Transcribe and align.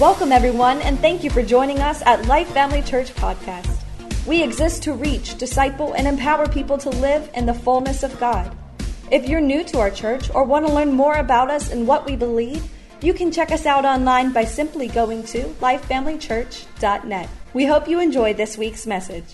Welcome, 0.00 0.32
everyone, 0.32 0.80
and 0.80 0.98
thank 0.98 1.22
you 1.22 1.28
for 1.28 1.42
joining 1.42 1.80
us 1.80 2.00
at 2.06 2.24
Life 2.24 2.48
Family 2.54 2.80
Church 2.80 3.14
Podcast. 3.16 3.82
We 4.26 4.42
exist 4.42 4.82
to 4.84 4.94
reach, 4.94 5.36
disciple, 5.36 5.92
and 5.92 6.06
empower 6.06 6.48
people 6.48 6.78
to 6.78 6.88
live 6.88 7.28
in 7.34 7.44
the 7.44 7.52
fullness 7.52 8.02
of 8.02 8.18
God. 8.18 8.56
If 9.10 9.28
you're 9.28 9.42
new 9.42 9.62
to 9.64 9.78
our 9.78 9.90
church 9.90 10.30
or 10.34 10.44
want 10.44 10.66
to 10.66 10.72
learn 10.72 10.94
more 10.94 11.16
about 11.16 11.50
us 11.50 11.70
and 11.70 11.86
what 11.86 12.06
we 12.06 12.16
believe, 12.16 12.64
you 13.02 13.12
can 13.12 13.30
check 13.30 13.52
us 13.52 13.66
out 13.66 13.84
online 13.84 14.32
by 14.32 14.46
simply 14.46 14.88
going 14.88 15.22
to 15.24 15.44
lifefamilychurch.net. 15.60 17.28
We 17.52 17.66
hope 17.66 17.86
you 17.86 18.00
enjoy 18.00 18.32
this 18.32 18.56
week's 18.56 18.86
message. 18.86 19.26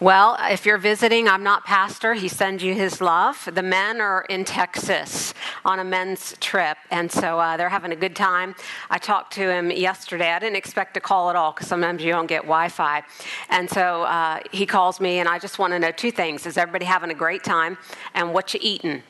Well, 0.00 0.36
if 0.40 0.64
you're 0.64 0.78
visiting, 0.78 1.26
I'm 1.26 1.42
not 1.42 1.64
pastor. 1.64 2.14
He 2.14 2.28
sends 2.28 2.62
you 2.62 2.72
his 2.72 3.00
love. 3.00 3.48
The 3.52 3.64
men 3.64 4.00
are 4.00 4.24
in 4.28 4.44
Texas 4.44 5.34
on 5.64 5.80
a 5.80 5.84
men's 5.84 6.36
trip, 6.38 6.78
and 6.92 7.10
so 7.10 7.40
uh, 7.40 7.56
they're 7.56 7.68
having 7.68 7.90
a 7.90 7.96
good 7.96 8.14
time. 8.14 8.54
I 8.90 8.98
talked 8.98 9.32
to 9.32 9.52
him 9.52 9.72
yesterday. 9.72 10.30
I 10.30 10.38
didn't 10.38 10.54
expect 10.54 10.94
to 10.94 11.00
call 11.00 11.30
at 11.30 11.36
all 11.36 11.50
because 11.50 11.66
sometimes 11.66 12.04
you 12.04 12.12
don't 12.12 12.28
get 12.28 12.42
Wi 12.42 12.68
Fi. 12.68 13.02
And 13.50 13.68
so 13.68 14.04
uh, 14.04 14.38
he 14.52 14.66
calls 14.66 15.00
me, 15.00 15.18
and 15.18 15.28
I 15.28 15.40
just 15.40 15.58
want 15.58 15.72
to 15.72 15.80
know 15.80 15.90
two 15.90 16.12
things 16.12 16.46
Is 16.46 16.56
everybody 16.56 16.84
having 16.84 17.10
a 17.10 17.14
great 17.14 17.42
time? 17.42 17.76
And 18.14 18.32
what 18.32 18.54
you 18.54 18.60
eating? 18.62 19.02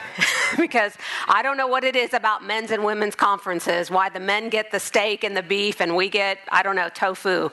because 0.58 0.96
I 1.28 1.42
don't 1.42 1.56
know 1.56 1.68
what 1.68 1.84
it 1.84 1.94
is 1.94 2.14
about 2.14 2.44
men's 2.44 2.72
and 2.72 2.82
women's 2.82 3.14
conferences, 3.14 3.92
why 3.92 4.08
the 4.08 4.18
men 4.18 4.48
get 4.48 4.72
the 4.72 4.80
steak 4.80 5.22
and 5.22 5.36
the 5.36 5.42
beef 5.42 5.80
and 5.80 5.94
we 5.94 6.08
get, 6.08 6.38
I 6.50 6.64
don't 6.64 6.74
know, 6.74 6.88
tofu. 6.88 7.50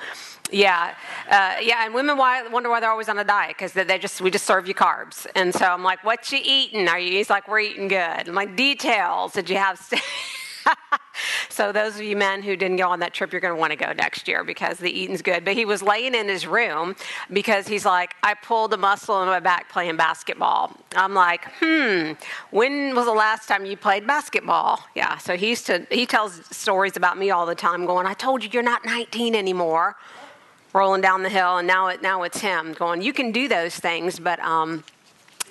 Yeah, 0.52 0.96
uh, 1.30 1.56
yeah, 1.62 1.86
and 1.86 1.94
women 1.94 2.18
wonder 2.18 2.70
why 2.70 2.80
they're 2.80 2.90
always 2.90 3.10
on 3.10 3.20
a 3.20 3.24
diet 3.24 3.56
because 3.58 3.74
they 3.74 4.00
just 4.00 4.20
we 4.20 4.32
just 4.32 4.46
serve 4.46 4.68
you 4.68 4.74
carbs, 4.74 5.28
and 5.36 5.54
so 5.54 5.66
I'm 5.66 5.84
like, 5.84 6.04
"What 6.04 6.32
you 6.32 6.40
eating? 6.44 6.88
Are 6.88 7.00
you?" 7.00 7.12
He's 7.12 7.30
like, 7.30 7.48
"We're 7.48 7.60
eating 7.60 7.88
good." 7.88 8.28
I'm 8.28 8.34
like, 8.34 8.56
"Details? 8.56 9.34
Did 9.34 9.50
you 9.50 9.58
have?" 9.58 9.80
so 11.50 11.72
those 11.72 11.96
of 11.96 12.02
you 12.02 12.16
men 12.16 12.42
who 12.42 12.56
didn't 12.56 12.78
go 12.78 12.90
on 12.90 13.00
that 13.00 13.14
trip, 13.14 13.32
you're 13.32 13.42
going 13.42 13.54
to 13.54 13.60
want 13.60 13.72
to 13.72 13.78
go 13.78 13.92
next 13.94 14.28
year 14.28 14.44
because 14.44 14.78
the 14.78 14.90
eating's 14.90 15.22
good. 15.22 15.46
But 15.46 15.54
he 15.54 15.66
was 15.66 15.82
laying 15.82 16.16
in 16.16 16.28
his 16.28 16.48
room 16.48 16.96
because 17.32 17.68
he's 17.68 17.86
like, 17.86 18.16
I 18.24 18.34
pulled 18.34 18.74
a 18.74 18.78
muscle 18.78 19.22
in 19.22 19.28
my 19.28 19.40
back 19.40 19.70
playing 19.70 19.98
basketball. 19.98 20.76
I'm 20.96 21.14
like, 21.14 21.46
hmm, 21.60 22.14
when 22.52 22.96
was 22.96 23.06
the 23.06 23.12
last 23.12 23.48
time 23.48 23.66
you 23.66 23.78
played 23.78 24.08
basketball? 24.08 24.80
Yeah. 24.96 25.18
So 25.18 25.38
he 25.38 25.50
used 25.50 25.66
to 25.68 25.86
he 25.92 26.06
tells 26.06 26.42
stories 26.56 26.98
about 26.98 27.18
me 27.18 27.30
all 27.32 27.46
the 27.46 27.56
time, 27.56 27.86
going, 27.86 28.06
I 28.06 28.14
told 28.14 28.44
you 28.44 28.50
you're 28.52 28.64
not 28.64 28.86
19 28.86 29.36
anymore 29.36 29.96
rolling 30.74 31.02
down 31.02 31.24
the 31.24 31.30
hill, 31.30 31.58
and 31.58 31.68
now 31.68 31.88
it 31.88 32.02
now 32.02 32.24
it's 32.24 32.40
him 32.40 32.74
going. 32.74 33.02
You 33.02 33.14
can 33.14 33.32
do 33.32 33.48
those 33.48 33.76
things, 33.76 34.20
but 34.20 34.40
um, 34.40 34.84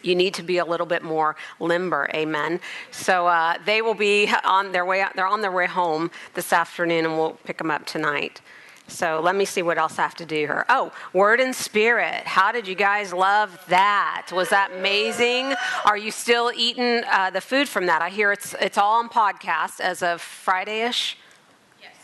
you 0.02 0.14
need 0.14 0.34
to 0.34 0.42
be 0.42 0.58
a 0.58 0.64
little 0.64 0.86
bit 0.86 1.02
more 1.02 1.36
limber. 1.60 2.08
Amen. 2.14 2.60
So 2.91 3.27
uh, 3.27 3.56
they 3.64 3.83
will 3.83 3.94
be 3.94 4.30
on 4.44 4.72
their 4.72 4.84
way. 4.84 5.05
They're 5.14 5.27
on 5.27 5.42
their 5.42 5.52
way 5.52 5.66
home 5.66 6.10
this 6.34 6.52
afternoon, 6.52 7.05
and 7.05 7.16
we'll 7.16 7.38
pick 7.44 7.58
them 7.58 7.70
up 7.70 7.86
tonight. 7.86 8.41
So 8.88 9.20
let 9.22 9.36
me 9.36 9.44
see 9.44 9.60
what 9.60 9.77
else 9.77 9.98
I 9.98 10.02
have 10.02 10.14
to 10.14 10.25
do 10.25 10.36
here. 10.36 10.64
Oh, 10.70 10.92
Word 11.12 11.41
and 11.41 11.55
Spirit. 11.55 12.27
How 12.27 12.53
did 12.53 12.66
you 12.66 12.75
guys 12.75 13.12
love 13.12 13.62
that? 13.69 14.28
Was 14.32 14.48
that 14.48 14.70
amazing? 14.72 15.55
Are 15.84 15.98
you 15.98 16.10
still 16.10 16.50
eating 16.56 17.03
uh, 17.12 17.28
the 17.28 17.42
food 17.42 17.69
from 17.69 17.84
that? 17.86 18.00
I 18.00 18.08
hear 18.08 18.32
it's 18.32 18.55
it's 18.60 18.78
all 18.78 18.98
on 18.98 19.10
podcast 19.10 19.80
as 19.80 20.03
of 20.03 20.22
Friday 20.22 20.86
ish. 20.86 21.19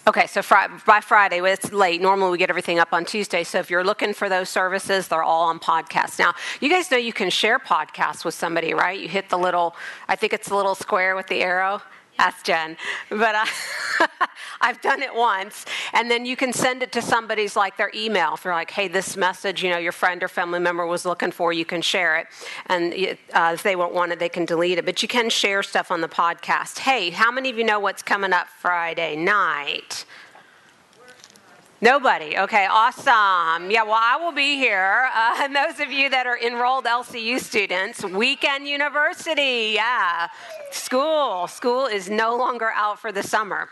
Okay, 0.07 0.27
so 0.27 0.43
fr- 0.43 0.69
by 0.85 1.01
Friday, 1.01 1.41
it's 1.41 1.73
late. 1.73 2.03
Normally 2.03 2.33
we 2.33 2.37
get 2.37 2.51
everything 2.51 2.79
up 2.79 2.93
on 2.93 3.07
Tuesday. 3.07 3.43
So 3.43 3.59
if 3.59 3.71
you're 3.71 3.83
looking 3.83 4.13
for 4.13 4.29
those 4.29 4.51
services, 4.51 5.09
they're 5.09 5.23
all 5.23 5.45
on 5.45 5.59
podcasts. 5.59 6.19
Now, 6.19 6.35
you 6.61 6.69
guys 6.69 6.91
know 6.91 6.99
you 6.99 7.15
can 7.15 7.31
share 7.31 7.59
podcasts 7.59 8.23
with 8.23 8.35
somebody, 8.35 8.75
right? 8.75 9.01
You 9.01 9.09
hit 9.09 9.31
the 9.31 9.39
little, 9.39 9.75
I 10.07 10.15
think 10.17 10.35
it's 10.35 10.51
the 10.51 10.57
little 10.57 10.75
square 10.75 11.17
with 11.17 11.29
the 11.29 11.41
arrow. 11.41 11.81
Ask 12.19 12.45
Jen. 12.45 12.77
But 13.11 13.35
uh, 13.35 13.47
I've 14.61 14.81
done 14.81 15.03
it 15.03 15.15
once. 15.15 15.65
And 15.93 16.11
then 16.11 16.25
you 16.25 16.37
can 16.37 16.53
send 16.53 16.83
it 16.83 16.93
to 16.93 17.03
somebody's 17.03 17.57
like 17.57 17.77
their 17.77 17.91
email. 17.95 18.35
If 18.35 18.45
they're 18.45 18.53
like, 18.53 18.71
hey, 18.71 18.89
this 18.89 19.17
message, 19.17 19.63
you 19.63 19.71
know, 19.71 19.79
your 19.79 19.93
friend 19.93 20.23
or 20.23 20.29
family 20.29 20.61
member 20.61 20.87
was 20.87 21.05
looking 21.05 21.33
for, 21.33 21.53
you 21.53 21.65
can 21.65 21.83
share 21.83 22.17
it. 22.19 22.27
And 22.67 22.93
uh, 23.33 23.51
if 23.55 23.63
they 23.63 23.77
won't 23.77 23.95
want 23.95 24.13
it, 24.13 24.19
they 24.19 24.29
can 24.29 24.45
delete 24.45 24.79
it. 24.79 24.85
But 24.85 25.03
you 25.03 25.09
can 25.09 25.29
share 25.29 25.63
stuff 25.63 25.91
on 25.91 26.01
the 26.01 26.09
podcast. 26.09 26.79
Hey, 26.79 27.11
how 27.11 27.31
many 27.31 27.51
of 27.51 27.59
you 27.59 27.65
know 27.65 27.81
what's 27.81 28.03
coming 28.03 28.33
up 28.33 28.49
Friday 28.49 29.17
night? 29.17 30.05
Nobody. 31.81 32.39
Okay, 32.39 32.67
awesome. 32.71 33.71
Yeah, 33.71 33.83
well, 33.83 33.99
I 34.01 34.17
will 34.17 34.33
be 34.33 34.57
here. 34.57 35.09
Uh, 35.15 35.37
and 35.43 35.55
those 35.55 35.81
of 35.81 35.91
you 35.91 36.09
that 36.11 36.27
are 36.27 36.39
enrolled 36.39 36.85
LCU 36.85 37.41
students, 37.41 38.05
Weekend 38.05 38.67
University. 38.67 39.73
Yeah, 39.75 40.29
school. 40.71 41.47
School 41.49 41.87
is 41.87 42.09
no 42.09 42.37
longer 42.37 42.71
out 42.75 42.99
for 42.99 43.13
the 43.13 43.23
summer. 43.23 43.69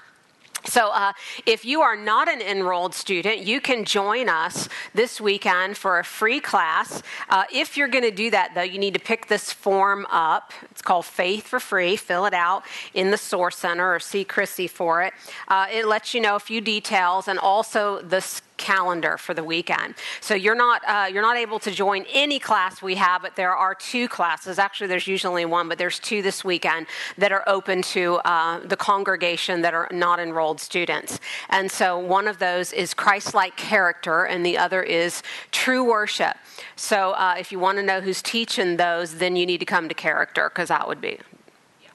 So, 0.64 0.90
uh, 0.90 1.12
if 1.44 1.64
you 1.64 1.82
are 1.82 1.96
not 1.96 2.28
an 2.28 2.40
enrolled 2.40 2.94
student, 2.94 3.38
you 3.40 3.60
can 3.60 3.84
join 3.84 4.28
us 4.28 4.68
this 4.94 5.20
weekend 5.20 5.76
for 5.76 5.98
a 5.98 6.04
free 6.04 6.40
class. 6.40 7.02
Uh, 7.28 7.44
if 7.52 7.76
you're 7.76 7.88
going 7.88 8.04
to 8.04 8.12
do 8.12 8.30
that, 8.30 8.52
though, 8.54 8.62
you 8.62 8.78
need 8.78 8.94
to 8.94 9.00
pick 9.00 9.26
this 9.26 9.52
form 9.52 10.06
up. 10.10 10.52
It's 10.70 10.82
called 10.82 11.04
Faith 11.04 11.48
for 11.48 11.58
Free. 11.58 11.96
Fill 11.96 12.26
it 12.26 12.34
out 12.34 12.64
in 12.94 13.10
the 13.10 13.16
Source 13.16 13.56
Center 13.56 13.94
or 13.94 13.98
see 13.98 14.24
Chrissy 14.24 14.68
for 14.68 15.02
it. 15.02 15.12
Uh, 15.48 15.66
it 15.70 15.86
lets 15.86 16.14
you 16.14 16.20
know 16.20 16.36
a 16.36 16.40
few 16.40 16.60
details 16.60 17.26
and 17.26 17.38
also 17.38 18.00
the 18.00 18.20
calendar 18.56 19.16
for 19.18 19.34
the 19.34 19.44
weekend. 19.44 19.94
So 20.20 20.34
you're 20.34 20.54
not 20.54 20.82
uh, 20.86 21.08
you're 21.12 21.22
not 21.22 21.36
able 21.36 21.58
to 21.60 21.70
join 21.70 22.04
any 22.12 22.38
class 22.38 22.82
we 22.82 22.94
have, 22.96 23.22
but 23.22 23.36
there 23.36 23.54
are 23.54 23.74
two 23.74 24.08
classes. 24.08 24.58
Actually, 24.58 24.86
there's 24.88 25.06
usually 25.06 25.44
one, 25.44 25.68
but 25.68 25.78
there's 25.78 25.98
two 25.98 26.22
this 26.22 26.44
weekend 26.44 26.86
that 27.18 27.32
are 27.32 27.44
open 27.46 27.82
to 27.82 28.16
uh, 28.24 28.60
the 28.60 28.76
congregation 28.76 29.62
that 29.62 29.74
are 29.74 29.88
not 29.90 30.20
enrolled 30.20 30.60
students. 30.60 31.20
And 31.48 31.70
so 31.70 31.98
one 31.98 32.28
of 32.28 32.38
those 32.38 32.72
is 32.72 32.94
Christ-like 32.94 33.56
character, 33.56 34.24
and 34.24 34.44
the 34.44 34.58
other 34.58 34.82
is 34.82 35.22
true 35.50 35.84
worship. 35.84 36.36
So 36.76 37.12
uh, 37.12 37.34
if 37.38 37.52
you 37.52 37.58
want 37.58 37.78
to 37.78 37.82
know 37.82 38.00
who's 38.00 38.22
teaching 38.22 38.76
those, 38.76 39.16
then 39.16 39.36
you 39.36 39.46
need 39.46 39.58
to 39.58 39.66
come 39.66 39.88
to 39.88 39.94
character 39.94 40.48
because 40.48 40.68
that 40.68 40.86
would 40.86 41.00
be 41.00 41.18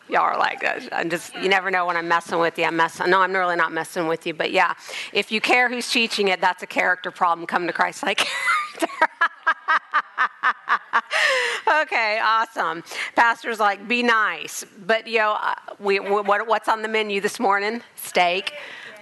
y'all 0.09 0.21
are 0.21 0.37
like, 0.37 0.63
uh, 0.63 0.79
I'm 0.91 1.09
just, 1.09 1.35
you 1.35 1.49
never 1.49 1.71
know 1.71 1.85
when 1.85 1.97
I'm 1.97 2.07
messing 2.07 2.39
with 2.39 2.57
you. 2.57 2.65
I'm 2.65 2.75
messing, 2.75 3.09
no, 3.09 3.21
I'm 3.21 3.33
really 3.33 3.55
not 3.55 3.71
messing 3.71 4.07
with 4.07 4.25
you. 4.25 4.33
But 4.33 4.51
yeah, 4.51 4.73
if 5.13 5.31
you 5.31 5.41
care 5.41 5.69
who's 5.69 5.89
teaching 5.89 6.27
it, 6.29 6.41
that's 6.41 6.63
a 6.63 6.67
character 6.67 7.11
problem. 7.11 7.47
Come 7.47 7.67
to 7.67 7.73
Christ 7.73 8.03
like 8.03 8.17
character. 8.17 9.09
okay, 11.81 12.19
awesome. 12.23 12.83
Pastor's 13.15 13.59
like, 13.59 13.87
be 13.87 14.03
nice. 14.03 14.65
But, 14.85 15.07
you 15.07 15.19
know, 15.19 15.37
uh, 15.39 15.55
we, 15.79 15.99
what, 15.99 16.47
what's 16.47 16.67
on 16.67 16.81
the 16.81 16.87
menu 16.87 17.21
this 17.21 17.39
morning? 17.39 17.81
Steak. 17.95 18.53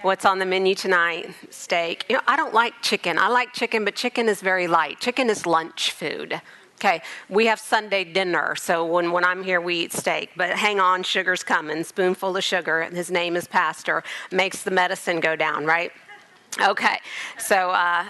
What's 0.02 0.24
on 0.24 0.38
the 0.38 0.46
menu 0.46 0.74
tonight? 0.74 1.30
Steak. 1.50 2.04
You 2.08 2.16
know, 2.16 2.22
I 2.26 2.36
don't 2.36 2.54
like 2.54 2.74
chicken. 2.82 3.18
I 3.18 3.28
like 3.28 3.52
chicken, 3.52 3.84
but 3.84 3.94
chicken 3.94 4.28
is 4.28 4.40
very 4.40 4.68
light. 4.68 5.00
Chicken 5.00 5.30
is 5.30 5.46
lunch 5.46 5.90
food. 5.92 6.40
Okay, 6.78 7.00
we 7.30 7.46
have 7.46 7.58
Sunday 7.58 8.04
dinner, 8.04 8.54
so 8.54 8.84
when, 8.84 9.10
when 9.10 9.24
I'm 9.24 9.42
here, 9.42 9.62
we 9.62 9.76
eat 9.76 9.94
steak. 9.94 10.32
But 10.36 10.50
hang 10.50 10.78
on, 10.78 11.04
sugar's 11.04 11.42
coming. 11.42 11.82
Spoonful 11.82 12.36
of 12.36 12.44
sugar, 12.44 12.80
and 12.80 12.94
his 12.94 13.10
name 13.10 13.34
is 13.34 13.46
Pastor, 13.46 14.04
makes 14.30 14.62
the 14.62 14.70
medicine 14.70 15.20
go 15.20 15.36
down, 15.36 15.64
right? 15.64 15.90
Okay, 16.62 16.98
so 17.38 17.70
uh, 17.70 18.04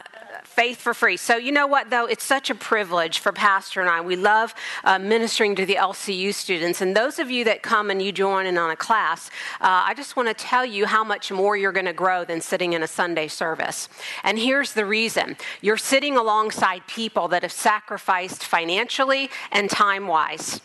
faith 0.57 0.81
for 0.81 0.95
free. 0.95 1.19
So, 1.19 1.37
you 1.37 1.53
know 1.53 1.67
what, 1.67 1.91
though? 1.91 2.07
It's 2.07 2.25
such 2.25 2.49
a 2.49 2.55
privilege 2.55 3.19
for 3.19 3.31
Pastor 3.31 3.83
and 3.83 3.91
I. 3.91 4.01
We 4.01 4.17
love 4.17 4.55
uh, 4.85 4.99
ministering 4.99 5.55
to 5.57 5.67
the 5.67 5.75
LCU 5.75 6.33
students. 6.33 6.81
And 6.81 6.97
those 6.97 7.19
of 7.19 7.31
you 7.31 7.45
that 7.45 7.63
come 7.63 7.91
and 7.91 8.01
you 8.01 8.11
join 8.11 8.47
in 8.47 8.57
on 8.57 8.71
a 8.71 8.77
class, 8.77 9.29
uh, 9.61 9.85
I 9.85 9.93
just 9.93 10.17
want 10.17 10.29
to 10.29 10.35
tell 10.35 10.65
you 10.65 10.87
how 10.87 11.05
much 11.05 11.31
more 11.31 11.59
you're 11.59 11.73
going 11.73 11.85
to 11.85 11.93
grow 11.93 12.25
than 12.25 12.41
sitting 12.41 12.73
in 12.73 12.83
a 12.83 12.87
Sunday 12.87 13.29
service. 13.29 13.91
And 14.25 14.39
here's 14.39 14.73
the 14.73 14.87
reason 14.87 15.37
you're 15.61 15.77
sitting 15.77 16.17
alongside 16.17 16.87
people 16.87 17.29
that 17.29 17.43
have 17.43 17.53
sacrificed 17.53 18.43
financially 18.43 19.29
and 19.53 19.69
time 19.69 20.07
wise 20.07 20.63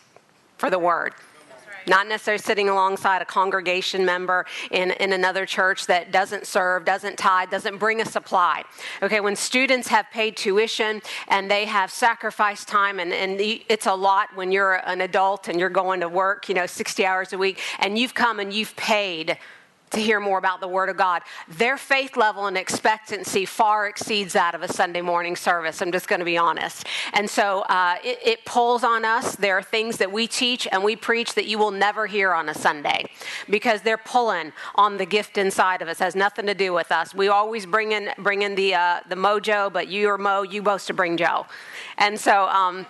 for 0.56 0.70
the 0.70 0.78
word 0.78 1.12
not 1.86 2.08
necessarily 2.08 2.40
sitting 2.42 2.68
alongside 2.68 3.22
a 3.22 3.24
congregation 3.24 4.04
member 4.04 4.46
in, 4.70 4.92
in 4.92 5.12
another 5.12 5.46
church 5.46 5.86
that 5.86 6.12
doesn't 6.12 6.46
serve, 6.46 6.84
doesn't 6.84 7.18
tithe, 7.18 7.50
doesn't 7.50 7.78
bring 7.78 8.00
a 8.00 8.04
supply. 8.04 8.64
Okay, 9.02 9.20
when 9.20 9.36
students 9.36 9.88
have 9.88 10.06
paid 10.10 10.36
tuition 10.36 11.02
and 11.28 11.50
they 11.50 11.64
have 11.66 11.90
sacrificed 11.90 12.68
time, 12.68 12.98
and, 13.00 13.12
and 13.12 13.40
it's 13.40 13.86
a 13.86 13.94
lot 13.94 14.28
when 14.34 14.52
you're 14.52 14.74
an 14.86 15.00
adult 15.00 15.48
and 15.48 15.58
you're 15.58 15.70
going 15.70 16.00
to 16.00 16.08
work, 16.08 16.48
you 16.48 16.54
know, 16.54 16.66
60 16.66 17.04
hours 17.06 17.32
a 17.32 17.38
week, 17.38 17.60
and 17.78 17.98
you've 17.98 18.14
come 18.14 18.40
and 18.40 18.52
you've 18.52 18.74
paid 18.76 19.38
to 19.92 20.00
hear 20.00 20.20
more 20.20 20.38
about 20.38 20.60
the 20.60 20.68
Word 20.68 20.88
of 20.88 20.96
God. 20.96 21.22
Their 21.48 21.76
faith 21.76 22.16
level 22.16 22.46
and 22.46 22.56
expectancy 22.56 23.44
far 23.46 23.86
exceeds 23.86 24.32
that 24.32 24.54
of 24.54 24.62
a 24.62 24.68
Sunday 24.68 25.00
morning 25.00 25.36
service. 25.36 25.80
I'm 25.80 25.92
just 25.92 26.08
going 26.08 26.20
to 26.20 26.24
be 26.24 26.36
honest. 26.36 26.86
And 27.12 27.28
so 27.28 27.60
uh, 27.62 27.96
it, 28.04 28.18
it 28.24 28.44
pulls 28.44 28.84
on 28.84 29.04
us. 29.04 29.36
There 29.36 29.56
are 29.56 29.62
things 29.62 29.98
that 29.98 30.10
we 30.10 30.26
teach 30.26 30.66
and 30.70 30.82
we 30.82 30.96
preach 30.96 31.34
that 31.34 31.46
you 31.46 31.58
will 31.58 31.70
never 31.70 32.06
hear 32.06 32.32
on 32.32 32.48
a 32.48 32.54
Sunday 32.54 33.04
because 33.48 33.82
they're 33.82 33.98
pulling 33.98 34.52
on 34.74 34.96
the 34.96 35.06
gift 35.06 35.38
inside 35.38 35.82
of 35.82 35.88
us. 35.88 36.00
It 36.00 36.04
has 36.04 36.16
nothing 36.16 36.46
to 36.46 36.54
do 36.54 36.72
with 36.72 36.90
us. 36.90 37.14
We 37.14 37.28
always 37.28 37.66
bring 37.66 37.92
in, 37.92 38.10
bring 38.18 38.42
in 38.42 38.54
the, 38.54 38.74
uh, 38.74 39.00
the 39.08 39.16
mojo, 39.16 39.72
but 39.72 39.88
you 39.88 40.08
are 40.08 40.18
Mo, 40.18 40.42
you 40.42 40.62
boast 40.62 40.86
to 40.88 40.94
bring 40.94 41.16
Joe. 41.16 41.46
And 41.98 42.18
so, 42.18 42.46
um, 42.46 42.86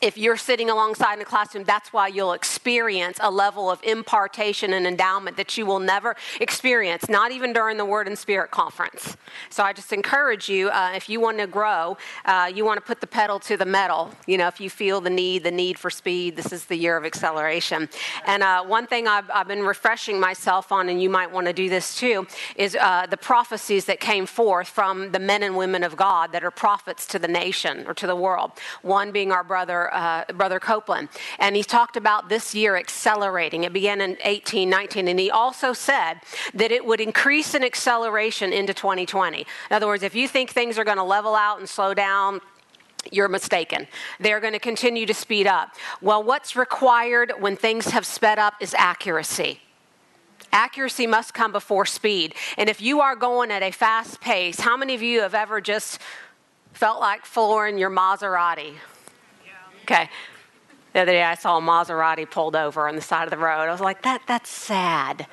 if 0.00 0.16
you're 0.16 0.36
sitting 0.36 0.70
alongside 0.70 1.14
in 1.14 1.20
a 1.20 1.24
classroom, 1.24 1.64
that's 1.64 1.92
why 1.92 2.08
you'll 2.08 2.32
experience 2.32 3.18
a 3.20 3.30
level 3.30 3.70
of 3.70 3.82
impartation 3.82 4.72
and 4.72 4.86
endowment 4.86 5.36
that 5.36 5.56
you 5.56 5.66
will 5.66 5.80
never 5.80 6.14
experience, 6.40 7.08
not 7.08 7.32
even 7.32 7.52
during 7.52 7.76
the 7.76 7.84
Word 7.84 8.06
and 8.06 8.16
Spirit 8.16 8.50
conference. 8.50 9.16
So 9.50 9.64
I 9.64 9.72
just 9.72 9.92
encourage 9.92 10.48
you, 10.48 10.68
uh, 10.68 10.92
if 10.94 11.08
you 11.08 11.20
want 11.20 11.38
to 11.38 11.46
grow, 11.46 11.96
uh, 12.24 12.50
you 12.54 12.64
want 12.64 12.78
to 12.78 12.86
put 12.86 13.00
the 13.00 13.06
pedal 13.06 13.40
to 13.40 13.56
the 13.56 13.64
metal. 13.64 14.10
You 14.26 14.38
know, 14.38 14.46
if 14.46 14.60
you 14.60 14.70
feel 14.70 15.00
the 15.00 15.10
need, 15.10 15.42
the 15.42 15.50
need 15.50 15.78
for 15.78 15.90
speed, 15.90 16.36
this 16.36 16.52
is 16.52 16.66
the 16.66 16.76
year 16.76 16.96
of 16.96 17.04
acceleration. 17.04 17.88
And 18.24 18.42
uh, 18.42 18.64
one 18.64 18.86
thing 18.86 19.08
I've, 19.08 19.28
I've, 19.30 19.48
been 19.48 19.62
refreshing 19.62 20.20
myself 20.20 20.70
on, 20.70 20.90
and 20.90 21.00
you 21.02 21.08
might 21.08 21.32
want 21.32 21.46
to 21.46 21.54
do 21.54 21.70
this 21.70 21.96
too, 21.96 22.26
is 22.54 22.76
uh, 22.76 23.06
the 23.08 23.16
prophecies 23.16 23.86
that 23.86 23.98
came 23.98 24.26
forth 24.26 24.68
from 24.68 25.10
the 25.10 25.18
men 25.18 25.42
and 25.42 25.56
women 25.56 25.82
of 25.82 25.96
God 25.96 26.32
that 26.32 26.44
are 26.44 26.50
prophets 26.50 27.06
to 27.06 27.18
the 27.18 27.28
nation 27.28 27.86
or 27.86 27.94
to 27.94 28.06
the 28.06 28.14
world. 28.14 28.52
One 28.82 29.10
being 29.10 29.32
our 29.32 29.42
brother 29.42 29.87
uh, 29.92 30.24
Brother 30.34 30.60
Copeland. 30.60 31.08
And 31.38 31.56
he 31.56 31.62
talked 31.62 31.96
about 31.96 32.28
this 32.28 32.54
year 32.54 32.76
accelerating. 32.76 33.64
It 33.64 33.72
began 33.72 34.00
in 34.00 34.16
18, 34.24 34.68
19. 34.68 35.08
And 35.08 35.18
he 35.18 35.30
also 35.30 35.72
said 35.72 36.20
that 36.54 36.72
it 36.72 36.84
would 36.84 37.00
increase 37.00 37.54
in 37.54 37.64
acceleration 37.64 38.52
into 38.52 38.74
2020. 38.74 39.40
In 39.40 39.46
other 39.70 39.86
words, 39.86 40.02
if 40.02 40.14
you 40.14 40.28
think 40.28 40.50
things 40.50 40.78
are 40.78 40.84
going 40.84 40.96
to 40.96 41.02
level 41.02 41.34
out 41.34 41.58
and 41.58 41.68
slow 41.68 41.94
down, 41.94 42.40
you're 43.10 43.28
mistaken. 43.28 43.86
They're 44.20 44.40
going 44.40 44.52
to 44.52 44.58
continue 44.58 45.06
to 45.06 45.14
speed 45.14 45.46
up. 45.46 45.74
Well, 46.00 46.22
what's 46.22 46.56
required 46.56 47.32
when 47.38 47.56
things 47.56 47.86
have 47.86 48.04
sped 48.04 48.38
up 48.38 48.54
is 48.60 48.74
accuracy. 48.74 49.60
Accuracy 50.52 51.06
must 51.06 51.34
come 51.34 51.52
before 51.52 51.86
speed. 51.86 52.34
And 52.56 52.68
if 52.68 52.80
you 52.80 53.00
are 53.00 53.14
going 53.14 53.50
at 53.50 53.62
a 53.62 53.70
fast 53.70 54.20
pace, 54.20 54.60
how 54.60 54.76
many 54.76 54.94
of 54.94 55.02
you 55.02 55.20
have 55.20 55.34
ever 55.34 55.60
just 55.60 56.00
felt 56.72 57.00
like 57.00 57.24
flooring 57.24 57.78
your 57.78 57.90
Maserati? 57.90 58.74
Okay. 59.90 60.10
The 60.92 61.00
other 61.00 61.12
day 61.12 61.22
I 61.22 61.34
saw 61.34 61.56
a 61.56 61.62
Maserati 61.62 62.30
pulled 62.30 62.54
over 62.54 62.86
on 62.88 62.94
the 62.94 63.00
side 63.00 63.24
of 63.24 63.30
the 63.30 63.38
road. 63.38 63.62
I 63.62 63.72
was 63.72 63.80
like, 63.80 64.02
that, 64.02 64.20
that's 64.26 64.50
sad. 64.50 65.26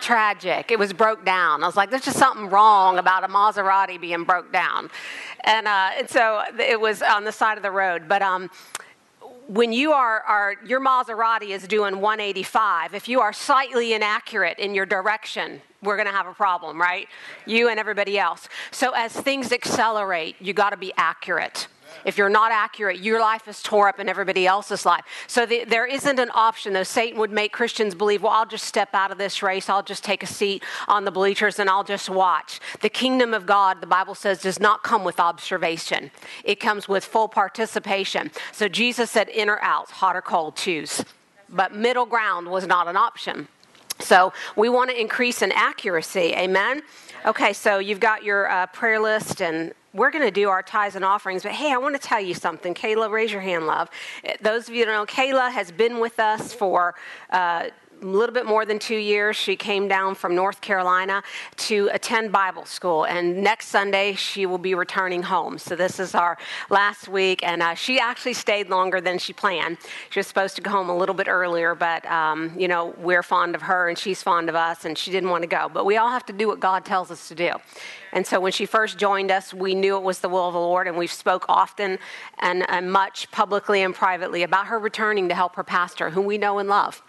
Tragic. 0.00 0.70
It 0.70 0.78
was 0.78 0.92
broke 0.92 1.24
down. 1.24 1.64
I 1.64 1.66
was 1.66 1.74
like, 1.74 1.90
there's 1.90 2.04
just 2.04 2.16
something 2.16 2.48
wrong 2.48 2.98
about 2.98 3.24
a 3.24 3.26
Maserati 3.26 4.00
being 4.00 4.22
broke 4.22 4.52
down. 4.52 4.88
And, 5.42 5.66
uh, 5.66 5.90
and 5.98 6.08
so 6.08 6.44
it 6.60 6.80
was 6.80 7.02
on 7.02 7.24
the 7.24 7.32
side 7.32 7.56
of 7.56 7.64
the 7.64 7.72
road. 7.72 8.04
But 8.06 8.22
um, 8.22 8.50
when 9.48 9.72
you 9.72 9.90
are, 9.90 10.20
are, 10.20 10.54
your 10.64 10.80
Maserati 10.80 11.48
is 11.48 11.66
doing 11.66 12.00
185, 12.00 12.94
if 12.94 13.08
you 13.08 13.20
are 13.20 13.32
slightly 13.32 13.94
inaccurate 13.94 14.60
in 14.60 14.76
your 14.76 14.86
direction, 14.86 15.60
we're 15.82 15.96
going 15.96 16.06
to 16.06 16.12
have 16.12 16.28
a 16.28 16.34
problem, 16.34 16.80
right? 16.80 17.08
You 17.46 17.68
and 17.68 17.80
everybody 17.80 18.16
else. 18.16 18.48
So 18.70 18.92
as 18.92 19.12
things 19.12 19.50
accelerate, 19.50 20.36
you 20.38 20.52
got 20.52 20.70
to 20.70 20.76
be 20.76 20.92
accurate. 20.96 21.66
If 22.04 22.16
you're 22.16 22.28
not 22.28 22.52
accurate, 22.52 23.00
your 23.00 23.20
life 23.20 23.48
is 23.48 23.62
tore 23.62 23.88
up 23.88 23.98
in 24.00 24.08
everybody 24.08 24.46
else's 24.46 24.86
life. 24.86 25.04
So 25.26 25.46
the, 25.46 25.64
there 25.64 25.86
isn't 25.86 26.18
an 26.18 26.30
option, 26.34 26.72
though. 26.72 26.82
Satan 26.82 27.18
would 27.18 27.30
make 27.30 27.52
Christians 27.52 27.94
believe, 27.94 28.22
well, 28.22 28.32
I'll 28.32 28.46
just 28.46 28.64
step 28.64 28.90
out 28.94 29.10
of 29.10 29.18
this 29.18 29.42
race. 29.42 29.68
I'll 29.68 29.82
just 29.82 30.04
take 30.04 30.22
a 30.22 30.26
seat 30.26 30.62
on 30.86 31.04
the 31.04 31.10
bleachers 31.10 31.58
and 31.58 31.68
I'll 31.68 31.84
just 31.84 32.08
watch. 32.08 32.60
The 32.80 32.88
kingdom 32.88 33.34
of 33.34 33.46
God, 33.46 33.80
the 33.80 33.86
Bible 33.86 34.14
says, 34.14 34.42
does 34.42 34.60
not 34.60 34.82
come 34.82 35.04
with 35.04 35.20
observation, 35.20 36.10
it 36.44 36.60
comes 36.60 36.88
with 36.88 37.04
full 37.04 37.28
participation. 37.28 38.30
So 38.52 38.68
Jesus 38.68 39.10
said, 39.10 39.28
in 39.28 39.48
or 39.48 39.60
out, 39.60 39.90
hot 39.90 40.16
or 40.16 40.22
cold, 40.22 40.56
choose. 40.56 41.04
But 41.48 41.74
middle 41.74 42.06
ground 42.06 42.48
was 42.48 42.66
not 42.66 42.88
an 42.88 42.96
option. 42.96 43.48
So 44.00 44.32
we 44.54 44.68
want 44.68 44.90
to 44.90 45.00
increase 45.00 45.42
in 45.42 45.50
accuracy. 45.52 46.34
Amen. 46.34 46.82
Okay, 47.26 47.52
so 47.52 47.80
you've 47.80 47.98
got 47.98 48.22
your 48.22 48.48
uh, 48.48 48.66
prayer 48.66 49.00
list 49.00 49.42
and 49.42 49.74
we're 49.92 50.12
going 50.12 50.24
to 50.24 50.30
do 50.30 50.48
our 50.48 50.62
tithes 50.62 50.94
and 50.94 51.04
offerings, 51.04 51.42
but 51.42 51.50
hey, 51.50 51.72
I 51.72 51.76
want 51.76 52.00
to 52.00 52.00
tell 52.00 52.20
you 52.20 52.32
something. 52.32 52.74
Kayla, 52.74 53.10
raise 53.10 53.32
your 53.32 53.40
hand, 53.40 53.66
love. 53.66 53.90
Those 54.40 54.68
of 54.68 54.74
you 54.74 54.84
that 54.84 54.92
know, 54.92 55.04
Kayla 55.04 55.50
has 55.50 55.72
been 55.72 55.98
with 55.98 56.20
us 56.20 56.52
for. 56.52 56.94
Uh, 57.30 57.70
a 58.02 58.06
little 58.06 58.34
bit 58.34 58.46
more 58.46 58.64
than 58.64 58.78
two 58.78 58.96
years. 58.96 59.36
She 59.36 59.56
came 59.56 59.88
down 59.88 60.14
from 60.14 60.34
North 60.34 60.60
Carolina 60.60 61.22
to 61.56 61.88
attend 61.92 62.32
Bible 62.32 62.64
school, 62.64 63.04
and 63.04 63.42
next 63.42 63.68
Sunday 63.68 64.14
she 64.14 64.46
will 64.46 64.58
be 64.58 64.74
returning 64.74 65.22
home. 65.22 65.58
So 65.58 65.74
this 65.76 65.98
is 65.98 66.14
our 66.14 66.38
last 66.70 67.08
week, 67.08 67.42
and 67.42 67.62
uh, 67.62 67.74
she 67.74 67.98
actually 67.98 68.34
stayed 68.34 68.68
longer 68.68 69.00
than 69.00 69.18
she 69.18 69.32
planned. 69.32 69.78
She 70.10 70.18
was 70.18 70.26
supposed 70.26 70.56
to 70.56 70.62
go 70.62 70.70
home 70.70 70.88
a 70.88 70.96
little 70.96 71.14
bit 71.14 71.28
earlier, 71.28 71.74
but 71.74 72.06
um, 72.06 72.52
you 72.56 72.68
know 72.68 72.94
we're 72.98 73.22
fond 73.22 73.54
of 73.54 73.62
her 73.62 73.88
and 73.88 73.98
she's 73.98 74.22
fond 74.22 74.48
of 74.48 74.54
us, 74.54 74.84
and 74.84 74.96
she 74.96 75.10
didn't 75.10 75.30
want 75.30 75.42
to 75.42 75.48
go. 75.48 75.68
But 75.72 75.84
we 75.84 75.96
all 75.96 76.10
have 76.10 76.26
to 76.26 76.32
do 76.32 76.48
what 76.48 76.60
God 76.60 76.84
tells 76.84 77.10
us 77.10 77.28
to 77.28 77.34
do. 77.34 77.52
And 78.12 78.26
so 78.26 78.40
when 78.40 78.52
she 78.52 78.64
first 78.64 78.98
joined 78.98 79.30
us, 79.30 79.52
we 79.52 79.74
knew 79.74 79.96
it 79.96 80.02
was 80.02 80.20
the 80.20 80.28
will 80.28 80.48
of 80.48 80.54
the 80.54 80.60
Lord, 80.60 80.86
and 80.86 80.96
we 80.96 81.06
spoke 81.06 81.44
often 81.48 81.98
and, 82.38 82.68
and 82.70 82.90
much 82.90 83.30
publicly 83.30 83.82
and 83.82 83.94
privately 83.94 84.42
about 84.42 84.68
her 84.68 84.78
returning 84.78 85.28
to 85.28 85.34
help 85.34 85.56
her 85.56 85.64
pastor, 85.64 86.10
whom 86.10 86.24
we 86.24 86.38
know 86.38 86.58
and 86.58 86.68
love. 86.68 87.02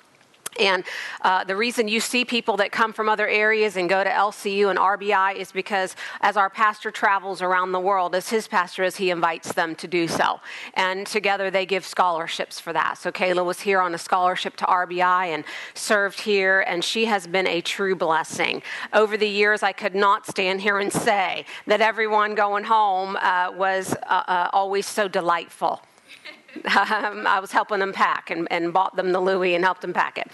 And 0.57 0.83
uh, 1.21 1.43
the 1.43 1.55
reason 1.55 1.87
you 1.87 1.99
see 1.99 2.25
people 2.25 2.57
that 2.57 2.71
come 2.71 2.91
from 2.91 3.07
other 3.07 3.27
areas 3.27 3.77
and 3.77 3.87
go 3.87 4.03
to 4.03 4.09
LCU 4.09 4.69
and 4.69 4.79
RBI 4.79 5.35
is 5.35 5.51
because 5.51 5.95
as 6.21 6.37
our 6.37 6.49
pastor 6.49 6.91
travels 6.91 7.41
around 7.41 7.71
the 7.71 7.79
world, 7.79 8.15
as 8.15 8.29
his 8.29 8.47
pastor 8.47 8.83
is, 8.83 8.95
he 8.95 9.11
invites 9.11 9.53
them 9.53 9.75
to 9.75 9.87
do 9.87 10.07
so. 10.07 10.39
And 10.73 11.05
together 11.05 11.51
they 11.51 11.65
give 11.65 11.85
scholarships 11.85 12.59
for 12.59 12.73
that. 12.73 12.97
So 12.97 13.11
Kayla 13.11 13.45
was 13.45 13.59
here 13.59 13.79
on 13.79 13.93
a 13.93 13.97
scholarship 13.97 14.55
to 14.57 14.65
RBI 14.65 15.27
and 15.27 15.43
served 15.75 16.21
here, 16.21 16.61
and 16.61 16.83
she 16.83 17.05
has 17.05 17.27
been 17.27 17.47
a 17.47 17.61
true 17.61 17.95
blessing. 17.95 18.63
Over 18.91 19.17
the 19.17 19.29
years, 19.29 19.61
I 19.61 19.71
could 19.71 19.95
not 19.95 20.25
stand 20.25 20.61
here 20.61 20.79
and 20.79 20.91
say 20.91 21.45
that 21.67 21.81
everyone 21.81 22.35
going 22.35 22.63
home 22.63 23.17
uh, 23.17 23.51
was 23.55 23.93
uh, 24.07 24.23
uh 24.27 24.49
always 24.51 24.87
so 24.87 25.07
delightful. 25.07 25.81
Um, 26.79 27.27
I 27.27 27.39
was 27.39 27.51
helping 27.51 27.79
them 27.79 27.93
pack 27.93 28.29
and, 28.31 28.47
and, 28.51 28.73
bought 28.73 28.95
them 28.95 29.11
the 29.11 29.19
Louis 29.19 29.55
and 29.55 29.63
helped 29.63 29.81
them 29.81 29.93
pack 29.93 30.17
it. 30.17 30.27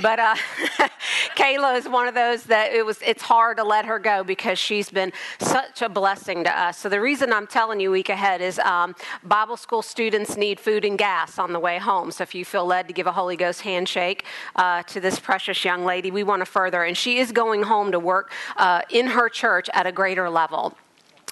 But 0.00 0.18
uh, 0.18 0.34
Kayla 1.36 1.78
is 1.78 1.88
one 1.88 2.06
of 2.08 2.14
those 2.14 2.44
that 2.44 2.72
it 2.72 2.84
was. 2.84 3.00
It's 3.02 3.22
hard 3.22 3.56
to 3.58 3.64
let 3.64 3.84
her 3.84 3.98
go 3.98 4.24
because 4.24 4.58
she's 4.58 4.90
been 4.90 5.12
such 5.38 5.82
a 5.82 5.88
blessing 5.88 6.44
to 6.44 6.58
us. 6.58 6.78
So 6.78 6.88
the 6.88 7.00
reason 7.00 7.32
I'm 7.32 7.46
telling 7.46 7.80
you 7.80 7.90
week 7.90 8.08
ahead 8.08 8.40
is 8.40 8.58
um, 8.60 8.94
Bible 9.24 9.56
school 9.56 9.82
students 9.82 10.36
need 10.36 10.60
food 10.60 10.84
and 10.84 10.98
gas 10.98 11.38
on 11.38 11.52
the 11.52 11.60
way 11.60 11.78
home. 11.78 12.10
So 12.10 12.22
if 12.22 12.34
you 12.34 12.44
feel 12.44 12.66
led 12.66 12.88
to 12.88 12.94
give 12.94 13.06
a 13.06 13.12
Holy 13.12 13.36
Ghost 13.36 13.62
handshake 13.62 14.24
uh, 14.56 14.82
to 14.84 15.00
this 15.00 15.18
precious 15.18 15.64
young 15.64 15.84
lady, 15.84 16.10
we 16.10 16.22
want 16.22 16.40
to 16.40 16.46
further. 16.46 16.84
And 16.84 16.96
she 16.96 17.18
is 17.18 17.32
going 17.32 17.62
home 17.62 17.92
to 17.92 17.98
work 17.98 18.32
uh, 18.56 18.82
in 18.90 19.06
her 19.08 19.28
church 19.28 19.68
at 19.72 19.86
a 19.86 19.92
greater 19.92 20.28
level 20.30 20.76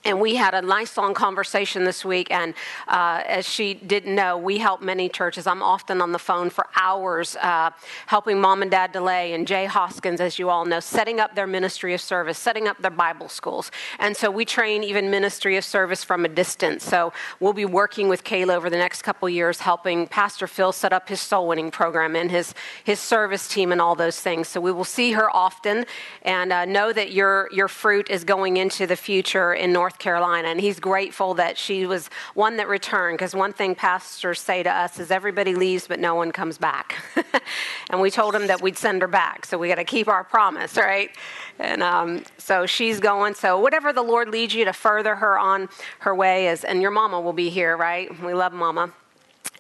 and 0.05 0.21
we 0.21 0.35
had 0.35 0.55
a 0.55 0.63
nice 0.63 0.97
long 0.97 1.15
conversation 1.15 1.85
this 1.85 2.05
week 2.05 2.31
and 2.31 2.55
uh, 2.89 3.23
as 3.27 3.49
she 3.49 3.75
didn't 3.75 4.15
know 4.15 4.37
we 4.37 4.59
help 4.59 4.83
many 4.83 5.09
churches. 5.09 5.47
I'm 5.47 5.63
often 5.63 6.01
on 6.01 6.13
the 6.13 6.19
phone 6.19 6.51
for 6.51 6.67
hours 6.77 7.37
uh, 7.37 7.71
helping 8.07 8.41
mom 8.41 8.63
and 8.63 8.71
dad 8.71 8.93
delay 8.93 9.33
and 9.33 9.47
jay 9.47 9.65
hoskins 9.65 10.21
as 10.21 10.39
you 10.39 10.51
all 10.51 10.65
know 10.65 10.81
setting 10.81 11.21
up 11.21 11.35
their 11.35 11.47
ministry 11.47 11.95
of 11.95 12.01
service 12.01 12.39
setting 12.39 12.69
up 12.69 12.81
their 12.81 12.91
bible 12.91 13.29
schools. 13.29 13.71
And 13.99 14.17
so 14.17 14.31
we 14.31 14.45
train 14.45 14.85
even 14.85 15.11
ministry 15.11 15.57
of 15.57 15.65
service 15.65 16.05
from 16.05 16.25
a 16.25 16.29
distance. 16.29 16.85
So 16.85 17.13
we'll 17.41 17.53
be 17.53 17.65
working 17.65 18.09
with 18.09 18.25
kayla 18.25 18.55
over 18.55 18.69
the 18.69 18.77
next 18.77 19.03
couple 19.03 19.29
years 19.29 19.61
helping 19.61 20.07
pastor 20.07 20.47
phil 20.47 20.73
set 20.73 20.93
up 20.93 21.09
his 21.09 21.21
soul 21.21 21.49
winning 21.49 21.71
program 21.71 22.15
and 22.17 22.31
his, 22.31 22.55
his 22.85 23.01
service 23.01 23.49
team 23.49 23.73
and 23.73 23.81
all 23.81 23.95
those 23.95 24.21
things. 24.21 24.49
So 24.49 24.61
we 24.61 24.73
will 24.73 24.85
see 24.85 25.13
her 25.13 25.35
often 25.35 25.87
and 26.23 26.53
uh, 26.53 26.65
know 26.65 26.93
that 26.93 27.13
your, 27.13 27.49
your 27.53 27.69
fruit 27.69 28.11
is 28.11 28.25
going 28.25 28.57
into 28.57 28.87
the 28.87 28.97
future 28.97 29.55
in 29.55 29.73
north 29.73 29.94
Carolina, 29.99 30.49
and 30.49 30.61
he's 30.61 30.81
grateful 30.81 31.35
that 31.35 31.59
she 31.59 31.87
was 31.87 32.09
one 32.35 32.57
that 32.57 32.69
returned. 32.69 33.19
Because 33.19 33.35
one 33.35 33.53
thing 33.53 33.75
pastors 33.75 34.41
say 34.41 34.63
to 34.63 34.71
us 34.71 34.99
is 34.99 35.11
everybody 35.11 35.55
leaves, 35.55 35.87
but 35.87 36.01
no 36.01 36.15
one 36.15 36.33
comes 36.33 36.59
back. 36.59 36.97
and 37.91 38.01
we 38.01 38.11
told 38.11 38.35
him 38.35 38.47
that 38.47 38.61
we'd 38.63 38.77
send 38.77 39.03
her 39.03 39.09
back, 39.09 39.47
so 39.47 39.59
we 39.59 39.69
got 39.69 39.77
to 39.77 39.85
keep 39.85 40.09
our 40.09 40.25
promise, 40.25 40.77
right? 40.77 41.11
And 41.59 41.83
um, 41.83 42.25
so 42.39 42.67
she's 42.67 43.01
going. 43.01 43.35
So 43.35 43.59
whatever 43.59 43.93
the 43.93 44.03
Lord 44.03 44.29
leads 44.29 44.55
you 44.55 44.65
to 44.65 44.73
further 44.73 45.17
her 45.17 45.39
on 45.39 45.69
her 46.01 46.15
way 46.15 46.49
is, 46.49 46.65
and 46.65 46.83
your 46.83 46.91
mama 46.91 47.21
will 47.21 47.33
be 47.33 47.51
here, 47.51 47.77
right? 47.77 48.11
We 48.23 48.35
love 48.35 48.53
mama 48.53 48.93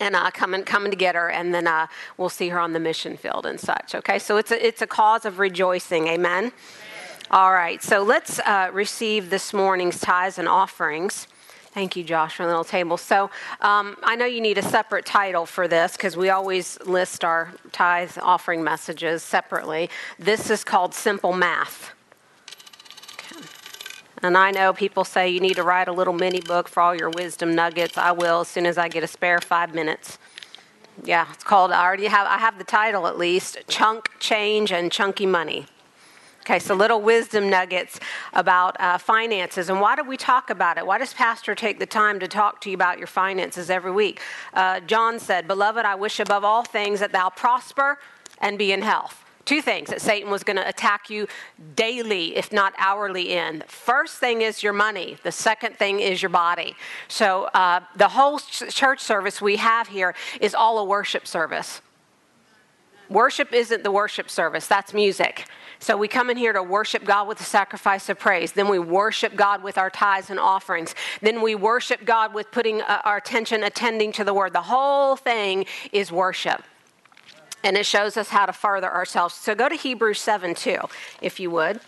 and 0.01 0.17
uh, 0.17 0.31
coming 0.31 0.65
coming 0.65 0.91
to 0.91 0.97
get 0.97 1.15
her, 1.15 1.31
and 1.31 1.55
then 1.55 1.67
uh, 1.67 1.87
we'll 2.17 2.29
see 2.29 2.49
her 2.49 2.59
on 2.59 2.73
the 2.73 2.81
mission 2.81 3.17
field 3.17 3.47
and 3.47 3.61
such. 3.61 3.95
Okay, 3.95 4.19
so 4.19 4.37
it's 4.37 4.51
a, 4.51 4.67
it's 4.67 4.83
a 4.83 4.87
cause 4.87 5.25
of 5.25 5.39
rejoicing. 5.39 6.09
Amen. 6.09 6.53
All 7.31 7.53
right, 7.53 7.83
so 7.83 8.03
let's 8.03 8.39
uh, 8.41 8.71
receive 8.73 9.31
this 9.31 9.55
morning's 9.55 9.99
tithes 9.99 10.39
and 10.39 10.47
offerings. 10.47 11.27
Thank 11.73 11.97
you, 11.97 12.05
Josh, 12.05 12.37
for 12.37 12.45
the 12.45 12.49
little 12.49 12.65
table. 12.65 12.97
So 12.99 13.31
um, 13.61 13.97
I 14.03 14.15
know 14.15 14.27
you 14.27 14.41
need 14.41 14.59
a 14.59 14.63
separate 14.63 15.07
title 15.07 15.47
for 15.47 15.67
this 15.67 15.97
because 15.97 16.17
we 16.17 16.29
always 16.29 16.79
list 16.83 17.25
our 17.25 17.53
tithe 17.73 18.17
offering 18.23 18.63
messages 18.63 19.23
separately. 19.23 19.91
This 20.19 20.51
is 20.51 20.63
called 20.63 20.95
Simple 20.95 21.33
Math. 21.33 21.93
And 24.23 24.39
I 24.39 24.53
know 24.53 24.73
people 24.73 25.03
say 25.03 25.29
you 25.29 25.41
need 25.41 25.57
to 25.57 25.65
write 25.65 25.89
a 25.89 25.93
little 25.93 26.15
mini 26.15 26.41
book 26.41 26.69
for 26.69 26.81
all 26.81 26.95
your 26.95 27.11
wisdom 27.11 27.55
nuggets. 27.55 27.99
I 27.99 28.13
will 28.13 28.43
as 28.43 28.49
soon 28.49 28.67
as 28.67 28.79
I 28.79 28.89
get 28.89 29.03
a 29.03 29.09
spare 29.09 29.41
five 29.41 29.75
minutes. 29.75 30.19
Yeah, 31.03 31.27
it's 31.33 31.43
called, 31.43 31.73
I 31.73 31.85
already 31.85 32.07
have, 32.07 32.27
I 32.27 32.39
have 32.39 32.59
the 32.59 32.65
title 32.65 33.07
at 33.07 33.19
least 33.19 33.59
Chunk 33.67 34.11
Change 34.21 34.71
and 34.71 34.93
Chunky 34.93 35.27
Money. 35.27 35.67
Okay, 36.45 36.59
so 36.59 36.75
little 36.75 37.01
wisdom 37.01 37.49
nuggets 37.49 37.99
about 38.35 38.79
uh, 38.79 38.99
finances. 38.99 39.71
And 39.71 39.81
why 39.81 39.97
do 39.97 40.05
we 40.05 40.19
talk 40.19 40.51
about 40.51 40.77
it? 40.77 40.87
Why 40.87 40.99
does 40.99 41.15
Pastor 41.15 41.55
take 41.55 41.79
the 41.79 41.87
time 41.87 42.21
to 42.21 42.29
talk 42.29 42.61
to 42.61 42.69
you 42.69 42.75
about 42.75 42.99
your 42.99 43.07
finances 43.07 43.71
every 43.71 43.91
week? 43.91 44.21
Uh, 44.53 44.81
John 44.81 45.19
said, 45.19 45.49
Beloved, 45.49 45.87
I 45.87 45.95
wish 45.95 46.21
above 46.21 46.45
all 46.45 46.63
things 46.63 47.01
that 47.01 47.13
thou 47.13 47.31
prosper 47.31 47.99
and 48.43 48.59
be 48.59 48.73
in 48.73 48.83
health. 48.83 49.25
Two 49.47 49.63
things 49.63 49.89
that 49.89 50.03
Satan 50.03 50.31
was 50.31 50.45
going 50.45 50.59
to 50.59 50.69
attack 50.69 51.09
you 51.09 51.29
daily, 51.77 52.37
if 52.37 52.53
not 52.53 52.75
hourly, 52.77 53.33
in. 53.33 53.63
First 53.67 54.19
thing 54.19 54.43
is 54.43 54.63
your 54.63 54.75
money, 54.75 55.17
the 55.23 55.33
second 55.33 55.77
thing 55.77 56.01
is 56.01 56.21
your 56.21 56.29
body. 56.29 56.77
So, 57.09 57.45
uh, 57.55 57.81
the 57.97 58.09
whole 58.09 58.39
church 58.39 59.01
service 59.01 59.41
we 59.41 59.57
have 59.57 59.89
here 59.89 60.15
is 60.43 60.55
all 60.55 60.79
a 60.79 60.85
worship 60.85 61.27
service. 61.27 61.81
Worship 63.09 63.55
isn't 63.55 63.83
the 63.83 63.91
worship 63.91 64.29
service, 64.29 64.67
that's 64.67 64.93
music. 64.93 65.47
So 65.85 65.99
we 65.99 66.09
come 66.09 66.31
in 66.31 66.39
here 66.39 66.55
to 66.55 66.63
worship 66.63 67.05
God 67.05 67.29
with 67.29 67.37
the 67.37 67.45
sacrifice 67.45 68.09
of 68.09 68.19
praise. 68.19 68.53
Then 68.53 68.71
we 68.71 68.79
worship 68.79 69.37
God 69.37 69.63
with 69.63 69.77
our 69.77 69.91
tithes 69.91 70.31
and 70.31 70.41
offerings. 70.41 70.95
Then 71.21 71.43
we 71.43 71.55
worship 71.55 72.07
God 72.07 72.33
with 72.33 72.51
putting 72.51 72.81
uh, 72.81 73.03
our 73.05 73.19
attention 73.19 73.63
attending 73.63 74.11
to 74.13 74.25
the 74.25 74.33
word. 74.33 74.55
The 74.55 74.63
whole 74.63 75.15
thing 75.15 75.67
is 75.93 76.11
worship. 76.11 76.63
And 77.63 77.77
it 77.77 77.85
shows 77.85 78.17
us 78.17 78.31
how 78.31 78.47
to 78.47 78.53
further 78.55 78.91
ourselves. 78.91 79.35
So 79.35 79.55
go 79.55 79.69
to 79.69 79.75
Hebrews 79.75 80.19
7 80.21 80.55
2, 80.55 80.79
if 81.21 81.39
you 81.39 81.51
would. 81.51 81.81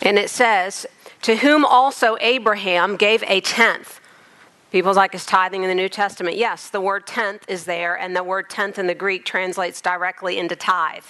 And 0.00 0.20
it 0.20 0.30
says, 0.30 0.86
To 1.22 1.34
whom 1.38 1.64
also 1.64 2.16
Abraham 2.20 2.94
gave 2.94 3.24
a 3.24 3.40
tenth 3.40 3.99
People's 4.70 4.96
like, 4.96 5.14
is 5.14 5.26
tithing 5.26 5.62
in 5.62 5.68
the 5.68 5.74
New 5.74 5.88
Testament? 5.88 6.36
Yes, 6.36 6.68
the 6.68 6.80
word 6.80 7.06
tenth 7.06 7.44
is 7.48 7.64
there, 7.64 7.98
and 7.98 8.14
the 8.14 8.22
word 8.22 8.48
tenth 8.48 8.78
in 8.78 8.86
the 8.86 8.94
Greek 8.94 9.24
translates 9.24 9.80
directly 9.80 10.38
into 10.38 10.54
tithe. 10.54 11.04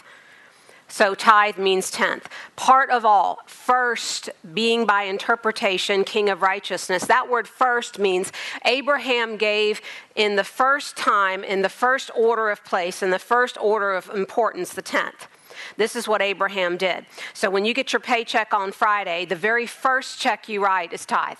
So 0.88 1.14
tithe 1.14 1.56
means 1.56 1.90
tenth. 1.90 2.28
Part 2.56 2.90
of 2.90 3.04
all, 3.04 3.38
first 3.46 4.28
being 4.54 4.86
by 4.86 5.02
interpretation, 5.02 6.02
king 6.02 6.28
of 6.28 6.42
righteousness. 6.42 7.06
That 7.06 7.30
word 7.30 7.46
first 7.46 7.98
means 7.98 8.32
Abraham 8.64 9.36
gave 9.36 9.80
in 10.16 10.34
the 10.34 10.42
first 10.42 10.96
time, 10.96 11.44
in 11.44 11.62
the 11.62 11.68
first 11.68 12.10
order 12.16 12.50
of 12.50 12.64
place, 12.64 13.02
in 13.04 13.10
the 13.10 13.20
first 13.20 13.56
order 13.60 13.92
of 13.92 14.08
importance, 14.10 14.72
the 14.72 14.82
tenth. 14.82 15.28
This 15.76 15.94
is 15.94 16.08
what 16.08 16.22
Abraham 16.22 16.76
did. 16.76 17.06
So 17.34 17.50
when 17.50 17.64
you 17.64 17.72
get 17.72 17.92
your 17.92 18.00
paycheck 18.00 18.52
on 18.52 18.72
Friday, 18.72 19.26
the 19.26 19.36
very 19.36 19.66
first 19.66 20.18
check 20.18 20.48
you 20.48 20.64
write 20.64 20.92
is 20.92 21.06
tithe. 21.06 21.36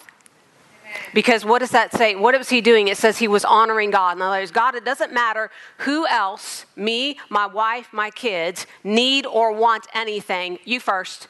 Because 1.14 1.44
what 1.44 1.61
does 1.61 1.70
that 1.70 1.92
say? 1.92 2.14
What 2.14 2.37
was 2.37 2.49
he 2.49 2.61
doing? 2.61 2.88
It 2.88 2.97
says 2.97 3.18
he 3.18 3.28
was 3.28 3.44
honoring 3.44 3.90
God. 3.90 4.16
In 4.16 4.23
other 4.23 4.38
words, 4.38 4.50
God, 4.50 4.75
it 4.75 4.85
doesn't 4.85 5.12
matter 5.12 5.50
who 5.78 6.06
else, 6.06 6.66
me, 6.76 7.18
my 7.28 7.47
wife, 7.47 7.88
my 7.92 8.11
kids, 8.11 8.66
need 8.85 9.26
or 9.26 9.52
want 9.52 9.87
anything, 9.94 10.59
you 10.64 10.80
first 10.80 11.28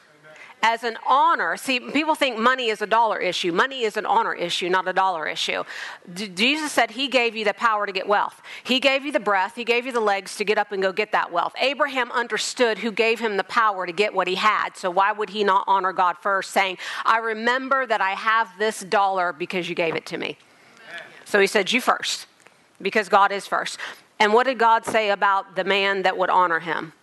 as 0.61 0.83
an 0.83 0.97
honor. 1.07 1.57
See, 1.57 1.79
people 1.79 2.15
think 2.15 2.37
money 2.37 2.69
is 2.69 2.81
a 2.81 2.87
dollar 2.87 3.17
issue. 3.17 3.51
Money 3.51 3.83
is 3.83 3.97
an 3.97 4.05
honor 4.05 4.33
issue, 4.33 4.69
not 4.69 4.87
a 4.87 4.93
dollar 4.93 5.27
issue. 5.27 5.63
D- 6.13 6.27
Jesus 6.27 6.71
said 6.71 6.91
he 6.91 7.07
gave 7.07 7.35
you 7.35 7.43
the 7.45 7.53
power 7.53 7.85
to 7.85 7.91
get 7.91 8.07
wealth. 8.07 8.41
He 8.63 8.79
gave 8.79 9.05
you 9.05 9.11
the 9.11 9.19
breath, 9.19 9.55
he 9.55 9.63
gave 9.63 9.85
you 9.85 9.91
the 9.91 9.99
legs 9.99 10.35
to 10.37 10.43
get 10.43 10.57
up 10.57 10.71
and 10.71 10.81
go 10.81 10.91
get 10.91 11.11
that 11.11 11.31
wealth. 11.31 11.53
Abraham 11.59 12.11
understood 12.11 12.79
who 12.79 12.91
gave 12.91 13.19
him 13.19 13.37
the 13.37 13.43
power 13.43 13.85
to 13.85 13.91
get 13.91 14.13
what 14.13 14.27
he 14.27 14.35
had. 14.35 14.75
So 14.75 14.89
why 14.89 15.11
would 15.11 15.31
he 15.31 15.43
not 15.43 15.63
honor 15.67 15.93
God 15.93 16.17
first, 16.17 16.51
saying, 16.51 16.77
I 17.05 17.17
remember 17.17 17.85
that 17.85 18.01
I 18.01 18.11
have 18.11 18.49
this 18.59 18.81
dollar 18.81 19.33
because 19.33 19.67
you 19.67 19.75
gave 19.75 19.95
it 19.95 20.05
to 20.07 20.17
me? 20.17 20.37
So 21.25 21.39
he 21.39 21.47
said, 21.47 21.71
You 21.71 21.81
first, 21.81 22.27
because 22.81 23.09
God 23.09 23.31
is 23.31 23.47
first. 23.47 23.79
And 24.19 24.33
what 24.33 24.45
did 24.45 24.59
God 24.59 24.85
say 24.85 25.09
about 25.09 25.55
the 25.55 25.63
man 25.63 26.03
that 26.03 26.17
would 26.17 26.29
honor 26.29 26.59
him? 26.59 26.93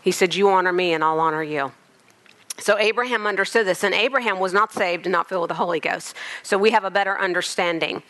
He 0.00 0.12
said, 0.12 0.34
You 0.34 0.48
honor 0.48 0.72
me 0.72 0.92
and 0.92 1.02
I'll 1.02 1.20
honor 1.20 1.42
you. 1.42 1.72
So 2.58 2.78
Abraham 2.78 3.26
understood 3.26 3.66
this, 3.66 3.84
and 3.84 3.94
Abraham 3.94 4.38
was 4.38 4.52
not 4.52 4.72
saved 4.72 5.06
and 5.06 5.12
not 5.12 5.28
filled 5.28 5.42
with 5.42 5.48
the 5.48 5.54
Holy 5.54 5.80
Ghost. 5.80 6.14
So 6.42 6.56
we 6.56 6.70
have 6.70 6.84
a 6.84 6.90
better 6.90 7.18
understanding. 7.18 8.02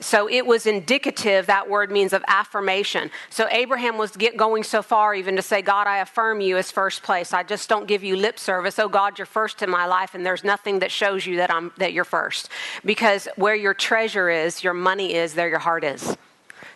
So 0.00 0.28
it 0.30 0.46
was 0.46 0.66
indicative, 0.66 1.46
that 1.46 1.68
word 1.68 1.90
means 1.90 2.12
of 2.12 2.22
affirmation. 2.28 3.10
So 3.30 3.48
Abraham 3.50 3.98
was 3.98 4.16
going 4.36 4.62
so 4.62 4.80
far 4.80 5.12
even 5.12 5.34
to 5.34 5.42
say, 5.42 5.60
God, 5.60 5.88
I 5.88 5.98
affirm 5.98 6.40
you 6.40 6.56
as 6.56 6.70
first 6.70 7.02
place. 7.02 7.32
I 7.32 7.42
just 7.42 7.68
don't 7.68 7.88
give 7.88 8.04
you 8.04 8.14
lip 8.14 8.38
service. 8.38 8.78
Oh 8.78 8.88
God, 8.88 9.18
you're 9.18 9.26
first 9.26 9.60
in 9.60 9.70
my 9.70 9.86
life, 9.86 10.14
and 10.14 10.24
there's 10.24 10.44
nothing 10.44 10.78
that 10.78 10.92
shows 10.92 11.26
you 11.26 11.36
that 11.38 11.50
I'm 11.52 11.72
that 11.78 11.92
you're 11.92 12.04
first. 12.04 12.48
Because 12.84 13.26
where 13.34 13.56
your 13.56 13.74
treasure 13.74 14.30
is, 14.30 14.62
your 14.62 14.74
money 14.74 15.14
is, 15.14 15.34
there 15.34 15.48
your 15.48 15.58
heart 15.58 15.82
is. 15.82 16.16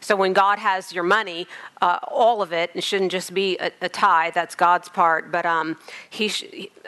So 0.03 0.17
when 0.17 0.33
God 0.33 0.59
has 0.59 0.93
your 0.93 1.05
money, 1.05 1.47
uh, 1.81 1.99
all 2.09 2.43
of 2.43 2.53
it, 2.53 2.71
it 2.75 2.85
shouldn't 2.85 3.13
just 3.13 3.33
be 3.33 3.57
a, 3.59 3.71
a 3.81 3.89
that's 4.35 4.55
God's 4.55 4.89
part, 4.89 5.31
but 5.31 5.47
um, 5.47 5.79
he 6.11 6.29
sh- 6.29 6.45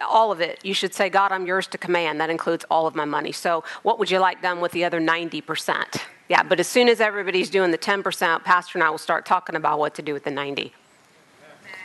all 0.06 0.32
of 0.32 0.40
it, 0.40 0.58
you 0.64 0.74
should 0.74 0.92
say, 0.92 1.08
God, 1.08 1.32
I'm 1.32 1.46
yours 1.46 1.66
to 1.68 1.78
command. 1.78 2.20
That 2.20 2.30
includes 2.30 2.64
all 2.70 2.86
of 2.86 2.94
my 2.94 3.04
money. 3.04 3.32
So 3.32 3.64
what 3.82 3.98
would 3.98 4.10
you 4.10 4.18
like 4.18 4.42
done 4.42 4.60
with 4.60 4.72
the 4.72 4.84
other 4.84 5.00
90%? 5.00 6.00
Yeah, 6.28 6.42
but 6.42 6.58
as 6.58 6.66
soon 6.66 6.88
as 6.88 7.00
everybody's 7.00 7.50
doing 7.50 7.70
the 7.70 7.78
10%, 7.78 8.44
Pastor 8.44 8.78
and 8.78 8.84
I 8.84 8.90
will 8.90 8.98
start 8.98 9.26
talking 9.26 9.56
about 9.56 9.78
what 9.78 9.94
to 9.96 10.02
do 10.02 10.12
with 10.12 10.24
the 10.24 10.30
90. 10.30 10.72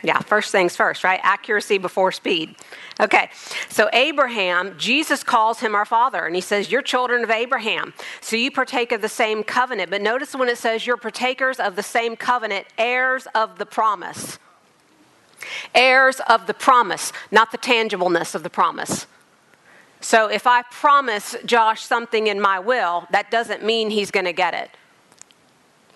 Yeah, 0.02 0.20
first 0.20 0.52
things 0.52 0.76
first, 0.76 1.04
right? 1.04 1.20
Accuracy 1.24 1.78
before 1.78 2.12
speed. 2.12 2.56
Okay, 3.00 3.30
so 3.70 3.90
Abraham, 3.92 4.78
Jesus 4.78 5.24
calls 5.24 5.60
him 5.60 5.76
our 5.76 5.86
father, 5.86 6.26
and 6.26 6.36
he 6.36 6.42
says, 6.42 6.72
You're 6.72 6.82
children 6.82 7.24
of 7.24 7.30
Abraham, 7.30 7.94
so 8.22 8.36
you 8.36 8.52
partake 8.52 8.92
of 8.92 9.02
the 9.02 9.10
same 9.10 9.44
covenant. 9.44 9.90
But 9.90 10.02
notice 10.02 10.34
when 10.34 10.50
it 10.50 10.58
says 10.58 10.86
you're 10.88 10.98
partakers 10.98 11.60
of 11.60 11.76
the 11.76 11.84
same 11.84 12.16
covenant, 12.16 12.68
heirs 12.78 13.28
of 13.36 13.58
the 13.58 13.66
promise. 13.66 14.40
Heirs 15.74 16.22
of 16.28 16.48
the 16.48 16.54
promise, 16.54 17.12
not 17.32 17.52
the 17.52 17.58
tangibleness 17.58 18.36
of 18.36 18.44
the 18.44 18.50
promise. 18.50 19.08
So 20.02 20.28
if 20.28 20.48
I 20.48 20.64
promise 20.64 21.36
Josh 21.46 21.84
something 21.84 22.28
in 22.28 22.40
my 22.40 22.60
will, 22.60 23.08
that 23.12 23.32
doesn't 23.32 23.64
mean 23.64 23.90
he's 23.90 24.12
going 24.12 24.26
to 24.26 24.34
get 24.34 24.54
it. 24.54 24.72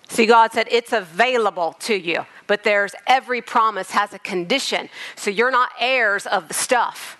See, 0.08 0.26
God 0.26 0.52
said 0.52 0.68
it's 0.70 0.92
available 0.92 1.74
to 1.80 1.94
you, 1.94 2.26
but 2.46 2.64
there's 2.64 2.94
every 3.06 3.40
promise 3.40 3.90
has 3.90 4.12
a 4.12 4.18
condition. 4.18 4.88
So 5.16 5.30
you're 5.30 5.50
not 5.50 5.70
heirs 5.80 6.26
of 6.26 6.48
the 6.48 6.54
stuff, 6.54 7.18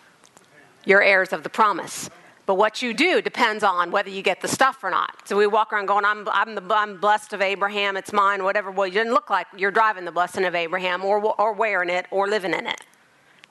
you're 0.84 1.02
heirs 1.02 1.32
of 1.32 1.42
the 1.42 1.50
promise. 1.50 2.10
But 2.46 2.56
what 2.56 2.82
you 2.82 2.92
do 2.92 3.22
depends 3.22 3.64
on 3.64 3.90
whether 3.90 4.10
you 4.10 4.20
get 4.20 4.42
the 4.42 4.48
stuff 4.48 4.84
or 4.84 4.90
not. 4.90 5.26
So 5.26 5.36
we 5.36 5.46
walk 5.46 5.72
around 5.72 5.86
going, 5.86 6.04
I'm, 6.04 6.28
I'm, 6.28 6.54
the, 6.54 6.62
I'm 6.74 7.00
blessed 7.00 7.32
of 7.32 7.40
Abraham, 7.40 7.96
it's 7.96 8.12
mine, 8.12 8.44
whatever. 8.44 8.70
Well, 8.70 8.86
you 8.86 8.92
didn't 8.92 9.14
look 9.14 9.30
like 9.30 9.46
you're 9.56 9.70
driving 9.70 10.04
the 10.04 10.12
blessing 10.12 10.44
of 10.44 10.54
Abraham 10.54 11.04
or, 11.04 11.20
or 11.40 11.54
wearing 11.54 11.88
it 11.88 12.06
or 12.10 12.28
living 12.28 12.52
in 12.52 12.66
it. 12.66 12.82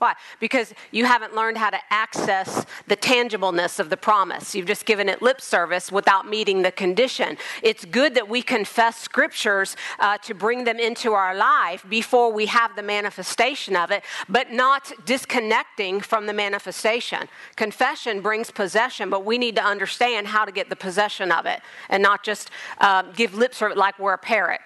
Why? 0.03 0.15
Because 0.41 0.74
you 0.91 1.05
haven't 1.05 1.33
learned 1.33 1.57
how 1.57 1.69
to 1.69 1.79
access 1.89 2.65
the 2.88 2.98
tangibleness 2.98 3.79
of 3.79 3.89
the 3.89 3.95
promise. 3.95 4.53
You've 4.53 4.67
just 4.67 4.86
given 4.86 5.07
it 5.07 5.22
lip 5.22 5.39
service 5.39 5.93
without 5.93 6.27
meeting 6.27 6.62
the 6.62 6.74
condition. 6.74 7.38
It's 7.62 7.86
good 7.86 8.13
that 8.15 8.27
we 8.27 8.41
confess 8.41 8.98
scriptures 8.98 9.77
uh, 10.00 10.17
to 10.17 10.33
bring 10.33 10.65
them 10.65 10.77
into 10.77 11.13
our 11.13 11.33
life 11.33 11.86
before 11.88 12.33
we 12.33 12.48
have 12.48 12.75
the 12.75 12.83
manifestation 12.83 13.77
of 13.77 13.91
it, 13.91 14.03
but 14.27 14.51
not 14.51 14.91
disconnecting 15.05 16.01
from 16.01 16.25
the 16.25 16.33
manifestation. 16.33 17.29
Confession 17.55 18.19
brings 18.19 18.51
possession, 18.51 19.10
but 19.10 19.24
we 19.24 19.38
need 19.38 19.55
to 19.55 19.63
understand 19.63 20.27
how 20.27 20.43
to 20.43 20.51
get 20.51 20.67
the 20.69 20.75
possession 20.75 21.31
of 21.31 21.45
it 21.45 21.62
and 21.88 22.03
not 22.03 22.24
just 22.24 22.50
uh, 22.79 23.03
give 23.13 23.36
lip 23.36 23.55
service 23.55 23.77
like 23.77 23.98
we're 23.98 24.15
a 24.15 24.17
parrot. 24.17 24.60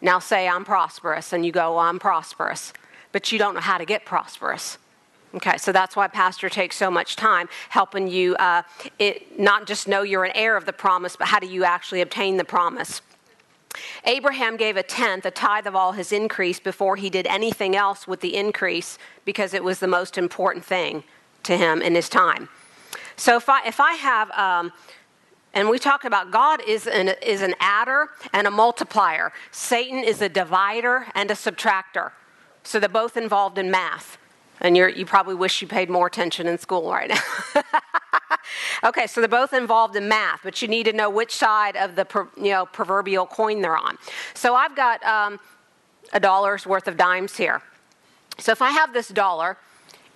Now 0.00 0.20
say, 0.20 0.46
I'm 0.46 0.64
prosperous, 0.64 1.32
and 1.32 1.44
you 1.44 1.50
go, 1.50 1.72
well, 1.72 1.80
I'm 1.80 1.98
prosperous 1.98 2.72
but 3.18 3.32
you 3.32 3.38
don't 3.40 3.54
know 3.54 3.60
how 3.60 3.78
to 3.78 3.84
get 3.84 4.04
prosperous. 4.04 4.78
Okay, 5.34 5.58
so 5.58 5.72
that's 5.72 5.96
why 5.96 6.06
Pastor 6.06 6.48
takes 6.48 6.76
so 6.76 6.88
much 6.88 7.16
time 7.16 7.48
helping 7.68 8.06
you 8.06 8.36
uh, 8.36 8.62
it, 9.00 9.36
not 9.36 9.66
just 9.66 9.88
know 9.88 10.02
you're 10.02 10.22
an 10.22 10.30
heir 10.36 10.56
of 10.56 10.66
the 10.66 10.72
promise, 10.72 11.16
but 11.16 11.26
how 11.26 11.40
do 11.40 11.48
you 11.48 11.64
actually 11.64 12.00
obtain 12.00 12.36
the 12.36 12.44
promise. 12.44 13.02
Abraham 14.04 14.56
gave 14.56 14.76
a 14.76 14.84
tenth, 14.84 15.26
a 15.26 15.32
tithe 15.32 15.66
of 15.66 15.74
all 15.74 15.90
his 15.90 16.12
increase, 16.12 16.60
before 16.60 16.94
he 16.94 17.10
did 17.10 17.26
anything 17.26 17.74
else 17.74 18.06
with 18.06 18.20
the 18.20 18.36
increase 18.36 18.98
because 19.24 19.52
it 19.52 19.64
was 19.64 19.80
the 19.80 19.88
most 19.88 20.16
important 20.16 20.64
thing 20.64 21.02
to 21.42 21.56
him 21.56 21.82
in 21.82 21.96
his 21.96 22.08
time. 22.08 22.48
So 23.16 23.36
if 23.36 23.48
I, 23.48 23.66
if 23.66 23.80
I 23.80 23.94
have, 23.94 24.30
um, 24.30 24.72
and 25.54 25.68
we 25.68 25.80
talk 25.80 26.04
about 26.04 26.30
God 26.30 26.62
is 26.64 26.86
an, 26.86 27.08
is 27.20 27.42
an 27.42 27.56
adder 27.58 28.10
and 28.32 28.46
a 28.46 28.50
multiplier, 28.52 29.32
Satan 29.50 30.04
is 30.04 30.22
a 30.22 30.28
divider 30.28 31.08
and 31.16 31.32
a 31.32 31.34
subtractor. 31.34 32.12
So 32.68 32.78
they're 32.78 32.90
both 32.90 33.16
involved 33.16 33.56
in 33.56 33.70
math. 33.70 34.18
And 34.60 34.76
you 34.76 35.06
probably 35.06 35.34
wish 35.34 35.62
you 35.62 35.66
paid 35.66 35.88
more 35.88 36.06
attention 36.06 36.46
in 36.46 36.58
school 36.58 36.90
right 36.90 37.08
now. 37.08 37.62
okay, 38.84 39.06
so 39.06 39.22
they're 39.22 39.28
both 39.28 39.54
involved 39.54 39.96
in 39.96 40.06
math, 40.06 40.40
but 40.44 40.60
you 40.60 40.68
need 40.68 40.84
to 40.84 40.92
know 40.92 41.08
which 41.08 41.34
side 41.34 41.76
of 41.76 41.96
the 41.96 42.06
you 42.36 42.50
know, 42.50 42.66
proverbial 42.66 43.24
coin 43.24 43.62
they're 43.62 43.78
on. 43.78 43.96
So 44.34 44.54
I've 44.54 44.76
got 44.76 45.02
um, 45.02 45.40
a 46.12 46.20
dollar's 46.20 46.66
worth 46.66 46.88
of 46.88 46.98
dimes 46.98 47.38
here. 47.38 47.62
So 48.36 48.52
if 48.52 48.60
I 48.60 48.70
have 48.72 48.92
this 48.92 49.08
dollar 49.08 49.56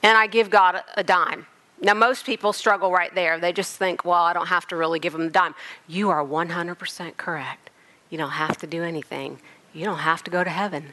and 0.02 0.18
I 0.18 0.26
give 0.26 0.50
God 0.50 0.82
a 0.94 1.02
dime, 1.02 1.46
now 1.80 1.94
most 1.94 2.26
people 2.26 2.52
struggle 2.52 2.92
right 2.92 3.14
there. 3.14 3.40
They 3.40 3.54
just 3.54 3.78
think, 3.78 4.04
well, 4.04 4.24
I 4.24 4.34
don't 4.34 4.48
have 4.48 4.66
to 4.68 4.76
really 4.76 4.98
give 4.98 5.14
them 5.14 5.24
the 5.24 5.30
dime. 5.30 5.54
You 5.88 6.10
are 6.10 6.22
100% 6.22 7.16
correct. 7.16 7.70
You 8.10 8.18
don't 8.18 8.32
have 8.32 8.58
to 8.58 8.66
do 8.66 8.82
anything, 8.82 9.40
you 9.72 9.86
don't 9.86 10.00
have 10.00 10.22
to 10.24 10.30
go 10.30 10.44
to 10.44 10.50
heaven. 10.50 10.92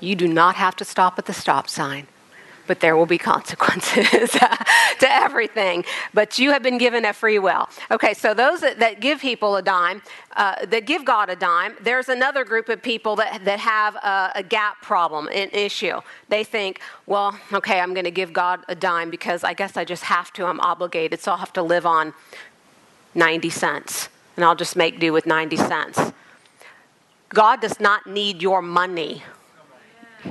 You 0.00 0.14
do 0.14 0.28
not 0.28 0.54
have 0.56 0.76
to 0.76 0.84
stop 0.84 1.18
at 1.18 1.26
the 1.26 1.32
stop 1.32 1.68
sign 1.68 2.06
but 2.68 2.78
there 2.78 2.96
will 2.96 3.06
be 3.06 3.18
consequences 3.34 4.30
to 5.00 5.08
everything. 5.10 5.84
But 6.14 6.38
you 6.38 6.52
have 6.52 6.62
been 6.62 6.78
given 6.78 7.04
a 7.04 7.12
free 7.12 7.40
will. 7.40 7.68
Okay, 7.90 8.14
so 8.14 8.34
those 8.34 8.60
that, 8.60 8.78
that 8.78 9.00
give 9.00 9.20
people 9.20 9.56
a 9.56 9.62
dime, 9.62 10.02
uh, 10.36 10.64
that 10.66 10.86
give 10.86 11.04
God 11.04 11.30
a 11.30 11.34
dime, 11.34 11.74
there's 11.80 12.08
another 12.08 12.44
group 12.44 12.68
of 12.68 12.80
people 12.80 13.16
that, 13.16 13.44
that 13.44 13.58
have 13.58 13.96
a, 13.96 14.32
a 14.36 14.42
gap 14.44 14.80
problem, 14.82 15.26
an 15.28 15.48
issue. 15.50 16.00
They 16.28 16.44
think, 16.44 16.80
well, 17.06 17.36
okay, 17.52 17.80
I'm 17.80 17.94
going 17.94 18.04
to 18.04 18.12
give 18.12 18.32
God 18.32 18.60
a 18.68 18.76
dime 18.76 19.10
because 19.10 19.42
I 19.42 19.54
guess 19.54 19.76
I 19.76 19.84
just 19.84 20.04
have 20.04 20.32
to. 20.34 20.44
I'm 20.44 20.60
obligated, 20.60 21.20
so 21.20 21.32
I'll 21.32 21.38
have 21.38 21.52
to 21.54 21.62
live 21.62 21.86
on 21.86 22.12
90 23.14 23.50
cents, 23.50 24.10
and 24.36 24.44
I'll 24.44 24.54
just 24.54 24.76
make 24.76 25.00
do 25.00 25.12
with 25.12 25.26
90 25.26 25.56
cents. 25.56 26.12
God 27.30 27.60
does 27.60 27.80
not 27.80 28.06
need 28.06 28.40
your 28.40 28.62
money. 28.62 29.22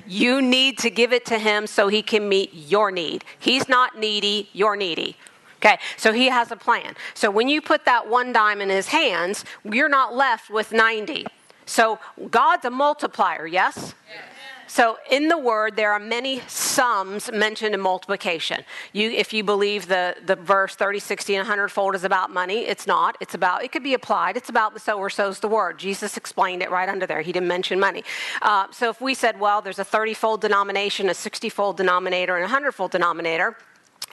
You 0.05 0.41
need 0.41 0.77
to 0.79 0.89
give 0.89 1.13
it 1.13 1.25
to 1.27 1.39
him 1.39 1.67
so 1.67 1.87
he 1.87 2.01
can 2.01 2.27
meet 2.27 2.53
your 2.53 2.91
need. 2.91 3.23
He's 3.39 3.67
not 3.69 3.97
needy, 3.97 4.49
you're 4.53 4.75
needy. 4.75 5.17
Okay, 5.57 5.79
so 5.97 6.13
he 6.13 6.27
has 6.27 6.51
a 6.51 6.55
plan. 6.55 6.95
So 7.15 7.31
when 7.31 7.49
you 7.49 7.61
put 7.61 7.85
that 7.85 8.07
one 8.07 8.31
dime 8.31 8.61
in 8.61 8.69
his 8.69 8.87
hands, 8.87 9.43
you're 9.63 9.89
not 9.89 10.15
left 10.15 10.49
with 10.51 10.71
90. 10.71 11.25
So 11.65 11.99
God's 12.29 12.65
a 12.65 12.69
multiplier, 12.69 13.47
yes? 13.47 13.95
yes. 14.07 14.23
So 14.67 14.97
in 15.09 15.29
the 15.29 15.37
word, 15.37 15.75
there 15.75 15.93
are 15.93 15.99
many 15.99 16.41
sums 16.47 17.31
mentioned 17.31 17.73
in 17.73 17.81
multiplication. 17.81 18.63
You, 18.93 19.09
if 19.11 19.33
you 19.33 19.43
believe 19.43 19.87
the, 19.87 20.15
the 20.25 20.35
verse 20.35 20.75
30, 20.75 20.99
60, 20.99 21.35
and 21.35 21.47
100 21.47 21.69
fold 21.69 21.95
is 21.95 22.03
about 22.03 22.31
money, 22.31 22.65
it's 22.65 22.85
not. 22.85 23.17
It's 23.21 23.33
about, 23.33 23.63
it 23.63 23.71
could 23.71 23.83
be 23.83 23.93
applied. 23.93 24.35
It's 24.35 24.49
about 24.49 24.73
the 24.73 24.79
sower 24.79 25.09
sows 25.09 25.39
the 25.39 25.47
word. 25.47 25.79
Jesus 25.79 26.17
explained 26.17 26.61
it 26.61 26.69
right 26.69 26.89
under 26.89 27.05
there. 27.05 27.21
He 27.21 27.31
didn't 27.31 27.47
mention 27.47 27.79
money. 27.79 28.03
Uh, 28.41 28.67
so 28.71 28.89
if 28.89 28.99
we 28.99 29.13
said, 29.13 29.39
well, 29.39 29.61
there's 29.61 29.79
a 29.79 29.85
30 29.85 30.13
fold 30.13 30.41
denomination, 30.41 31.09
a 31.09 31.13
60 31.13 31.49
fold 31.49 31.77
denominator, 31.77 32.35
and 32.35 32.43
a 32.43 32.47
100 32.47 32.73
fold 32.73 32.91
denominator, 32.91 33.55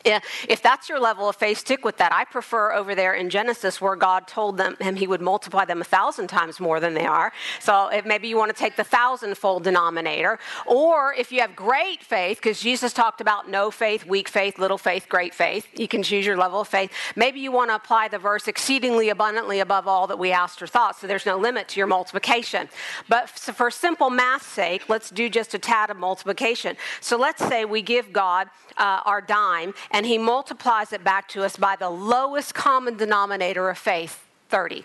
if 0.05 0.63
that's 0.63 0.89
your 0.89 1.01
level 1.01 1.29
of 1.29 1.37
faith, 1.37 1.59
stick 1.59 1.85
with 1.85 1.97
that. 1.99 2.13
I 2.13 2.25
prefer 2.25 2.73
over 2.73 2.95
there 2.95 3.15
in 3.15 3.31
Genesis 3.31 3.81
where 3.81 3.97
God 3.97 4.27
told 4.27 4.57
them 4.57 4.77
him 4.81 4.97
he 4.97 5.07
would 5.07 5.21
multiply 5.21 5.65
them 5.65 5.81
a 5.81 5.85
thousand 5.85 6.29
times 6.29 6.61
more 6.61 6.81
than 6.81 6.95
they 6.95 7.07
are. 7.07 7.33
So 7.61 7.89
if 7.89 8.05
maybe 8.05 8.29
you 8.29 8.37
want 8.37 8.55
to 8.55 8.57
take 8.57 8.77
the 8.77 8.85
thousandfold 8.85 9.65
denominator, 9.65 10.39
or 10.67 11.15
if 11.15 11.33
you 11.33 11.41
have 11.41 11.57
great 11.57 12.03
faith, 12.03 12.39
because 12.39 12.61
Jesus 12.61 12.93
talked 12.93 13.21
about 13.21 13.49
no 13.49 13.71
faith, 13.71 14.07
weak 14.07 14.29
faith, 14.29 14.59
little 14.59 14.79
faith, 14.79 15.09
great 15.09 15.35
faith. 15.35 15.67
You 15.75 15.89
can 15.89 16.03
choose 16.03 16.27
your 16.27 16.37
level 16.37 16.61
of 16.61 16.69
faith. 16.69 16.93
Maybe 17.17 17.41
you 17.41 17.53
want 17.53 17.71
to 17.71 17.77
apply 17.77 18.09
the 18.09 18.19
verse 18.19 18.49
exceedingly 18.49 19.09
abundantly 19.09 19.61
above 19.61 19.89
all 19.89 20.07
that 20.09 20.19
we 20.19 20.33
asked 20.33 20.63
or 20.63 20.67
thought. 20.67 20.99
So 20.99 21.07
there's 21.07 21.27
no 21.27 21.39
limit 21.39 21.69
to 21.69 21.81
your 21.81 21.87
multiplication. 21.87 22.69
But 23.09 23.29
for 23.31 23.71
simple 23.71 24.11
math's 24.11 24.47
sake, 24.47 24.89
let's 24.89 25.11
do 25.11 25.29
just 25.29 25.55
a 25.55 25.59
tad 25.59 25.91
of 25.91 25.97
multiplication. 25.97 26.77
So 27.01 27.17
let's 27.17 27.45
say 27.47 27.65
we 27.65 27.83
give 27.83 28.13
God 28.13 28.49
uh, 28.77 29.01
our 29.05 29.21
dime 29.21 29.75
and 29.95 30.07
he 30.07 30.19
multiplies 30.19 30.93
it 30.93 31.05
back 31.05 31.29
to 31.29 31.45
us 31.45 31.57
by 31.57 31.77
the 31.77 31.89
lowest 31.89 32.53
common 32.53 32.97
denominator 32.97 33.71
of 33.71 33.79
faith 33.79 34.27
30. 34.49 34.85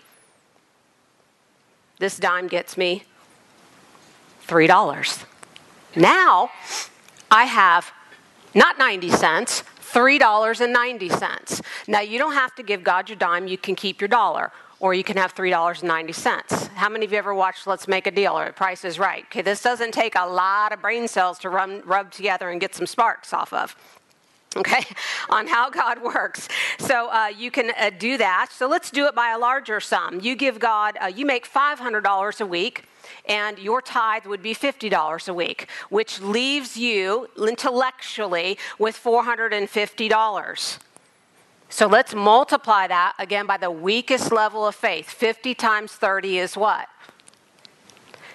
This 1.98 2.16
dime 2.16 2.46
gets 2.46 2.76
me 2.76 3.02
$3. 4.46 5.24
Now 5.96 6.50
I 7.28 7.44
have 7.44 7.92
not 8.54 8.78
90 8.78 9.10
cents, 9.10 9.64
$3.90. 9.80 11.62
Now 11.88 12.00
you 12.00 12.16
don't 12.16 12.34
have 12.34 12.54
to 12.54 12.62
give 12.62 12.84
God 12.84 13.08
your 13.08 13.16
dime, 13.16 13.48
you 13.48 13.58
can 13.58 13.74
keep 13.74 14.00
your 14.00 14.08
dollar 14.08 14.52
or 14.78 14.94
you 14.94 15.02
can 15.02 15.16
have 15.16 15.34
$3.90. 15.34 16.68
How 16.68 16.88
many 16.88 17.04
of 17.04 17.10
you 17.10 17.18
ever 17.18 17.34
watched 17.34 17.66
Let's 17.66 17.88
Make 17.88 18.06
a 18.06 18.12
Deal 18.12 18.38
or 18.38 18.46
The 18.46 18.52
Price 18.52 18.84
is 18.84 18.98
Right? 18.98 19.24
Okay, 19.24 19.42
this 19.42 19.60
doesn't 19.60 19.92
take 19.92 20.14
a 20.14 20.24
lot 20.24 20.72
of 20.72 20.80
brain 20.80 21.08
cells 21.08 21.40
to 21.40 21.50
run, 21.50 21.82
rub 21.84 22.12
together 22.12 22.48
and 22.48 22.60
get 22.60 22.76
some 22.76 22.86
sparks 22.86 23.34
off 23.34 23.52
of 23.52 23.74
okay, 24.56 24.82
on 25.28 25.46
how 25.46 25.70
God 25.70 26.02
works. 26.14 26.48
So 26.78 27.10
uh, 27.10 27.26
you 27.26 27.50
can 27.50 27.72
uh, 27.78 27.90
do 27.98 28.16
that. 28.18 28.48
So 28.52 28.68
let's 28.68 28.90
do 28.90 29.06
it 29.06 29.14
by 29.14 29.32
a 29.32 29.38
larger 29.38 29.80
sum. 29.80 30.20
You 30.20 30.36
give 30.36 30.58
God, 30.58 30.96
uh, 31.00 31.06
you 31.06 31.26
make 31.26 31.50
$500 31.50 32.40
a 32.40 32.46
week. 32.46 32.84
And 33.26 33.58
your 33.58 33.82
tithe 33.82 34.24
would 34.26 34.42
be 34.42 34.54
$50 34.54 35.28
a 35.28 35.34
week, 35.34 35.68
which 35.88 36.20
leaves 36.20 36.76
you 36.76 37.28
intellectually 37.36 38.56
with 38.78 38.96
$450. 38.96 40.78
So 41.68 41.86
let's 41.86 42.14
multiply 42.14 42.86
that 42.88 43.14
again 43.18 43.46
by 43.46 43.56
the 43.56 43.70
weakest 43.70 44.32
level 44.32 44.66
of 44.66 44.74
faith. 44.74 45.08
50 45.08 45.54
times 45.54 45.92
30 45.92 46.38
is 46.38 46.56
what? 46.56 46.88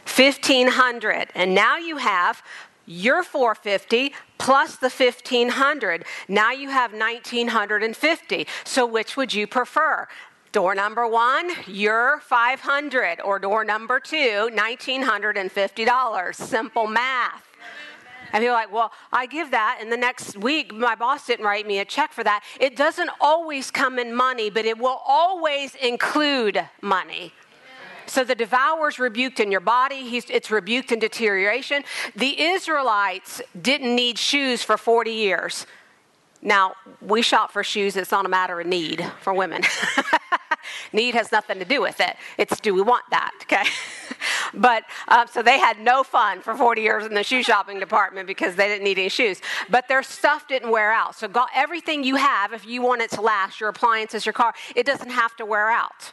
1500. 0.06 1.30
And 1.36 1.54
now 1.54 1.78
you 1.78 1.98
have 1.98 2.42
your 2.86 3.24
450 3.24 4.14
plus 4.38 4.76
the 4.78 4.90
1500. 4.90 6.06
Now 6.28 6.52
you 6.52 6.70
have 6.70 6.92
1950. 6.92 8.48
So 8.64 8.86
which 8.86 9.18
would 9.18 9.34
you 9.34 9.48
prefer? 9.48 10.08
Door 10.52 10.76
number 10.76 11.08
one, 11.08 11.52
your 11.68 12.22
500, 12.22 13.20
or 13.22 13.40
door 13.40 13.66
number 13.66 14.00
two, 14.00 14.50
$1,950. 14.54 16.36
Simple 16.36 16.88
math. 16.88 17.44
And 18.32 18.42
people 18.42 18.56
are 18.56 18.60
like, 18.60 18.72
well, 18.72 18.92
I 19.12 19.26
give 19.28 19.52
that, 19.52 19.80
and 19.82 19.92
the 19.92 19.98
next 19.98 20.38
week 20.38 20.74
my 20.74 20.96
boss 20.96 21.28
didn't 21.28 21.46
write 21.46 21.68
me 21.68 21.80
a 21.80 21.86
check 21.86 22.12
for 22.12 22.24
that. 22.24 22.44
It 22.60 22.76
doesn't 22.76 23.10
always 23.20 23.72
come 23.72 24.00
in 24.00 24.14
money, 24.14 24.50
but 24.50 24.66
it 24.66 24.78
will 24.78 25.02
always 25.06 25.76
include 25.76 26.68
money. 26.82 27.34
So 28.08 28.24
the 28.24 28.36
devour's 28.36 29.00
rebuked 29.00 29.40
in 29.40 29.52
your 29.52 29.62
body, 29.62 30.08
He's, 30.10 30.30
it's 30.30 30.52
rebuked 30.52 30.92
in 30.92 31.00
deterioration. 31.00 31.84
The 32.16 32.40
Israelites 32.40 33.42
didn't 33.60 33.96
need 33.96 34.18
shoes 34.18 34.64
for 34.64 34.78
40 34.78 35.12
years. 35.12 35.66
Now, 36.42 36.76
we 37.02 37.22
shop 37.24 37.52
for 37.52 37.64
shoes, 37.64 37.96
it's 37.96 38.12
not 38.12 38.26
a 38.26 38.30
matter 38.30 38.60
of 38.60 38.68
need 38.68 39.04
for 39.22 39.34
women. 39.34 39.64
need 40.94 41.16
has 41.16 41.32
nothing 41.32 41.60
to 41.60 41.66
do 41.66 41.82
with 41.82 42.00
it. 42.00 42.16
It's 42.38 42.60
do 42.60 42.74
we 42.74 42.82
want 42.82 43.04
that, 43.10 43.32
okay? 43.44 43.64
but 44.54 44.84
um, 45.08 45.28
so 45.28 45.42
they 45.42 45.60
had 45.60 45.80
no 45.80 46.04
fun 46.04 46.42
for 46.42 46.56
40 46.56 46.82
years 46.82 47.06
in 47.06 47.14
the 47.14 47.24
shoe 47.24 47.44
shopping 47.44 47.80
department 47.80 48.28
because 48.28 48.56
they 48.56 48.68
didn't 48.68 48.84
need 48.84 49.00
any 49.00 49.10
shoes. 49.10 49.42
But 49.70 49.88
their 49.88 50.04
stuff 50.04 50.48
didn't 50.48 50.70
wear 50.70 50.92
out. 50.92 51.16
So, 51.16 51.28
God, 51.28 51.48
everything 51.56 52.04
you 52.04 52.16
have, 52.16 52.54
if 52.54 52.66
you 52.66 52.82
want 52.82 53.02
it 53.02 53.12
to 53.12 53.22
last, 53.22 53.60
your 53.60 53.70
appliances, 53.70 54.26
your 54.26 54.34
car, 54.34 54.54
it 54.76 54.86
doesn't 54.86 55.10
have 55.10 55.36
to 55.38 55.46
wear 55.46 55.70
out. 55.70 56.12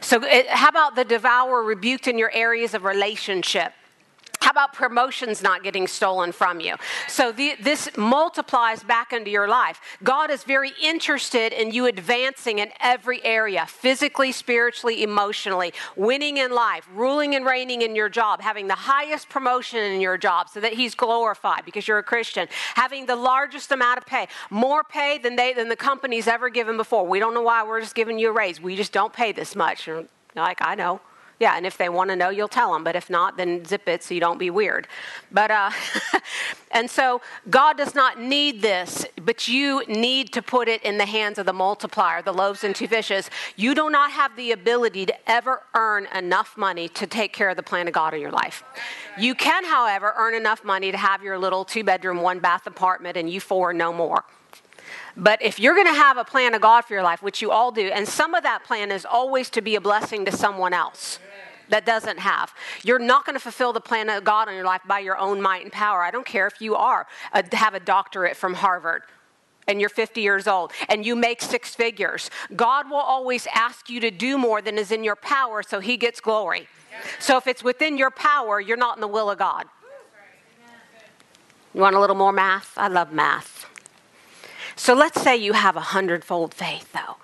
So, 0.00 0.22
it, 0.22 0.48
how 0.48 0.68
about 0.68 0.96
the 0.96 1.04
devourer 1.04 1.62
rebuked 1.62 2.08
in 2.08 2.18
your 2.18 2.30
areas 2.32 2.74
of 2.74 2.84
relationship? 2.84 3.72
How 4.44 4.50
about 4.50 4.74
promotions 4.74 5.42
not 5.42 5.62
getting 5.62 5.86
stolen 5.86 6.30
from 6.30 6.60
you? 6.60 6.74
So 7.08 7.32
the, 7.32 7.54
this 7.62 7.88
multiplies 7.96 8.84
back 8.84 9.14
into 9.14 9.30
your 9.30 9.48
life. 9.48 9.80
God 10.02 10.30
is 10.30 10.44
very 10.44 10.72
interested 10.82 11.54
in 11.54 11.70
you 11.70 11.86
advancing 11.86 12.58
in 12.58 12.68
every 12.78 13.24
area 13.24 13.64
physically, 13.64 14.32
spiritually, 14.32 15.02
emotionally, 15.02 15.72
winning 15.96 16.36
in 16.36 16.52
life, 16.52 16.86
ruling 16.94 17.34
and 17.34 17.46
reigning 17.46 17.80
in 17.80 17.96
your 17.96 18.10
job, 18.10 18.42
having 18.42 18.68
the 18.68 18.74
highest 18.74 19.30
promotion 19.30 19.78
in 19.78 20.02
your 20.02 20.18
job 20.18 20.50
so 20.50 20.60
that 20.60 20.74
He's 20.74 20.94
glorified 20.94 21.64
because 21.64 21.88
you're 21.88 21.96
a 21.96 22.02
Christian, 22.02 22.46
having 22.74 23.06
the 23.06 23.16
largest 23.16 23.72
amount 23.72 23.96
of 23.96 24.04
pay, 24.04 24.28
more 24.50 24.84
pay 24.84 25.16
than, 25.16 25.36
they, 25.36 25.54
than 25.54 25.70
the 25.70 25.74
company's 25.74 26.28
ever 26.28 26.50
given 26.50 26.76
before. 26.76 27.06
We 27.06 27.18
don't 27.18 27.32
know 27.32 27.40
why 27.40 27.66
we're 27.66 27.80
just 27.80 27.94
giving 27.94 28.18
you 28.18 28.28
a 28.28 28.32
raise. 28.32 28.60
We 28.60 28.76
just 28.76 28.92
don't 28.92 29.14
pay 29.14 29.32
this 29.32 29.56
much. 29.56 29.86
You're 29.86 30.04
like, 30.36 30.58
I 30.60 30.74
know. 30.74 31.00
Yeah, 31.40 31.56
and 31.56 31.66
if 31.66 31.76
they 31.76 31.88
want 31.88 32.10
to 32.10 32.16
know, 32.16 32.28
you'll 32.28 32.48
tell 32.48 32.72
them. 32.72 32.84
But 32.84 32.94
if 32.94 33.10
not, 33.10 33.36
then 33.36 33.64
zip 33.64 33.88
it 33.88 34.02
so 34.02 34.14
you 34.14 34.20
don't 34.20 34.38
be 34.38 34.50
weird. 34.50 34.86
But 35.32 35.50
uh, 35.50 35.70
and 36.70 36.88
so 36.88 37.20
God 37.50 37.76
does 37.76 37.94
not 37.94 38.20
need 38.20 38.62
this, 38.62 39.04
but 39.22 39.48
you 39.48 39.84
need 39.88 40.32
to 40.32 40.42
put 40.42 40.68
it 40.68 40.82
in 40.82 40.96
the 40.96 41.06
hands 41.06 41.38
of 41.38 41.46
the 41.46 41.52
multiplier, 41.52 42.22
the 42.22 42.32
loaves 42.32 42.62
and 42.62 42.74
two 42.74 42.86
fishes. 42.86 43.30
You 43.56 43.74
do 43.74 43.90
not 43.90 44.12
have 44.12 44.36
the 44.36 44.52
ability 44.52 45.06
to 45.06 45.30
ever 45.30 45.62
earn 45.74 46.06
enough 46.14 46.56
money 46.56 46.88
to 46.90 47.06
take 47.06 47.32
care 47.32 47.50
of 47.50 47.56
the 47.56 47.62
plan 47.62 47.88
of 47.88 47.94
God 47.94 48.14
in 48.14 48.20
your 48.20 48.32
life. 48.32 48.62
You 49.18 49.34
can, 49.34 49.64
however, 49.64 50.14
earn 50.16 50.34
enough 50.34 50.64
money 50.64 50.92
to 50.92 50.98
have 50.98 51.22
your 51.22 51.38
little 51.38 51.64
two 51.64 51.82
bedroom, 51.82 52.20
one 52.20 52.38
bath 52.38 52.66
apartment, 52.66 53.16
and 53.16 53.28
you 53.28 53.40
four 53.40 53.72
no 53.72 53.92
more. 53.92 54.24
But 55.16 55.40
if 55.42 55.60
you're 55.60 55.74
going 55.74 55.86
to 55.86 55.94
have 55.94 56.16
a 56.16 56.24
plan 56.24 56.54
of 56.54 56.60
God 56.60 56.82
for 56.82 56.94
your 56.94 57.02
life, 57.02 57.22
which 57.22 57.40
you 57.40 57.50
all 57.50 57.70
do, 57.70 57.88
and 57.88 58.06
some 58.08 58.34
of 58.34 58.42
that 58.42 58.64
plan 58.64 58.90
is 58.90 59.04
always 59.04 59.48
to 59.50 59.62
be 59.62 59.76
a 59.76 59.80
blessing 59.80 60.24
to 60.24 60.32
someone 60.32 60.72
else 60.72 61.18
that 61.68 61.86
doesn't 61.86 62.18
have. 62.18 62.52
You're 62.82 62.98
not 62.98 63.24
going 63.24 63.34
to 63.34 63.40
fulfill 63.40 63.72
the 63.72 63.80
plan 63.80 64.10
of 64.10 64.24
God 64.24 64.48
in 64.48 64.54
your 64.54 64.64
life 64.64 64.82
by 64.86 64.98
your 64.98 65.16
own 65.16 65.40
might 65.40 65.62
and 65.62 65.72
power. 65.72 66.02
I 66.02 66.10
don't 66.10 66.26
care 66.26 66.46
if 66.46 66.60
you 66.60 66.74
are 66.74 67.06
a, 67.32 67.44
have 67.56 67.74
a 67.74 67.80
doctorate 67.80 68.36
from 68.36 68.54
Harvard 68.54 69.02
and 69.66 69.80
you're 69.80 69.88
50 69.88 70.20
years 70.20 70.46
old 70.46 70.72
and 70.88 71.06
you 71.06 71.16
make 71.16 71.40
six 71.40 71.74
figures. 71.74 72.30
God 72.54 72.90
will 72.90 72.96
always 72.96 73.46
ask 73.54 73.88
you 73.88 74.00
to 74.00 74.10
do 74.10 74.36
more 74.36 74.60
than 74.60 74.78
is 74.78 74.92
in 74.92 75.04
your 75.04 75.16
power 75.16 75.62
so 75.62 75.80
he 75.80 75.96
gets 75.96 76.20
glory. 76.20 76.68
So 77.18 77.36
if 77.36 77.46
it's 77.46 77.64
within 77.64 77.98
your 77.98 78.10
power, 78.10 78.60
you're 78.60 78.76
not 78.76 78.96
in 78.96 79.00
the 79.00 79.08
will 79.08 79.30
of 79.30 79.38
God. 79.38 79.66
You 81.72 81.80
want 81.80 81.96
a 81.96 82.00
little 82.00 82.14
more 82.14 82.32
math? 82.32 82.72
I 82.76 82.88
love 82.88 83.12
math. 83.12 83.53
So 84.76 84.94
let's 84.94 85.20
say 85.20 85.36
you 85.36 85.52
have 85.52 85.76
a 85.76 85.80
hundredfold 85.80 86.54
faith, 86.54 86.92
though. 86.92 87.16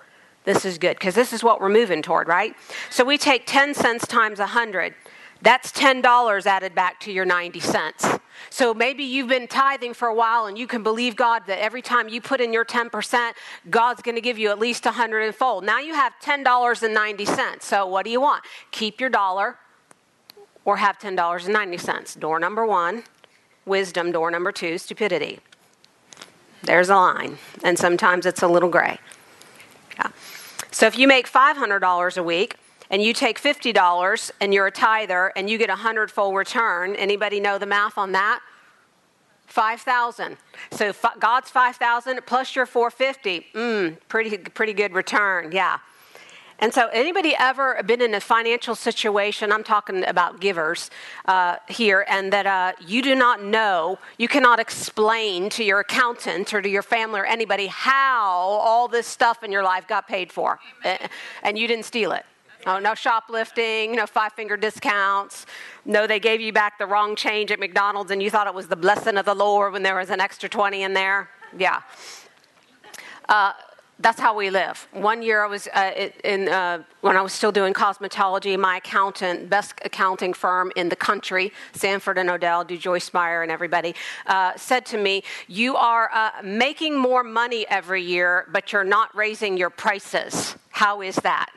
This 0.43 0.65
is 0.65 0.77
good 0.77 0.97
because 0.97 1.13
this 1.13 1.33
is 1.33 1.43
what 1.43 1.61
we're 1.61 1.69
moving 1.69 2.01
toward, 2.01 2.27
right? 2.27 2.55
So 2.89 3.03
we 3.05 3.17
take 3.17 3.45
10 3.45 3.73
cents 3.73 4.07
times 4.07 4.39
100. 4.39 4.95
That's 5.43 5.71
$10 5.71 6.45
added 6.45 6.75
back 6.75 6.99
to 7.01 7.11
your 7.11 7.25
90 7.25 7.59
cents. 7.59 8.07
So 8.49 8.73
maybe 8.73 9.03
you've 9.03 9.27
been 9.27 9.47
tithing 9.47 9.93
for 9.93 10.07
a 10.07 10.13
while 10.13 10.45
and 10.45 10.57
you 10.57 10.67
can 10.67 10.83
believe 10.83 11.15
God 11.15 11.43
that 11.47 11.59
every 11.59 11.81
time 11.81 12.09
you 12.09 12.21
put 12.21 12.41
in 12.41 12.53
your 12.53 12.65
10%, 12.65 13.33
God's 13.69 14.01
going 14.01 14.15
to 14.15 14.21
give 14.21 14.37
you 14.37 14.49
at 14.49 14.59
least 14.59 14.85
100 14.85 15.21
in 15.21 15.33
fold. 15.33 15.63
Now 15.63 15.79
you 15.79 15.93
have 15.93 16.13
$10.90. 16.23 17.61
So 17.61 17.85
what 17.87 18.05
do 18.05 18.11
you 18.11 18.21
want? 18.21 18.43
Keep 18.71 18.99
your 18.99 19.09
dollar 19.09 19.57
or 20.65 20.77
have 20.77 20.99
$10.90. 20.99 22.19
Door 22.19 22.39
number 22.39 22.65
one, 22.65 23.03
wisdom. 23.65 24.11
Door 24.11 24.31
number 24.31 24.51
two, 24.51 24.77
stupidity. 24.77 25.39
There's 26.63 26.89
a 26.89 26.95
line. 26.95 27.37
And 27.63 27.77
sometimes 27.77 28.25
it's 28.25 28.41
a 28.41 28.47
little 28.47 28.69
gray. 28.69 28.99
Yeah. 29.97 30.09
So 30.71 30.87
if 30.87 30.97
you 30.97 31.07
make 31.07 31.29
$500 31.29 32.17
a 32.17 32.23
week, 32.23 32.55
and 32.91 33.01
you 33.01 33.13
take 33.13 33.41
$50 33.41 34.31
and 34.41 34.53
you're 34.53 34.67
a 34.67 34.71
tither 34.71 35.31
and 35.35 35.49
you 35.49 35.57
get 35.57 35.69
a 35.69 35.75
hundredfold 35.75 36.35
return, 36.35 36.93
anybody 36.97 37.39
know 37.39 37.57
the 37.57 37.65
math 37.65 37.97
on 37.97 38.11
that? 38.11 38.41
5,000. 39.47 40.37
So 40.71 40.93
God's 41.19 41.49
5,000 41.49 42.21
plus 42.25 42.55
your 42.55 42.65
450. 42.65 43.47
Mm, 43.53 43.97
pretty 44.07 44.37
pretty 44.37 44.73
good 44.73 44.93
return. 44.93 45.51
Yeah. 45.51 45.79
And 46.61 46.71
so, 46.71 46.89
anybody 46.93 47.33
ever 47.39 47.81
been 47.87 48.03
in 48.03 48.13
a 48.13 48.19
financial 48.19 48.75
situation? 48.75 49.51
I'm 49.51 49.63
talking 49.63 50.05
about 50.05 50.39
givers 50.39 50.91
uh, 51.25 51.55
here, 51.67 52.05
and 52.07 52.31
that 52.31 52.45
uh, 52.45 52.73
you 52.85 53.01
do 53.01 53.15
not 53.15 53.41
know, 53.41 53.97
you 54.19 54.27
cannot 54.27 54.59
explain 54.59 55.49
to 55.49 55.63
your 55.63 55.79
accountant 55.79 56.53
or 56.53 56.61
to 56.61 56.69
your 56.69 56.83
family 56.83 57.19
or 57.19 57.25
anybody 57.25 57.65
how 57.65 58.29
all 58.29 58.87
this 58.87 59.07
stuff 59.07 59.41
in 59.41 59.51
your 59.51 59.63
life 59.63 59.87
got 59.87 60.07
paid 60.07 60.31
for, 60.31 60.59
Amen. 60.85 61.09
and 61.41 61.57
you 61.57 61.67
didn't 61.67 61.85
steal 61.85 62.11
it. 62.11 62.25
Oh, 62.67 62.77
no 62.77 62.93
shoplifting, 62.93 63.95
no 63.95 64.05
five 64.05 64.33
finger 64.33 64.55
discounts. 64.55 65.47
No, 65.83 66.05
they 66.05 66.19
gave 66.19 66.41
you 66.41 66.53
back 66.53 66.77
the 66.77 66.85
wrong 66.85 67.15
change 67.15 67.49
at 67.49 67.59
McDonald's 67.59 68.11
and 68.11 68.21
you 68.21 68.29
thought 68.29 68.45
it 68.45 68.53
was 68.53 68.67
the 68.67 68.75
blessing 68.75 69.17
of 69.17 69.25
the 69.25 69.33
Lord 69.33 69.73
when 69.73 69.81
there 69.81 69.95
was 69.95 70.11
an 70.11 70.21
extra 70.21 70.47
20 70.47 70.83
in 70.83 70.93
there. 70.93 71.27
Yeah. 71.57 71.81
Uh, 73.27 73.53
that's 74.01 74.19
how 74.19 74.35
we 74.35 74.49
live. 74.49 74.87
One 74.91 75.21
year 75.21 75.43
I 75.43 75.47
was 75.47 75.67
uh, 75.67 76.09
in, 76.23 76.49
uh, 76.49 76.83
when 77.01 77.15
I 77.15 77.21
was 77.21 77.33
still 77.33 77.51
doing 77.51 77.73
cosmetology, 77.73 78.57
my 78.57 78.77
accountant, 78.77 79.49
best 79.49 79.73
accounting 79.83 80.33
firm 80.33 80.71
in 80.75 80.89
the 80.89 80.95
country, 80.95 81.51
Sanford 81.73 82.17
and 82.17 82.29
O'Dell, 82.29 82.63
do 82.63 82.77
Joyce 82.77 83.13
Meyer 83.13 83.43
and 83.43 83.51
everybody, 83.51 83.95
uh, 84.27 84.53
said 84.55 84.85
to 84.87 84.97
me, 84.97 85.23
"You 85.47 85.75
are 85.75 86.09
uh, 86.13 86.31
making 86.43 86.97
more 86.97 87.23
money 87.23 87.65
every 87.69 88.01
year, 88.01 88.47
but 88.51 88.71
you're 88.71 88.83
not 88.83 89.15
raising 89.15 89.57
your 89.57 89.69
prices. 89.69 90.55
How 90.69 91.01
is 91.01 91.15
that?" 91.17 91.51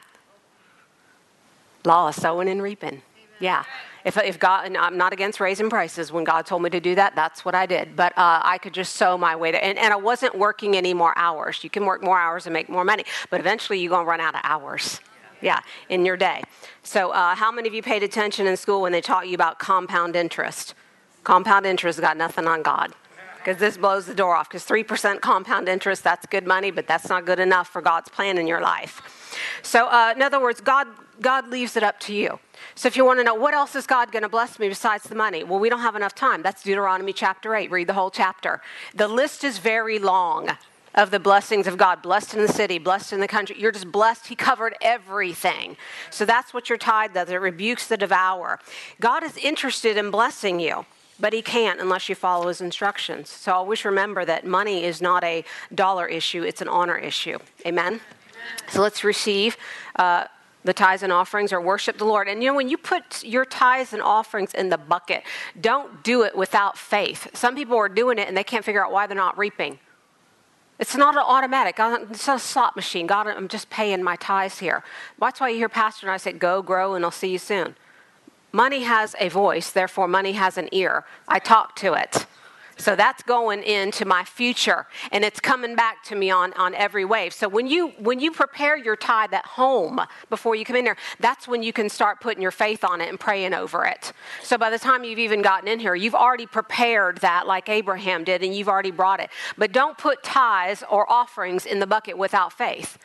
Law 1.85 2.09
of 2.09 2.15
sowing 2.15 2.49
and 2.49 2.63
reaping. 2.63 3.03
Yeah. 3.41 3.65
If, 4.05 4.19
if 4.19 4.39
God, 4.39 4.67
and 4.67 4.77
I'm 4.77 4.99
not 4.99 5.13
against 5.13 5.41
raising 5.41 5.71
prices. 5.71 6.13
When 6.13 6.25
God 6.25 6.45
told 6.45 6.63
me 6.63 6.71
to 6.71 6.81
do 6.81 6.95
that, 6.95 7.15
that's 7.15 7.45
what 7.45 7.55
I 7.55 7.65
did. 7.65 7.97
But 7.97 8.13
uh, 8.19 8.41
I 8.45 8.59
could 8.59 8.75
just 8.75 8.97
sow 8.97 9.17
my 9.17 9.35
way 9.35 9.53
there. 9.53 9.65
And, 9.65 9.79
and 9.79 9.93
I 9.93 9.97
wasn't 9.97 10.37
working 10.37 10.77
any 10.77 10.93
more 10.93 11.17
hours. 11.17 11.65
You 11.65 11.71
can 11.71 11.87
work 11.87 12.03
more 12.03 12.19
hours 12.19 12.47
and 12.47 12.53
make 12.53 12.69
more 12.69 12.85
money. 12.85 13.05
But 13.31 13.41
eventually 13.41 13.81
you're 13.81 13.91
going 13.91 14.05
to 14.05 14.11
run 14.11 14.21
out 14.21 14.35
of 14.35 14.41
hours. 14.45 15.01
Yeah, 15.41 15.61
in 15.91 16.07
your 16.07 16.17
day. 16.17 16.43
So, 16.85 17.11
uh, 17.11 17.35
how 17.35 17.53
many 17.53 17.69
of 17.69 17.75
you 17.75 17.83
paid 17.83 18.03
attention 18.03 18.47
in 18.47 18.57
school 18.57 18.81
when 18.81 18.93
they 18.93 19.03
taught 19.03 19.29
you 19.29 19.35
about 19.35 19.59
compound 19.59 20.17
interest? 20.17 20.75
Compound 21.23 21.67
interest 21.67 22.01
got 22.01 22.17
nothing 22.17 22.47
on 22.47 22.63
God 22.63 22.95
because 23.45 23.61
this 23.61 23.77
blows 23.77 24.07
the 24.07 24.15
door 24.15 24.35
off. 24.35 24.49
Because 24.49 24.65
3% 24.65 25.21
compound 25.21 25.69
interest, 25.69 26.03
that's 26.03 26.25
good 26.27 26.47
money, 26.47 26.71
but 26.71 26.87
that's 26.87 27.11
not 27.11 27.27
good 27.27 27.39
enough 27.39 27.69
for 27.69 27.83
God's 27.83 28.09
plan 28.09 28.39
in 28.39 28.47
your 28.47 28.61
life. 28.61 29.03
So, 29.63 29.87
uh, 29.87 30.15
in 30.17 30.23
other 30.23 30.41
words, 30.41 30.61
God, 30.61 30.87
God 31.21 31.49
leaves 31.49 31.77
it 31.77 31.83
up 31.83 32.01
to 32.01 32.15
you. 32.15 32.39
So, 32.75 32.89
if 32.89 32.97
you 32.97 33.05
want 33.05 33.21
to 33.21 33.25
know 33.25 33.35
what 33.35 33.55
else 33.55 33.75
is 33.75 33.87
God 33.87 34.13
going 34.13 34.23
to 34.23 34.29
bless 34.29 34.59
me 34.59 34.69
besides 34.69 35.05
the 35.05 35.15
money, 35.15 35.45
well, 35.45 35.59
we 35.59 35.69
don't 35.69 35.81
have 35.81 35.97
enough 35.97 36.15
time. 36.15 36.43
That's 36.43 36.63
Deuteronomy 36.63 37.13
chapter 37.13 37.55
8. 37.55 37.71
Read 37.71 37.87
the 37.87 37.95
whole 37.95 38.11
chapter. 38.11 38.61
The 38.95 39.09
list 39.09 39.45
is 39.45 39.59
very 39.59 39.99
long 39.99 40.51
of 40.95 41.11
the 41.11 41.19
blessings 41.19 41.67
of 41.67 41.77
God 41.77 42.03
blessed 42.03 42.35
in 42.35 42.41
the 42.41 42.49
city, 42.49 42.79
blessed 42.79 43.13
in 43.13 43.21
the 43.21 43.29
country. 43.29 43.57
You're 43.59 43.73
just 43.73 43.91
blessed. 43.91 44.29
He 44.29 44.37
covered 44.37 44.75
everything. 44.81 45.77
So, 46.11 46.25
that's 46.25 46.55
what 46.55 46.69
your 46.69 46.79
tithe 46.79 47.15
does 47.15 47.31
it 47.31 47.37
rebukes 47.37 47.87
the 47.87 47.97
devourer. 47.97 48.59
God 49.01 49.23
is 49.23 49.37
interested 49.37 49.97
in 49.97 50.11
blessing 50.11 50.61
you. 50.61 50.87
But 51.21 51.33
he 51.33 51.43
can't 51.43 51.81
unless 51.81 52.09
you 52.09 52.17
follow 52.17 52.49
his 52.49 52.61
instructions. 52.61 53.31
So 53.31 53.53
always 53.53 53.85
remember 53.85 54.25
that 54.25 54.45
money 54.45 54.83
is 54.83 55.01
not 55.01 55.23
a 55.23 55.45
dollar 55.73 56.09
issue, 56.09 56.43
it's 56.43 56.61
an 56.61 56.67
honor 56.67 56.97
issue. 56.97 57.39
Amen? 57.65 58.01
So 58.69 58.83
let's 58.83 59.05
receive 59.05 59.57
uh, 59.97 60.27
the 60.65 60.73
tithes 60.73 61.03
and 61.03 61.13
offerings 61.13 61.53
or 61.53 61.61
worship 61.61 61.99
the 61.99 62.05
Lord. 62.05 62.27
And 62.27 62.43
you 62.43 62.51
know, 62.51 62.57
when 62.57 62.69
you 62.69 62.77
put 62.77 63.23
your 63.23 63.45
tithes 63.45 63.93
and 63.93 64.03
offerings 64.03 64.55
in 64.55 64.71
the 64.71 64.79
bucket, 64.79 65.23
don't 65.61 66.03
do 66.03 66.23
it 66.23 66.35
without 66.35 66.77
faith. 66.77 67.29
Some 67.35 67.55
people 67.55 67.77
are 67.77 67.89
doing 67.89 68.19
it 68.19 68.27
and 68.27 68.37
they 68.37 68.45
can't 68.45 68.65
figure 68.65 68.85
out 68.85 68.91
why 68.91 69.07
they're 69.07 69.17
not 69.17 69.39
reaping. 69.39 69.79
It's 70.79 70.97
not 70.97 71.15
an 71.15 71.23
automatic. 71.25 71.79
Uh, 71.79 71.99
it's 72.11 72.27
not 72.27 72.37
a 72.37 72.41
slot 72.41 72.75
machine. 72.75 73.07
God, 73.07 73.29
I'm 73.29 73.47
just 73.47 73.71
paying 73.71 74.03
my 74.03 74.17
tithes 74.17 74.59
here. 74.59 74.83
That's 75.21 75.41
why 75.41 75.51
you 75.51 75.57
hear 75.57 75.69
Pastor 75.69 76.07
and 76.07 76.13
I 76.13 76.17
say, 76.17 76.33
go, 76.33 76.63
grow, 76.63 76.95
and 76.95 77.05
I'll 77.05 77.11
see 77.13 77.31
you 77.31 77.39
soon. 77.39 77.77
Money 78.51 78.83
has 78.83 79.15
a 79.21 79.29
voice, 79.29 79.71
therefore, 79.71 80.09
money 80.09 80.33
has 80.33 80.59
an 80.59 80.69
ear. 80.73 81.05
I 81.29 81.39
talk 81.39 81.77
to 81.77 81.95
it. 81.95 82.27
So 82.77 82.97
that's 82.97 83.23
going 83.23 83.63
into 83.63 84.05
my 84.05 84.25
future 84.25 84.87
and 85.13 85.25
it's 85.25 85.41
coming 85.41 85.77
back 85.77 86.03
to 86.05 86.17
me 86.17 86.31
on, 86.31 86.53
on 86.55 86.75
every 86.75 87.05
wave. 87.05 87.33
So 87.33 87.49
when 87.49 87.67
you 87.67 87.89
when 87.99 88.21
you 88.21 88.33
prepare 88.33 88.77
your 88.77 88.97
tithe 88.97 89.33
at 89.33 89.45
home 89.45 90.01
before 90.29 90.55
you 90.57 90.65
come 90.65 90.77
in 90.77 90.85
there, 90.85 90.97
that's 91.21 91.47
when 91.47 91.63
you 91.63 91.73
can 91.73 91.89
start 91.89 92.21
putting 92.21 92.43
your 92.43 92.51
faith 92.51 92.85
on 92.85 93.01
it 93.01 93.09
and 93.09 93.19
praying 93.19 93.55
over 93.55 93.85
it. 93.85 94.13
So 94.43 94.59
by 94.59 94.71
the 94.71 94.79
time 94.79 95.05
you've 95.05 95.19
even 95.19 95.43
gotten 95.43 95.69
in 95.69 95.79
here, 95.79 95.95
you've 95.95 96.15
already 96.15 96.47
prepared 96.47 97.19
that 97.19 97.47
like 97.47 97.69
Abraham 97.69 98.25
did 98.25 98.43
and 98.43 98.55
you've 98.55 98.69
already 98.69 98.91
brought 98.91 99.21
it. 99.21 99.31
But 99.57 99.73
don't 99.73 99.97
put 99.97 100.23
tithes 100.23 100.83
or 100.91 101.11
offerings 101.11 101.67
in 101.67 101.79
the 101.79 101.87
bucket 101.87 102.19
without 102.19 102.53
faith. 102.53 102.99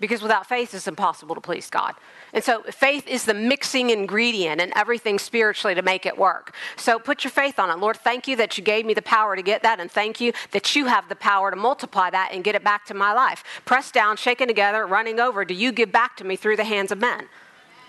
Because 0.00 0.22
without 0.22 0.46
faith, 0.46 0.74
it's 0.74 0.86
impossible 0.86 1.34
to 1.34 1.40
please 1.40 1.68
God. 1.70 1.94
And 2.32 2.44
so 2.44 2.62
faith 2.64 3.06
is 3.06 3.24
the 3.24 3.34
mixing 3.34 3.90
ingredient 3.90 4.60
and 4.60 4.72
everything 4.76 5.18
spiritually 5.18 5.74
to 5.74 5.82
make 5.82 6.06
it 6.06 6.18
work. 6.18 6.54
So 6.76 6.98
put 6.98 7.24
your 7.24 7.30
faith 7.30 7.58
on 7.58 7.70
it. 7.70 7.78
Lord, 7.78 7.96
thank 7.96 8.28
you 8.28 8.36
that 8.36 8.58
you 8.58 8.64
gave 8.64 8.84
me 8.84 8.94
the 8.94 9.02
power 9.02 9.36
to 9.36 9.42
get 9.42 9.62
that, 9.62 9.80
and 9.80 9.90
thank 9.90 10.20
you 10.20 10.32
that 10.52 10.76
you 10.76 10.86
have 10.86 11.08
the 11.08 11.16
power 11.16 11.50
to 11.50 11.56
multiply 11.56 12.10
that 12.10 12.30
and 12.32 12.44
get 12.44 12.54
it 12.54 12.64
back 12.64 12.84
to 12.86 12.94
my 12.94 13.12
life. 13.12 13.44
Pressed 13.64 13.94
down, 13.94 14.16
shaken 14.16 14.48
together, 14.48 14.86
running 14.86 15.20
over, 15.20 15.44
do 15.44 15.54
you 15.54 15.72
give 15.72 15.90
back 15.90 16.16
to 16.16 16.24
me 16.24 16.36
through 16.36 16.56
the 16.56 16.64
hands 16.64 16.92
of 16.92 16.98
men? 16.98 17.28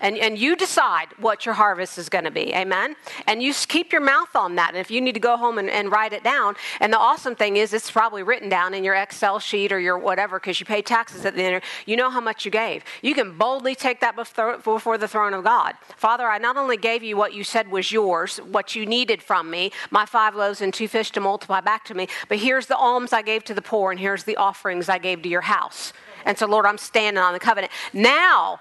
And, 0.00 0.16
and 0.16 0.38
you 0.38 0.56
decide 0.56 1.08
what 1.18 1.44
your 1.44 1.54
harvest 1.54 1.98
is 1.98 2.08
going 2.08 2.24
to 2.24 2.30
be. 2.30 2.54
Amen? 2.54 2.96
And 3.26 3.42
you 3.42 3.52
keep 3.54 3.92
your 3.92 4.00
mouth 4.00 4.34
on 4.34 4.54
that. 4.56 4.70
And 4.70 4.78
if 4.78 4.90
you 4.90 5.00
need 5.00 5.14
to 5.14 5.20
go 5.20 5.36
home 5.36 5.58
and, 5.58 5.68
and 5.68 5.92
write 5.92 6.12
it 6.12 6.24
down, 6.24 6.56
and 6.80 6.92
the 6.92 6.98
awesome 6.98 7.34
thing 7.34 7.56
is 7.56 7.72
it's 7.72 7.90
probably 7.90 8.22
written 8.22 8.48
down 8.48 8.74
in 8.74 8.82
your 8.82 8.94
Excel 8.94 9.38
sheet 9.38 9.72
or 9.72 9.78
your 9.78 9.98
whatever 9.98 10.38
because 10.38 10.58
you 10.58 10.66
pay 10.66 10.82
taxes 10.82 11.24
at 11.24 11.34
the 11.34 11.42
end. 11.42 11.62
You 11.86 11.96
know 11.96 12.10
how 12.10 12.20
much 12.20 12.44
you 12.44 12.50
gave. 12.50 12.84
You 13.02 13.14
can 13.14 13.36
boldly 13.36 13.74
take 13.74 14.00
that 14.00 14.16
before 14.16 14.98
the 14.98 15.08
throne 15.08 15.34
of 15.34 15.44
God. 15.44 15.74
Father, 15.96 16.26
I 16.26 16.38
not 16.38 16.56
only 16.56 16.76
gave 16.76 17.02
you 17.02 17.16
what 17.16 17.34
you 17.34 17.44
said 17.44 17.70
was 17.70 17.92
yours, 17.92 18.38
what 18.38 18.74
you 18.74 18.86
needed 18.86 19.22
from 19.22 19.50
me, 19.50 19.72
my 19.90 20.06
five 20.06 20.34
loaves 20.34 20.60
and 20.60 20.72
two 20.72 20.88
fish 20.88 21.10
to 21.12 21.20
multiply 21.20 21.60
back 21.60 21.84
to 21.86 21.94
me, 21.94 22.08
but 22.28 22.38
here's 22.38 22.66
the 22.66 22.76
alms 22.76 23.12
I 23.12 23.22
gave 23.22 23.44
to 23.44 23.54
the 23.54 23.62
poor, 23.62 23.90
and 23.90 24.00
here's 24.00 24.24
the 24.24 24.36
offerings 24.36 24.88
I 24.88 24.98
gave 24.98 25.22
to 25.22 25.28
your 25.28 25.42
house. 25.42 25.92
And 26.24 26.36
so, 26.38 26.46
Lord, 26.46 26.66
I'm 26.66 26.78
standing 26.78 27.22
on 27.22 27.32
the 27.32 27.38
covenant. 27.38 27.72
Now, 27.92 28.60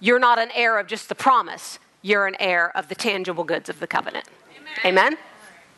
you're 0.00 0.18
not 0.18 0.38
an 0.38 0.50
heir 0.54 0.78
of 0.78 0.86
just 0.86 1.08
the 1.08 1.14
promise, 1.14 1.78
you're 2.02 2.26
an 2.26 2.36
heir 2.40 2.76
of 2.76 2.88
the 2.88 2.94
tangible 2.94 3.44
goods 3.44 3.68
of 3.68 3.78
the 3.78 3.86
covenant. 3.86 4.26
Amen? 4.84 5.12
Amen? 5.12 5.18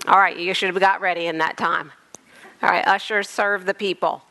All 0.06 0.18
right, 0.18 0.36
you 0.36 0.54
should 0.54 0.70
have 0.70 0.80
got 0.80 1.00
ready 1.00 1.26
in 1.26 1.38
that 1.38 1.56
time. 1.56 1.92
All 2.62 2.70
right, 2.70 2.86
ushers, 2.86 3.28
serve 3.28 3.66
the 3.66 3.74
people. 3.74 4.22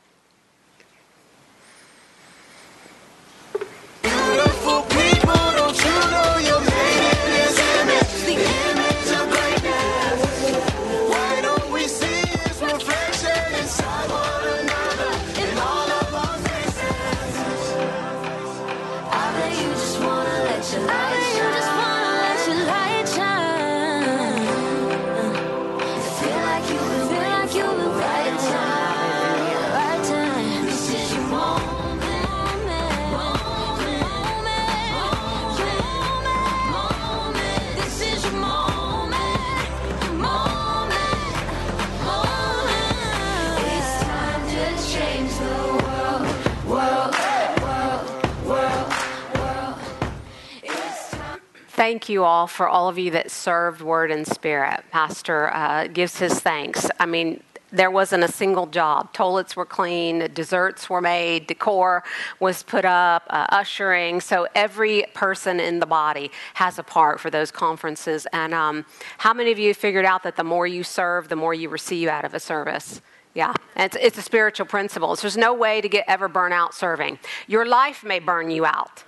Thank 51.81 52.09
you 52.09 52.23
all 52.23 52.45
for 52.45 52.69
all 52.69 52.87
of 52.87 52.99
you 52.99 53.09
that 53.09 53.31
served 53.31 53.81
Word 53.81 54.11
and 54.11 54.27
Spirit. 54.27 54.83
Pastor 54.91 55.51
uh, 55.51 55.87
gives 55.87 56.19
his 56.19 56.39
thanks. 56.39 56.87
I 56.99 57.07
mean, 57.07 57.41
there 57.71 57.89
wasn't 57.89 58.23
a 58.23 58.31
single 58.31 58.67
job. 58.67 59.11
Toilets 59.13 59.55
were 59.55 59.65
clean, 59.65 60.31
desserts 60.31 60.91
were 60.91 61.01
made, 61.01 61.47
decor 61.47 62.03
was 62.39 62.61
put 62.61 62.85
up, 62.85 63.23
uh, 63.31 63.47
ushering. 63.49 64.21
So 64.21 64.47
every 64.53 65.05
person 65.15 65.59
in 65.59 65.79
the 65.79 65.87
body 65.87 66.29
has 66.53 66.77
a 66.77 66.83
part 66.83 67.19
for 67.19 67.31
those 67.31 67.49
conferences. 67.49 68.27
And 68.31 68.53
um, 68.53 68.85
how 69.17 69.33
many 69.33 69.51
of 69.51 69.57
you 69.57 69.73
figured 69.73 70.05
out 70.05 70.21
that 70.21 70.35
the 70.35 70.43
more 70.43 70.67
you 70.67 70.83
serve, 70.83 71.29
the 71.29 71.35
more 71.35 71.55
you 71.55 71.67
receive 71.67 72.07
out 72.07 72.25
of 72.25 72.35
a 72.35 72.39
service? 72.39 73.01
Yeah, 73.33 73.55
it's, 73.75 73.97
it's 73.99 74.19
a 74.19 74.21
spiritual 74.21 74.67
principle. 74.67 75.15
There's 75.15 75.35
no 75.35 75.55
way 75.55 75.81
to 75.81 75.89
get 75.89 76.05
ever 76.07 76.27
burn 76.27 76.53
out 76.53 76.75
serving. 76.75 77.17
Your 77.47 77.65
life 77.65 78.03
may 78.03 78.19
burn 78.19 78.51
you 78.51 78.67
out 78.67 79.03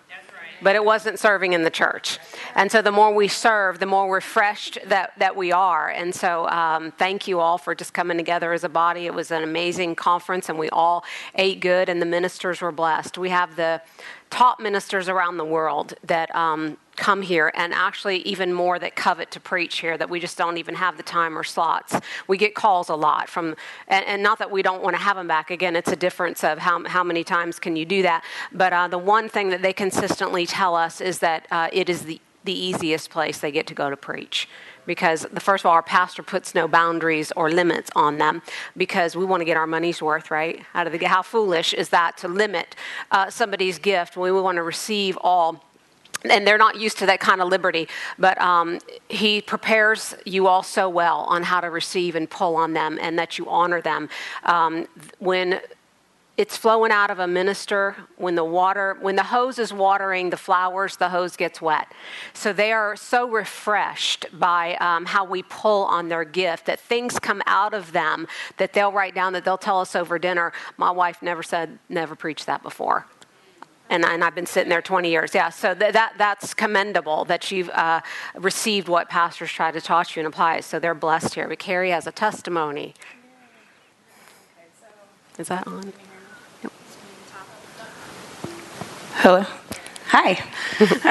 but 0.62 0.76
it 0.76 0.84
wasn't 0.84 1.20
serving 1.20 1.54
in 1.54 1.64
the 1.64 1.70
church. 1.70 2.20
And 2.56 2.72
so 2.72 2.82
the 2.82 2.92
more 2.92 3.14
we 3.14 3.28
serve, 3.28 3.80
the 3.80 3.86
more 3.86 4.14
refreshed 4.14 4.78
that, 4.86 5.14
that 5.20 5.36
we 5.36 5.52
are. 5.52 5.90
And 5.90 6.14
so 6.14 6.48
um, 6.50 6.92
thank 6.92 7.28
you 7.28 7.40
all 7.40 7.58
for 7.58 7.76
just 7.76 7.94
coming 7.94 8.18
together 8.18 8.54
as 8.54 8.64
a 8.64 8.70
body. 8.70 9.06
It 9.06 9.14
was 9.14 9.32
an 9.32 9.44
amazing 9.44 9.96
conference, 9.96 10.50
and 10.50 10.58
we 10.58 10.70
all 10.70 11.04
ate 11.36 11.60
good, 11.60 11.90
and 11.90 12.02
the 12.02 12.06
ministers 12.06 12.62
were 12.62 12.72
blessed. 12.72 13.18
We 13.18 13.30
have 13.30 13.56
the 13.56 13.82
top 14.30 14.60
ministers 14.60 15.10
around 15.10 15.38
the 15.38 15.46
world 15.46 15.94
that 16.04 16.34
um, 16.36 16.78
come 16.96 17.22
here, 17.22 17.52
and 17.56 17.74
actually 17.74 18.18
even 18.20 18.54
more 18.54 18.80
that 18.80 18.96
covet 18.96 19.32
to 19.32 19.40
preach 19.40 19.80
here 19.80 19.98
that 19.98 20.10
we 20.10 20.20
just 20.20 20.38
don't 20.38 20.58
even 20.58 20.76
have 20.76 20.98
the 20.98 21.04
time 21.04 21.38
or 21.38 21.44
slots. 21.44 21.96
We 22.28 22.38
get 22.38 22.56
calls 22.56 22.90
a 22.90 22.96
lot 22.96 23.30
from, 23.30 23.56
and, 23.88 24.06
and 24.06 24.22
not 24.22 24.40
that 24.40 24.52
we 24.52 24.62
don't 24.62 24.84
want 24.84 24.96
to 24.96 25.02
have 25.02 25.16
them 25.16 25.28
back. 25.28 25.52
Again, 25.52 25.76
it's 25.76 25.92
a 25.92 25.96
difference 25.96 26.44
of 26.44 26.60
how, 26.60 26.84
how 26.88 27.04
many 27.04 27.24
times 27.24 27.60
can 27.60 27.76
you 27.76 27.86
do 27.86 28.02
that. 28.04 28.24
But 28.52 28.74
uh, 28.74 28.88
the 28.88 28.98
one 28.98 29.30
thing 29.30 29.50
that 29.50 29.62
they 29.62 29.74
consistently 29.74 30.46
tell 30.46 30.76
us 30.76 31.02
is 31.02 31.20
that 31.20 31.48
uh, 31.52 31.70
it 31.72 31.90
is 31.90 32.04
the, 32.04 32.22
the 32.44 32.54
easiest 32.54 33.10
place 33.10 33.40
they 33.40 33.52
get 33.52 33.68
to 33.68 33.74
go 33.74 33.90
to 33.90 33.98
preach 33.98 34.48
because 34.86 35.26
the 35.32 35.40
first 35.40 35.62
of 35.62 35.68
all 35.68 35.74
our 35.74 35.82
pastor 35.82 36.22
puts 36.22 36.54
no 36.54 36.68
boundaries 36.68 37.32
or 37.38 37.50
limits 37.50 37.90
on 37.96 38.18
them 38.18 38.42
because 38.76 39.16
we 39.16 39.24
want 39.24 39.40
to 39.42 39.46
get 39.46 39.56
our 39.56 39.66
money's 39.66 40.02
worth 40.02 40.30
right 40.30 40.62
out 40.74 40.86
of 40.86 40.94
the 40.94 41.06
how 41.06 41.22
foolish 41.22 41.74
is 41.74 41.90
that 41.90 42.18
to 42.18 42.28
limit 42.28 42.76
uh, 43.12 43.30
somebody's 43.30 43.80
gift 43.80 44.18
when 44.18 44.34
we 44.34 44.42
want 44.42 44.58
to 44.58 44.64
receive 44.64 45.18
all 45.22 45.64
and 46.30 46.48
they're 46.48 46.58
not 46.58 46.80
used 46.80 46.98
to 46.98 47.06
that 47.06 47.20
kind 47.20 47.42
of 47.42 47.50
liberty 47.50 47.88
but 48.18 48.40
um, 48.40 48.80
he 49.10 49.42
prepares 49.42 50.16
you 50.26 50.48
all 50.48 50.64
so 50.64 50.90
well 50.90 51.26
on 51.30 51.44
how 51.44 51.62
to 51.62 51.70
receive 51.70 52.16
and 52.16 52.30
pull 52.30 52.56
on 52.56 52.74
them 52.74 52.98
and 53.02 53.18
that 53.18 53.38
you 53.38 53.48
honor 53.50 53.82
them. 53.82 54.10
Um, 54.44 54.88
when 55.20 55.60
it's 56.36 56.58
flowing 56.58 56.92
out 56.92 57.12
of 57.12 57.20
a 57.20 57.28
minister 57.28 57.96
when 58.18 58.34
the 58.34 58.44
water 58.44 58.98
when 59.02 59.16
the 59.16 59.24
hose 59.24 59.60
is 59.60 59.72
watering 59.72 60.32
the 60.32 60.38
flowers 60.38 60.98
the 60.98 61.10
hose 61.10 61.36
gets 61.38 61.62
wet. 61.62 61.92
So 62.34 62.52
they 62.52 62.72
are 62.72 62.96
so 62.96 63.30
refreshed 63.30 64.26
by 64.34 64.76
um, 64.76 65.06
how 65.06 65.26
we 65.26 65.44
pull 65.44 65.84
on 65.84 66.10
their 66.10 66.26
gift 66.26 66.66
that 66.66 66.80
things 66.80 67.20
come 67.20 67.44
out 67.46 67.76
of 67.76 67.92
them 67.92 68.28
that 68.58 68.74
they'll 68.74 68.92
write 68.92 69.14
down 69.14 69.34
that 69.34 69.46
they'll 69.46 69.60
tell 69.60 69.80
us 69.80 69.96
over 69.96 70.18
dinner. 70.18 70.54
My 70.78 70.90
wife 70.90 71.22
never 71.22 71.44
said 71.44 71.78
never 71.88 72.16
preached 72.16 72.48
that 72.48 72.64
before 72.64 73.06
and, 73.94 74.04
and 74.04 74.24
I've 74.24 74.34
been 74.34 74.48
sitting 74.48 74.70
there 74.70 74.82
20 74.82 75.10
years. 75.10 75.36
Yeah, 75.36 75.50
so 75.50 75.76
th- 75.76 75.94
that 75.94 76.14
that's 76.18 76.56
commendable 76.56 77.26
that 77.26 77.52
you've 77.52 77.70
uh, 77.70 78.02
received 78.36 78.88
what 78.88 79.08
pastors 79.08 79.52
try 79.52 79.72
to 79.72 79.80
teach 79.80 80.16
you 80.16 80.22
and 80.22 80.28
apply. 80.28 80.62
So 80.62 80.80
they're 80.80 80.96
blessed 80.96 81.36
here. 81.36 81.48
But 81.48 81.60
Carrie 81.60 81.92
has 81.92 82.08
a 82.08 82.12
testimony. 82.12 82.96
Is 85.38 85.48
that 85.50 85.68
on? 85.68 85.94
Hello. 89.18 89.46
Hi. 90.08 90.44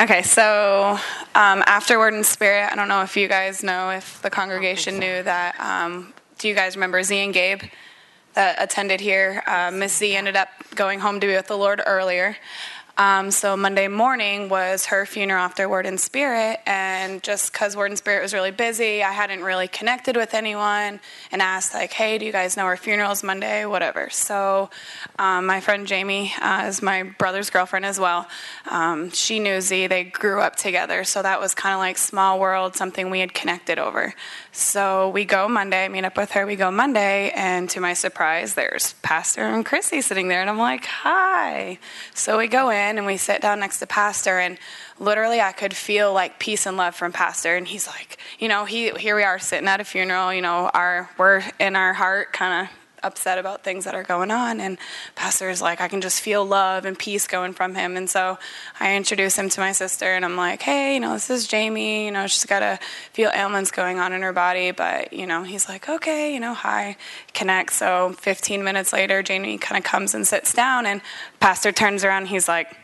okay, 0.02 0.22
so 0.22 0.98
um, 1.34 1.62
after 1.66 1.98
Word 1.98 2.14
and 2.14 2.26
Spirit, 2.26 2.68
I 2.72 2.74
don't 2.74 2.88
know 2.88 3.02
if 3.02 3.16
you 3.16 3.28
guys 3.28 3.62
know 3.62 3.90
if 3.90 4.20
the 4.22 4.30
congregation 4.30 4.98
knew 4.98 5.22
that. 5.22 5.58
Um, 5.60 6.12
do 6.38 6.48
you 6.48 6.54
guys 6.54 6.76
remember 6.76 7.02
Z 7.02 7.16
and 7.16 7.32
Gabe 7.32 7.62
that 8.34 8.56
attended 8.62 9.00
here? 9.00 9.42
Uh, 9.46 9.70
Miss 9.72 9.96
Z 9.96 10.14
ended 10.14 10.36
up 10.36 10.48
going 10.74 11.00
home 11.00 11.20
to 11.20 11.26
be 11.26 11.34
with 11.34 11.46
the 11.46 11.58
Lord 11.58 11.82
earlier. 11.84 12.36
Um, 12.98 13.30
so 13.30 13.56
Monday 13.56 13.88
morning 13.88 14.50
was 14.50 14.86
her 14.86 15.06
funeral 15.06 15.42
after 15.42 15.66
Word 15.66 15.86
and 15.86 15.98
Spirit, 15.98 16.60
and 16.66 17.22
just 17.22 17.50
because 17.50 17.74
Word 17.74 17.90
and 17.90 17.96
Spirit 17.96 18.20
was 18.22 18.34
really 18.34 18.50
busy, 18.50 19.02
I 19.02 19.12
hadn't 19.12 19.42
really 19.42 19.66
connected 19.66 20.14
with 20.14 20.34
anyone 20.34 21.00
and 21.30 21.40
asked 21.40 21.72
like, 21.72 21.92
"Hey, 21.92 22.18
do 22.18 22.26
you 22.26 22.32
guys 22.32 22.54
know 22.54 22.66
her 22.66 22.76
funeral 22.76 23.10
is 23.12 23.22
Monday? 23.22 23.64
Whatever." 23.64 24.10
So 24.10 24.68
um, 25.18 25.46
my 25.46 25.60
friend 25.60 25.86
Jamie 25.86 26.34
uh, 26.42 26.66
is 26.68 26.82
my 26.82 27.04
brother's 27.04 27.48
girlfriend 27.48 27.86
as 27.86 27.98
well. 27.98 28.28
Um, 28.70 29.10
she 29.10 29.40
knew 29.40 29.62
Z; 29.62 29.86
they 29.86 30.04
grew 30.04 30.40
up 30.40 30.56
together, 30.56 31.02
so 31.04 31.22
that 31.22 31.40
was 31.40 31.54
kind 31.54 31.72
of 31.72 31.78
like 31.78 31.96
small 31.96 32.38
world, 32.38 32.76
something 32.76 33.08
we 33.08 33.20
had 33.20 33.32
connected 33.32 33.78
over. 33.78 34.12
So 34.54 35.08
we 35.08 35.24
go 35.24 35.48
Monday, 35.48 35.86
I 35.86 35.88
meet 35.88 36.04
up 36.04 36.18
with 36.18 36.32
her. 36.32 36.44
We 36.44 36.56
go 36.56 36.70
Monday, 36.70 37.30
and 37.34 37.70
to 37.70 37.80
my 37.80 37.94
surprise, 37.94 38.52
there's 38.52 38.92
Pastor 39.00 39.40
and 39.40 39.64
Chrissy 39.64 40.02
sitting 40.02 40.28
there, 40.28 40.42
and 40.42 40.50
I'm 40.50 40.58
like, 40.58 40.84
"Hi." 40.84 41.78
So 42.12 42.36
we 42.36 42.48
go 42.48 42.68
in 42.68 42.98
and 42.98 43.06
we 43.06 43.16
sit 43.16 43.40
down 43.40 43.60
next 43.60 43.78
to 43.78 43.86
Pastor, 43.86 44.38
and 44.38 44.58
literally 44.98 45.40
I 45.40 45.52
could 45.52 45.74
feel 45.74 46.12
like 46.12 46.38
peace 46.38 46.66
and 46.66 46.76
love 46.76 46.94
from 46.94 47.12
Pastor. 47.12 47.56
And 47.56 47.66
he's 47.66 47.86
like, 47.86 48.18
you 48.38 48.46
know, 48.46 48.66
he 48.66 48.90
here 48.90 49.16
we 49.16 49.22
are 49.22 49.38
sitting 49.38 49.68
at 49.68 49.80
a 49.80 49.84
funeral. 49.84 50.34
You 50.34 50.42
know, 50.42 50.70
our 50.74 51.08
we're 51.16 51.42
in 51.58 51.74
our 51.74 51.94
heart 51.94 52.34
kind 52.34 52.68
of 52.68 52.81
upset 53.02 53.38
about 53.38 53.64
things 53.64 53.84
that 53.84 53.94
are 53.94 54.02
going 54.02 54.30
on. 54.30 54.60
And 54.60 54.78
Pastor 55.14 55.50
is 55.50 55.60
like, 55.60 55.80
I 55.80 55.88
can 55.88 56.00
just 56.00 56.20
feel 56.20 56.44
love 56.44 56.84
and 56.84 56.98
peace 56.98 57.26
going 57.26 57.52
from 57.52 57.74
him. 57.74 57.96
And 57.96 58.08
so 58.08 58.38
I 58.80 58.96
introduce 58.96 59.36
him 59.36 59.48
to 59.50 59.60
my 59.60 59.72
sister, 59.72 60.06
and 60.06 60.24
I'm 60.24 60.36
like, 60.36 60.62
hey, 60.62 60.94
you 60.94 61.00
know, 61.00 61.12
this 61.12 61.30
is 61.30 61.46
Jamie. 61.46 62.06
You 62.06 62.10
know, 62.10 62.26
she's 62.26 62.44
got 62.44 62.62
a 62.62 62.78
few 63.12 63.28
ailments 63.28 63.70
going 63.70 63.98
on 63.98 64.12
in 64.12 64.22
her 64.22 64.32
body, 64.32 64.70
but 64.70 65.12
you 65.12 65.26
know, 65.26 65.42
he's 65.42 65.68
like, 65.68 65.88
okay, 65.88 66.32
you 66.32 66.40
know, 66.40 66.54
hi, 66.54 66.96
connect. 67.34 67.72
So 67.72 68.14
15 68.18 68.62
minutes 68.64 68.92
later, 68.92 69.22
Jamie 69.22 69.58
kind 69.58 69.78
of 69.78 69.84
comes 69.84 70.14
and 70.14 70.26
sits 70.26 70.52
down, 70.52 70.86
and 70.86 71.00
Pastor 71.40 71.72
turns 71.72 72.04
around. 72.04 72.26
he's 72.26 72.48
like, 72.48 72.76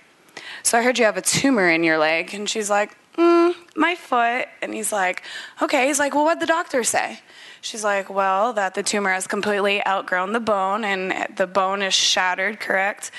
so 0.62 0.78
I 0.78 0.82
heard 0.82 0.98
you 0.98 1.04
have 1.04 1.16
a 1.16 1.22
tumor 1.22 1.68
in 1.68 1.84
your 1.84 1.98
leg, 1.98 2.34
and 2.34 2.48
she's 2.48 2.70
like. 2.70 2.96
Mm, 3.16 3.56
my 3.74 3.96
foot. 3.96 4.46
And 4.62 4.72
he's 4.72 4.92
like, 4.92 5.24
okay. 5.60 5.88
He's 5.88 5.98
like, 5.98 6.14
well, 6.14 6.24
what'd 6.24 6.40
the 6.40 6.46
doctor 6.46 6.84
say? 6.84 7.18
She's 7.60 7.84
like, 7.84 8.10
Well, 8.10 8.52
that 8.52 8.74
the 8.74 8.82
tumor 8.82 9.12
has 9.12 9.26
completely 9.26 9.84
outgrown 9.86 10.32
the 10.32 10.40
bone 10.40 10.84
and 10.84 11.36
the 11.36 11.46
bone 11.46 11.82
is 11.82 11.94
shattered, 11.94 12.60
correct? 12.60 13.10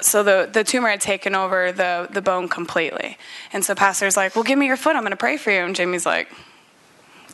So 0.00 0.22
the, 0.22 0.48
the 0.52 0.64
tumor 0.64 0.88
had 0.88 1.00
taken 1.00 1.34
over 1.34 1.72
the, 1.72 2.08
the 2.10 2.20
bone 2.20 2.48
completely. 2.48 3.16
And 3.52 3.64
so 3.64 3.74
pastor's 3.74 4.16
like, 4.16 4.34
Well, 4.34 4.44
give 4.44 4.58
me 4.58 4.66
your 4.66 4.76
foot. 4.76 4.96
I'm 4.96 5.02
going 5.02 5.12
to 5.12 5.16
pray 5.16 5.36
for 5.36 5.50
you. 5.50 5.60
And 5.60 5.74
Jamie's 5.74 6.06
like, 6.06 6.28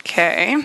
Okay. 0.00 0.56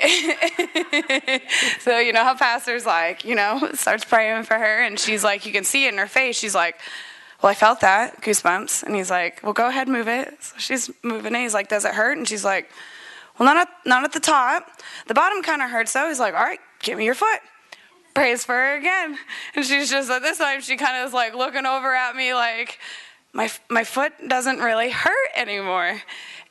so, 1.80 1.98
you 1.98 2.12
know 2.12 2.24
how 2.24 2.34
pastor's 2.34 2.86
like, 2.86 3.24
you 3.24 3.34
know, 3.34 3.70
starts 3.74 4.04
praying 4.04 4.44
for 4.44 4.54
her. 4.54 4.82
And 4.82 4.98
she's 4.98 5.22
like, 5.22 5.46
You 5.46 5.52
can 5.52 5.64
see 5.64 5.86
it 5.86 5.92
in 5.92 5.98
her 5.98 6.06
face. 6.06 6.38
She's 6.38 6.54
like, 6.54 6.76
well, 7.42 7.50
I 7.50 7.54
felt 7.54 7.80
that, 7.80 8.20
goosebumps. 8.20 8.82
And 8.82 8.96
he's 8.96 9.10
like, 9.10 9.40
well, 9.44 9.52
go 9.52 9.68
ahead, 9.68 9.88
move 9.88 10.08
it. 10.08 10.42
So 10.42 10.54
she's 10.58 10.90
moving 11.04 11.34
it. 11.34 11.40
He's 11.40 11.54
like, 11.54 11.68
does 11.68 11.84
it 11.84 11.94
hurt? 11.94 12.18
And 12.18 12.26
she's 12.26 12.44
like, 12.44 12.68
well, 13.38 13.52
not 13.52 13.68
at, 13.68 13.68
not 13.86 14.04
at 14.04 14.12
the 14.12 14.20
top. 14.20 14.68
The 15.06 15.14
bottom 15.14 15.42
kind 15.42 15.62
of 15.62 15.70
hurts 15.70 15.92
though. 15.92 16.08
He's 16.08 16.20
like, 16.20 16.34
all 16.34 16.42
right, 16.42 16.60
give 16.80 16.98
me 16.98 17.04
your 17.04 17.14
foot. 17.14 17.40
Prays 18.14 18.44
for 18.44 18.54
her 18.54 18.76
again. 18.76 19.18
And 19.54 19.64
she's 19.64 19.90
just 19.90 20.10
at 20.10 20.22
this 20.22 20.38
time, 20.38 20.60
she 20.60 20.76
kind 20.76 21.02
of 21.02 21.08
is 21.08 21.14
like 21.14 21.34
looking 21.34 21.66
over 21.66 21.94
at 21.94 22.16
me 22.16 22.34
like, 22.34 22.78
my, 23.32 23.50
my 23.68 23.84
foot 23.84 24.12
doesn't 24.26 24.58
really 24.58 24.90
hurt 24.90 25.30
anymore. 25.36 26.00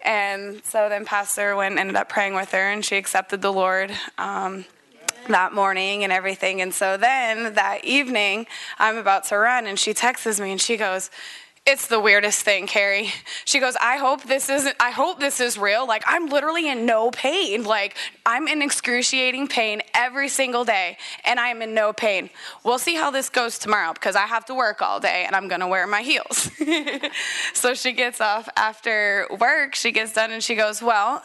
And 0.01 0.63
so 0.63 0.89
then 0.89 1.05
Pastor 1.05 1.55
went 1.55 1.77
ended 1.77 1.95
up 1.95 2.07
praying 2.07 2.35
with 2.35 2.51
her, 2.51 2.71
and 2.71 2.85
she 2.85 2.95
accepted 2.95 3.41
the 3.41 3.51
Lord. 3.51 3.91
Um, 4.17 4.65
that 5.27 5.53
morning 5.53 6.05
and 6.05 6.13
everything. 6.13 6.61
And 6.61 6.73
so 6.73 6.95
then 6.95 7.55
that 7.55 7.83
evening, 7.83 8.47
I'm 8.79 8.95
about 8.95 9.25
to 9.25 9.37
run, 9.37 9.67
and 9.67 9.77
she 9.77 9.93
texts 9.93 10.39
me 10.39 10.51
and 10.51 10.61
she 10.61 10.77
goes, 10.77 11.09
it's 11.67 11.87
the 11.87 11.99
weirdest 11.99 12.43
thing, 12.43 12.65
Carrie. 12.65 13.11
She 13.43 13.59
goes, 13.59 13.75
I 13.81 13.97
hope 13.97 14.23
this 14.23 14.49
isn't, 14.49 14.77
I 14.79 14.91
hope 14.91 15.19
this 15.19 15.41
is 15.41 15.57
real. 15.57 15.85
Like, 15.85 16.01
I'm 16.07 16.27
literally 16.27 16.69
in 16.69 16.85
no 16.85 17.11
pain. 17.11 17.65
Like, 17.65 17.97
I'm 18.25 18.47
in 18.47 18.61
excruciating 18.61 19.49
pain 19.49 19.81
every 19.93 20.29
single 20.29 20.63
day, 20.63 20.97
and 21.25 21.41
I 21.41 21.49
am 21.49 21.61
in 21.61 21.73
no 21.73 21.91
pain. 21.91 22.29
We'll 22.63 22.79
see 22.79 22.95
how 22.95 23.11
this 23.11 23.27
goes 23.27 23.59
tomorrow 23.59 23.91
because 23.91 24.15
I 24.15 24.27
have 24.27 24.45
to 24.45 24.55
work 24.55 24.81
all 24.81 25.01
day 25.01 25.25
and 25.27 25.35
I'm 25.35 25.49
gonna 25.49 25.67
wear 25.67 25.85
my 25.87 26.03
heels. 26.03 26.49
so 27.53 27.73
she 27.73 27.91
gets 27.91 28.21
off 28.21 28.47
after 28.55 29.27
work, 29.37 29.75
she 29.75 29.91
gets 29.91 30.13
done, 30.13 30.31
and 30.31 30.41
she 30.41 30.55
goes, 30.55 30.81
Well, 30.81 31.21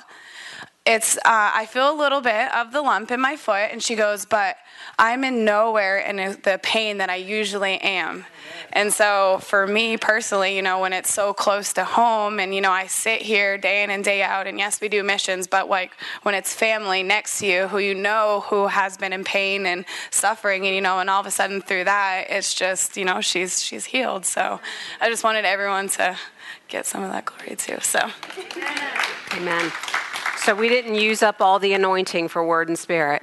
it's 0.85 1.17
uh, 1.19 1.21
I 1.25 1.67
feel 1.67 1.93
a 1.93 1.97
little 1.97 2.21
bit 2.21 2.53
of 2.53 2.73
the 2.73 2.83
lump 2.83 3.13
in 3.13 3.21
my 3.21 3.37
foot, 3.37 3.71
and 3.71 3.81
she 3.81 3.95
goes, 3.95 4.25
but 4.25 4.57
I'm 4.99 5.23
in 5.23 5.45
nowhere 5.45 5.99
in 5.99 6.17
the 6.17 6.59
pain 6.61 6.99
that 6.99 7.09
I 7.09 7.17
usually 7.17 7.79
am. 7.79 8.27
And 8.73 8.93
so 8.93 9.39
for 9.43 9.67
me 9.67 9.97
personally, 9.97 10.57
you 10.57 10.63
know, 10.63 10.81
when 10.81 10.93
it's 10.93 11.13
so 11.13 11.33
close 11.33 11.73
to 11.75 11.85
home, 11.85 12.39
and 12.39 12.55
you 12.55 12.61
know, 12.61 12.71
I 12.71 12.87
sit 12.87 13.23
here 13.23 13.59
day 13.59 13.83
in 13.83 13.91
and 13.91 14.05
day 14.05 14.23
out, 14.23 14.47
and 14.47 14.59
yes, 14.59 14.81
we 14.81 14.89
do 14.89 15.03
missions, 15.03 15.47
but 15.47 15.69
like 15.69 15.93
when 16.23 16.35
it's 16.35 16.55
family 16.55 17.03
next 17.03 17.39
to 17.41 17.47
you 17.47 17.69
who 17.69 17.79
you 17.79 17.95
know 17.95 18.45
who 18.49 18.67
has 18.67 18.97
been 18.97 19.13
in 19.13 19.25
pain 19.25 19.67
and 19.67 19.85
suffering, 20.11 20.67
and 20.67 20.75
you 20.75 20.81
know, 20.81 20.99
and 20.99 21.11
all 21.11 21.21
of 21.21 21.27
a 21.27 21.31
sudden 21.31 21.61
through 21.61 21.85
that, 21.85 22.27
it's 22.29 22.55
just 22.55 22.97
you 22.97 23.05
know, 23.05 23.21
she's 23.21 23.63
she's 23.63 23.87
healed. 23.87 24.25
So 24.25 24.61
I 25.01 25.09
just 25.09 25.25
wanted 25.25 25.45
everyone 25.45 25.89
to 25.91 26.17
get 26.69 26.87
some 26.87 27.03
of 27.03 27.11
that 27.11 27.25
glory 27.25 27.57
too. 27.57 27.79
So, 27.81 28.11
Amen. 29.37 29.73
So 30.39 30.55
we 30.55 30.69
didn't 30.69 30.97
use 30.97 31.23
up 31.23 31.41
all 31.41 31.59
the 31.59 31.73
anointing 31.73 32.29
for 32.29 32.45
word 32.45 32.69
and 32.69 32.79
spirit. 32.79 33.23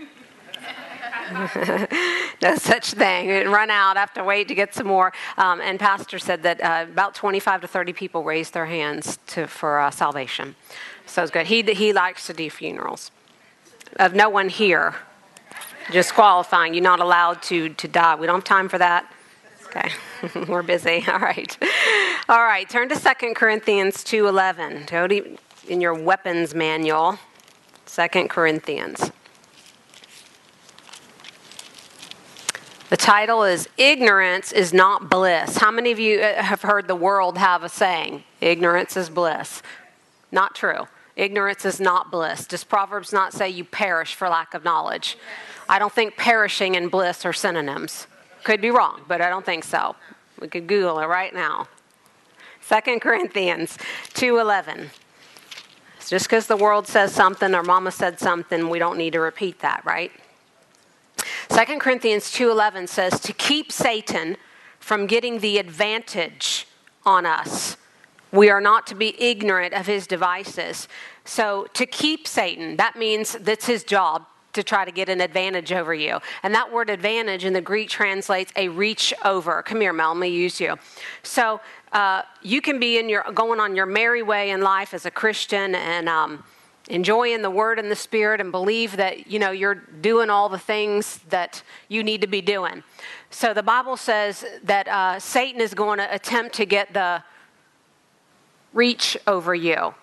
no 2.42 2.56
such 2.56 2.94
thing. 2.94 3.30
It 3.30 3.48
run 3.48 3.70
out. 3.70 3.98
I 3.98 4.00
have 4.00 4.14
to 4.14 4.24
wait 4.24 4.48
to 4.48 4.56
get 4.56 4.74
some 4.74 4.88
more. 4.88 5.14
Um, 5.38 5.62
and 5.62 5.80
Pastor 5.80 6.20
said 6.20 6.44
that 6.44 6.62
uh, 6.62 6.86
about 6.90 7.16
25 7.16 7.62
to 7.62 7.68
30 7.68 7.94
people 7.94 8.24
raised 8.24 8.54
their 8.54 8.66
hands 8.66 9.20
to, 9.28 9.48
for 9.48 9.80
uh, 9.80 9.92
salvation. 9.92 10.56
So 11.06 11.24
it's 11.24 11.32
good. 11.32 11.48
He, 11.48 11.62
he 11.62 11.94
likes 11.94 12.28
to 12.28 12.34
do 12.34 12.50
funerals. 12.50 13.12
Of 13.96 14.14
no 14.14 14.30
one 14.30 14.50
here, 14.50 14.96
just 15.92 16.14
qualifying. 16.14 16.74
You're 16.74 16.84
not 16.84 17.00
allowed 17.00 17.42
to, 17.44 17.70
to 17.70 17.88
die. 17.88 18.16
We 18.16 18.28
don't 18.28 18.38
have 18.38 18.44
time 18.44 18.70
for 18.70 18.78
that. 18.78 19.12
Okay, 19.66 19.90
we're 20.48 20.64
busy. 20.64 21.04
All 21.08 21.20
right. 21.20 21.58
All 22.28 22.44
right, 22.44 22.70
turn 22.70 22.90
to 22.90 22.96
2 22.96 23.34
Corinthians 23.34 24.04
2.11. 24.04 24.88
Go 24.90 25.08
to 25.08 25.38
in 25.68 25.82
your 25.82 25.94
weapons 25.94 26.56
manual, 26.56 27.20
Second 27.86 28.30
Corinthians. 28.30 29.12
The 32.90 32.98
title 32.98 33.44
is 33.44 33.70
Ignorance 33.78 34.52
is 34.52 34.74
Not 34.74 35.12
Bliss. 35.12 35.58
How 35.58 35.70
many 35.70 35.92
of 35.92 36.00
you 36.00 36.22
uh, 36.22 36.42
have 36.42 36.64
heard 36.64 36.88
the 36.88 36.96
world 36.96 37.38
have 37.38 37.64
a 37.64 37.70
saying, 37.70 38.24
Ignorance 38.42 38.98
is 38.98 39.12
bliss? 39.12 39.62
Not 40.32 40.56
true. 40.56 40.88
Ignorance 41.16 41.66
is 41.66 41.80
not 41.80 42.10
bliss. 42.10 42.48
Does 42.48 42.64
Proverbs 42.64 43.14
not 43.14 43.32
say 43.32 43.48
you 43.48 43.64
perish 43.64 44.16
for 44.16 44.28
lack 44.28 44.56
of 44.56 44.64
knowledge? 44.64 45.20
I 45.68 45.78
don't 45.78 45.94
think 45.94 46.18
perishing 46.18 46.76
and 46.76 46.90
bliss 46.90 47.28
are 47.28 47.34
synonyms. 47.34 48.08
Could 48.44 48.60
be 48.60 48.72
wrong, 48.72 49.02
but 49.08 49.22
I 49.22 49.30
don't 49.30 49.46
think 49.46 49.66
so. 49.66 49.96
We 50.40 50.48
could 50.48 50.66
Google 50.66 50.98
it 51.00 51.06
right 51.06 51.34
now. 51.34 51.68
Second 52.60 53.02
Corinthians 53.02 53.78
2:11. 54.16 54.90
Just 56.08 56.26
because 56.26 56.48
the 56.48 56.58
world 56.58 56.88
says 56.88 57.14
something 57.14 57.54
or 57.54 57.62
mama 57.62 57.92
said 57.92 58.20
something, 58.20 58.68
we 58.68 58.80
don't 58.80 58.98
need 58.98 59.14
to 59.14 59.20
repeat 59.20 59.60
that, 59.60 59.86
right? 59.86 60.12
2 61.50 61.80
Corinthians 61.80 62.32
2:11 62.32 62.88
says 62.88 63.20
to 63.20 63.34
keep 63.34 63.72
Satan 63.72 64.38
from 64.80 65.08
getting 65.08 65.40
the 65.40 65.58
advantage 65.58 66.68
on 67.06 67.26
us. 67.26 67.76
We 68.32 68.50
are 68.50 68.62
not 68.62 68.86
to 68.88 68.96
be 68.96 69.20
ignorant 69.22 69.74
of 69.74 69.88
his 69.88 70.06
devices. 70.06 70.88
So 71.26 71.68
to 71.74 71.86
keep 71.86 72.28
Satan, 72.28 72.78
that 72.78 72.96
means 72.96 73.34
that's 73.34 73.66
his 73.66 73.84
job 73.84 74.26
to 74.54 74.64
try 74.64 74.86
to 74.86 74.92
get 74.92 75.10
an 75.10 75.22
advantage 75.22 75.72
over 75.72 75.94
you. 75.94 76.20
And 76.44 76.54
that 76.56 76.72
word 76.72 76.90
advantage 76.90 77.46
in 77.46 77.54
the 77.54 77.62
Greek 77.62 77.90
translates 77.90 78.52
a 78.56 78.68
reach 78.70 79.14
over. 79.26 79.62
Come 79.64 79.82
here, 79.82 79.94
Mel, 79.94 80.14
let 80.14 80.20
me 80.20 80.28
use 80.28 80.60
you. 80.60 80.76
So 81.24 81.62
uh, 81.92 82.24
you 82.42 82.62
can 82.62 82.80
be 82.80 82.98
in 82.98 83.10
your 83.10 83.24
going 83.34 83.60
on 83.60 83.76
your 83.76 83.86
merry 83.86 84.22
way 84.22 84.52
in 84.52 84.62
life 84.62 84.94
as 84.94 85.06
a 85.06 85.12
Christian 85.12 85.76
and 85.76 86.08
um, 86.08 86.44
enjoying 86.90 87.42
the 87.42 87.50
Word 87.50 87.80
and 87.80 87.90
the 87.90 87.96
Spirit 87.96 88.42
and 88.42 88.52
believe 88.52 88.98
that 88.98 89.28
you 89.28 89.40
know 89.40 89.52
you're 89.52 89.76
doing 89.76 90.30
all 90.30 90.50
the 90.50 90.60
things 90.60 91.20
that 91.30 91.64
you 91.88 92.04
need 92.04 92.22
to 92.22 92.28
be 92.28 92.42
doing. 92.42 92.84
So 93.30 93.54
the 93.54 93.64
Bible 93.64 93.96
says 93.96 94.44
that 94.64 94.88
uh, 94.88 95.20
Satan 95.20 95.62
is 95.62 95.74
going 95.74 96.00
to 96.00 96.14
attempt 96.14 96.56
to 96.56 96.66
get 96.66 96.94
the 96.94 97.24
reach 98.74 99.18
over 99.28 99.54
you. 99.56 99.94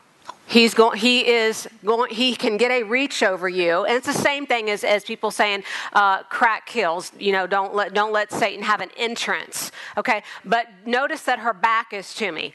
He's 0.48 0.74
going, 0.74 0.98
he 0.98 1.26
is 1.26 1.68
going, 1.84 2.14
he 2.14 2.36
can 2.36 2.56
get 2.56 2.70
a 2.70 2.84
reach 2.84 3.24
over 3.24 3.48
you. 3.48 3.84
And 3.84 3.96
it's 3.96 4.06
the 4.06 4.12
same 4.12 4.46
thing 4.46 4.70
as, 4.70 4.84
as 4.84 5.02
people 5.02 5.32
saying, 5.32 5.64
uh, 5.92 6.22
crack 6.24 6.66
kills, 6.66 7.10
you 7.18 7.32
know, 7.32 7.48
don't 7.48 7.74
let, 7.74 7.94
don't 7.94 8.12
let 8.12 8.32
Satan 8.32 8.62
have 8.62 8.80
an 8.80 8.90
entrance. 8.96 9.72
Okay. 9.96 10.22
But 10.44 10.68
notice 10.84 11.22
that 11.22 11.40
her 11.40 11.52
back 11.52 11.92
is 11.92 12.14
to 12.14 12.30
me. 12.30 12.54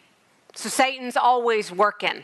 So 0.56 0.70
Satan's 0.70 1.18
always 1.18 1.70
working. 1.70 2.24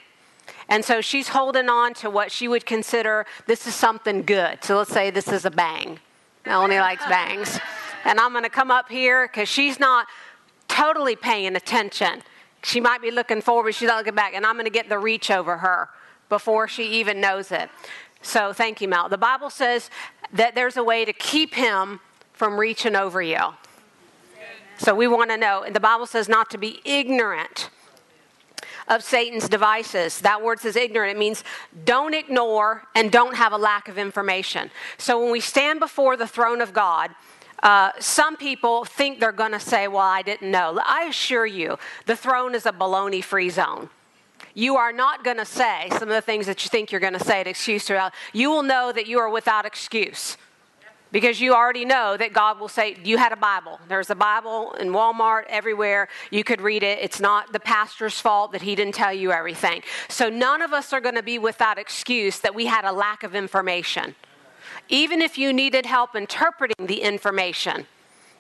And 0.70 0.84
so 0.84 1.02
she's 1.02 1.30
holding 1.30 1.70
on 1.70 1.94
to 1.96 2.10
what 2.10 2.32
she 2.32 2.48
would 2.48 2.66
consider 2.66 3.26
this 3.46 3.68
is 3.68 3.76
something 3.76 4.24
good. 4.24 4.64
So 4.64 4.78
let's 4.78 4.92
say 4.92 5.10
this 5.10 5.30
is 5.30 5.46
a 5.46 5.52
bang. 5.52 6.00
Melanie 6.46 6.80
likes 6.80 7.06
bangs. 7.06 7.60
And 8.04 8.20
I'm 8.20 8.32
going 8.32 8.44
to 8.44 8.50
come 8.50 8.72
up 8.72 8.90
here 8.90 9.28
because 9.28 9.50
she's 9.50 9.80
not 9.80 10.08
totally 10.68 11.16
paying 11.16 11.56
attention. 11.56 12.22
She 12.64 12.80
might 12.80 13.02
be 13.02 13.12
looking 13.12 13.42
forward, 13.42 13.76
she's 13.76 13.88
not 13.88 13.98
looking 13.98 14.16
back, 14.16 14.34
and 14.34 14.46
I'm 14.46 14.56
going 14.56 14.66
to 14.66 14.72
get 14.72 14.90
the 14.90 15.00
reach 15.00 15.32
over 15.32 15.58
her 15.58 15.90
before 16.28 16.68
she 16.68 16.84
even 17.00 17.22
knows 17.22 17.52
it. 17.52 17.70
So 18.22 18.52
thank 18.52 18.82
you, 18.82 18.88
Mel. 18.88 19.08
The 19.08 19.18
Bible 19.18 19.50
says 19.50 19.90
that 20.34 20.56
there's 20.56 20.76
a 20.76 20.84
way 20.84 21.06
to 21.06 21.14
keep 21.14 21.54
him 21.54 22.00
from 22.34 22.60
reaching 22.60 22.96
over 22.96 23.22
you. 23.22 23.40
So 24.78 24.94
we 24.94 25.08
want 25.08 25.32
to 25.32 25.38
know, 25.38 25.64
and 25.64 25.76
the 25.76 25.80
Bible 25.80 26.06
says 26.06 26.28
not 26.28 26.50
to 26.52 26.58
be 26.58 26.82
ignorant 26.86 27.70
of 28.88 29.04
Satan's 29.04 29.50
devices. 29.50 30.20
That 30.22 30.42
word 30.42 30.60
says 30.60 30.76
ignorant. 30.76 31.16
It 31.16 31.20
means 31.20 31.44
don't 31.86 32.14
ignore 32.14 32.84
and 32.96 33.12
don't 33.12 33.36
have 33.36 33.54
a 33.54 33.58
lack 33.58 33.88
of 33.90 33.98
information. 33.98 34.72
So 34.98 35.22
when 35.22 35.32
we 35.32 35.40
stand 35.40 35.80
before 35.80 36.18
the 36.18 36.28
throne 36.28 36.62
of 36.62 36.74
God, 36.74 37.12
uh, 37.64 37.92
some 38.00 38.38
people 38.38 38.86
think 38.86 39.20
they're 39.20 39.32
going 39.32 39.52
to 39.52 39.60
say, 39.60 39.88
Well, 39.88 40.00
I 40.00 40.22
didn't 40.22 40.52
know. 40.52 40.80
I 40.86 41.06
assure 41.06 41.46
you, 41.46 41.78
the 42.06 42.16
throne 42.16 42.54
is 42.56 42.66
a 42.66 42.72
baloney 42.72 43.24
free 43.24 43.50
zone. 43.50 43.90
You 44.54 44.76
are 44.78 44.92
not 44.92 45.24
going 45.24 45.38
to 45.38 45.46
say 45.46 45.88
some 45.92 46.04
of 46.04 46.10
the 46.10 46.22
things 46.22 46.48
that 46.48 46.64
you 46.64 46.70
think 46.70 46.92
you're 46.92 47.02
going 47.02 47.14
to 47.14 47.24
say 47.24 47.44
to 47.44 47.50
excuse 47.50 47.84
throughout. 47.84 48.14
You 48.34 48.50
will 48.50 48.64
know 48.64 48.92
that 48.92 49.08
you 49.08 49.20
are 49.20 49.30
without 49.30 49.66
excuse 49.66 50.38
because 51.12 51.40
you 51.40 51.54
already 51.54 51.86
know 51.86 52.18
that 52.18 52.34
God 52.34 52.60
will 52.60 52.68
say, 52.68 52.98
You 53.04 53.18
had 53.18 53.32
a 53.32 53.38
Bible. 53.38 53.80
There's 53.88 54.10
a 54.10 54.16
Bible 54.16 54.74
in 54.74 54.90
Walmart, 54.90 55.44
everywhere. 55.48 56.10
You 56.32 56.44
could 56.44 56.62
read 56.62 56.84
it. 56.84 57.00
It's 57.02 57.20
not 57.20 57.54
the 57.54 57.60
pastor's 57.60 58.20
fault 58.20 58.52
that 58.52 58.62
he 58.62 58.76
didn't 58.76 58.96
tell 58.96 59.14
you 59.14 59.32
everything. 59.32 59.82
So 60.10 60.30
none 60.30 60.62
of 60.62 60.74
us 60.74 60.94
are 60.94 61.02
going 61.02 61.16
to 61.16 61.24
be 61.24 61.40
without 61.40 61.78
excuse 61.78 62.40
that 62.40 62.54
we 62.54 62.66
had 62.66 62.86
a 62.86 62.92
lack 62.92 63.24
of 63.24 63.36
information 63.36 64.16
even 64.90 65.22
if 65.22 65.38
you 65.38 65.54
needed 65.54 65.86
help 65.86 66.16
interpreting 66.16 66.88
the 66.88 67.02
information, 67.02 67.88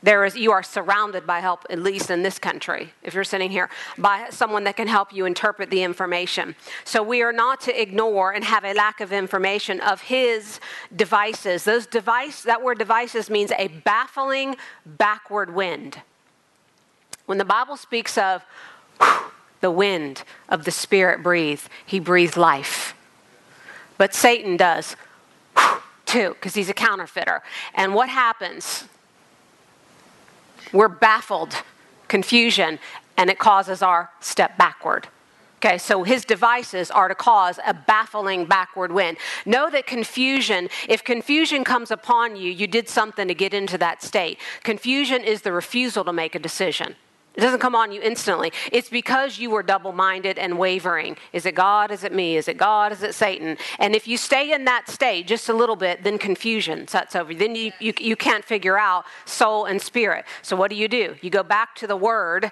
there 0.04 0.26
is 0.26 0.36
you 0.36 0.52
are 0.52 0.64
surrounded 0.64 1.26
by 1.26 1.40
help 1.40 1.66
at 1.70 1.80
least 1.80 2.10
in 2.10 2.24
this 2.24 2.40
country 2.40 2.94
if 3.04 3.14
you're 3.14 3.24
sitting 3.24 3.50
here 3.50 3.70
by 3.98 4.28
someone 4.30 4.64
that 4.64 4.76
can 4.76 4.88
help 4.88 5.14
you 5.14 5.26
interpret 5.26 5.70
the 5.70 5.84
information 5.84 6.56
so 6.84 7.02
we 7.02 7.22
are 7.22 7.34
not 7.34 7.60
to 7.62 7.82
ignore 7.82 8.32
and 8.32 8.44
have 8.44 8.64
a 8.64 8.74
lack 8.74 9.02
of 9.02 9.12
information 9.12 9.80
of 9.82 10.02
his 10.02 10.60
devices 10.96 11.64
those 11.64 11.86
device 11.86 12.44
that 12.44 12.62
word 12.62 12.78
devices 12.78 13.30
means 13.30 13.52
a 13.58 13.68
baffling 13.68 14.56
backward 14.86 15.54
wind 15.54 16.02
when 17.26 17.38
the 17.38 17.46
bible 17.46 17.78
speaks 17.78 18.18
of 18.18 18.44
the 19.62 19.72
wind 19.72 20.24
of 20.50 20.66
the 20.66 20.72
spirit 20.72 21.24
breathe 21.24 21.62
he 21.86 22.00
breathed 22.00 22.38
life 22.38 22.94
but 23.98 24.14
satan 24.14 24.56
does 24.56 24.96
too, 26.08 26.30
because 26.30 26.56
he's 26.56 26.70
a 26.70 26.74
counterfeiter. 26.74 27.44
And 27.76 27.94
what 27.94 28.10
happens? 28.10 28.86
We're 30.74 30.88
baffled, 30.88 31.56
confusion, 32.08 32.80
and 33.18 33.30
it 33.30 33.40
causes 33.40 33.82
our 33.82 34.10
step 34.20 34.58
backward. 34.58 35.08
Okay, 35.58 35.80
so 35.80 36.04
his 36.04 36.24
devices 36.24 36.92
are 36.92 37.08
to 37.08 37.16
cause 37.16 37.60
a 37.66 37.74
baffling 37.74 38.46
backward 38.46 38.92
wind. 38.92 39.18
Know 39.44 39.72
that 39.72 39.88
confusion, 39.88 40.70
if 40.88 41.04
confusion 41.04 41.64
comes 41.64 41.90
upon 41.90 42.36
you, 42.36 42.52
you 42.52 42.68
did 42.68 42.88
something 42.88 43.28
to 43.28 43.34
get 43.34 43.56
into 43.56 43.76
that 43.80 44.04
state. 44.04 44.40
Confusion 44.62 45.24
is 45.24 45.42
the 45.42 45.52
refusal 45.52 46.04
to 46.04 46.14
make 46.14 46.36
a 46.36 46.40
decision. 46.40 46.96
It 47.38 47.42
doesn't 47.42 47.60
come 47.60 47.76
on 47.76 47.92
you 47.92 48.02
instantly. 48.02 48.52
It's 48.72 48.90
because 48.90 49.38
you 49.38 49.52
were 49.52 49.62
double 49.62 49.92
minded 49.92 50.40
and 50.40 50.58
wavering. 50.58 51.18
Is 51.34 51.46
it 51.46 51.54
God? 51.54 51.92
Is 51.92 52.04
it 52.04 52.12
me? 52.12 52.36
Is 52.36 52.48
it 52.48 52.58
God? 52.58 52.92
Is 52.92 53.04
it 53.04 53.14
Satan? 53.14 53.58
And 53.78 53.96
if 53.96 54.08
you 54.08 54.18
stay 54.18 54.54
in 54.54 54.66
that 54.66 54.90
state 54.90 55.28
just 55.28 55.48
a 55.48 55.54
little 55.54 55.76
bit, 55.76 56.04
then 56.04 56.18
confusion 56.18 56.88
sets 56.88 57.16
over. 57.16 57.36
Then 57.36 57.56
you, 57.56 57.72
you, 57.80 57.94
you 58.00 58.16
can't 58.16 58.44
figure 58.44 58.80
out 58.80 59.06
soul 59.26 59.66
and 59.66 59.80
spirit. 59.80 60.26
So 60.42 60.56
what 60.56 60.72
do 60.72 60.76
you 60.76 60.88
do? 60.88 61.16
You 61.22 61.30
go 61.30 61.44
back 61.44 61.76
to 61.76 61.86
the 61.86 61.96
Word 61.96 62.52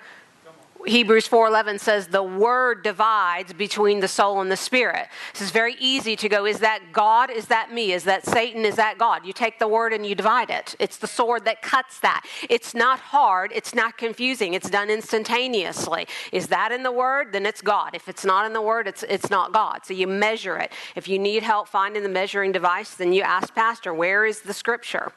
Hebrews 0.86 1.28
4:11 1.28 1.80
says 1.80 2.08
the 2.08 2.24
word 2.24 2.84
divides 2.84 3.54
between 3.54 4.00
the 4.00 4.08
soul 4.08 4.42
and 4.42 4.52
the 4.52 4.58
spirit. 4.58 5.08
This 5.34 5.42
is 5.42 5.52
very 5.52 5.76
easy 5.80 6.16
to 6.16 6.30
go 6.30 6.46
is 6.46 6.60
that 6.60 6.92
God? 6.94 7.32
Is 7.32 7.48
that 7.48 7.74
me? 7.74 7.92
Is 7.92 8.04
that 8.04 8.26
Satan? 8.26 8.66
Is 8.66 8.76
that 8.76 8.98
God? 8.98 9.26
You 9.26 9.34
take 9.34 9.58
the 9.60 9.68
word 9.68 9.94
and 9.94 10.06
you 10.06 10.16
divide 10.16 10.50
it. 10.50 10.76
It's 10.80 10.98
the 10.98 11.08
sword 11.08 11.46
that 11.46 11.62
cuts 11.62 12.00
that. 12.00 12.26
It's 12.50 12.74
not 12.74 13.00
hard, 13.00 13.52
it's 13.54 13.74
not 13.74 13.98
confusing. 13.98 14.54
It's 14.54 14.70
done 14.70 14.90
instantaneously. 14.90 16.08
Is 16.32 16.48
that 16.48 16.72
in 16.72 16.84
the 16.84 16.92
word? 16.92 17.32
Then 17.32 17.46
it's 17.46 17.62
God. 17.62 17.92
If 17.94 18.08
it's 18.08 18.26
not 18.26 18.46
in 18.46 18.54
the 18.54 18.62
word, 18.62 18.88
it's 18.88 19.04
it's 19.04 19.30
not 19.30 19.54
God. 19.54 19.86
So 19.86 19.94
you 19.94 20.08
measure 20.08 20.58
it. 20.58 20.72
If 20.96 21.08
you 21.08 21.18
need 21.20 21.44
help 21.44 21.68
finding 21.68 22.04
the 22.04 22.10
measuring 22.10 22.52
device, 22.52 22.96
then 22.96 23.14
you 23.14 23.22
ask 23.22 23.54
pastor, 23.56 23.94
where 23.94 24.26
is 24.26 24.42
the 24.42 24.54
scripture? 24.54 25.12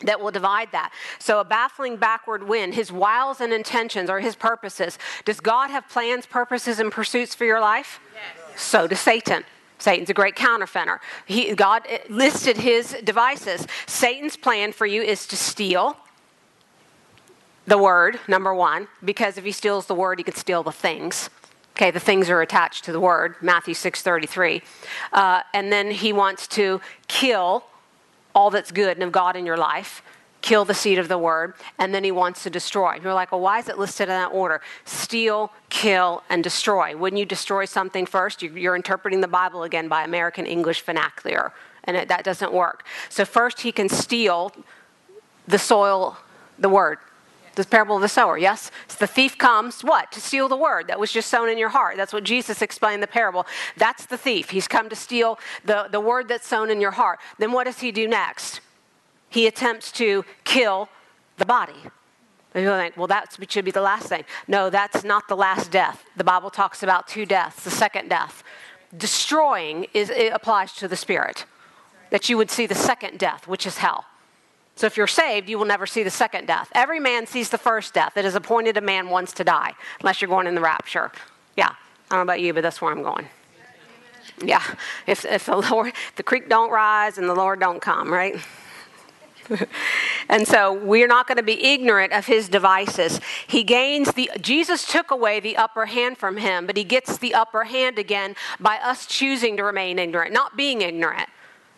That 0.00 0.20
will 0.20 0.30
divide 0.30 0.70
that. 0.72 0.92
So, 1.18 1.40
a 1.40 1.44
baffling 1.44 1.96
backward 1.96 2.46
wind, 2.46 2.74
his 2.74 2.92
wiles 2.92 3.40
and 3.40 3.52
intentions 3.52 4.08
or 4.08 4.20
his 4.20 4.36
purposes. 4.36 4.98
Does 5.24 5.40
God 5.40 5.70
have 5.70 5.88
plans, 5.88 6.26
purposes, 6.26 6.78
and 6.78 6.92
pursuits 6.92 7.34
for 7.34 7.44
your 7.44 7.60
life? 7.60 8.00
Yes. 8.14 8.60
So 8.60 8.86
does 8.86 9.00
Satan. 9.00 9.44
Satan's 9.78 10.10
a 10.10 10.14
great 10.14 10.34
counterfeiter. 10.34 11.00
He, 11.26 11.54
God 11.54 11.86
listed 12.08 12.56
his 12.56 12.96
devices. 13.04 13.66
Satan's 13.86 14.36
plan 14.36 14.72
for 14.72 14.86
you 14.86 15.02
is 15.02 15.26
to 15.28 15.36
steal 15.36 15.96
the 17.66 17.78
word, 17.78 18.18
number 18.26 18.54
one, 18.54 18.88
because 19.04 19.38
if 19.38 19.44
he 19.44 19.52
steals 19.52 19.86
the 19.86 19.94
word, 19.94 20.18
he 20.18 20.24
could 20.24 20.36
steal 20.36 20.62
the 20.62 20.72
things. 20.72 21.30
Okay, 21.76 21.90
the 21.92 22.00
things 22.00 22.28
are 22.28 22.40
attached 22.40 22.84
to 22.84 22.92
the 22.92 22.98
word, 22.98 23.36
Matthew 23.40 23.74
6.33. 23.74 24.62
Uh, 25.12 25.42
and 25.54 25.70
then 25.70 25.90
he 25.90 26.12
wants 26.12 26.48
to 26.48 26.80
kill 27.06 27.64
all 28.38 28.50
that's 28.50 28.70
good 28.70 28.96
and 28.96 29.02
of 29.02 29.10
God 29.10 29.34
in 29.34 29.44
your 29.44 29.56
life, 29.56 30.00
kill 30.42 30.64
the 30.64 30.72
seed 30.72 30.96
of 31.00 31.08
the 31.08 31.18
word, 31.18 31.54
and 31.76 31.92
then 31.92 32.04
he 32.04 32.12
wants 32.12 32.44
to 32.44 32.50
destroy. 32.50 32.94
You're 33.02 33.12
like, 33.12 33.32
well, 33.32 33.40
why 33.40 33.58
is 33.58 33.68
it 33.68 33.78
listed 33.78 34.04
in 34.04 34.14
that 34.14 34.30
order? 34.32 34.60
Steal, 34.84 35.52
kill, 35.70 36.22
and 36.30 36.44
destroy. 36.44 36.96
Wouldn't 36.96 37.18
you 37.18 37.26
destroy 37.26 37.64
something 37.64 38.06
first? 38.06 38.40
You're 38.40 38.76
interpreting 38.76 39.20
the 39.20 39.26
Bible 39.26 39.64
again 39.64 39.88
by 39.88 40.04
American 40.04 40.46
English 40.46 40.82
vernacular, 40.82 41.52
and 41.82 41.96
it, 41.96 42.06
that 42.06 42.22
doesn't 42.22 42.52
work. 42.52 42.86
So, 43.08 43.24
first, 43.24 43.62
he 43.62 43.72
can 43.72 43.88
steal 43.88 44.52
the 45.48 45.58
soil, 45.58 46.16
the 46.60 46.68
word. 46.68 46.98
The 47.58 47.66
parable 47.66 47.96
of 47.96 48.02
the 48.02 48.08
sower, 48.08 48.38
yes? 48.38 48.70
So 48.86 48.98
the 49.00 49.08
thief 49.08 49.36
comes, 49.36 49.82
what? 49.82 50.12
To 50.12 50.20
steal 50.20 50.48
the 50.48 50.56
word 50.56 50.86
that 50.86 51.00
was 51.00 51.10
just 51.10 51.28
sown 51.28 51.48
in 51.48 51.58
your 51.58 51.70
heart. 51.70 51.96
That's 51.96 52.12
what 52.12 52.22
Jesus 52.22 52.62
explained 52.62 53.02
the 53.02 53.08
parable. 53.08 53.48
That's 53.76 54.06
the 54.06 54.16
thief. 54.16 54.50
He's 54.50 54.68
come 54.68 54.88
to 54.88 54.94
steal 54.94 55.40
the, 55.64 55.88
the 55.90 55.98
word 55.98 56.28
that's 56.28 56.46
sown 56.46 56.70
in 56.70 56.80
your 56.80 56.92
heart. 56.92 57.18
Then 57.40 57.50
what 57.50 57.64
does 57.64 57.80
he 57.80 57.90
do 57.90 58.06
next? 58.06 58.60
He 59.28 59.48
attempts 59.48 59.90
to 59.92 60.24
kill 60.44 60.88
the 61.36 61.44
body. 61.44 61.72
You 62.54 62.70
think, 62.70 62.96
well, 62.96 63.08
that 63.08 63.36
should 63.48 63.64
be 63.64 63.72
the 63.72 63.80
last 63.80 64.08
thing. 64.08 64.22
No, 64.46 64.70
that's 64.70 65.02
not 65.02 65.26
the 65.26 65.36
last 65.36 65.72
death. 65.72 66.04
The 66.16 66.22
Bible 66.22 66.50
talks 66.50 66.84
about 66.84 67.08
two 67.08 67.26
deaths, 67.26 67.64
the 67.64 67.72
second 67.72 68.08
death. 68.08 68.44
Destroying 68.96 69.88
is, 69.94 70.10
it 70.10 70.32
applies 70.32 70.74
to 70.74 70.86
the 70.86 70.96
spirit. 70.96 71.44
That 72.10 72.28
you 72.28 72.36
would 72.36 72.52
see 72.52 72.66
the 72.66 72.76
second 72.76 73.18
death, 73.18 73.48
which 73.48 73.66
is 73.66 73.78
hell. 73.78 74.04
So 74.78 74.86
if 74.86 74.96
you're 74.96 75.08
saved, 75.08 75.48
you 75.48 75.58
will 75.58 75.64
never 75.64 75.86
see 75.88 76.04
the 76.04 76.10
second 76.10 76.46
death. 76.46 76.70
Every 76.72 77.00
man 77.00 77.26
sees 77.26 77.50
the 77.50 77.58
first 77.58 77.94
death. 77.94 78.16
It 78.16 78.24
is 78.24 78.36
appointed 78.36 78.76
a 78.76 78.80
man 78.80 79.10
once 79.10 79.32
to 79.32 79.42
die, 79.42 79.72
unless 79.98 80.22
you're 80.22 80.28
going 80.28 80.46
in 80.46 80.54
the 80.54 80.60
rapture. 80.60 81.10
Yeah, 81.56 81.70
I 81.70 81.74
don't 82.10 82.18
know 82.18 82.22
about 82.22 82.40
you, 82.40 82.54
but 82.54 82.62
that's 82.62 82.80
where 82.80 82.92
I'm 82.92 83.02
going. 83.02 83.26
Yeah, 84.40 84.62
if, 85.08 85.24
if 85.24 85.46
the 85.46 85.56
Lord, 85.72 85.94
the 86.14 86.22
creek 86.22 86.48
don't 86.48 86.70
rise 86.70 87.18
and 87.18 87.28
the 87.28 87.34
Lord 87.34 87.58
don't 87.58 87.82
come, 87.82 88.12
right? 88.12 88.36
and 90.28 90.46
so 90.46 90.72
we're 90.72 91.08
not 91.08 91.26
going 91.26 91.38
to 91.38 91.42
be 91.42 91.60
ignorant 91.72 92.12
of 92.12 92.26
his 92.26 92.48
devices. 92.48 93.20
He 93.48 93.64
gains 93.64 94.12
the 94.12 94.30
Jesus 94.40 94.86
took 94.86 95.10
away 95.10 95.40
the 95.40 95.56
upper 95.56 95.86
hand 95.86 96.18
from 96.18 96.36
him, 96.36 96.66
but 96.66 96.76
he 96.76 96.84
gets 96.84 97.18
the 97.18 97.34
upper 97.34 97.64
hand 97.64 97.98
again 97.98 98.36
by 98.60 98.76
us 98.76 99.06
choosing 99.06 99.56
to 99.56 99.64
remain 99.64 99.98
ignorant, 99.98 100.32
not 100.32 100.56
being 100.56 100.82
ignorant. 100.82 101.28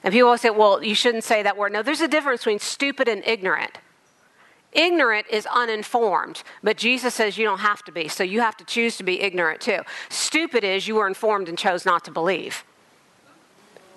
And 0.03 0.12
people 0.12 0.30
will 0.30 0.38
say, 0.38 0.51
well, 0.51 0.82
you 0.82 0.94
shouldn't 0.94 1.24
say 1.24 1.42
that 1.42 1.57
word. 1.57 1.72
No, 1.72 1.82
there's 1.82 2.01
a 2.01 2.09
difference 2.09 2.40
between 2.40 2.59
stupid 2.59 3.09
and 3.09 3.22
ignorant. 3.24 3.78
Ignorant 4.72 5.26
is 5.28 5.46
uninformed, 5.46 6.42
but 6.62 6.76
Jesus 6.76 7.14
says 7.14 7.36
you 7.36 7.44
don't 7.44 7.59
have 7.59 7.82
to 7.84 7.92
be, 7.92 8.07
so 8.07 8.22
you 8.22 8.40
have 8.40 8.57
to 8.59 8.64
choose 8.64 8.96
to 8.98 9.03
be 9.03 9.20
ignorant 9.20 9.61
too. 9.61 9.80
Stupid 10.09 10.62
is 10.62 10.86
you 10.86 10.94
were 10.94 11.09
informed 11.09 11.48
and 11.48 11.59
chose 11.59 11.84
not 11.84 12.05
to 12.05 12.12
believe. 12.12 12.64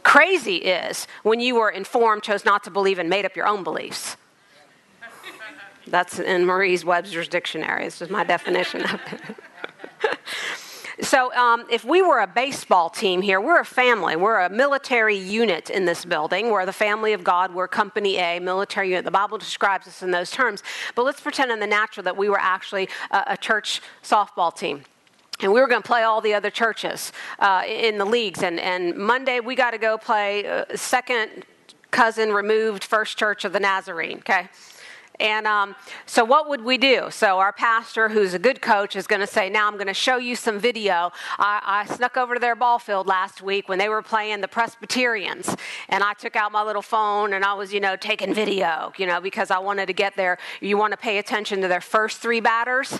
Crazy 0.01 0.57
is 0.57 1.07
when 1.21 1.39
you 1.39 1.55
were 1.55 1.69
informed, 1.69 2.23
chose 2.23 2.43
not 2.43 2.63
to 2.63 2.71
believe, 2.71 2.97
and 2.97 3.07
made 3.09 3.23
up 3.23 3.35
your 3.35 3.47
own 3.47 3.63
beliefs. 3.63 4.17
That's 5.85 6.19
in 6.19 6.45
Marie's 6.45 6.83
Webster's 6.83 7.27
dictionary. 7.27 7.83
This 7.83 8.01
is 8.01 8.09
my 8.09 8.23
definition 8.23 8.83
of 8.83 8.99
it. 9.11 9.35
So, 11.01 11.33
um, 11.33 11.65
if 11.69 11.83
we 11.83 12.01
were 12.01 12.19
a 12.19 12.27
baseball 12.27 12.89
team 12.89 13.21
here, 13.21 13.41
we're 13.41 13.59
a 13.59 13.65
family. 13.65 14.15
We're 14.15 14.41
a 14.41 14.49
military 14.49 15.17
unit 15.17 15.69
in 15.69 15.85
this 15.85 16.05
building. 16.05 16.51
We're 16.51 16.65
the 16.65 16.73
family 16.73 17.13
of 17.13 17.23
God. 17.23 17.53
We're 17.53 17.67
Company 17.67 18.17
A, 18.17 18.39
military 18.39 18.89
unit. 18.89 19.05
The 19.05 19.11
Bible 19.11 19.37
describes 19.37 19.87
us 19.87 20.03
in 20.03 20.11
those 20.11 20.29
terms. 20.29 20.61
But 20.95 21.03
let's 21.03 21.21
pretend 21.21 21.51
in 21.51 21.59
the 21.59 21.67
natural 21.67 22.03
that 22.03 22.17
we 22.17 22.29
were 22.29 22.39
actually 22.39 22.89
a, 23.11 23.23
a 23.27 23.37
church 23.37 23.81
softball 24.03 24.55
team 24.55 24.83
and 25.41 25.51
we 25.51 25.59
were 25.59 25.67
going 25.67 25.81
to 25.81 25.87
play 25.87 26.03
all 26.03 26.21
the 26.21 26.33
other 26.33 26.49
churches 26.49 27.11
uh, 27.39 27.63
in 27.67 27.97
the 27.97 28.05
leagues. 28.05 28.43
And, 28.43 28.59
and 28.59 28.95
Monday 28.95 29.39
we 29.39 29.55
got 29.55 29.71
to 29.71 29.77
go 29.77 29.97
play 29.97 30.47
uh, 30.47 30.65
second 30.75 31.45
cousin 31.91 32.31
removed 32.31 32.83
First 32.83 33.17
Church 33.17 33.45
of 33.45 33.53
the 33.53 33.59
Nazarene. 33.59 34.19
Okay, 34.19 34.47
and 35.23 35.47
um, 35.47 35.73
so, 36.05 36.25
what 36.25 36.49
would 36.49 36.61
we 36.61 36.77
do? 36.77 37.07
So, 37.09 37.39
our 37.39 37.53
pastor, 37.53 38.09
who's 38.09 38.33
a 38.33 38.39
good 38.39 38.61
coach, 38.61 38.97
is 38.97 39.07
going 39.07 39.21
to 39.21 39.27
say, 39.27 39.49
Now 39.49 39.67
I'm 39.67 39.75
going 39.75 39.87
to 39.87 39.93
show 39.93 40.17
you 40.17 40.35
some 40.35 40.59
video. 40.59 41.11
I, 41.39 41.85
I, 41.87 41.95
snuck 41.95 42.17
over 42.17 42.33
to 42.33 42.39
their 42.41 42.55
ball 42.55 42.77
field 42.77 43.07
last 43.07 43.41
week 43.41 43.69
when 43.69 43.79
they 43.79 43.87
were 43.87 44.01
playing 44.01 44.41
the 44.41 44.49
Presbyterians, 44.49 45.55
and 45.87 46.03
I 46.03 46.13
took 46.13 46.35
out 46.35 46.51
my 46.51 46.61
little 46.61 46.81
phone 46.81 47.31
and 47.31 47.45
I 47.45 47.53
was, 47.53 47.73
you 47.73 47.79
know, 47.79 47.95
taking 47.95 48.33
video, 48.33 48.91
you 48.97 49.07
know, 49.07 49.21
because 49.21 49.49
I 49.49 49.59
wanted 49.59 49.85
to 49.85 49.93
get 49.93 50.17
there. 50.17 50.37
You 50.59 50.77
want 50.77 50.91
to 50.91 50.97
pay 50.97 51.17
attention 51.19 51.61
to 51.61 51.69
their 51.69 51.81
first 51.81 52.17
three 52.19 52.41
batters 52.41 52.99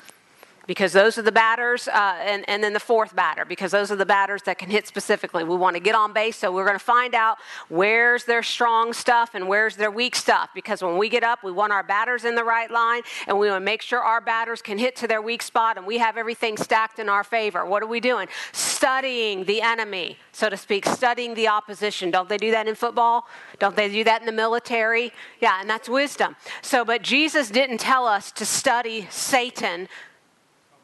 because 0.65 0.93
those 0.93 1.17
are 1.17 1.21
the 1.21 1.31
batters, 1.31 1.87
uh, 1.87 2.15
and, 2.21 2.47
and 2.47 2.63
then 2.63 2.73
the 2.73 2.79
fourth 2.79 3.15
batter, 3.15 3.43
because 3.43 3.71
those 3.71 3.91
are 3.91 3.97
the 3.97 4.05
batters 4.05 4.43
that 4.43 4.57
can 4.57 4.69
hit 4.69 4.87
specifically. 4.87 5.43
We 5.43 5.57
want 5.57 5.75
to 5.75 5.81
get 5.81 5.93
on 5.93 6.13
base, 6.13 6.37
so 6.37 6.53
we're 6.53 6.65
going 6.65 6.77
to 6.77 6.83
find 6.83 7.13
out 7.13 7.37
where's 7.67 8.23
their 8.23 8.43
strong 8.43 8.93
stuff 8.93 9.35
and 9.35 9.47
where's 9.47 9.75
their 9.75 9.91
weak 9.91 10.15
stuff, 10.15 10.49
because 10.55 10.81
when 10.81 10.97
we 10.97 11.09
get 11.09 11.23
up, 11.23 11.43
we 11.43 11.51
want 11.51 11.73
our 11.73 11.83
batters 11.83 12.23
in 12.23 12.35
the 12.35 12.43
right 12.43 12.71
line, 12.71 13.01
and 13.27 13.37
we 13.37 13.49
want 13.49 13.61
to 13.61 13.65
make 13.65 13.81
sure 13.81 13.99
our 13.99 14.21
batters 14.21 14.61
can 14.61 14.77
hit 14.77 14.95
to 14.97 15.07
their 15.07 15.21
weak 15.21 15.41
spot, 15.41 15.77
and 15.77 15.85
we 15.85 15.97
have 15.97 16.17
everything 16.17 16.55
stacked 16.55 16.99
in 16.99 17.09
our 17.09 17.23
favor. 17.23 17.65
What 17.65 17.83
are 17.83 17.87
we 17.87 17.99
doing? 17.99 18.27
Studying 18.53 19.43
the 19.43 19.61
enemy, 19.61 20.17
so 20.31 20.49
to 20.49 20.57
speak, 20.57 20.85
studying 20.85 21.33
the 21.33 21.49
opposition. 21.49 22.09
Don't 22.09 22.29
they 22.29 22.37
do 22.37 22.51
that 22.51 22.67
in 22.67 22.75
football? 22.75 23.27
Don't 23.59 23.75
they 23.75 23.89
do 23.89 24.03
that 24.05 24.21
in 24.21 24.25
the 24.25 24.31
military? 24.31 25.11
Yeah, 25.41 25.59
and 25.59 25.69
that's 25.69 25.89
wisdom. 25.89 26.35
So, 26.61 26.85
but 26.85 27.01
Jesus 27.01 27.49
didn't 27.49 27.79
tell 27.79 28.07
us 28.07 28.31
to 28.33 28.45
study 28.45 29.07
Satan 29.09 29.89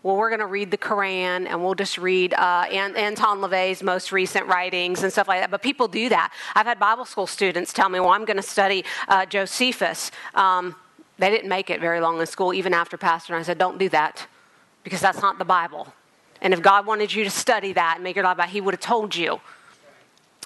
well, 0.01 0.15
we're 0.15 0.29
going 0.29 0.39
to 0.39 0.45
read 0.45 0.71
the 0.71 0.77
Quran 0.77 1.45
and 1.47 1.61
we'll 1.61 1.75
just 1.75 1.97
read 1.97 2.33
uh, 2.33 2.65
Anton 2.71 3.39
LaVey's 3.39 3.83
most 3.83 4.11
recent 4.13 4.47
writings 4.47 5.03
and 5.03 5.11
stuff 5.11 5.27
like 5.27 5.41
that. 5.41 5.51
But 5.51 5.61
people 5.61 5.89
do 5.89 6.07
that. 6.09 6.33
I've 6.55 6.65
had 6.65 6.79
Bible 6.79 7.03
school 7.05 7.27
students 7.27 7.73
tell 7.73 7.89
me, 7.89 7.99
well, 7.99 8.09
I'm 8.09 8.23
going 8.23 8.37
to 8.37 8.43
study 8.43 8.85
uh, 9.09 9.25
Josephus. 9.25 10.11
Um, 10.35 10.75
they 11.17 11.29
didn't 11.29 11.49
make 11.49 11.69
it 11.69 11.81
very 11.81 11.99
long 11.99 12.19
in 12.19 12.25
school, 12.27 12.53
even 12.53 12.73
after 12.73 12.97
pastor. 12.97 13.33
And 13.33 13.41
I 13.41 13.43
said, 13.43 13.57
don't 13.57 13.77
do 13.77 13.89
that 13.89 14.25
because 14.85 15.01
that's 15.01 15.21
not 15.21 15.37
the 15.37 15.45
Bible. 15.45 15.93
And 16.41 16.53
if 16.53 16.61
God 16.61 16.85
wanted 16.85 17.13
you 17.13 17.25
to 17.25 17.29
study 17.29 17.73
that 17.73 17.95
and 17.95 18.03
make 18.03 18.15
your 18.15 18.23
life 18.23 18.35
about, 18.35 18.49
He 18.49 18.61
would 18.61 18.73
have 18.73 18.81
told 18.81 19.15
you. 19.15 19.41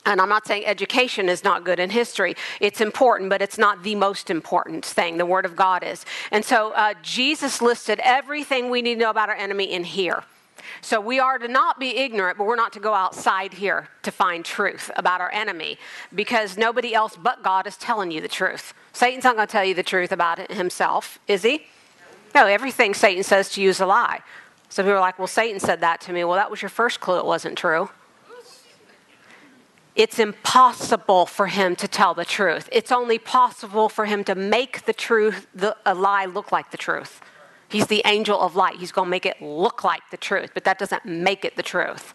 And 0.06 0.20
I'm 0.20 0.30
not 0.30 0.46
saying 0.46 0.66
education 0.66 1.30
is 1.30 1.44
not 1.44 1.64
good 1.64 1.80
in 1.80 1.90
history. 1.90 2.36
It's 2.60 2.82
important, 2.82 3.30
but 3.30 3.42
it's 3.42 3.58
not 3.58 3.84
the 3.84 3.96
most 3.96 4.30
important 4.30 4.86
thing. 4.86 5.18
The 5.18 5.26
Word 5.26 5.46
of 5.46 5.56
God 5.56 5.84
is. 5.84 6.06
And 6.32 6.44
so 6.44 6.72
uh, 6.74 6.94
Jesus 7.02 7.62
listed 7.62 8.02
everything 8.04 8.70
we 8.70 8.82
need 8.82 8.96
to 8.96 9.02
know 9.02 9.10
about 9.10 9.30
our 9.30 9.36
enemy 9.36 9.72
in 9.72 9.86
here. 9.86 10.24
So 10.82 11.00
we 11.00 11.20
are 11.20 11.38
to 11.38 11.48
not 11.48 11.80
be 11.80 11.98
ignorant, 11.98 12.38
but 12.38 12.46
we're 12.46 12.58
not 12.58 12.74
to 12.74 12.80
go 12.80 12.94
outside 12.94 13.54
here 13.54 13.88
to 14.02 14.12
find 14.12 14.44
truth 14.44 14.92
about 14.96 15.22
our 15.22 15.32
enemy 15.32 15.78
because 16.14 16.58
nobody 16.58 16.94
else 16.94 17.16
but 17.16 17.44
God 17.44 17.68
is 17.68 17.78
telling 17.78 18.12
you 18.12 18.20
the 18.20 18.28
truth. 18.28 18.74
Satan's 18.92 19.24
not 19.24 19.36
going 19.36 19.48
to 19.48 19.52
tell 19.52 19.64
you 19.64 19.74
the 19.74 19.84
truth 19.84 20.12
about 20.12 20.52
himself, 20.52 21.20
is 21.28 21.44
he? 21.44 21.66
No, 22.36 22.46
everything 22.46 22.94
Satan 22.94 23.24
says 23.24 23.50
to 23.50 23.62
you 23.62 23.70
is 23.70 23.80
a 23.80 23.86
lie. 23.86 24.20
So 24.70 24.84
people 24.84 24.96
are 24.96 25.00
like, 25.00 25.20
well, 25.20 25.28
Satan 25.28 25.60
said 25.60 25.82
that 25.82 26.02
to 26.02 26.14
me. 26.14 26.24
Well, 26.24 26.36
that 26.36 26.50
was 26.50 26.62
your 26.62 26.70
first 26.70 27.00
clue 27.00 27.20
it 27.20 27.26
wasn't 27.26 27.58
true 27.58 27.90
it's 29.96 30.18
impossible 30.18 31.26
for 31.26 31.48
him 31.48 31.76
to 31.76 31.88
tell 31.88 32.14
the 32.14 32.26
truth. 32.26 32.68
It's 32.72 32.92
only 32.92 33.20
possible 33.20 33.90
for 33.90 34.06
him 34.06 34.24
to 34.24 34.34
make 34.34 34.86
the 34.86 34.94
truth, 34.94 35.48
the, 35.54 35.78
a 35.86 35.94
lie, 35.94 36.26
look 36.26 36.52
like 36.52 36.72
the 36.72 36.78
truth. 36.78 37.22
He's 37.70 37.88
the 37.88 38.02
angel 38.06 38.40
of 38.40 38.56
light. 38.56 38.78
He's 38.78 38.92
going 38.92 39.08
to 39.08 39.12
make 39.12 39.26
it 39.26 39.42
look 39.42 39.84
like 39.84 40.02
the 40.12 40.18
truth, 40.18 40.52
but 40.54 40.64
that 40.64 40.80
doesn't 40.80 41.06
make 41.06 41.46
it 41.46 41.56
the 41.56 41.64
truth. 41.64 42.14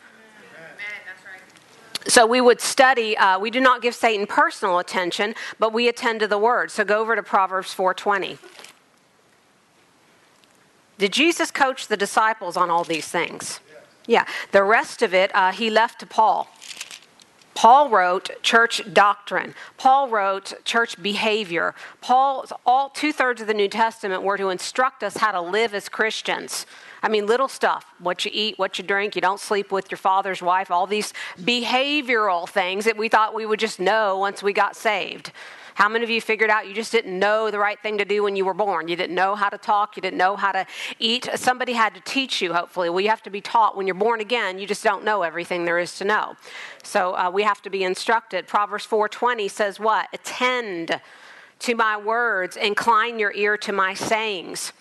So 2.06 2.26
we 2.26 2.40
would 2.40 2.60
study. 2.60 3.16
Uh, 3.16 3.38
we 3.38 3.50
do 3.50 3.60
not 3.60 3.82
give 3.82 3.94
Satan 3.94 4.26
personal 4.26 4.78
attention, 4.78 5.34
but 5.58 5.72
we 5.72 5.88
attend 5.88 6.20
to 6.20 6.26
the 6.26 6.38
word. 6.38 6.70
So 6.70 6.84
go 6.84 7.00
over 7.00 7.14
to 7.14 7.22
Proverbs 7.22 7.74
4:20. 7.74 8.38
Did 10.96 11.12
Jesus 11.12 11.50
coach 11.50 11.86
the 11.86 11.96
disciples 11.96 12.56
on 12.56 12.70
all 12.70 12.82
these 12.82 13.06
things? 13.06 13.60
Yeah. 14.06 14.24
The 14.52 14.64
rest 14.64 15.02
of 15.02 15.12
it, 15.12 15.30
uh, 15.34 15.52
he 15.52 15.70
left 15.70 16.00
to 16.00 16.06
Paul. 16.06 16.48
Paul 17.58 17.88
wrote 17.88 18.40
church 18.40 18.80
doctrine. 18.92 19.52
Paul 19.78 20.10
wrote 20.10 20.64
church 20.64 21.02
behavior. 21.02 21.74
Paul's 22.00 22.52
all 22.64 22.88
two 22.88 23.12
thirds 23.12 23.40
of 23.40 23.48
the 23.48 23.52
New 23.52 23.66
Testament 23.66 24.22
were 24.22 24.38
to 24.38 24.50
instruct 24.50 25.02
us 25.02 25.16
how 25.16 25.32
to 25.32 25.40
live 25.40 25.74
as 25.74 25.88
Christians. 25.88 26.66
I 27.02 27.08
mean, 27.08 27.26
little 27.26 27.48
stuff 27.48 27.84
what 27.98 28.24
you 28.24 28.30
eat, 28.32 28.60
what 28.60 28.78
you 28.78 28.84
drink, 28.84 29.16
you 29.16 29.20
don't 29.20 29.40
sleep 29.40 29.72
with 29.72 29.90
your 29.90 29.98
father's 29.98 30.40
wife, 30.40 30.70
all 30.70 30.86
these 30.86 31.12
behavioral 31.40 32.48
things 32.48 32.84
that 32.84 32.96
we 32.96 33.08
thought 33.08 33.34
we 33.34 33.44
would 33.44 33.58
just 33.58 33.80
know 33.80 34.16
once 34.18 34.40
we 34.40 34.52
got 34.52 34.76
saved. 34.76 35.32
How 35.78 35.88
many 35.88 36.02
of 36.02 36.10
you 36.10 36.20
figured 36.20 36.50
out 36.50 36.66
you 36.66 36.74
just 36.74 36.90
didn't 36.90 37.16
know 37.16 37.52
the 37.52 37.58
right 37.60 37.80
thing 37.80 37.98
to 37.98 38.04
do 38.04 38.24
when 38.24 38.34
you 38.34 38.44
were 38.44 38.52
born? 38.52 38.88
You 38.88 38.96
didn't 38.96 39.14
know 39.14 39.36
how 39.36 39.48
to 39.48 39.56
talk, 39.56 39.94
you 39.94 40.02
didn't 40.02 40.18
know 40.18 40.34
how 40.34 40.50
to 40.50 40.66
eat. 40.98 41.28
Somebody 41.36 41.72
had 41.72 41.94
to 41.94 42.00
teach 42.00 42.42
you, 42.42 42.52
hopefully. 42.52 42.90
Well, 42.90 43.00
you 43.00 43.10
have 43.10 43.22
to 43.22 43.30
be 43.30 43.40
taught 43.40 43.76
when 43.76 43.86
you're 43.86 43.94
born 43.94 44.20
again, 44.20 44.58
you 44.58 44.66
just 44.66 44.82
don't 44.82 45.04
know 45.04 45.22
everything 45.22 45.66
there 45.66 45.78
is 45.78 45.96
to 45.98 46.04
know. 46.04 46.34
So 46.82 47.14
uh, 47.16 47.30
we 47.32 47.44
have 47.44 47.62
to 47.62 47.70
be 47.70 47.84
instructed. 47.84 48.48
Proverbs 48.48 48.88
4:20 48.88 49.48
says 49.48 49.78
what? 49.78 50.08
Attend 50.12 51.00
to 51.60 51.76
my 51.76 51.96
words, 51.96 52.56
incline 52.56 53.20
your 53.20 53.32
ear 53.34 53.56
to 53.58 53.70
my 53.70 53.94
sayings. 53.94 54.72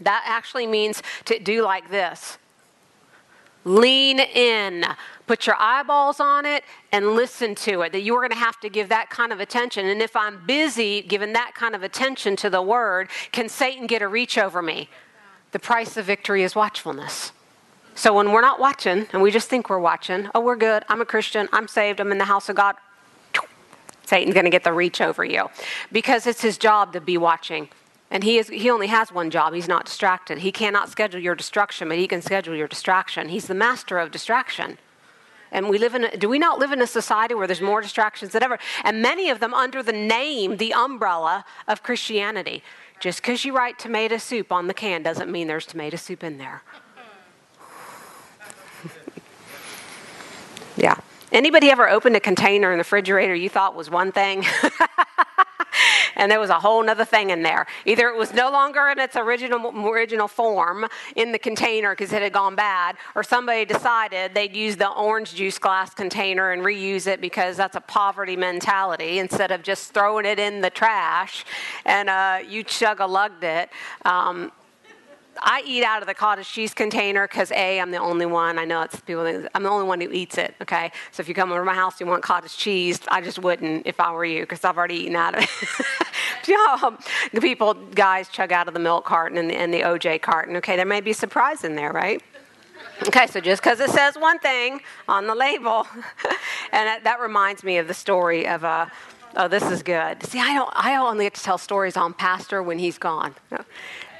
That 0.00 0.24
actually 0.26 0.66
means 0.66 1.00
to 1.26 1.38
do 1.38 1.62
like 1.62 1.90
this 1.90 2.38
lean 3.64 4.20
in, 4.20 4.84
put 5.26 5.46
your 5.46 5.56
eyeballs 5.58 6.20
on 6.20 6.46
it, 6.46 6.64
and 6.92 7.14
listen 7.14 7.54
to 7.56 7.82
it. 7.82 7.92
That 7.92 8.00
you're 8.00 8.20
going 8.20 8.30
to 8.30 8.36
have 8.36 8.60
to 8.60 8.68
give 8.68 8.88
that 8.90 9.10
kind 9.10 9.32
of 9.32 9.40
attention. 9.40 9.86
And 9.86 10.02
if 10.02 10.14
I'm 10.16 10.44
busy 10.46 11.02
giving 11.02 11.32
that 11.32 11.54
kind 11.54 11.74
of 11.74 11.82
attention 11.82 12.36
to 12.36 12.50
the 12.50 12.62
word, 12.62 13.08
can 13.32 13.48
Satan 13.48 13.86
get 13.86 14.02
a 14.02 14.08
reach 14.08 14.38
over 14.38 14.62
me? 14.62 14.88
The 15.52 15.58
price 15.58 15.96
of 15.96 16.06
victory 16.06 16.42
is 16.42 16.54
watchfulness. 16.54 17.32
So 17.94 18.12
when 18.12 18.32
we're 18.32 18.40
not 18.40 18.58
watching 18.58 19.06
and 19.12 19.22
we 19.22 19.30
just 19.30 19.48
think 19.48 19.70
we're 19.70 19.78
watching, 19.78 20.28
oh, 20.34 20.40
we're 20.40 20.56
good, 20.56 20.84
I'm 20.88 21.00
a 21.00 21.06
Christian, 21.06 21.48
I'm 21.52 21.68
saved, 21.68 22.00
I'm 22.00 22.10
in 22.10 22.18
the 22.18 22.24
house 22.24 22.48
of 22.48 22.56
God, 22.56 22.74
Satan's 24.04 24.34
going 24.34 24.44
to 24.44 24.50
get 24.50 24.64
the 24.64 24.72
reach 24.72 25.00
over 25.00 25.24
you 25.24 25.48
because 25.92 26.26
it's 26.26 26.42
his 26.42 26.58
job 26.58 26.92
to 26.92 27.00
be 27.00 27.16
watching. 27.16 27.68
And 28.10 28.22
he, 28.22 28.38
is, 28.38 28.48
he 28.48 28.70
only 28.70 28.86
has 28.88 29.10
one 29.10 29.30
job. 29.30 29.54
He's 29.54 29.68
not 29.68 29.86
distracted. 29.86 30.38
He 30.38 30.52
cannot 30.52 30.88
schedule 30.88 31.20
your 31.20 31.34
destruction, 31.34 31.88
but 31.88 31.98
he 31.98 32.06
can 32.06 32.22
schedule 32.22 32.54
your 32.54 32.68
distraction. 32.68 33.28
He's 33.28 33.46
the 33.46 33.54
master 33.54 33.98
of 33.98 34.10
distraction. 34.10 34.78
And 35.50 35.68
we 35.68 35.78
live 35.78 35.94
in, 35.94 36.04
a, 36.04 36.16
do 36.16 36.28
we 36.28 36.38
not 36.38 36.58
live 36.58 36.72
in 36.72 36.82
a 36.82 36.86
society 36.86 37.34
where 37.34 37.46
there's 37.46 37.60
more 37.60 37.80
distractions 37.80 38.32
than 38.32 38.42
ever? 38.42 38.58
And 38.82 39.00
many 39.00 39.30
of 39.30 39.38
them 39.40 39.54
under 39.54 39.82
the 39.82 39.92
name, 39.92 40.56
the 40.56 40.74
umbrella 40.74 41.44
of 41.68 41.82
Christianity. 41.82 42.62
Just 43.00 43.22
because 43.22 43.44
you 43.44 43.54
write 43.54 43.78
tomato 43.78 44.16
soup 44.16 44.50
on 44.50 44.66
the 44.66 44.74
can 44.74 45.02
doesn't 45.02 45.30
mean 45.30 45.46
there's 45.46 45.66
tomato 45.66 45.96
soup 45.96 46.24
in 46.24 46.38
there. 46.38 46.62
yeah. 50.76 50.96
Anybody 51.30 51.70
ever 51.70 51.88
opened 51.88 52.16
a 52.16 52.20
container 52.20 52.72
in 52.72 52.78
the 52.78 52.82
refrigerator 52.82 53.34
you 53.34 53.48
thought 53.48 53.76
was 53.76 53.90
one 53.90 54.12
thing? 54.12 54.44
and 56.16 56.30
there 56.30 56.40
was 56.40 56.50
a 56.50 56.58
whole 56.58 56.88
other 56.88 57.04
thing 57.04 57.30
in 57.30 57.42
there. 57.42 57.66
Either 57.84 58.08
it 58.08 58.16
was 58.16 58.32
no 58.32 58.50
longer 58.50 58.88
in 58.88 58.98
its 58.98 59.16
original 59.16 59.72
original 59.88 60.28
form 60.28 60.86
in 61.16 61.32
the 61.32 61.38
container 61.38 61.92
because 61.92 62.12
it 62.12 62.22
had 62.22 62.32
gone 62.32 62.54
bad, 62.54 62.96
or 63.14 63.22
somebody 63.22 63.64
decided 63.64 64.34
they'd 64.34 64.56
use 64.56 64.76
the 64.76 64.90
orange 64.90 65.34
juice 65.34 65.58
glass 65.58 65.94
container 65.94 66.52
and 66.52 66.62
reuse 66.62 67.06
it 67.06 67.20
because 67.20 67.56
that's 67.56 67.76
a 67.76 67.80
poverty 67.80 68.36
mentality 68.36 69.18
instead 69.18 69.50
of 69.50 69.62
just 69.62 69.92
throwing 69.92 70.26
it 70.26 70.38
in 70.38 70.60
the 70.60 70.70
trash 70.70 71.44
and 71.84 72.08
uh, 72.08 72.38
you 72.46 72.62
chug 72.62 73.00
a 73.00 73.06
lugged 73.06 73.44
it. 73.44 73.70
Um, 74.04 74.52
I 75.42 75.62
eat 75.66 75.84
out 75.84 76.02
of 76.02 76.08
the 76.08 76.14
cottage 76.14 76.48
cheese 76.48 76.74
container 76.74 77.26
because 77.26 77.50
A, 77.52 77.80
I'm 77.80 77.90
the 77.90 77.98
only 77.98 78.26
one. 78.26 78.58
I 78.58 78.64
know 78.64 78.82
it's 78.82 79.00
people. 79.00 79.26
I'm 79.26 79.62
the 79.62 79.68
only 79.68 79.86
one 79.86 80.00
who 80.00 80.10
eats 80.10 80.38
it. 80.38 80.54
Okay, 80.62 80.92
so 81.12 81.20
if 81.20 81.28
you 81.28 81.34
come 81.34 81.50
over 81.50 81.60
to 81.60 81.64
my 81.64 81.74
house, 81.74 82.00
you 82.00 82.06
want 82.06 82.22
cottage 82.22 82.56
cheese. 82.56 83.00
I 83.08 83.20
just 83.20 83.38
wouldn't 83.38 83.86
if 83.86 84.00
I 84.00 84.12
were 84.12 84.24
you 84.24 84.40
because 84.40 84.64
I've 84.64 84.76
already 84.76 84.96
eaten 84.96 85.16
out 85.16 85.36
of 85.36 85.42
it. 85.42 85.58
people, 87.40 87.74
guys, 87.74 88.28
chug 88.28 88.52
out 88.52 88.68
of 88.68 88.74
the 88.74 88.80
milk 88.80 89.04
carton 89.04 89.38
and 89.38 89.50
the, 89.50 89.54
and 89.54 89.72
the 89.72 89.80
OJ 89.80 90.20
carton. 90.22 90.56
Okay, 90.56 90.76
there 90.76 90.86
may 90.86 91.00
be 91.00 91.12
surprise 91.12 91.62
in 91.62 91.76
there, 91.76 91.92
right? 91.92 92.22
Okay, 93.06 93.26
so 93.26 93.40
just 93.40 93.62
because 93.62 93.80
it 93.80 93.90
says 93.90 94.16
one 94.16 94.38
thing 94.38 94.80
on 95.08 95.26
the 95.26 95.34
label, 95.34 95.86
and 96.72 96.86
that, 96.86 97.04
that, 97.04 97.20
reminds 97.20 97.64
me 97.64 97.78
of 97.78 97.88
the 97.88 97.94
story 97.94 98.46
of 98.46 98.64
uh, 98.64 98.86
oh, 99.36 99.48
this 99.48 99.64
is 99.64 99.82
good. 99.82 100.22
See, 100.24 100.38
I 100.38 100.54
don't, 100.54 100.70
I 100.74 100.96
only 100.96 101.26
get 101.26 101.34
to 101.34 101.42
tell 101.42 101.58
stories 101.58 101.96
on 101.96 102.14
Pastor 102.14 102.62
when 102.62 102.78
he's 102.78 102.98
gone. 102.98 103.34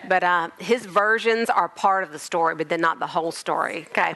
But 0.09 0.25
uh, 0.25 0.51
his 0.59 0.87
versions 0.87 1.51
are 1.51 1.69
part 1.69 2.05
of 2.05 2.13
the 2.13 2.19
story, 2.19 2.55
but 2.55 2.69
they're 2.69 2.79
not 2.79 2.99
the 2.99 3.07
whole 3.07 3.33
story. 3.33 3.87
Okay. 3.91 4.15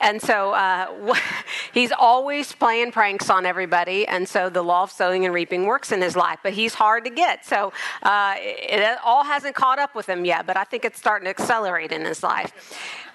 And 0.00 0.20
so 0.20 0.52
uh, 0.52 1.14
he's 1.74 1.92
always 1.92 2.52
playing 2.52 2.92
pranks 2.92 3.28
on 3.28 3.44
everybody. 3.44 4.06
And 4.06 4.26
so 4.28 4.48
the 4.48 4.62
law 4.62 4.84
of 4.84 4.90
sowing 4.90 5.24
and 5.24 5.34
reaping 5.34 5.66
works 5.66 5.92
in 5.92 6.00
his 6.00 6.16
life, 6.16 6.38
but 6.42 6.52
he's 6.54 6.74
hard 6.74 7.04
to 7.04 7.10
get. 7.10 7.44
So 7.44 7.72
uh, 8.02 8.34
it, 8.38 8.80
it, 8.80 8.98
all 9.04 9.24
hasn't 9.24 9.54
caught 9.54 9.78
up 9.78 9.94
with 9.94 10.08
him 10.08 10.24
yet, 10.24 10.46
but 10.46 10.56
I 10.56 10.64
think 10.64 10.84
it's 10.84 10.98
starting 10.98 11.26
to 11.26 11.30
accelerate 11.30 11.92
in 11.92 12.04
his 12.04 12.22
life. 12.22 12.52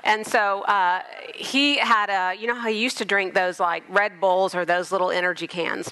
And 0.03 0.25
so 0.25 0.61
uh, 0.61 1.01
he 1.33 1.77
had 1.77 2.09
a, 2.11 2.39
you 2.39 2.45
know 2.47 2.53
how 2.53 2.69
he 2.69 2.77
used 2.77 2.99
to 2.99 3.05
drink 3.05 3.33
those 3.33 3.59
like 3.59 3.83
Red 3.89 4.21
Bulls 4.21 4.53
or 4.53 4.63
those 4.63 4.91
little 4.91 5.09
energy 5.09 5.47
cans? 5.47 5.91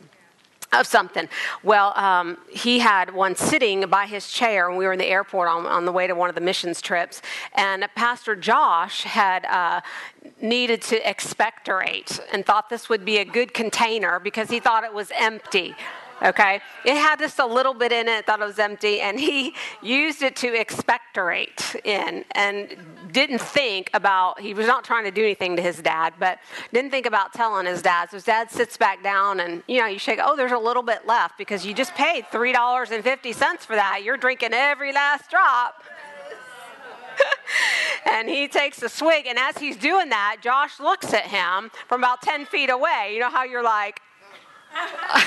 Of 0.74 0.88
something. 0.88 1.28
Well, 1.64 1.94
um, 1.98 2.38
he 2.50 2.80
had 2.80 3.14
one 3.14 3.36
sitting 3.36 3.82
by 3.88 4.06
his 4.06 4.30
chair 4.30 4.70
when 4.70 4.78
we 4.78 4.86
were 4.86 4.94
in 4.94 5.00
the 5.00 5.08
airport 5.08 5.48
on, 5.50 5.66
on 5.66 5.86
the 5.86 5.92
way 5.92 6.08
to 6.08 6.16
one 6.16 6.30
of 6.30 6.36
the 6.36 6.42
missions 6.42 6.82
trips. 6.82 7.22
And 7.54 7.88
Pastor 7.96 8.36
Josh 8.36 9.04
had 9.04 9.46
uh, 9.46 9.82
needed 10.42 10.82
to 10.84 11.08
expectorate 11.08 12.20
and 12.32 12.46
thought 12.46 12.70
this 12.70 12.90
would 12.90 13.06
be 13.06 13.18
a 13.18 13.26
good 13.26 13.54
container 13.54 14.20
because 14.20 14.50
he 14.50 14.60
thought 14.60 14.84
it 14.84 14.94
was 14.94 15.12
empty 15.16 15.76
okay? 16.24 16.62
It 16.86 16.96
had 16.96 17.20
just 17.20 17.40
a 17.40 17.46
little 17.46 17.74
bit 17.74 17.92
in 17.92 18.08
it, 18.08 18.26
thought 18.26 18.42
it 18.42 18.46
was 18.46 18.60
empty, 18.60 19.02
and 19.02 19.20
he 19.20 19.54
used 19.82 20.22
it 20.22 20.36
to 20.38 20.56
expectorate 20.56 21.76
in 21.84 22.24
and 22.32 22.78
didn't 23.14 23.40
think 23.40 23.90
about, 23.94 24.42
he 24.42 24.54
was 24.54 24.68
not 24.68 24.84
trying 24.84 25.06
to 25.06 25.12
do 25.12 25.24
anything 25.24 25.56
to 25.56 25.62
his 25.62 25.78
dad, 25.78 26.16
but 26.20 26.40
didn't 26.74 26.92
think 26.92 27.06
about 27.06 27.34
telling 27.34 27.66
his 27.66 27.82
dad. 27.82 28.10
So 28.10 28.18
his 28.18 28.26
dad 28.26 28.52
sits 28.52 28.76
back 28.76 29.02
down 29.04 29.40
and, 29.40 29.64
you 29.68 29.80
know, 29.80 29.86
you 29.86 30.00
shake, 30.00 30.20
oh, 30.22 30.36
there's 30.36 30.52
a 30.52 30.58
little 30.58 30.84
bit 30.84 31.08
left 31.08 31.38
because 31.38 31.66
you 31.66 31.74
just 31.74 31.94
paid 31.96 32.26
$3.50 32.26 33.60
for 33.60 33.76
that. 33.76 34.02
You're 34.04 34.18
drinking 34.18 34.54
every 34.54 34.92
last 34.92 35.30
drop. 35.30 35.84
and 38.06 38.28
he 38.28 38.48
takes 38.48 38.82
a 38.82 38.90
swig, 38.90 39.28
and 39.28 39.38
as 39.38 39.58
he's 39.58 39.78
doing 39.78 40.10
that, 40.10 40.38
Josh 40.42 40.80
looks 40.80 41.14
at 41.14 41.28
him 41.28 41.70
from 41.88 42.02
about 42.02 42.24
10 42.24 42.48
feet 42.48 42.72
away. 42.72 43.12
You 43.14 43.20
know 43.20 43.30
how 43.30 43.44
you're 43.44 43.64
like, 43.64 44.02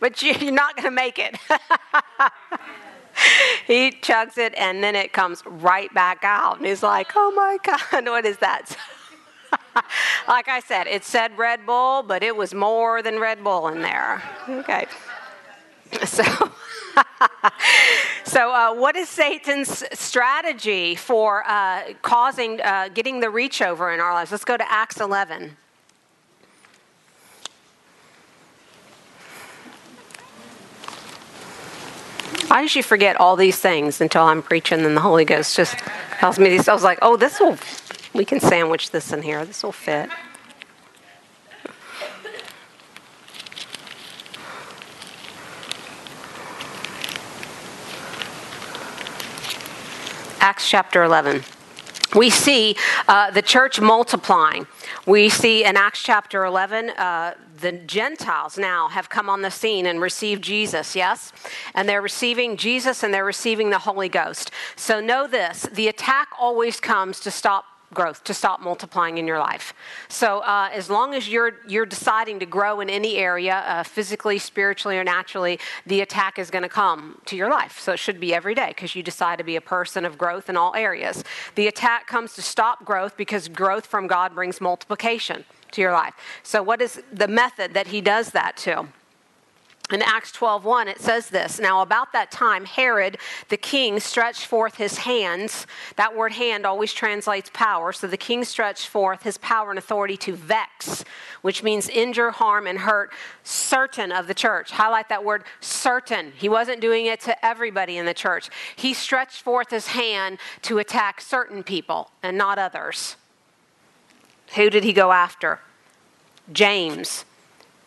but 0.00 0.20
you, 0.22 0.48
are 0.48 0.52
not 0.52 0.74
going 0.74 0.86
to 0.86 0.90
make 0.90 1.20
it. 1.20 1.36
he 3.66 3.90
chugs 3.90 4.38
it, 4.38 4.54
and 4.56 4.82
then 4.82 4.94
it 4.94 5.12
comes 5.12 5.42
right 5.46 5.92
back 5.94 6.20
out. 6.22 6.58
And 6.58 6.66
he's 6.66 6.82
like, 6.82 7.12
oh 7.14 7.32
my 7.32 7.58
God, 7.62 8.04
what 8.10 8.24
is 8.26 8.38
that? 8.38 8.76
like 10.28 10.48
I 10.48 10.60
said, 10.60 10.86
it 10.86 11.04
said 11.04 11.36
Red 11.36 11.66
Bull, 11.66 12.02
but 12.02 12.22
it 12.22 12.36
was 12.36 12.54
more 12.54 13.02
than 13.02 13.18
Red 13.18 13.42
Bull 13.42 13.68
in 13.68 13.82
there. 13.82 14.22
Okay. 14.48 14.86
So. 16.04 16.22
so, 18.24 18.52
uh, 18.52 18.74
what 18.74 18.96
is 18.96 19.08
Satan's 19.08 19.84
strategy 19.98 20.94
for 20.94 21.44
uh, 21.46 21.92
causing, 22.02 22.60
uh, 22.60 22.88
getting 22.92 23.20
the 23.20 23.30
reach 23.30 23.62
over 23.62 23.92
in 23.92 24.00
our 24.00 24.12
lives? 24.12 24.30
Let's 24.30 24.44
go 24.44 24.56
to 24.56 24.70
Acts 24.70 25.00
11. 25.00 25.56
I 32.50 32.62
usually 32.62 32.82
forget 32.82 33.20
all 33.20 33.36
these 33.36 33.60
things 33.60 34.00
until 34.00 34.22
I'm 34.22 34.42
preaching, 34.42 34.80
and 34.80 34.96
the 34.96 35.00
Holy 35.00 35.24
Ghost 35.24 35.54
just 35.54 35.78
tells 36.18 36.38
me 36.38 36.50
these. 36.50 36.68
I 36.68 36.74
was 36.74 36.82
like, 36.82 36.98
oh, 37.00 37.16
this 37.16 37.38
will, 37.38 37.56
we 38.12 38.24
can 38.24 38.40
sandwich 38.40 38.90
this 38.90 39.12
in 39.12 39.22
here. 39.22 39.44
This 39.44 39.62
will 39.62 39.70
fit. 39.70 40.10
Acts 50.40 50.68
chapter 50.68 51.04
11 51.04 51.44
we 52.14 52.30
see 52.30 52.76
uh, 53.08 53.30
the 53.30 53.42
church 53.42 53.80
multiplying. 53.80 54.66
We 55.06 55.28
see 55.28 55.64
in 55.64 55.76
Acts 55.76 56.02
chapter 56.02 56.44
11, 56.44 56.90
uh, 56.90 57.34
the 57.60 57.72
Gentiles 57.72 58.58
now 58.58 58.88
have 58.88 59.08
come 59.08 59.28
on 59.28 59.42
the 59.42 59.50
scene 59.50 59.86
and 59.86 60.00
received 60.00 60.42
Jesus, 60.42 60.96
yes? 60.96 61.32
And 61.74 61.88
they're 61.88 62.02
receiving 62.02 62.56
Jesus 62.56 63.02
and 63.02 63.12
they're 63.12 63.24
receiving 63.24 63.70
the 63.70 63.78
Holy 63.78 64.08
Ghost. 64.08 64.50
So 64.76 65.00
know 65.00 65.26
this 65.26 65.62
the 65.72 65.88
attack 65.88 66.28
always 66.38 66.80
comes 66.80 67.20
to 67.20 67.30
stop 67.30 67.64
growth, 67.92 68.22
to 68.24 68.34
stop 68.34 68.60
multiplying 68.60 69.18
in 69.18 69.26
your 69.26 69.38
life. 69.38 69.74
So 70.08 70.40
uh, 70.40 70.70
as 70.72 70.88
long 70.88 71.14
as 71.14 71.28
you're 71.28 71.54
you're 71.68 71.86
deciding 71.86 72.40
to 72.40 72.46
grow 72.46 72.80
in 72.80 72.88
any 72.88 73.16
area, 73.16 73.56
uh, 73.66 73.82
physically, 73.82 74.38
spiritually, 74.38 74.98
or 74.98 75.04
naturally, 75.04 75.58
the 75.86 76.00
attack 76.00 76.38
is 76.38 76.50
going 76.50 76.62
to 76.62 76.68
come 76.68 77.20
to 77.26 77.36
your 77.36 77.50
life. 77.50 77.78
So 77.80 77.92
it 77.92 77.98
should 77.98 78.20
be 78.20 78.34
every 78.34 78.54
day 78.54 78.68
because 78.68 78.94
you 78.94 79.02
decide 79.02 79.38
to 79.38 79.44
be 79.44 79.56
a 79.56 79.60
person 79.60 80.04
of 80.04 80.16
growth 80.16 80.48
in 80.48 80.56
all 80.56 80.74
areas. 80.74 81.24
The 81.54 81.66
attack 81.66 82.06
comes 82.06 82.34
to 82.34 82.42
stop 82.42 82.84
growth 82.84 83.16
because 83.16 83.48
growth 83.48 83.86
from 83.86 84.06
God 84.06 84.34
brings 84.34 84.60
multiplication 84.60 85.44
to 85.72 85.80
your 85.80 85.92
life. 85.92 86.14
So 86.42 86.62
what 86.62 86.80
is 86.80 87.02
the 87.12 87.28
method 87.28 87.74
that 87.74 87.88
He 87.88 88.00
does 88.00 88.30
that 88.30 88.56
to? 88.58 88.88
In 89.92 90.02
acts 90.02 90.32
12.1 90.32 90.86
it 90.86 91.00
says 91.00 91.28
this 91.28 91.58
now 91.58 91.82
about 91.82 92.12
that 92.12 92.30
time 92.30 92.64
herod 92.64 93.18
the 93.48 93.56
king 93.56 94.00
stretched 94.00 94.46
forth 94.46 94.76
his 94.76 94.98
hands. 94.98 95.66
That 95.96 96.16
word 96.16 96.32
hand 96.32 96.66
always 96.66 96.92
translates 96.92 97.50
power. 97.52 97.92
So 97.92 98.06
the 98.06 98.16
king 98.16 98.44
stretched 98.44 98.86
forth 98.86 99.22
his 99.22 99.38
power 99.38 99.70
and 99.70 99.78
authority 99.78 100.16
to 100.18 100.34
vex 100.34 101.04
which 101.42 101.62
means 101.62 101.88
injure 101.88 102.30
harm 102.30 102.66
and 102.66 102.78
hurt 102.80 103.12
certain 103.44 104.12
of 104.12 104.26
the 104.26 104.34
church. 104.34 104.70
Highlight 104.70 105.08
that 105.08 105.24
word 105.24 105.44
certain. 105.60 106.32
He 106.36 106.48
wasn't 106.48 106.80
doing 106.80 107.06
it 107.06 107.20
to 107.20 107.44
everybody 107.44 107.96
in 107.96 108.06
the 108.06 108.14
church. 108.14 108.50
He 108.76 108.94
stretched 108.94 109.42
forth 109.42 109.70
his 109.70 109.88
hand 109.88 110.38
to 110.62 110.78
attack 110.78 111.20
certain 111.20 111.62
people 111.62 112.10
and 112.22 112.36
not 112.36 112.58
others. 112.58 113.16
Who 114.56 114.68
did 114.70 114.84
he 114.84 114.92
go 114.92 115.12
after? 115.12 115.60
James 116.52 117.24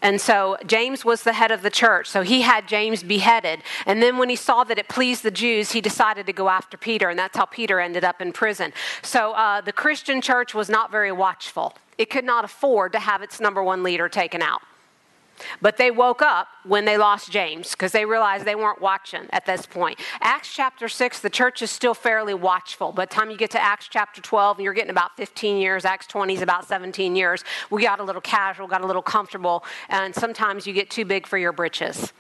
and 0.03 0.19
so 0.19 0.57
James 0.67 1.05
was 1.05 1.23
the 1.23 1.31
head 1.31 1.49
of 1.49 1.61
the 1.61 1.69
church. 1.69 2.09
So 2.09 2.21
he 2.21 2.41
had 2.41 2.67
James 2.67 3.01
beheaded. 3.01 3.63
And 3.85 4.03
then 4.03 4.17
when 4.17 4.27
he 4.27 4.35
saw 4.35 4.65
that 4.65 4.77
it 4.77 4.89
pleased 4.89 5.23
the 5.23 5.31
Jews, 5.31 5.71
he 5.71 5.79
decided 5.79 6.25
to 6.25 6.33
go 6.33 6.49
after 6.49 6.75
Peter. 6.75 7.09
And 7.09 7.17
that's 7.17 7.37
how 7.37 7.45
Peter 7.45 7.79
ended 7.79 8.03
up 8.03 8.21
in 8.21 8.33
prison. 8.33 8.73
So 9.01 9.31
uh, 9.31 9.61
the 9.61 9.71
Christian 9.71 10.21
church 10.21 10.53
was 10.53 10.69
not 10.69 10.91
very 10.91 11.13
watchful. 11.13 11.73
It 11.97 12.09
could 12.09 12.25
not 12.25 12.43
afford 12.43 12.91
to 12.91 12.99
have 12.99 13.21
its 13.21 13.39
number 13.39 13.63
one 13.63 13.81
leader 13.81 14.09
taken 14.09 14.41
out. 14.41 14.61
But 15.61 15.77
they 15.77 15.91
woke 15.91 16.21
up 16.21 16.47
when 16.63 16.85
they 16.85 16.97
lost 16.97 17.31
James 17.31 17.71
because 17.71 17.91
they 17.91 18.05
realized 18.05 18.45
they 18.45 18.55
weren't 18.55 18.81
watching 18.81 19.27
at 19.31 19.45
this 19.45 19.65
point. 19.65 19.99
Acts 20.21 20.53
chapter 20.53 20.87
6, 20.87 21.19
the 21.19 21.29
church 21.29 21.61
is 21.61 21.71
still 21.71 21.93
fairly 21.93 22.33
watchful. 22.33 22.91
By 22.91 23.05
the 23.05 23.11
time 23.13 23.29
you 23.29 23.37
get 23.37 23.51
to 23.51 23.61
Acts 23.61 23.87
chapter 23.89 24.21
12, 24.21 24.59
you're 24.59 24.73
getting 24.73 24.89
about 24.89 25.15
15 25.17 25.57
years. 25.57 25.85
Acts 25.85 26.07
20 26.07 26.33
is 26.35 26.41
about 26.41 26.65
17 26.65 27.15
years. 27.15 27.43
We 27.69 27.81
got 27.83 27.99
a 27.99 28.03
little 28.03 28.21
casual, 28.21 28.67
got 28.67 28.81
a 28.81 28.87
little 28.87 29.01
comfortable, 29.01 29.63
and 29.89 30.13
sometimes 30.13 30.67
you 30.67 30.73
get 30.73 30.89
too 30.89 31.05
big 31.05 31.27
for 31.27 31.37
your 31.37 31.51
britches. 31.51 32.13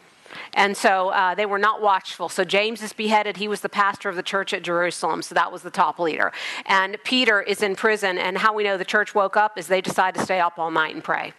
And 0.53 0.75
so 0.75 1.09
uh, 1.09 1.35
they 1.35 1.45
were 1.45 1.59
not 1.59 1.81
watchful. 1.81 2.29
So 2.29 2.43
James 2.43 2.81
is 2.81 2.93
beheaded. 2.93 3.37
He 3.37 3.47
was 3.47 3.61
the 3.61 3.69
pastor 3.69 4.09
of 4.09 4.15
the 4.15 4.23
church 4.23 4.53
at 4.53 4.63
Jerusalem. 4.63 5.21
So 5.21 5.35
that 5.35 5.51
was 5.51 5.61
the 5.61 5.71
top 5.71 5.99
leader. 5.99 6.31
And 6.65 6.97
Peter 7.03 7.41
is 7.41 7.61
in 7.61 7.75
prison. 7.75 8.17
And 8.17 8.37
how 8.37 8.53
we 8.53 8.63
know 8.63 8.77
the 8.77 8.85
church 8.85 9.15
woke 9.15 9.37
up 9.37 9.57
is 9.57 9.67
they 9.67 9.81
decided 9.81 10.19
to 10.19 10.25
stay 10.25 10.39
up 10.39 10.57
all 10.57 10.71
night 10.71 10.95
and 10.95 11.03
pray. 11.03 11.33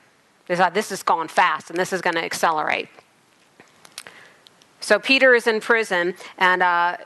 They 0.47 0.57
thought 0.57 0.75
this 0.75 0.93
is 0.93 1.03
gone 1.03 1.29
fast 1.29 1.71
and 1.71 1.79
this 1.79 1.93
is 1.93 2.01
going 2.01 2.15
to 2.15 2.25
accelerate. 2.25 2.89
So 4.85 4.99
Peter 4.99 5.35
is 5.35 5.47
in 5.47 5.61
prison, 5.61 6.13
and 6.37 6.63
uh, 6.63 6.99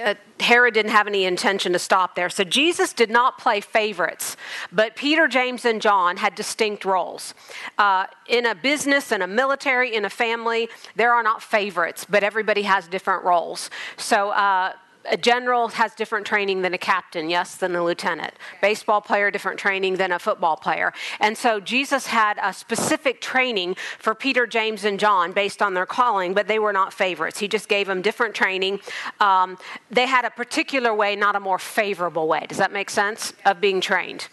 uh, 0.00 0.14
Herod 0.38 0.74
didn't 0.74 0.92
have 0.92 1.08
any 1.08 1.24
intention 1.24 1.72
to 1.72 1.78
stop 1.80 2.14
there. 2.14 2.30
So 2.30 2.44
Jesus 2.44 2.92
did 2.92 3.10
not 3.10 3.36
play 3.36 3.60
favorites, 3.60 4.36
but 4.70 4.94
Peter, 4.94 5.26
James, 5.26 5.64
and 5.64 5.82
John 5.82 6.18
had 6.18 6.36
distinct 6.36 6.84
roles. 6.84 7.34
Uh, 7.78 8.06
in 8.28 8.46
a 8.46 8.54
business, 8.54 9.10
in 9.10 9.22
a 9.22 9.26
military, 9.26 9.92
in 9.92 10.04
a 10.04 10.10
family, 10.10 10.68
there 10.94 11.12
are 11.12 11.24
not 11.24 11.42
favorites, 11.42 12.06
but 12.08 12.22
everybody 12.22 12.62
has 12.62 12.86
different 12.86 13.24
roles. 13.24 13.70
So 13.96 14.30
uh, 14.30 14.74
a 15.08 15.16
general 15.16 15.68
has 15.68 15.94
different 15.94 16.26
training 16.26 16.62
than 16.62 16.74
a 16.74 16.78
captain, 16.78 17.30
yes, 17.30 17.56
than 17.56 17.74
a 17.74 17.84
lieutenant. 17.84 18.34
Baseball 18.60 19.00
player, 19.00 19.30
different 19.30 19.58
training 19.58 19.96
than 19.96 20.12
a 20.12 20.18
football 20.18 20.56
player. 20.56 20.92
And 21.20 21.36
so 21.36 21.60
Jesus 21.60 22.06
had 22.06 22.38
a 22.42 22.52
specific 22.52 23.20
training 23.20 23.76
for 23.98 24.14
Peter, 24.14 24.46
James, 24.46 24.84
and 24.84 24.98
John 24.98 25.32
based 25.32 25.62
on 25.62 25.74
their 25.74 25.86
calling, 25.86 26.34
but 26.34 26.48
they 26.48 26.58
were 26.58 26.72
not 26.72 26.92
favorites. 26.92 27.38
He 27.38 27.48
just 27.48 27.68
gave 27.68 27.86
them 27.86 28.02
different 28.02 28.34
training. 28.34 28.80
Um, 29.20 29.58
they 29.90 30.06
had 30.06 30.24
a 30.24 30.30
particular 30.30 30.94
way, 30.94 31.16
not 31.16 31.36
a 31.36 31.40
more 31.40 31.58
favorable 31.58 32.28
way. 32.28 32.46
Does 32.48 32.58
that 32.58 32.72
make 32.72 32.90
sense? 32.90 33.32
Of 33.44 33.60
being 33.60 33.80
trained. 33.80 34.28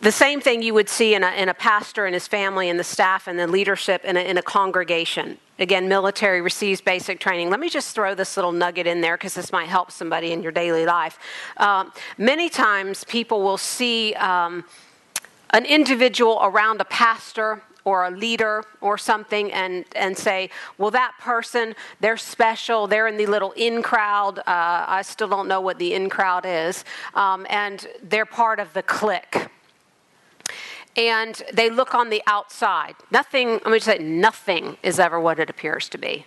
The 0.00 0.12
same 0.12 0.40
thing 0.40 0.62
you 0.62 0.74
would 0.74 0.88
see 0.88 1.14
in 1.14 1.24
a, 1.24 1.30
in 1.32 1.48
a 1.48 1.54
pastor 1.54 2.06
and 2.06 2.14
his 2.14 2.28
family 2.28 2.68
and 2.68 2.78
the 2.78 2.84
staff 2.84 3.26
and 3.26 3.38
the 3.38 3.48
leadership 3.48 4.04
in 4.04 4.16
a, 4.16 4.20
in 4.20 4.38
a 4.38 4.42
congregation. 4.42 5.38
Again, 5.58 5.88
military 5.88 6.40
receives 6.40 6.80
basic 6.80 7.18
training. 7.18 7.50
Let 7.50 7.58
me 7.58 7.68
just 7.68 7.94
throw 7.94 8.14
this 8.14 8.36
little 8.36 8.52
nugget 8.52 8.86
in 8.86 9.00
there 9.00 9.16
because 9.16 9.34
this 9.34 9.50
might 9.50 9.68
help 9.68 9.90
somebody 9.90 10.32
in 10.32 10.42
your 10.42 10.52
daily 10.52 10.86
life. 10.86 11.18
Um, 11.56 11.92
many 12.16 12.48
times 12.48 13.04
people 13.04 13.42
will 13.42 13.58
see 13.58 14.14
um, 14.14 14.64
an 15.50 15.64
individual 15.64 16.38
around 16.42 16.80
a 16.80 16.84
pastor 16.84 17.62
or 17.84 18.04
a 18.04 18.10
leader 18.10 18.62
or 18.80 18.98
something 18.98 19.50
and, 19.52 19.84
and 19.96 20.16
say, 20.16 20.50
well, 20.76 20.90
that 20.90 21.12
person, 21.18 21.74
they're 22.00 22.18
special, 22.18 22.86
they're 22.86 23.08
in 23.08 23.16
the 23.16 23.26
little 23.26 23.52
in 23.52 23.82
crowd. 23.82 24.38
Uh, 24.40 24.44
I 24.46 25.02
still 25.02 25.28
don't 25.28 25.48
know 25.48 25.60
what 25.60 25.78
the 25.78 25.94
in 25.94 26.08
crowd 26.08 26.44
is. 26.46 26.84
Um, 27.14 27.46
and 27.48 27.86
they're 28.02 28.26
part 28.26 28.60
of 28.60 28.72
the 28.74 28.82
clique 28.82 29.48
and 30.98 31.40
they 31.52 31.70
look 31.70 31.94
on 31.94 32.10
the 32.10 32.20
outside. 32.26 32.96
Nothing, 33.12 33.52
let 33.52 33.66
me 33.66 33.78
just 33.78 33.86
say, 33.86 33.98
nothing 33.98 34.76
is 34.82 34.98
ever 34.98 35.20
what 35.20 35.38
it 35.38 35.48
appears 35.48 35.88
to 35.90 35.98
be. 35.98 36.26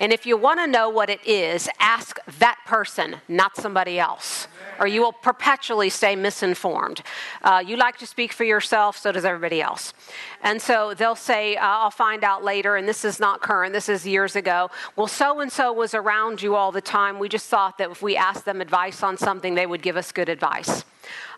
And 0.00 0.12
if 0.12 0.26
you 0.26 0.36
want 0.36 0.58
to 0.58 0.66
know 0.66 0.88
what 0.88 1.08
it 1.08 1.24
is, 1.24 1.68
ask 1.78 2.18
that 2.38 2.58
person, 2.66 3.16
not 3.28 3.56
somebody 3.56 3.98
else, 3.98 4.48
or 4.80 4.88
you 4.88 5.00
will 5.02 5.12
perpetually 5.12 5.88
stay 5.88 6.16
misinformed. 6.16 7.02
Uh, 7.42 7.62
you 7.64 7.76
like 7.76 7.96
to 7.98 8.06
speak 8.06 8.32
for 8.32 8.42
yourself, 8.42 8.96
so 8.98 9.12
does 9.12 9.24
everybody 9.24 9.62
else. 9.62 9.94
And 10.42 10.60
so 10.60 10.94
they'll 10.94 11.14
say, 11.14 11.56
uh, 11.56 11.64
I'll 11.64 11.90
find 11.90 12.24
out 12.24 12.42
later, 12.42 12.74
and 12.74 12.88
this 12.88 13.04
is 13.04 13.20
not 13.20 13.40
current, 13.40 13.72
this 13.72 13.88
is 13.88 14.04
years 14.04 14.34
ago. 14.34 14.70
Well, 14.96 15.08
so 15.08 15.38
and 15.38 15.50
so 15.50 15.72
was 15.72 15.94
around 15.94 16.42
you 16.42 16.56
all 16.56 16.72
the 16.72 16.80
time. 16.80 17.20
We 17.20 17.28
just 17.28 17.48
thought 17.48 17.78
that 17.78 17.90
if 17.90 18.02
we 18.02 18.16
asked 18.16 18.44
them 18.44 18.60
advice 18.60 19.04
on 19.04 19.16
something, 19.16 19.54
they 19.54 19.66
would 19.66 19.82
give 19.82 19.96
us 19.96 20.10
good 20.10 20.28
advice. 20.28 20.84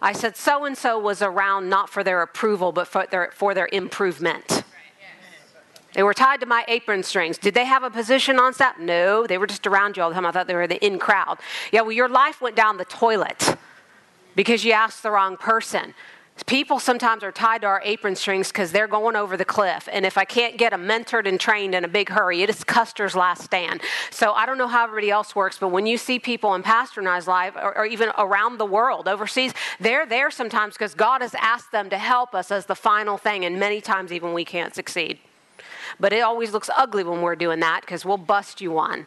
I 0.03 0.13
said, 0.13 0.37
so 0.37 0.65
and 0.65 0.77
so 0.77 0.99
was 0.99 1.23
around 1.23 1.69
not 1.69 1.91
for 1.91 2.03
their 2.03 2.23
approval, 2.23 2.73
but 2.73 2.87
for 2.87 3.07
their, 3.11 3.31
for 3.35 3.55
their 3.55 3.69
improvement. 3.73 4.65
They 5.95 6.03
were 6.05 6.15
tied 6.15 6.41
to 6.41 6.47
my 6.47 6.65
apron 6.69 7.03
strings. 7.03 7.37
Did 7.37 7.55
they 7.55 7.65
have 7.65 7.83
a 7.83 7.91
position 7.91 8.39
on 8.39 8.55
staff? 8.55 8.79
No, 8.79 9.27
they 9.27 9.39
were 9.39 9.47
just 9.47 9.67
around 9.67 9.97
you 9.97 10.03
all 10.03 10.09
the 10.09 10.15
time. 10.15 10.25
I 10.25 10.31
thought 10.31 10.47
they 10.47 10.55
were 10.55 10.69
the 10.69 10.85
in 10.85 10.99
crowd. 10.99 11.39
Yeah, 11.73 11.81
well, 11.81 11.93
your 11.93 12.09
life 12.09 12.41
went 12.41 12.55
down 12.55 12.77
the 12.77 12.85
toilet 12.85 13.57
because 14.37 14.65
you 14.65 14.73
asked 14.73 15.03
the 15.03 15.11
wrong 15.11 15.37
person. 15.37 15.95
People 16.47 16.79
sometimes 16.79 17.23
are 17.23 17.33
tied 17.33 17.61
to 17.63 17.67
our 17.67 17.83
apron 17.85 18.17
strings 18.17 18.49
because 18.49 18.73
they're 18.73 18.89
going 18.89 19.17
over 19.17 19.37
the 19.37 19.45
cliff. 19.45 19.89
And 19.93 20.07
if 20.07 20.19
I 20.19 20.25
can't 20.25 20.57
get 20.57 20.71
them 20.71 20.87
mentored 20.87 21.27
and 21.27 21.39
trained 21.39 21.75
in 21.75 21.85
a 21.85 21.89
big 21.89 22.09
hurry, 22.09 22.43
it 22.43 22.51
is 22.51 22.65
Custer's 22.65 23.15
last 23.15 23.43
stand. 23.43 23.83
So 24.11 24.33
I 24.33 24.47
don't 24.47 24.59
know 24.59 24.69
how 24.69 24.85
everybody 24.85 25.11
else 25.11 25.37
works, 25.37 25.59
but 25.59 25.69
when 25.69 25.87
you 25.87 25.97
see 25.97 26.19
people 26.19 26.55
in 26.55 26.63
Pastor 26.63 27.03
life 27.03 27.55
or, 27.57 27.77
or 27.79 27.87
even 27.87 28.11
around 28.19 28.59
the 28.59 28.67
world, 28.67 29.09
overseas, 29.09 29.53
they're 29.79 30.07
there 30.07 30.31
sometimes 30.31 30.75
because 30.75 30.95
God 30.95 31.21
has 31.21 31.35
asked 31.35 31.73
them 31.73 31.91
to 31.91 31.99
help 31.99 32.35
us 32.35 32.51
as 32.51 32.67
the 32.67 32.75
final 32.75 33.17
thing. 33.17 33.45
And 33.45 33.59
many 33.59 33.81
times, 33.81 34.13
even 34.13 34.33
we 34.33 34.45
can't 34.45 34.75
succeed. 34.75 35.19
But 35.99 36.13
it 36.13 36.21
always 36.21 36.53
looks 36.53 36.71
ugly 36.77 37.05
when 37.05 37.23
we're 37.23 37.37
doing 37.37 37.61
that 37.61 37.83
because 37.83 38.05
we'll 38.05 38.17
bust 38.17 38.61
you 38.61 38.71
one. 38.73 39.07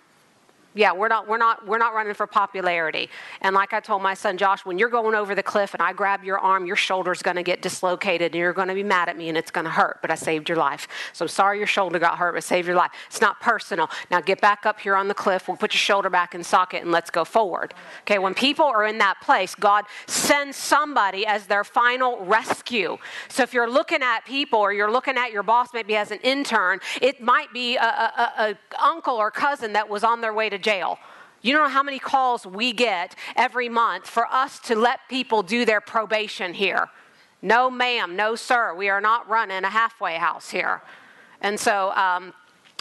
Yeah, 0.75 0.93
we're 0.93 1.07
not, 1.07 1.27
we're, 1.27 1.37
not, 1.37 1.65
we're 1.67 1.77
not 1.77 1.93
running 1.93 2.13
for 2.13 2.25
popularity. 2.25 3.09
And 3.41 3.55
like 3.55 3.73
I 3.73 3.79
told 3.79 4.01
my 4.01 4.13
son 4.13 4.37
Josh, 4.37 4.65
when 4.65 4.79
you're 4.79 4.89
going 4.89 5.15
over 5.15 5.35
the 5.35 5.43
cliff 5.43 5.73
and 5.73 5.81
I 5.83 5.93
grab 5.93 6.23
your 6.23 6.39
arm, 6.39 6.65
your 6.65 6.75
shoulder's 6.75 7.21
going 7.21 7.37
to 7.37 7.43
get 7.43 7.61
dislocated 7.61 8.31
and 8.33 8.39
you're 8.39 8.53
going 8.53 8.69
to 8.69 8.73
be 8.73 8.83
mad 8.83 9.09
at 9.09 9.17
me 9.17 9.29
and 9.29 9.37
it's 9.37 9.51
going 9.51 9.65
to 9.65 9.71
hurt, 9.71 9.99
but 10.01 10.09
I 10.09 10.15
saved 10.15 10.49
your 10.49 10.57
life. 10.57 10.87
So 11.13 11.25
I'm 11.25 11.29
sorry 11.29 11.59
your 11.59 11.67
shoulder 11.67 11.99
got 11.99 12.17
hurt, 12.17 12.33
but 12.33 12.43
saved 12.43 12.67
your 12.67 12.75
life. 12.75 12.91
It's 13.07 13.21
not 13.21 13.39
personal. 13.39 13.89
Now 14.09 14.21
get 14.21 14.41
back 14.41 14.65
up 14.65 14.79
here 14.79 14.95
on 14.95 15.07
the 15.07 15.13
cliff. 15.13 15.47
We'll 15.47 15.57
put 15.57 15.73
your 15.73 15.79
shoulder 15.79 16.09
back 16.09 16.33
in 16.33 16.43
socket 16.43 16.81
and 16.81 16.91
let's 16.91 17.09
go 17.09 17.23
forward. 17.23 17.73
Okay, 18.01 18.17
when 18.17 18.33
people 18.33 18.65
are 18.65 18.85
in 18.85 18.97
that 18.97 19.21
place, 19.21 19.55
God 19.55 19.85
sends 20.07 20.57
somebody 20.57 21.25
as 21.25 21.45
their 21.45 21.63
final 21.63 22.25
rescue. 22.25 22.97
So 23.29 23.43
if 23.43 23.53
you're 23.53 23.69
looking 23.69 24.01
at 24.01 24.25
people 24.25 24.59
or 24.59 24.73
you're 24.73 24.91
looking 24.91 25.17
at 25.17 25.31
your 25.31 25.43
boss 25.43 25.69
maybe 25.73 25.95
as 25.95 26.11
an 26.11 26.19
intern, 26.23 26.79
it 27.01 27.21
might 27.21 27.53
be 27.53 27.75
a, 27.75 27.83
a, 27.83 28.33
a, 28.37 28.57
uncle 28.83 29.15
or 29.15 29.31
cousin 29.31 29.73
that 29.73 29.87
was 29.87 30.03
on 30.03 30.21
their 30.21 30.33
way 30.33 30.49
to 30.49 30.57
jail. 30.63 30.97
You 31.41 31.53
know 31.53 31.67
how 31.67 31.83
many 31.83 31.99
calls 31.99 32.45
we 32.45 32.71
get 32.71 33.15
every 33.35 33.69
month 33.69 34.07
for 34.07 34.25
us 34.31 34.59
to 34.61 34.75
let 34.75 35.01
people 35.09 35.43
do 35.43 35.65
their 35.65 35.81
probation 35.81 36.53
here? 36.53 36.87
No, 37.41 37.69
ma'am, 37.69 38.15
no, 38.15 38.35
sir. 38.35 38.73
We 38.73 38.89
are 38.89 39.01
not 39.01 39.27
running 39.27 39.65
a 39.65 39.69
halfway 39.69 40.15
house 40.15 40.49
here. 40.49 40.81
And 41.41 41.59
so, 41.59 41.91
um, 41.91 42.33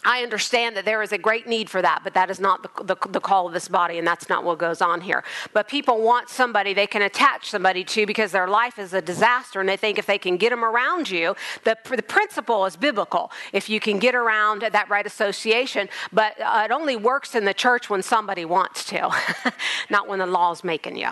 I 0.05 0.23
understand 0.25 0.77
that 0.77 0.85
there 0.85 1.01
is 1.03 1.13
a 1.13 1.19
great 1.19 1.47
need 1.47 1.71
for 1.71 1.81
that, 1.81 2.01
but 2.03 2.15
that 2.15 2.29
is 2.29 2.41
not 2.41 2.63
the, 2.63 2.85
the, 2.85 3.09
the, 3.09 3.21
call 3.21 3.47
of 3.47 3.53
this 3.53 3.69
body, 3.69 3.99
and 3.99 4.07
that's 4.07 4.29
not 4.29 4.43
what 4.43 4.59
goes 4.59 4.81
on 4.81 5.01
here. 5.01 5.23
But 5.53 5.69
people 5.69 6.03
want 6.03 6.29
somebody 6.29 6.75
they 6.75 6.89
can 6.89 7.03
attach 7.03 7.51
somebody 7.51 7.85
to 7.85 8.05
because 8.05 8.33
their 8.33 8.49
life 8.49 8.81
is 8.81 8.93
a 8.95 9.01
disaster, 9.01 9.61
and 9.61 9.69
they 9.69 9.77
think 9.77 9.99
if 9.99 10.07
they 10.07 10.19
can 10.19 10.37
get 10.37 10.51
them 10.51 10.65
around 10.65 11.09
you, 11.09 11.37
the, 11.63 11.77
the 11.89 12.03
principle 12.03 12.67
is 12.67 12.77
biblical. 12.77 13.31
If 13.53 13.69
you 13.69 13.79
can 13.79 14.01
get 14.01 14.17
around 14.17 14.63
that 14.63 14.91
right 14.91 15.07
association, 15.07 15.89
but 16.13 16.41
uh, 16.41 16.63
it 16.65 16.73
only 16.73 16.97
works 16.97 17.37
in 17.37 17.45
the 17.45 17.55
church 17.55 17.89
when 17.89 18.03
somebody 18.03 18.45
wants 18.45 18.85
to, 18.87 19.15
not 19.91 20.09
when 20.09 20.19
the 20.19 20.27
law 20.27 20.51
is 20.51 20.65
making 20.65 20.97
you. 20.97 21.11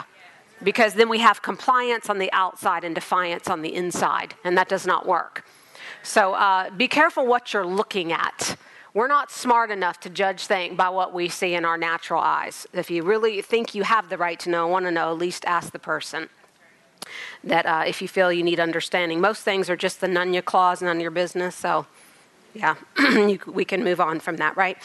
because 0.64 0.95
then 0.95 1.09
we 1.09 1.20
have 1.20 1.43
compliance 1.43 2.11
on 2.11 2.18
the 2.18 2.30
outside 2.32 2.82
and 2.82 2.97
defiance 2.97 3.49
on 3.49 3.62
the 3.62 3.72
inside, 3.72 4.34
and 4.43 4.59
that 4.59 4.68
does 4.68 4.84
not 4.84 5.07
work. 5.07 5.45
So 6.03 6.34
uh, 6.34 6.70
be 6.70 6.88
careful 6.88 7.24
what 7.26 7.53
you're 7.53 7.66
looking 7.66 8.12
at. 8.12 8.57
We're 8.93 9.07
not 9.07 9.30
smart 9.30 9.70
enough 9.70 10.01
to 10.01 10.11
judge 10.11 10.47
things 10.47 10.76
by 10.76 10.88
what 10.88 11.14
we 11.14 11.28
see 11.28 11.55
in 11.55 11.64
our 11.64 11.78
natural 11.78 12.20
eyes. 12.20 12.66
If 12.72 12.91
you 12.91 13.05
really 13.05 13.41
think 13.41 13.74
you 13.74 13.84
have 13.84 14.09
the 14.09 14.18
right 14.18 14.38
to 14.41 14.51
know, 14.51 14.66
want 14.66 14.86
to 14.86 14.91
know, 14.91 15.12
at 15.12 15.18
least 15.18 15.45
ask 15.45 15.72
the 15.72 15.78
person. 15.78 16.28
That 17.45 17.66
uh, 17.66 17.84
if 17.86 18.03
you 18.03 18.09
feel 18.09 18.32
you 18.32 18.43
need 18.43 18.59
understanding, 18.59 19.20
most 19.20 19.43
things 19.43 19.70
are 19.70 19.76
just 19.76 20.01
the 20.01 20.07
nunya 20.07 20.45
clause, 20.45 20.82
none 20.82 20.97
of 20.97 21.03
your 21.03 21.11
business. 21.12 21.55
So 21.55 21.86
yeah, 22.53 22.74
you, 22.99 23.38
we 23.47 23.64
can 23.64 23.84
move 23.84 24.01
on 24.01 24.18
from 24.18 24.36
that, 24.36 24.57
right? 24.57 24.76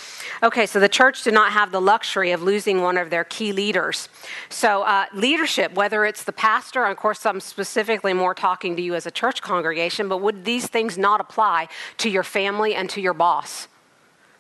Okay, 0.44 0.68
so 0.68 0.80
the 0.80 0.90
church 0.90 1.24
did 1.24 1.34
not 1.34 1.52
have 1.52 1.72
the 1.72 1.82
luxury 1.82 2.32
of 2.32 2.44
losing 2.44 2.82
one 2.82 2.98
of 2.98 3.10
their 3.10 3.24
key 3.24 3.52
leaders. 3.52 4.08
So, 4.50 4.84
uh, 4.84 5.06
leadership, 5.14 5.74
whether 5.74 6.06
it's 6.06 6.24
the 6.24 6.32
pastor, 6.32 6.86
of 6.86 6.96
course, 6.98 7.26
I'm 7.26 7.40
specifically 7.40 8.14
more 8.14 8.36
talking 8.36 8.76
to 8.76 8.82
you 8.82 8.94
as 8.94 9.08
a 9.08 9.12
church 9.12 9.42
congregation, 9.42 10.08
but 10.08 10.22
would 10.22 10.46
these 10.46 10.68
things 10.68 10.98
not 10.98 11.20
apply 11.20 11.68
to 11.98 12.10
your 12.10 12.24
family 12.24 12.76
and 12.76 12.88
to 12.92 13.02
your 13.02 13.16
boss? 13.16 13.68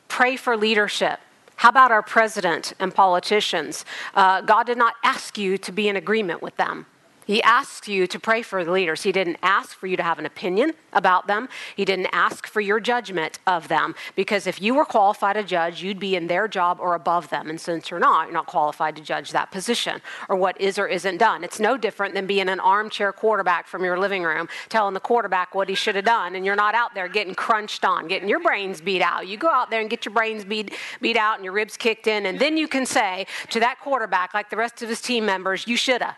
Pray 0.08 0.36
for 0.36 0.56
leadership. 0.56 1.20
How 1.58 1.70
about 1.70 1.92
our 1.92 2.04
president 2.04 2.74
and 2.80 2.94
politicians? 2.94 3.86
Uh, 4.14 4.42
God 4.42 4.66
did 4.66 4.78
not 4.78 4.96
ask 5.04 5.38
you 5.38 5.58
to 5.60 5.72
be 5.72 5.88
in 5.88 5.96
agreement 5.96 6.42
with 6.42 6.56
them. 6.58 6.86
He 7.26 7.42
asks 7.42 7.88
you 7.88 8.06
to 8.08 8.20
pray 8.20 8.44
for 8.44 8.64
the 8.64 8.72
leaders. 8.72 9.02
He 9.02 9.12
didn't 9.12 9.38
ask 9.42 9.76
for 9.76 9.88
you 9.88 9.98
to 9.98 10.04
have 10.04 10.20
an 10.20 10.26
opinion 10.26 10.74
about 10.94 11.26
them. 11.26 11.50
He 11.76 11.84
didn't 11.84 12.08
ask 12.12 12.46
for 12.46 12.62
your 12.62 12.80
judgment 12.80 13.40
of 13.48 13.68
them. 13.68 13.96
Because 14.16 14.46
if 14.46 14.62
you 14.62 14.76
were 14.76 14.86
qualified 14.86 15.36
to 15.36 15.44
judge, 15.44 15.82
you'd 15.82 16.00
be 16.00 16.16
in 16.16 16.28
their 16.28 16.48
job 16.48 16.80
or 16.80 16.94
above 16.94 17.30
them. 17.30 17.50
And 17.50 17.60
since 17.60 17.90
you're 17.90 18.00
not, 18.00 18.26
you're 18.26 18.34
not 18.34 18.46
qualified 18.46 18.96
to 18.98 19.02
judge 19.02 19.32
that 19.32 19.52
position 19.52 20.02
or 20.30 20.36
what 20.36 20.60
is 20.62 20.78
or 20.78 20.88
isn't 20.88 21.18
done. 21.18 21.44
It's 21.44 21.60
no 21.60 21.78
different 21.78 22.14
than 22.14 22.28
being 22.28 22.48
an 22.48 22.60
armchair 22.60 23.12
quarterback 23.12 23.68
from 23.68 23.84
your 23.84 23.98
living 23.98 24.24
room 24.24 24.48
telling 24.70 24.94
the 24.94 25.00
quarterback 25.00 25.56
what 25.56 25.68
he 25.68 25.76
should 25.76 25.96
have 25.96 26.06
done. 26.06 26.36
And 26.36 26.46
you're 26.46 26.56
not 26.56 26.76
out 26.76 26.94
there 26.94 27.08
getting 27.08 27.34
crunched 27.34 27.84
on, 27.84 28.08
getting 28.08 28.30
your 28.30 28.40
brains 28.40 28.82
beat 28.82 29.02
out. 29.02 29.28
You 29.28 29.38
go 29.38 29.50
out 29.50 29.72
there 29.72 29.82
and 29.82 29.90
get 29.90 30.06
your 30.06 30.14
brains 30.14 30.46
beat, 30.46 30.76
beat 31.02 31.18
out 31.18 31.36
and 31.36 31.44
your 31.44 31.54
ribs 31.54 31.76
kicked 31.76 32.06
in. 32.06 32.28
And 32.28 32.40
then 32.40 32.56
you 32.56 32.68
can 32.68 32.86
say 32.86 33.26
to 33.50 33.60
that 33.62 33.80
quarterback, 33.80 34.36
like 34.36 34.52
the 34.52 34.58
rest 34.58 34.84
of 34.84 34.90
his 34.90 35.02
team 35.02 35.26
members, 35.26 35.68
you 35.68 35.76
should 35.76 36.04
have. 36.04 36.16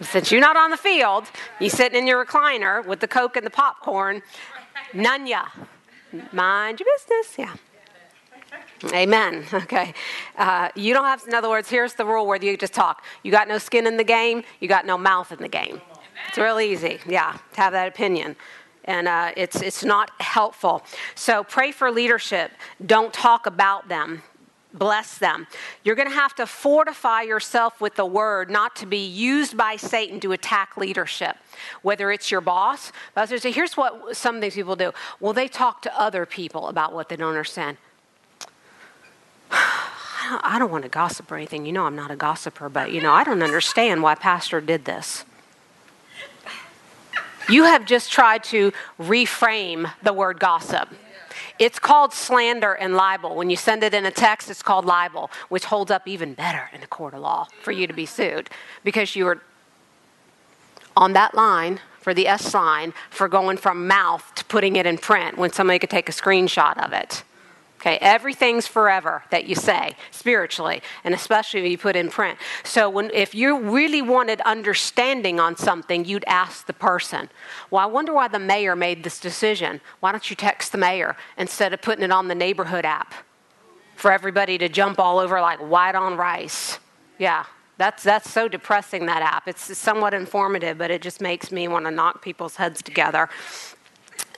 Since 0.00 0.30
you're 0.30 0.40
not 0.40 0.56
on 0.56 0.70
the 0.70 0.76
field, 0.76 1.26
you're 1.60 1.70
sitting 1.70 1.98
in 1.98 2.06
your 2.06 2.24
recliner 2.24 2.84
with 2.86 3.00
the 3.00 3.08
Coke 3.08 3.36
and 3.36 3.44
the 3.44 3.50
popcorn, 3.50 4.22
none 4.92 5.26
ya. 5.26 5.46
Mind 6.32 6.80
your 6.80 6.88
business. 6.96 7.36
Yeah. 7.38 7.54
Amen. 8.92 9.44
Okay. 9.52 9.92
Uh, 10.36 10.68
you 10.76 10.94
don't 10.94 11.04
have, 11.04 11.24
in 11.26 11.34
other 11.34 11.48
words, 11.48 11.68
here's 11.68 11.94
the 11.94 12.04
rule 12.04 12.26
where 12.26 12.42
you 12.42 12.56
just 12.56 12.72
talk. 12.74 13.04
You 13.22 13.32
got 13.32 13.48
no 13.48 13.58
skin 13.58 13.86
in 13.86 13.96
the 13.96 14.04
game, 14.04 14.44
you 14.60 14.68
got 14.68 14.86
no 14.86 14.96
mouth 14.96 15.32
in 15.32 15.38
the 15.38 15.48
game. 15.48 15.80
It's 16.28 16.38
real 16.38 16.60
easy, 16.60 17.00
yeah, 17.06 17.36
to 17.54 17.60
have 17.60 17.72
that 17.72 17.88
opinion. 17.88 18.36
And 18.84 19.08
uh, 19.08 19.32
it's, 19.36 19.60
it's 19.60 19.84
not 19.84 20.10
helpful. 20.20 20.84
So 21.14 21.44
pray 21.44 21.72
for 21.72 21.90
leadership. 21.90 22.52
Don't 22.86 23.12
talk 23.12 23.46
about 23.46 23.88
them 23.88 24.22
bless 24.72 25.18
them. 25.18 25.46
You're 25.82 25.94
going 25.94 26.08
to 26.08 26.14
have 26.14 26.34
to 26.36 26.46
fortify 26.46 27.22
yourself 27.22 27.80
with 27.80 27.94
the 27.96 28.06
word 28.06 28.50
not 28.50 28.76
to 28.76 28.86
be 28.86 29.06
used 29.06 29.56
by 29.56 29.76
Satan 29.76 30.20
to 30.20 30.32
attack 30.32 30.76
leadership, 30.76 31.36
whether 31.82 32.12
it's 32.12 32.30
your 32.30 32.40
boss. 32.40 32.92
But 33.14 33.30
here's 33.30 33.76
what 33.76 34.16
some 34.16 34.36
of 34.36 34.40
these 34.42 34.54
people 34.54 34.76
do 34.76 34.92
well, 35.20 35.32
they 35.32 35.48
talk 35.48 35.82
to 35.82 36.00
other 36.00 36.26
people 36.26 36.68
about 36.68 36.92
what 36.92 37.08
they 37.08 37.16
don't 37.16 37.28
understand. 37.28 37.76
I 39.50 40.56
don't 40.58 40.70
want 40.70 40.82
to 40.84 40.90
gossip 40.90 41.32
or 41.32 41.36
anything. 41.36 41.64
You 41.64 41.72
know, 41.72 41.86
I'm 41.86 41.96
not 41.96 42.10
a 42.10 42.16
gossiper, 42.16 42.68
but 42.68 42.92
you 42.92 43.00
know, 43.00 43.12
I 43.12 43.24
don't 43.24 43.42
understand 43.42 44.02
why 44.02 44.14
Pastor 44.14 44.60
did 44.60 44.84
this. 44.84 45.24
You 47.48 47.64
have 47.64 47.86
just 47.86 48.12
tried 48.12 48.44
to 48.44 48.72
reframe 49.00 49.90
the 50.02 50.12
word 50.12 50.38
gossip. 50.38 50.90
It's 51.58 51.78
called 51.78 52.12
slander 52.12 52.74
and 52.74 52.94
libel. 52.94 53.34
When 53.34 53.50
you 53.50 53.56
send 53.56 53.82
it 53.82 53.94
in 53.94 54.06
a 54.06 54.10
text, 54.10 54.50
it's 54.50 54.62
called 54.62 54.84
libel, 54.84 55.30
which 55.48 55.64
holds 55.64 55.90
up 55.90 56.06
even 56.06 56.34
better 56.34 56.70
in 56.72 56.82
a 56.82 56.86
court 56.86 57.14
of 57.14 57.20
law 57.20 57.48
for 57.62 57.72
you 57.72 57.86
to 57.86 57.92
be 57.92 58.06
sued 58.06 58.48
because 58.84 59.16
you 59.16 59.24
were 59.24 59.40
on 60.96 61.12
that 61.14 61.34
line 61.34 61.80
for 62.00 62.14
the 62.14 62.26
S 62.26 62.44
sign 62.44 62.92
for 63.10 63.28
going 63.28 63.56
from 63.56 63.86
mouth 63.86 64.32
to 64.34 64.44
putting 64.46 64.76
it 64.76 64.86
in 64.86 64.98
print 64.98 65.36
when 65.36 65.52
somebody 65.52 65.78
could 65.78 65.90
take 65.90 66.08
a 66.08 66.12
screenshot 66.12 66.82
of 66.84 66.92
it. 66.92 67.22
Okay, 67.80 67.96
everything's 68.00 68.66
forever 68.66 69.22
that 69.30 69.46
you 69.46 69.54
say 69.54 69.92
spiritually, 70.10 70.82
and 71.04 71.14
especially 71.14 71.60
if 71.60 71.70
you 71.70 71.78
put 71.78 71.94
in 71.94 72.08
print. 72.08 72.36
So, 72.64 72.90
when, 72.90 73.08
if 73.14 73.36
you 73.36 73.56
really 73.56 74.02
wanted 74.02 74.40
understanding 74.40 75.38
on 75.38 75.56
something, 75.56 76.04
you'd 76.04 76.24
ask 76.26 76.66
the 76.66 76.72
person. 76.72 77.30
Well, 77.70 77.80
I 77.80 77.86
wonder 77.86 78.12
why 78.12 78.26
the 78.26 78.40
mayor 78.40 78.74
made 78.74 79.04
this 79.04 79.20
decision. 79.20 79.80
Why 80.00 80.10
don't 80.10 80.28
you 80.28 80.34
text 80.34 80.72
the 80.72 80.78
mayor 80.78 81.16
instead 81.36 81.72
of 81.72 81.80
putting 81.80 82.02
it 82.02 82.10
on 82.10 82.26
the 82.26 82.34
neighborhood 82.34 82.84
app 82.84 83.14
for 83.94 84.10
everybody 84.10 84.58
to 84.58 84.68
jump 84.68 84.98
all 84.98 85.20
over 85.20 85.40
like 85.40 85.60
white 85.60 85.94
on 85.94 86.16
rice? 86.16 86.80
Yeah, 87.16 87.44
that's, 87.76 88.02
that's 88.02 88.28
so 88.28 88.48
depressing, 88.48 89.06
that 89.06 89.22
app. 89.22 89.46
It's 89.46 89.78
somewhat 89.78 90.14
informative, 90.14 90.78
but 90.78 90.90
it 90.90 91.00
just 91.00 91.20
makes 91.20 91.52
me 91.52 91.68
want 91.68 91.84
to 91.84 91.92
knock 91.92 92.22
people's 92.22 92.56
heads 92.56 92.82
together 92.82 93.28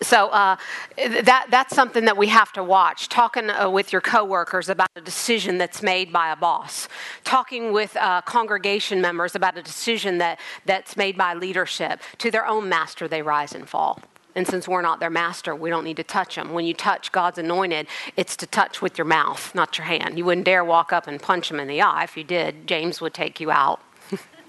so 0.03 0.29
uh, 0.29 0.57
that, 0.97 1.47
that's 1.51 1.75
something 1.75 2.07
that 2.07 2.17
we 2.17 2.29
have 2.29 2.53
to 2.53 2.65
watch. 2.65 3.09
Talking 3.09 3.51
uh, 3.51 3.69
with 3.69 3.93
your 3.93 4.01
coworkers 4.01 4.69
about 4.69 4.89
a 4.97 5.01
decision 5.01 5.59
that's 5.59 5.83
made 5.83 6.13
by 6.13 6.33
a 6.33 6.37
boss. 6.37 6.89
Talking 7.25 7.73
with 7.73 7.97
uh, 7.97 8.23
congregation 8.23 9.01
members 9.01 9.35
about 9.35 9.59
a 9.59 9.63
decision 9.63 10.19
that, 10.19 10.39
that's 10.65 10.97
made 10.97 11.19
by 11.19 11.35
leadership. 11.35 12.01
To 12.19 12.31
their 12.31 12.47
own 12.47 12.69
master, 12.69 13.09
they 13.09 13.21
rise 13.21 13.55
and 13.55 13.69
fall. 13.69 14.01
And 14.35 14.47
since 14.47 14.69
we're 14.69 14.83
not 14.83 15.01
their 15.01 15.11
master, 15.11 15.55
we 15.55 15.71
don't 15.71 15.85
need 15.85 15.97
to 15.97 16.05
touch 16.05 16.37
them. 16.37 16.53
When 16.53 16.65
you 16.65 16.73
touch 16.73 17.13
God's 17.13 17.39
anointed, 17.39 17.87
it's 18.17 18.37
to 18.37 18.47
touch 18.47 18.81
with 18.81 18.97
your 18.97 19.05
mouth, 19.05 19.55
not 19.55 19.77
your 19.77 19.87
hand. 19.87 20.17
You 20.17 20.25
wouldn't 20.25 20.47
dare 20.47 20.65
walk 20.65 20.93
up 20.93 21.09
and 21.09 21.21
punch 21.21 21.51
him 21.51 21.59
in 21.61 21.69
the 21.69 21.83
eye. 21.83 22.05
If 22.05 22.17
you 22.17 22.25
did, 22.25 22.67
James 22.67 23.01
would 23.01 23.13
take 23.13 23.41
you 23.41 23.51
out. 23.51 23.81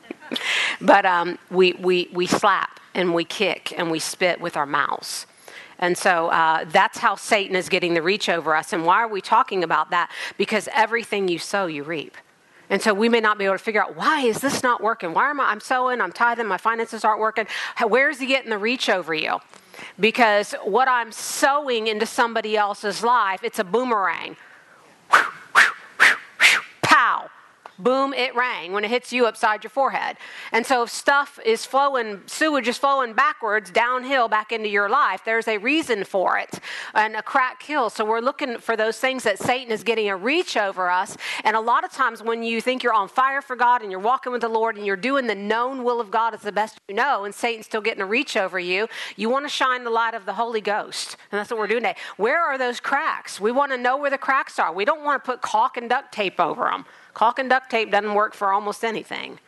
but 0.82 1.06
um, 1.06 1.40
we, 1.50 1.74
we, 1.74 2.10
we 2.14 2.28
slap 2.28 2.80
and 2.94 3.14
we 3.14 3.26
kick 3.26 3.74
and 3.78 3.90
we 3.90 4.00
spit 4.00 4.40
with 4.40 4.56
our 4.56 4.66
mouths. 4.66 5.26
And 5.82 5.98
so 5.98 6.28
uh, 6.28 6.66
that's 6.66 7.00
how 7.00 7.16
Satan 7.16 7.56
is 7.56 7.68
getting 7.68 7.96
the 7.96 8.02
reach 8.02 8.30
over 8.30 8.56
us. 8.56 8.72
And 8.72 8.86
why 8.86 8.98
are 8.98 9.08
we 9.08 9.20
talking 9.20 9.64
about 9.64 9.90
that? 9.90 10.12
Because 10.38 10.70
everything 10.74 11.28
you 11.28 11.40
sow, 11.40 11.66
you 11.66 11.84
reap. 11.84 12.16
And 12.70 12.82
so 12.82 12.94
we 12.94 13.10
may 13.10 13.20
not 13.20 13.38
be 13.38 13.44
able 13.44 13.56
to 13.56 13.64
figure 13.64 13.82
out 13.82 13.98
why 13.98 14.22
is 14.22 14.40
this 14.40 14.64
not 14.64 14.82
working? 14.82 15.14
Why 15.14 15.30
am 15.30 15.42
I? 15.42 15.46
I'm 15.46 15.60
sowing, 15.60 16.00
I'm 16.00 16.14
tithing, 16.14 16.48
my 16.48 16.58
finances 16.58 17.04
aren't 17.04 17.20
working. 17.20 17.46
Where 17.86 18.10
is 18.10 18.20
he 18.20 18.28
getting 18.28 18.50
the 18.50 18.58
reach 18.58 18.88
over 18.88 19.14
you? 19.14 19.40
Because 20.00 20.54
what 20.64 20.88
I'm 20.88 21.12
sowing 21.12 21.88
into 21.88 22.06
somebody 22.06 22.56
else's 22.56 23.04
life, 23.04 23.44
it's 23.44 23.60
a 23.60 23.64
boomerang. 23.64 24.38
Boom, 27.84 28.14
it 28.14 28.36
rang 28.36 28.72
when 28.72 28.84
it 28.84 28.90
hits 28.90 29.12
you 29.12 29.26
upside 29.26 29.64
your 29.64 29.72
forehead. 29.72 30.18
And 30.52 30.66
so 30.66 30.84
if 30.84 30.90
stuff 30.90 31.40
is 31.46 31.66
flowing, 31.66 32.22
sewage 32.26 32.68
is 32.68 32.78
flowing 32.78 33.14
backwards 33.14 33.72
downhill 33.72 34.28
back 34.28 34.52
into 34.52 34.70
your 34.70 34.90
life, 34.90 35.22
there's 35.26 35.48
a 35.48 35.58
reason 35.58 36.04
for 36.04 36.38
it. 36.38 36.60
And 36.94 37.16
a 37.16 37.24
crack 37.24 37.60
kills. 37.60 37.94
So 37.94 38.06
we're 38.06 38.20
looking 38.20 38.58
for 38.58 38.76
those 38.76 38.98
things 38.98 39.24
that 39.24 39.40
Satan 39.40 39.72
is 39.72 39.84
getting 39.84 40.10
a 40.10 40.16
reach 40.16 40.58
over 40.58 40.90
us. 40.90 41.18
And 41.44 41.56
a 41.56 41.60
lot 41.60 41.84
of 41.84 41.92
times 41.92 42.22
when 42.22 42.44
you 42.44 42.62
think 42.62 42.84
you're 42.84 42.94
on 42.94 43.08
fire 43.08 43.42
for 43.42 43.56
God 43.56 43.82
and 43.82 43.92
you're 43.92 44.00
walking 44.00 44.32
with 44.32 44.42
the 44.42 44.50
Lord 44.50 44.78
and 44.78 44.86
you're 44.86 44.96
doing 44.96 45.28
the 45.28 45.36
known 45.36 45.84
will 45.84 46.00
of 46.00 46.12
God 46.12 46.34
as 46.34 46.42
the 46.42 46.52
best 46.52 46.80
you 46.88 46.96
know, 46.96 47.24
and 47.24 47.34
Satan's 47.34 47.66
still 47.66 47.82
getting 47.82 48.02
a 48.02 48.06
reach 48.06 48.36
over 48.36 48.60
you, 48.60 48.88
you 49.16 49.30
want 49.30 49.46
to 49.46 49.50
shine 49.50 49.84
the 49.84 49.90
light 49.90 50.14
of 50.14 50.26
the 50.26 50.34
Holy 50.34 50.62
Ghost. 50.62 51.18
And 51.32 51.40
that's 51.40 51.50
what 51.50 51.60
we're 51.60 51.68
doing 51.68 51.84
today. 51.84 51.96
Where 52.18 52.42
are 52.42 52.58
those 52.58 52.80
cracks? 52.80 53.40
We 53.40 53.52
want 53.52 53.72
to 53.72 53.78
know 53.78 53.98
where 53.98 54.10
the 54.10 54.18
cracks 54.18 54.60
are. 54.60 54.74
We 54.74 54.86
don't 54.86 55.04
want 55.04 55.24
to 55.24 55.32
put 55.32 55.42
caulk 55.42 55.78
and 55.78 55.90
duct 55.90 56.12
tape 56.12 56.40
over 56.40 56.64
them. 56.66 56.86
Caulk 57.14 57.40
and 57.40 57.50
duct 57.50 57.70
tape 57.70 57.92
doesn't 57.92 58.14
work 58.14 58.34
for 58.34 58.52
almost 58.52 58.84
anything. 58.84 59.40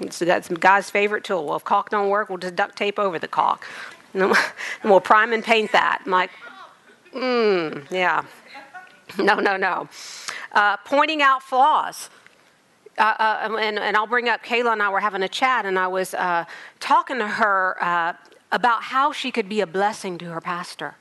It's 0.00 0.18
that's 0.18 0.48
guy's 0.48 0.90
favorite 0.90 1.24
tool. 1.24 1.46
Well, 1.46 1.56
if 1.56 1.64
caulk 1.64 1.90
don't 1.90 2.08
work, 2.08 2.28
we'll 2.28 2.38
just 2.38 2.56
duct 2.56 2.76
tape 2.76 2.98
over 2.98 3.18
the 3.18 3.28
caulk. 3.28 3.66
And 4.12 4.34
we'll 4.82 5.00
prime 5.00 5.32
and 5.32 5.44
paint 5.44 5.70
that. 5.70 6.02
I'm 6.04 6.10
like, 6.10 6.30
mmm, 7.14 7.88
yeah. 7.92 8.24
No, 9.18 9.36
no, 9.36 9.56
no. 9.56 9.88
Uh, 10.50 10.76
pointing 10.78 11.22
out 11.22 11.44
flaws. 11.44 12.10
Uh, 12.98 13.02
uh, 13.02 13.56
and, 13.60 13.78
and, 13.78 13.96
I'll 13.96 14.08
bring 14.08 14.28
up 14.28 14.42
Kayla 14.42 14.72
and 14.72 14.82
I 14.82 14.88
were 14.88 15.00
having 15.00 15.22
a 15.22 15.28
chat, 15.28 15.64
and 15.64 15.78
I 15.78 15.86
was 15.86 16.12
uh, 16.14 16.44
talking 16.80 17.18
to 17.18 17.26
her 17.26 17.76
uh, 17.80 18.14
about 18.52 18.82
how 18.82 19.12
she 19.12 19.30
could 19.30 19.48
be 19.48 19.60
a 19.60 19.66
blessing 19.66 20.18
to 20.18 20.26
her 20.26 20.40
pastor. 20.40 20.96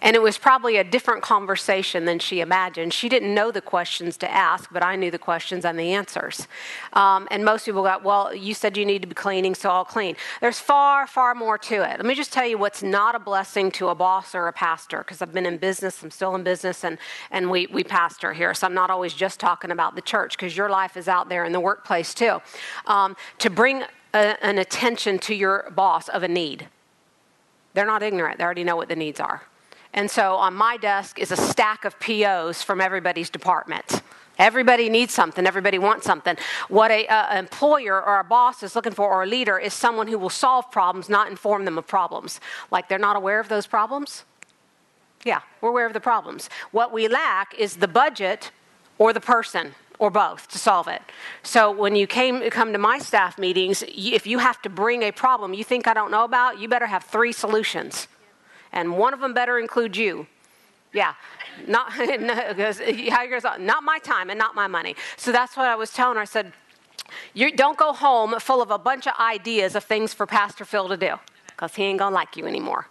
And 0.00 0.14
it 0.14 0.22
was 0.22 0.38
probably 0.38 0.76
a 0.76 0.84
different 0.84 1.22
conversation 1.22 2.04
than 2.04 2.18
she 2.18 2.40
imagined. 2.40 2.92
She 2.92 3.08
didn't 3.08 3.34
know 3.34 3.50
the 3.50 3.60
questions 3.60 4.16
to 4.18 4.30
ask, 4.30 4.70
but 4.72 4.82
I 4.82 4.96
knew 4.96 5.10
the 5.10 5.18
questions 5.18 5.64
and 5.64 5.78
the 5.78 5.92
answers. 5.92 6.48
Um, 6.92 7.26
and 7.30 7.44
most 7.44 7.64
people 7.64 7.82
got, 7.82 8.04
well, 8.04 8.34
you 8.34 8.54
said 8.54 8.76
you 8.76 8.84
need 8.84 9.02
to 9.02 9.08
be 9.08 9.14
cleaning, 9.14 9.54
so 9.54 9.70
I'll 9.70 9.84
clean. 9.84 10.16
There's 10.40 10.60
far, 10.60 11.06
far 11.06 11.34
more 11.34 11.58
to 11.58 11.76
it. 11.76 11.96
Let 11.96 12.06
me 12.06 12.14
just 12.14 12.32
tell 12.32 12.46
you 12.46 12.58
what's 12.58 12.82
not 12.82 13.14
a 13.14 13.18
blessing 13.18 13.70
to 13.72 13.88
a 13.88 13.94
boss 13.94 14.34
or 14.34 14.48
a 14.48 14.52
pastor, 14.52 14.98
because 14.98 15.22
I've 15.22 15.32
been 15.32 15.46
in 15.46 15.58
business, 15.58 16.02
I'm 16.02 16.10
still 16.10 16.34
in 16.34 16.42
business, 16.42 16.84
and, 16.84 16.98
and 17.30 17.50
we, 17.50 17.66
we 17.66 17.82
pastor 17.84 18.32
here. 18.32 18.54
So 18.54 18.66
I'm 18.66 18.74
not 18.74 18.90
always 18.90 19.14
just 19.14 19.40
talking 19.40 19.70
about 19.70 19.94
the 19.94 20.02
church, 20.02 20.36
because 20.36 20.56
your 20.56 20.68
life 20.68 20.96
is 20.96 21.08
out 21.08 21.28
there 21.28 21.44
in 21.44 21.52
the 21.52 21.60
workplace 21.60 22.14
too. 22.14 22.40
Um, 22.86 23.16
to 23.38 23.50
bring 23.50 23.82
a, 24.14 24.44
an 24.44 24.58
attention 24.58 25.18
to 25.20 25.34
your 25.34 25.70
boss 25.74 26.08
of 26.08 26.22
a 26.22 26.28
need. 26.28 26.68
They're 27.74 27.86
not 27.86 28.02
ignorant, 28.02 28.38
they 28.38 28.44
already 28.44 28.64
know 28.64 28.76
what 28.76 28.88
the 28.88 28.96
needs 28.96 29.20
are. 29.20 29.42
And 29.96 30.10
so 30.10 30.36
on 30.36 30.54
my 30.54 30.76
desk 30.76 31.18
is 31.18 31.32
a 31.32 31.36
stack 31.36 31.86
of 31.86 31.98
POs 31.98 32.62
from 32.62 32.82
everybody's 32.82 33.30
department. 33.30 34.02
Everybody 34.38 34.90
needs 34.90 35.14
something. 35.14 35.46
Everybody 35.46 35.78
wants 35.78 36.04
something. 36.04 36.36
What 36.68 36.90
a 36.90 37.06
uh, 37.06 37.38
employer 37.38 38.04
or 38.04 38.20
a 38.20 38.24
boss 38.24 38.62
is 38.62 38.76
looking 38.76 38.92
for, 38.92 39.10
or 39.10 39.22
a 39.22 39.26
leader, 39.26 39.58
is 39.58 39.72
someone 39.72 40.08
who 40.08 40.18
will 40.18 40.28
solve 40.28 40.70
problems, 40.70 41.08
not 41.08 41.30
inform 41.30 41.64
them 41.64 41.78
of 41.78 41.86
problems. 41.86 42.38
Like 42.70 42.90
they're 42.90 42.98
not 42.98 43.16
aware 43.16 43.40
of 43.40 43.48
those 43.48 43.66
problems. 43.66 44.24
Yeah, 45.24 45.40
we're 45.62 45.70
aware 45.70 45.86
of 45.86 45.94
the 45.94 46.00
problems. 46.00 46.50
What 46.70 46.92
we 46.92 47.08
lack 47.08 47.54
is 47.54 47.76
the 47.76 47.88
budget 47.88 48.50
or 48.98 49.14
the 49.14 49.20
person 49.20 49.74
or 49.98 50.10
both 50.10 50.48
to 50.48 50.58
solve 50.58 50.88
it. 50.88 51.00
So 51.42 51.70
when 51.70 51.96
you 51.96 52.06
came 52.06 52.48
come 52.50 52.74
to 52.74 52.78
my 52.78 52.98
staff 52.98 53.38
meetings, 53.38 53.82
if 53.88 54.26
you 54.26 54.38
have 54.38 54.60
to 54.62 54.68
bring 54.68 55.02
a 55.02 55.10
problem 55.10 55.54
you 55.54 55.64
think 55.64 55.88
I 55.88 55.94
don't 55.94 56.10
know 56.10 56.24
about, 56.24 56.60
you 56.60 56.68
better 56.68 56.86
have 56.86 57.04
three 57.04 57.32
solutions 57.32 58.06
and 58.76 58.98
one 58.98 59.14
of 59.14 59.20
them 59.20 59.32
better 59.32 59.58
include 59.58 59.96
you. 59.96 60.26
Yeah, 60.92 61.14
not 61.66 61.92
not 63.58 63.82
my 63.82 63.98
time 63.98 64.30
and 64.30 64.38
not 64.38 64.54
my 64.54 64.66
money. 64.66 64.94
So 65.16 65.32
that's 65.32 65.56
what 65.56 65.66
I 65.66 65.74
was 65.74 65.90
telling 65.92 66.16
her. 66.16 66.22
I 66.22 66.26
said, 66.26 66.52
you 67.32 67.50
don't 67.50 67.78
go 67.78 67.92
home 67.92 68.38
full 68.38 68.60
of 68.60 68.70
a 68.70 68.78
bunch 68.78 69.06
of 69.06 69.14
ideas 69.18 69.74
of 69.74 69.84
things 69.84 70.12
for 70.12 70.26
Pastor 70.26 70.64
Phil 70.64 70.88
to 70.88 70.96
do 70.96 71.14
because 71.48 71.74
he 71.74 71.84
ain't 71.84 71.98
gonna 71.98 72.14
like 72.14 72.36
you 72.36 72.46
anymore. 72.46 72.86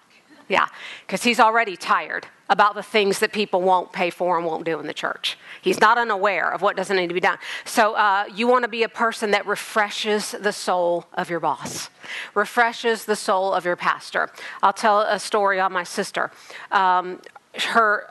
Yeah, 0.50 0.68
because 1.06 1.24
he's 1.24 1.40
already 1.40 1.78
tired 1.78 2.28
about 2.50 2.76
the 2.76 2.84
things 2.84 3.20
that 3.20 3.32
people 3.32 3.62
won't 3.62 3.91
pay 3.91 4.10
for 4.10 4.38
and 4.38 4.46
won't 4.46 4.66
do 4.66 4.80
in 4.80 4.88
the 4.88 4.93
church. 4.93 5.38
He's 5.62 5.80
not 5.80 5.98
unaware 5.98 6.52
of 6.54 6.62
what 6.62 6.76
doesn't 6.76 6.96
need 6.96 7.08
to 7.08 7.14
be 7.14 7.20
done. 7.20 7.38
So 7.66 7.96
uh, 7.96 8.26
you 8.34 8.48
want 8.48 8.64
to 8.64 8.70
be 8.70 8.84
a 8.84 8.89
person 8.89 9.32
that 9.32 9.46
refreshes 9.48 10.32
the 10.32 10.52
soul 10.52 11.08
of 11.14 11.30
your 11.30 11.39
boss, 11.39 11.89
refreshes 12.34 13.06
the 13.06 13.16
soul 13.16 13.54
of 13.54 13.66
your 13.66 13.76
pastor. 13.76 14.32
I'll 14.62 14.74
tell 14.74 15.02
a 15.02 15.20
story 15.20 15.60
on 15.60 15.74
my 15.74 15.84
sister. 15.84 16.32
Um, 16.72 17.22
her 17.70 18.08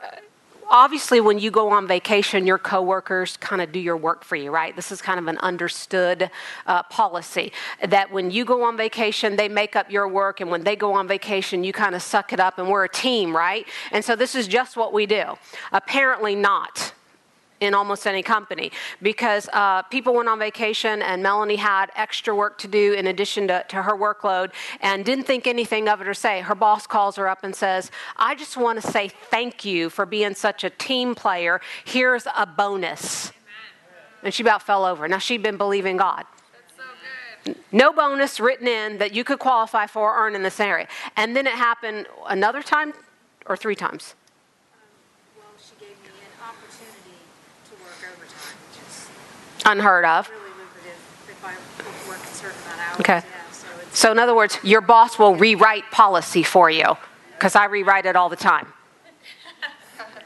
obviously 0.69 1.21
when 1.21 1.39
you 1.39 1.51
go 1.51 1.69
on 1.69 1.87
vacation 1.87 2.45
your 2.45 2.57
coworkers 2.57 3.37
kind 3.37 3.61
of 3.61 3.71
do 3.71 3.79
your 3.79 3.97
work 3.97 4.23
for 4.23 4.35
you 4.35 4.51
right? 4.51 4.75
This 4.75 4.91
is 4.91 5.01
kind 5.01 5.19
of 5.19 5.27
an 5.27 5.37
understood 5.39 6.29
uh, 6.65 6.83
policy 6.83 7.51
that 7.87 8.11
when 8.11 8.31
you 8.31 8.45
go 8.45 8.63
on 8.63 8.77
vacation 8.77 9.35
they 9.35 9.49
make 9.49 9.75
up 9.75 9.91
your 9.91 10.07
work 10.07 10.41
and 10.41 10.49
when 10.49 10.63
they 10.63 10.75
go 10.75 10.93
on 10.93 11.07
vacation 11.07 11.63
you 11.63 11.73
kind 11.73 11.95
of 11.95 12.01
suck 12.01 12.33
it 12.33 12.39
up 12.39 12.57
and 12.57 12.69
we're 12.69 12.85
a 12.85 12.89
team 12.89 13.35
right? 13.35 13.67
And 13.91 14.03
so 14.03 14.15
this 14.15 14.35
is 14.35 14.47
just 14.47 14.77
what 14.77 14.93
we 14.93 15.05
do. 15.05 15.23
Apparently 15.71 16.35
not 16.35 16.93
in 17.61 17.73
almost 17.73 18.05
any 18.05 18.21
company 18.21 18.71
because 19.01 19.47
uh, 19.53 19.81
people 19.83 20.13
went 20.13 20.27
on 20.27 20.37
vacation 20.39 21.01
and 21.01 21.23
Melanie 21.23 21.55
had 21.55 21.89
extra 21.95 22.35
work 22.35 22.57
to 22.59 22.67
do 22.67 22.93
in 22.93 23.07
addition 23.07 23.47
to, 23.47 23.65
to, 23.69 23.83
her 23.83 23.93
workload 23.93 24.51
and 24.81 25.05
didn't 25.05 25.25
think 25.25 25.47
anything 25.47 25.87
of 25.87 26.01
it 26.01 26.07
or 26.07 26.13
say. 26.13 26.41
Her 26.41 26.55
boss 26.55 26.85
calls 26.87 27.15
her 27.15 27.27
up 27.27 27.43
and 27.43 27.55
says, 27.55 27.91
I 28.17 28.35
just 28.35 28.57
want 28.57 28.81
to 28.81 28.91
say 28.91 29.07
thank 29.07 29.63
you 29.63 29.89
for 29.89 30.05
being 30.05 30.35
such 30.35 30.63
a 30.63 30.69
team 30.69 31.15
player. 31.15 31.61
Here's 31.85 32.25
a 32.37 32.45
bonus. 32.45 33.31
And 34.23 34.33
she 34.33 34.43
about 34.43 34.63
fell 34.63 34.85
over. 34.85 35.07
Now 35.07 35.19
she'd 35.19 35.43
been 35.43 35.57
believing 35.57 35.97
God. 35.97 36.25
no 37.71 37.93
bonus 37.93 38.39
written 38.39 38.67
in 38.67 38.97
that 38.97 39.13
you 39.13 39.23
could 39.23 39.39
qualify 39.39 39.85
for 39.85 40.11
or 40.11 40.25
earn 40.25 40.35
in 40.35 40.43
this 40.43 40.59
area. 40.59 40.87
And 41.15 41.35
then 41.35 41.45
it 41.45 41.53
happened 41.53 42.07
another 42.27 42.63
time 42.63 42.93
or 43.45 43.55
three 43.55 43.75
times. 43.75 44.15
Unheard 49.65 50.05
of. 50.05 50.29
Okay. 52.99 53.21
So, 53.91 54.11
in 54.11 54.19
other 54.19 54.35
words, 54.35 54.57
your 54.63 54.81
boss 54.81 55.17
will 55.17 55.35
rewrite 55.35 55.89
policy 55.91 56.43
for 56.43 56.69
you 56.69 56.97
because 57.33 57.55
I 57.55 57.65
rewrite 57.65 58.05
it 58.05 58.15
all 58.15 58.29
the 58.29 58.35
time. 58.35 58.67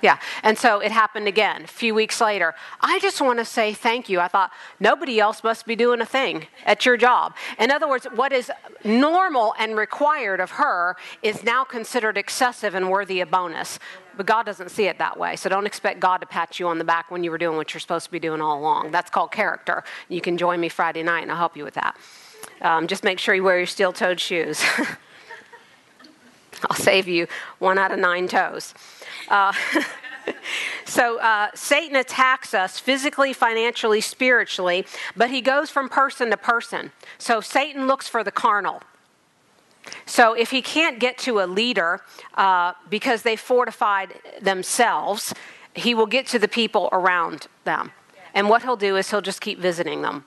Yeah. 0.02 0.18
And 0.44 0.58
so 0.58 0.80
it 0.80 0.92
happened 0.92 1.28
again 1.28 1.64
a 1.64 1.68
few 1.68 1.94
weeks 1.94 2.22
later. 2.22 2.56
I 2.80 3.00
just 3.00 3.20
want 3.22 3.40
to 3.40 3.46
say 3.46 3.74
thank 3.74 4.10
you. 4.10 4.20
I 4.20 4.28
thought 4.28 4.52
nobody 4.80 5.20
else 5.20 5.44
must 5.44 5.66
be 5.66 5.76
doing 5.76 6.02
a 6.02 6.06
thing 6.06 6.48
at 6.66 6.86
your 6.86 6.98
job. 6.98 7.36
In 7.58 7.72
other 7.72 7.88
words, 7.88 8.06
what 8.16 8.32
is 8.32 8.52
normal 8.84 9.54
and 9.60 9.76
required 9.76 10.40
of 10.40 10.52
her 10.52 10.96
is 11.22 11.44
now 11.44 11.64
considered 11.64 12.18
excessive 12.18 12.76
and 12.76 12.90
worthy 12.90 13.20
of 13.20 13.30
bonus. 13.30 13.80
But 14.16 14.26
God 14.26 14.46
doesn't 14.46 14.70
see 14.70 14.86
it 14.86 14.98
that 15.00 15.18
way. 15.18 15.36
So 15.36 15.50
don't 15.50 15.66
expect 15.66 16.00
God 16.00 16.18
to 16.18 16.28
pat 16.28 16.60
you 16.60 16.68
on 16.68 16.78
the 16.78 16.84
back 16.84 17.12
when 17.12 17.24
you 17.24 17.32
were 17.32 17.38
doing 17.38 17.58
what 17.58 17.74
you're 17.74 17.80
supposed 17.80 18.06
to 18.06 18.12
be 18.12 18.20
doing 18.20 18.42
all 18.42 18.60
along. 18.60 18.92
That's 18.92 19.10
called 19.10 19.32
character. 19.32 19.84
You 20.08 20.22
can 20.22 20.38
join 20.38 20.60
me 20.60 20.70
Friday 20.70 21.04
night 21.04 21.22
and 21.22 21.32
I'll 21.32 21.38
help 21.38 21.56
you 21.56 21.64
with 21.64 21.76
that. 21.76 21.96
Um, 22.62 22.88
just 22.88 23.04
make 23.04 23.20
sure 23.20 23.36
you 23.36 23.44
wear 23.44 23.58
your 23.58 23.66
steel 23.68 23.94
toed 23.94 24.20
shoes. 24.20 24.62
I'll 26.70 26.76
save 26.76 27.08
you 27.08 27.28
one 27.60 27.78
out 27.78 27.92
of 27.92 28.00
nine 28.00 28.28
toes. 28.28 28.74
Uh, 29.28 29.54
so 30.86 31.20
uh, 31.20 31.50
Satan 31.56 31.96
attacks 31.96 32.54
us 32.54 32.80
physically, 32.80 33.34
financially, 33.34 34.02
spiritually, 34.02 34.86
but 35.16 35.30
he 35.30 35.42
goes 35.42 35.70
from 35.70 35.90
person 35.90 36.30
to 36.30 36.38
person. 36.38 36.92
So 37.18 37.42
Satan 37.42 37.88
looks 37.88 38.08
for 38.08 38.24
the 38.24 38.32
carnal. 38.32 38.82
So 40.06 40.34
if 40.34 40.52
he 40.52 40.62
can't 40.62 41.00
get 41.00 41.18
to 41.20 41.40
a 41.40 41.48
leader 41.48 42.02
uh, 42.36 42.74
because 42.90 43.24
they 43.24 43.36
fortified 43.36 44.14
themselves, 44.42 45.34
he 45.74 45.94
will 45.94 46.06
get 46.06 46.28
to 46.28 46.40
the 46.40 46.48
people 46.48 46.90
around 46.92 47.48
them. 47.64 47.92
And 48.34 48.50
what 48.50 48.62
he'll 48.62 48.76
do 48.76 48.96
is 48.96 49.10
he'll 49.10 49.22
just 49.22 49.42
keep 49.42 49.60
visiting 49.60 50.02
them. 50.02 50.26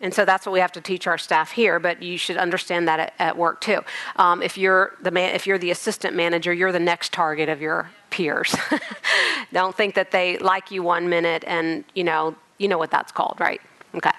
And 0.00 0.14
so 0.14 0.24
that's 0.24 0.46
what 0.46 0.52
we 0.52 0.60
have 0.60 0.72
to 0.72 0.80
teach 0.80 1.06
our 1.06 1.18
staff 1.18 1.50
here, 1.50 1.78
but 1.78 2.02
you 2.02 2.16
should 2.16 2.38
understand 2.38 2.88
that 2.88 3.00
at, 3.00 3.14
at 3.18 3.36
work 3.36 3.60
too. 3.60 3.80
Um, 4.16 4.42
if, 4.42 4.56
you're 4.56 4.94
the 5.02 5.10
man, 5.10 5.34
if 5.34 5.46
you're 5.46 5.58
the 5.58 5.70
assistant 5.70 6.16
manager, 6.16 6.52
you're 6.52 6.72
the 6.72 6.80
next 6.80 7.12
target 7.12 7.48
of 7.48 7.60
your 7.60 7.90
peers. 8.08 8.56
Don't 9.52 9.76
think 9.76 9.94
that 9.96 10.10
they 10.10 10.38
like 10.38 10.70
you 10.70 10.82
one 10.82 11.08
minute 11.08 11.44
and, 11.46 11.84
you 11.94 12.04
know, 12.04 12.34
you 12.58 12.68
know 12.68 12.78
what 12.78 12.90
that's 12.90 13.12
called, 13.12 13.36
right? 13.40 13.60
Okay. 13.94 14.10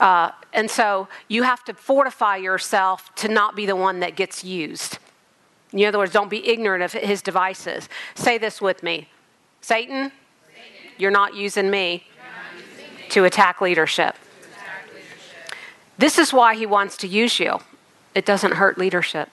Uh, 0.00 0.30
and 0.52 0.70
so 0.70 1.08
you 1.28 1.44
have 1.44 1.64
to 1.64 1.74
fortify 1.74 2.36
yourself 2.36 3.14
to 3.16 3.28
not 3.28 3.54
be 3.54 3.66
the 3.66 3.76
one 3.76 4.00
that 4.00 4.16
gets 4.16 4.42
used. 4.42 4.98
In 5.72 5.84
other 5.84 5.98
words, 5.98 6.12
don't 6.12 6.30
be 6.30 6.48
ignorant 6.48 6.82
of 6.82 6.92
his 6.92 7.22
devices. 7.22 7.88
Say 8.14 8.38
this 8.38 8.60
with 8.60 8.82
me 8.82 9.08
Satan, 9.60 10.10
Satan. 10.46 10.92
you're 10.98 11.10
not 11.10 11.32
me, 11.32 11.38
not 11.38 11.42
using 11.42 11.70
me. 11.70 12.04
To, 13.10 13.24
attack 13.24 13.60
leadership. 13.60 14.16
To 15.98 16.06
attack 16.06 16.08
leadership. 16.08 16.16
This 16.16 16.18
is 16.18 16.32
why 16.32 16.54
he 16.54 16.66
wants 16.66 16.96
to 16.98 17.06
use 17.06 17.38
you. 17.38 17.60
It 18.14 18.24
doesn't 18.24 18.52
hurt 18.52 18.78
leadership. 18.78 19.28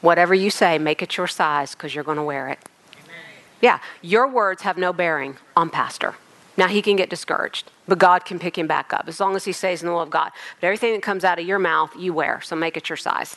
Whatever 0.00 0.34
you 0.34 0.50
say, 0.50 0.78
make 0.78 1.02
it 1.02 1.16
your 1.16 1.26
size 1.26 1.74
because 1.74 1.94
you're 1.94 2.04
going 2.04 2.18
to 2.18 2.22
wear 2.22 2.48
it. 2.48 2.58
Amen. 2.92 3.14
Yeah, 3.60 3.78
your 4.02 4.28
words 4.28 4.62
have 4.62 4.78
no 4.78 4.92
bearing 4.92 5.36
on 5.56 5.70
pastor. 5.70 6.14
Now 6.56 6.68
he 6.68 6.80
can 6.80 6.96
get 6.96 7.10
discouraged, 7.10 7.70
but 7.86 7.98
God 7.98 8.24
can 8.24 8.38
pick 8.38 8.56
him 8.56 8.66
back 8.66 8.92
up 8.92 9.08
as 9.08 9.20
long 9.20 9.36
as 9.36 9.44
he 9.44 9.52
stays 9.52 9.82
in 9.82 9.88
the 9.88 9.92
will 9.92 10.00
of 10.00 10.10
God. 10.10 10.30
But 10.60 10.68
everything 10.68 10.92
that 10.94 11.02
comes 11.02 11.24
out 11.24 11.38
of 11.38 11.46
your 11.46 11.58
mouth, 11.58 11.90
you 11.98 12.14
wear, 12.14 12.40
so 12.40 12.56
make 12.56 12.76
it 12.76 12.88
your 12.88 12.96
size. 12.96 13.36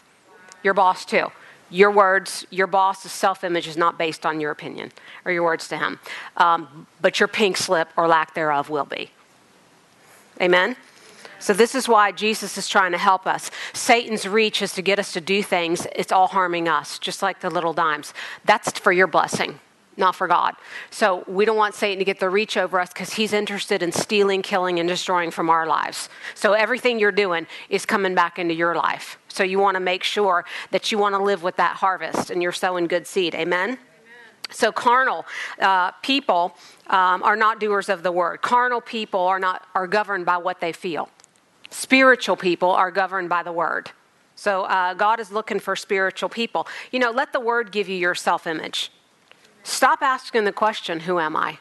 Your 0.63 0.73
boss, 0.73 1.05
too. 1.05 1.31
Your 1.69 1.91
words, 1.91 2.45
your 2.49 2.67
boss's 2.67 3.11
self 3.11 3.43
image 3.43 3.67
is 3.67 3.77
not 3.77 3.97
based 3.97 4.25
on 4.25 4.39
your 4.39 4.51
opinion 4.51 4.91
or 5.25 5.31
your 5.31 5.43
words 5.43 5.67
to 5.67 5.77
him, 5.77 5.99
um, 6.37 6.87
but 7.01 7.19
your 7.19 7.27
pink 7.27 7.57
slip 7.57 7.89
or 7.95 8.07
lack 8.07 8.33
thereof 8.33 8.69
will 8.69 8.85
be. 8.85 9.11
Amen? 10.41 10.75
So, 11.39 11.53
this 11.53 11.75
is 11.75 11.87
why 11.87 12.11
Jesus 12.11 12.57
is 12.57 12.67
trying 12.67 12.91
to 12.91 12.97
help 12.97 13.25
us. 13.25 13.51
Satan's 13.73 14.27
reach 14.27 14.61
is 14.61 14.73
to 14.73 14.81
get 14.81 14.99
us 14.99 15.13
to 15.13 15.21
do 15.21 15.41
things, 15.41 15.87
it's 15.95 16.11
all 16.11 16.27
harming 16.27 16.67
us, 16.67 16.99
just 16.99 17.21
like 17.21 17.39
the 17.39 17.49
little 17.49 17.73
dimes. 17.73 18.13
That's 18.45 18.77
for 18.79 18.91
your 18.91 19.07
blessing 19.07 19.59
not 19.99 20.15
for 20.15 20.27
God. 20.27 20.55
So 20.89 21.23
we 21.27 21.45
don't 21.45 21.57
want 21.57 21.75
Satan 21.75 21.99
to 21.99 22.05
get 22.05 22.19
the 22.19 22.29
reach 22.29 22.57
over 22.57 22.79
us 22.79 22.89
because 22.89 23.13
he's 23.13 23.33
interested 23.33 23.83
in 23.83 23.91
stealing, 23.91 24.41
killing, 24.41 24.79
and 24.79 24.87
destroying 24.87 25.29
from 25.29 25.49
our 25.49 25.67
lives. 25.67 26.09
So 26.33 26.53
everything 26.53 26.97
you're 26.99 27.11
doing 27.11 27.45
is 27.69 27.85
coming 27.85 28.15
back 28.15 28.39
into 28.39 28.53
your 28.53 28.75
life. 28.75 29.19
So 29.27 29.43
you 29.43 29.59
want 29.59 29.75
to 29.75 29.81
make 29.81 30.03
sure 30.03 30.45
that 30.71 30.91
you 30.91 30.97
want 30.97 31.15
to 31.15 31.21
live 31.21 31.43
with 31.43 31.57
that 31.57 31.75
harvest 31.75 32.31
and 32.31 32.41
you're 32.41 32.51
sowing 32.53 32.87
good 32.87 33.05
seed. 33.05 33.35
Amen? 33.35 33.77
So 34.49 34.71
carnal 34.71 35.25
uh, 35.61 35.91
people 36.01 36.55
um, 36.87 37.21
are 37.21 37.35
not 37.35 37.59
doers 37.59 37.89
of 37.89 38.01
the 38.01 38.11
word. 38.11 38.41
Carnal 38.41 38.81
people 38.81 39.19
are 39.19 39.39
not 39.39 39.67
are 39.75 39.85
governed 39.85 40.25
by 40.25 40.37
what 40.37 40.59
they 40.59 40.71
feel. 40.71 41.09
Spiritual 41.69 42.35
people 42.35 42.71
are 42.71 42.91
governed 42.91 43.29
by 43.29 43.43
the 43.43 43.51
word. 43.51 43.91
So 44.35 44.63
uh, 44.63 44.93
God 44.93 45.19
is 45.19 45.31
looking 45.31 45.59
for 45.59 45.75
spiritual 45.75 46.29
people. 46.29 46.67
You 46.91 46.99
know, 46.99 47.11
let 47.11 47.33
the 47.33 47.39
word 47.39 47.71
give 47.71 47.89
you 47.89 47.95
your 47.95 48.15
self 48.15 48.47
image. 48.47 48.91
Stop 49.63 50.01
asking 50.01 50.45
the 50.45 50.51
question, 50.51 51.01
Who 51.01 51.19
am 51.19 51.35
I? 51.35 51.59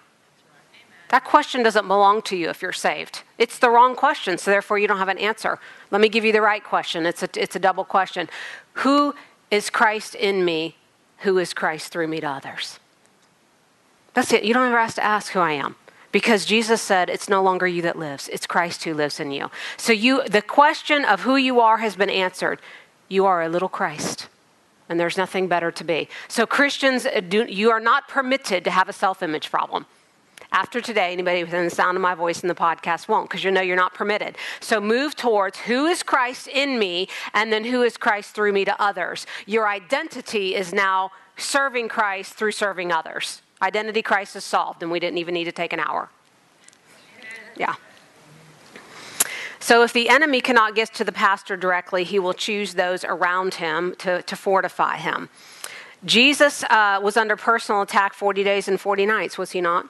That 1.09 1.24
question 1.24 1.62
doesn't 1.62 1.88
belong 1.88 2.22
to 2.22 2.36
you 2.36 2.50
if 2.50 2.61
you're 2.61 2.72
saved. 2.72 3.22
It's 3.38 3.59
the 3.59 3.70
wrong 3.70 3.96
question, 3.96 4.36
so 4.36 4.50
therefore 4.50 4.78
you 4.78 4.86
don't 4.86 4.98
have 4.98 5.09
an 5.09 5.18
answer. 5.18 5.59
Let 5.90 6.00
me 6.00 6.09
give 6.09 6.24
you 6.24 6.32
the 6.32 6.42
right 6.42 6.62
question. 6.62 7.06
It's 7.06 7.22
a, 7.22 7.28
it's 7.34 7.56
a 7.56 7.59
double 7.59 7.84
question. 7.84 8.28
Who 8.74 9.14
is 9.50 9.70
Christ 9.70 10.14
in 10.14 10.44
me? 10.44 10.76
Who 11.18 11.38
is 11.38 11.54
Christ 11.54 11.92
through 11.92 12.09
me 12.09 12.20
to 12.20 12.28
others? 12.28 12.78
That's 14.12 14.32
it. 14.32 14.44
You 14.44 14.52
don't 14.52 14.66
ever 14.66 14.78
have 14.78 14.94
to 14.96 15.04
ask 15.04 15.32
who 15.32 15.40
I 15.40 15.52
am 15.52 15.76
because 16.12 16.44
Jesus 16.44 16.80
said 16.80 17.11
it's 17.11 17.28
no 17.28 17.42
longer 17.42 17.66
you 17.66 17.82
that 17.82 17.98
lives, 17.98 18.28
it's 18.32 18.46
Christ 18.46 18.84
who 18.84 18.94
lives 18.94 19.20
in 19.20 19.30
you. 19.30 19.50
So 19.76 19.92
you 19.92 20.22
the 20.24 20.42
question 20.42 21.04
of 21.04 21.20
who 21.20 21.36
you 21.36 21.61
are 21.61 21.78
has 21.78 21.96
been 21.96 22.11
answered. 22.11 22.61
You 23.09 23.26
are 23.26 23.42
a 23.42 23.48
little 23.48 23.68
Christ. 23.68 24.28
And 24.88 24.98
there's 24.98 25.18
nothing 25.18 25.48
better 25.48 25.70
to 25.70 25.84
be. 25.84 26.09
So 26.28 26.46
Christians 26.46 27.04
uh, 27.04 27.20
do, 27.20 27.44
you 27.44 27.70
are 27.70 27.80
not 27.80 28.09
permitted 28.09 28.64
to 28.64 28.70
have 28.70 28.88
a 28.88 28.92
self-image 28.92 29.50
problem. 29.50 29.84
After 30.50 30.80
today, 30.80 31.12
anybody 31.12 31.44
within 31.44 31.64
the 31.64 31.70
sound 31.70 31.98
of 31.98 32.00
my 32.00 32.14
voice 32.14 32.40
in 32.40 32.48
the 32.48 32.54
podcast 32.54 33.06
won't, 33.06 33.28
because 33.28 33.44
you 33.44 33.50
know 33.50 33.61
you're 33.61 33.76
not 33.76 33.92
permitted. 33.92 34.36
So 34.61 34.80
move 34.80 35.14
towards 35.14 35.59
who 35.59 35.84
is 35.86 36.02
Christ 36.02 36.48
in 36.48 36.78
me, 36.78 37.09
and 37.34 37.52
then 37.52 37.64
who 37.64 37.82
is 37.82 37.98
Christ 37.98 38.34
through 38.34 38.52
me 38.52 38.64
to 38.64 38.82
others. 38.82 39.26
Your 39.44 39.68
identity 39.68 40.54
is 40.54 40.72
now 40.72 41.11
serving 41.36 41.88
Christ 41.88 42.32
through 42.32 42.52
serving 42.52 42.90
others. 42.90 43.42
Identity 43.61 44.02
crisis 44.02 44.44
solved, 44.44 44.82
and 44.82 44.92
we 44.92 45.00
didn't 45.00 45.18
even 45.18 45.34
need 45.34 45.44
to 45.44 45.52
take 45.52 45.72
an 45.72 45.80
hour. 45.80 46.11
Yeah. 47.56 47.74
So, 49.61 49.82
if 49.82 49.92
the 49.92 50.09
enemy 50.09 50.40
cannot 50.40 50.74
get 50.74 50.94
to 50.94 51.04
the 51.04 51.12
pastor 51.12 51.56
directly, 51.56 52.04
he 52.04 52.18
will 52.18 52.32
choose 52.32 52.74
those 52.74 53.04
around 53.04 53.54
him 53.54 53.94
to, 53.98 54.22
to 54.22 54.36
fortify 54.36 54.96
him. 54.96 55.28
Jesus 56.04 56.62
uh, 56.64 57.00
was 57.02 57.16
under 57.16 57.36
personal 57.36 57.82
attack 57.82 58.14
40 58.14 58.44
days 58.44 58.68
and 58.68 58.80
40 58.80 59.06
nights, 59.06 59.36
was 59.36 59.50
he 59.50 59.61
not? 59.61 59.88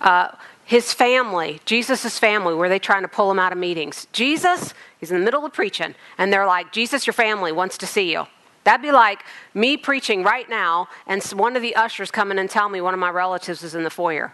Uh, 0.00 0.32
his 0.64 0.92
family, 0.92 1.60
Jesus' 1.64 2.18
family, 2.18 2.54
were 2.54 2.68
they 2.68 2.80
trying 2.80 3.02
to 3.02 3.08
pull 3.08 3.30
him 3.30 3.38
out 3.38 3.52
of 3.52 3.58
meetings? 3.58 4.08
Jesus, 4.12 4.74
he's 4.98 5.12
in 5.12 5.20
the 5.20 5.24
middle 5.24 5.44
of 5.44 5.52
preaching, 5.52 5.94
and 6.18 6.32
they're 6.32 6.46
like, 6.46 6.72
Jesus, 6.72 7.06
your 7.06 7.14
family 7.14 7.52
wants 7.52 7.78
to 7.78 7.86
see 7.86 8.10
you. 8.10 8.26
That'd 8.66 8.82
be 8.82 8.90
like 8.90 9.24
me 9.54 9.76
preaching 9.76 10.24
right 10.24 10.50
now 10.50 10.88
and 11.06 11.22
one 11.22 11.54
of 11.54 11.62
the 11.62 11.76
ushers 11.76 12.10
coming 12.10 12.36
and 12.36 12.50
tell 12.50 12.68
me 12.68 12.80
one 12.80 12.94
of 12.94 12.98
my 12.98 13.10
relatives 13.10 13.62
is 13.62 13.76
in 13.76 13.84
the 13.84 13.90
foyer. 13.90 14.32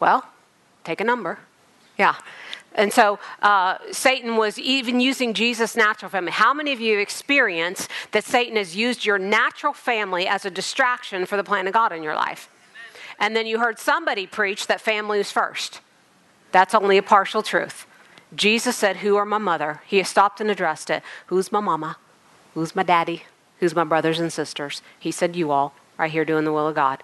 Well, 0.00 0.26
take 0.82 1.00
a 1.00 1.04
number. 1.04 1.38
Yeah. 1.96 2.16
And 2.74 2.92
so 2.92 3.20
uh, 3.40 3.78
Satan 3.92 4.36
was 4.36 4.58
even 4.58 4.98
using 4.98 5.32
Jesus' 5.32 5.76
natural 5.76 6.10
family. 6.10 6.32
How 6.32 6.52
many 6.52 6.72
of 6.72 6.80
you 6.80 6.94
have 6.94 7.00
experience 7.00 7.86
that 8.10 8.24
Satan 8.24 8.56
has 8.56 8.74
used 8.74 9.06
your 9.06 9.16
natural 9.16 9.74
family 9.74 10.26
as 10.26 10.44
a 10.44 10.50
distraction 10.50 11.24
for 11.24 11.36
the 11.36 11.44
plan 11.44 11.68
of 11.68 11.72
God 11.72 11.92
in 11.92 12.02
your 12.02 12.16
life? 12.16 12.50
And 13.20 13.36
then 13.36 13.46
you 13.46 13.60
heard 13.60 13.78
somebody 13.78 14.26
preach 14.26 14.66
that 14.66 14.80
family 14.80 15.20
is 15.20 15.30
first. 15.30 15.80
That's 16.50 16.74
only 16.74 16.98
a 16.98 17.02
partial 17.02 17.44
truth. 17.44 17.86
Jesus 18.34 18.74
said, 18.74 18.96
Who 18.96 19.14
are 19.14 19.24
my 19.24 19.38
mother? 19.38 19.82
He 19.86 20.02
stopped 20.02 20.40
and 20.40 20.50
addressed 20.50 20.90
it. 20.90 21.04
Who's 21.26 21.52
my 21.52 21.60
mama? 21.60 21.96
Who's 22.54 22.74
my 22.74 22.82
daddy? 22.82 23.24
Who's 23.60 23.74
my 23.74 23.84
brothers 23.84 24.18
and 24.18 24.32
sisters? 24.32 24.82
He 24.98 25.10
said, 25.10 25.36
You 25.36 25.50
all, 25.50 25.74
right 25.98 26.10
here 26.10 26.24
doing 26.24 26.44
the 26.44 26.52
will 26.52 26.68
of 26.68 26.74
God. 26.74 27.02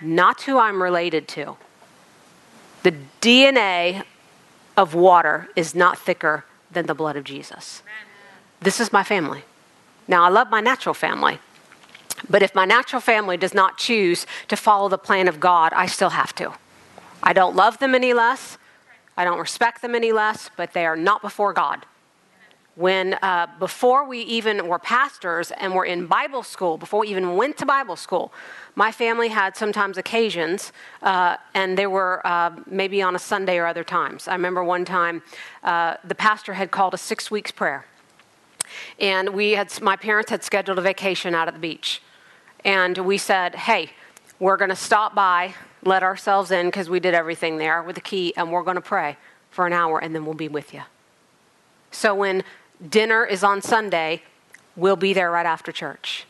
Not 0.00 0.42
who 0.42 0.58
I'm 0.58 0.82
related 0.82 1.28
to. 1.28 1.56
The 2.82 2.94
DNA 3.20 4.04
of 4.76 4.94
water 4.94 5.48
is 5.54 5.74
not 5.74 5.98
thicker 5.98 6.44
than 6.70 6.86
the 6.86 6.94
blood 6.94 7.16
of 7.16 7.24
Jesus. 7.24 7.82
This 8.60 8.80
is 8.80 8.92
my 8.92 9.02
family. 9.02 9.44
Now, 10.08 10.24
I 10.24 10.28
love 10.28 10.50
my 10.50 10.60
natural 10.60 10.94
family, 10.94 11.38
but 12.28 12.42
if 12.42 12.54
my 12.54 12.64
natural 12.64 13.00
family 13.00 13.36
does 13.36 13.54
not 13.54 13.78
choose 13.78 14.26
to 14.48 14.56
follow 14.56 14.88
the 14.88 14.98
plan 14.98 15.28
of 15.28 15.38
God, 15.38 15.72
I 15.74 15.86
still 15.86 16.10
have 16.10 16.34
to. 16.36 16.54
I 17.22 17.32
don't 17.32 17.54
love 17.54 17.78
them 17.78 17.94
any 17.94 18.12
less. 18.12 18.58
I 19.16 19.24
don't 19.24 19.38
respect 19.38 19.82
them 19.82 19.94
any 19.94 20.10
less, 20.10 20.50
but 20.56 20.72
they 20.72 20.86
are 20.86 20.96
not 20.96 21.22
before 21.22 21.52
God 21.52 21.86
when 22.74 23.14
uh, 23.14 23.46
before 23.58 24.06
we 24.06 24.20
even 24.20 24.66
were 24.66 24.78
pastors 24.78 25.50
and 25.52 25.74
were 25.74 25.84
in 25.84 26.06
Bible 26.06 26.42
school, 26.42 26.78
before 26.78 27.00
we 27.00 27.08
even 27.08 27.36
went 27.36 27.58
to 27.58 27.66
Bible 27.66 27.96
school, 27.96 28.32
my 28.74 28.90
family 28.90 29.28
had 29.28 29.56
sometimes 29.56 29.98
occasions, 29.98 30.72
uh, 31.02 31.36
and 31.54 31.76
they 31.76 31.86
were 31.86 32.26
uh, 32.26 32.50
maybe 32.66 33.02
on 33.02 33.14
a 33.14 33.18
Sunday 33.18 33.58
or 33.58 33.66
other 33.66 33.84
times. 33.84 34.26
I 34.26 34.32
remember 34.32 34.64
one 34.64 34.86
time 34.86 35.22
uh, 35.62 35.96
the 36.04 36.14
pastor 36.14 36.54
had 36.54 36.70
called 36.70 36.94
a 36.94 36.98
six 36.98 37.30
weeks 37.30 37.50
prayer, 37.50 37.84
and 38.98 39.30
we 39.30 39.52
had 39.52 39.80
my 39.82 39.96
parents 39.96 40.30
had 40.30 40.42
scheduled 40.42 40.78
a 40.78 40.82
vacation 40.82 41.34
out 41.34 41.48
at 41.48 41.54
the 41.54 41.60
beach, 41.60 42.00
and 42.64 42.96
we 42.96 43.18
said, 43.18 43.54
"Hey, 43.54 43.90
we're 44.38 44.56
going 44.56 44.70
to 44.70 44.76
stop 44.76 45.14
by, 45.14 45.54
let 45.84 46.02
ourselves 46.02 46.50
in 46.50 46.66
because 46.66 46.88
we 46.88 47.00
did 47.00 47.12
everything 47.12 47.58
there 47.58 47.82
with 47.82 47.96
the 47.96 48.00
key, 48.00 48.32
and 48.34 48.50
we're 48.50 48.62
going 48.62 48.76
to 48.76 48.80
pray 48.80 49.18
for 49.50 49.66
an 49.66 49.74
hour, 49.74 49.98
and 49.98 50.14
then 50.14 50.24
we'll 50.24 50.32
be 50.32 50.48
with 50.48 50.72
you." 50.72 50.80
So 51.90 52.14
when 52.14 52.42
dinner 52.88 53.24
is 53.24 53.44
on 53.44 53.62
Sunday. 53.62 54.22
We'll 54.76 54.96
be 54.96 55.12
there 55.12 55.30
right 55.30 55.46
after 55.46 55.72
church. 55.72 56.26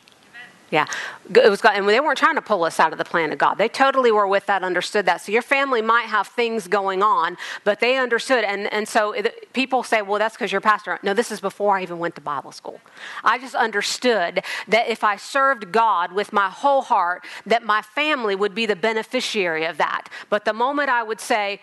Yeah, 0.71 0.87
it 1.29 1.51
was, 1.51 1.61
and 1.67 1.87
they 1.87 2.01
weren't 2.01 2.17
trying 2.17 2.37
to 2.37 2.41
pull 2.41 2.65
us 2.65 2.81
out 2.81 2.93
of 2.93 2.99
the 2.99 3.05
plan 3.05 3.31
of 3.31 3.37
God. 3.37 3.57
They 3.57 3.69
totally 3.69 4.11
were 4.11 4.27
with 4.27 4.47
that, 4.47 4.63
understood 4.63 5.05
that. 5.05 5.21
So 5.21 5.31
your 5.31 5.43
family 5.43 5.83
might 5.83 6.07
have 6.07 6.29
things 6.29 6.67
going 6.67 7.03
on, 7.03 7.37
but 7.63 7.79
they 7.81 7.99
understood. 7.99 8.43
And, 8.43 8.73
and 8.73 8.89
so 8.89 9.13
it, 9.13 9.53
people 9.53 9.83
say, 9.83 10.01
well, 10.01 10.19
that's 10.19 10.35
because 10.35 10.51
you're 10.51 10.61
a 10.61 10.63
pastor. 10.63 10.99
No, 11.03 11.13
this 11.13 11.31
is 11.31 11.43
before 11.43 11.77
I 11.77 11.83
even 11.83 11.99
went 11.99 12.15
to 12.15 12.23
Bible 12.23 12.53
school. 12.53 12.81
I 13.23 13.39
just 13.39 13.55
understood 13.55 14.43
that 14.67 14.89
if 14.89 15.05
I 15.05 15.17
served 15.17 15.73
God 15.73 16.13
with 16.13 16.33
my 16.33 16.49
whole 16.49 16.81
heart, 16.81 17.23
that 17.45 17.63
my 17.63 17.83
family 17.83 18.35
would 18.35 18.55
be 18.55 18.65
the 18.65 18.75
beneficiary 18.75 19.67
of 19.67 19.77
that. 19.77 20.09
But 20.31 20.47
the 20.47 20.55
moment 20.55 20.89
I 20.89 21.03
would 21.03 21.21
say, 21.21 21.61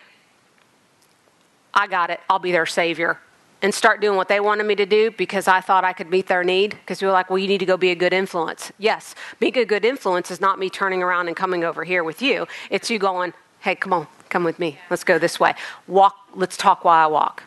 I 1.74 1.88
got 1.88 2.12
it, 2.12 2.20
I'll 2.30 2.38
be 2.38 2.52
their 2.52 2.68
savior, 2.68 3.18
and 3.62 3.74
start 3.74 4.02
doing 4.02 4.16
what 4.16 4.28
they 4.28 4.40
wanted 4.40 4.66
me 4.66 4.76
to 4.76 4.86
do 4.86 5.12
because 5.12 5.48
I 5.48 5.62
thought 5.62 5.84
I 5.84 5.94
could 5.94 6.10
meet 6.10 6.28
their 6.28 6.44
need. 6.44 6.72
Because 6.72 7.02
we 7.02 7.08
were 7.08 7.14
like, 7.14 7.30
well, 7.30 7.40
you 7.40 7.48
need 7.48 7.58
to 7.60 7.66
go 7.66 7.78
be 7.78 7.92
a 7.92 7.96
good 7.96 8.14
influence. 8.14 8.72
Yes, 8.78 9.16
being 9.40 9.58
a 9.58 9.66
good 9.66 9.84
influence 9.84 10.32
is 10.32 10.40
not 10.40 10.60
me 10.60 10.70
turning 10.70 11.04
around 11.04 11.28
and 11.28 11.36
coming 11.36 11.64
over 11.64 11.84
here 11.84 12.04
with 12.04 12.22
you. 12.22 12.48
It's 12.70 12.90
you 12.90 13.00
going, 13.00 13.34
hey, 13.62 13.76
come 13.76 13.94
on, 13.94 14.08
come 14.30 14.44
with 14.44 14.60
me. 14.60 14.78
Let's 14.90 15.04
go 15.04 15.20
this 15.20 15.40
way. 15.40 15.54
Walk, 15.88 16.16
let's 16.34 16.56
talk 16.56 16.86
while 16.86 17.06
I 17.06 17.08
walk. 17.08 17.44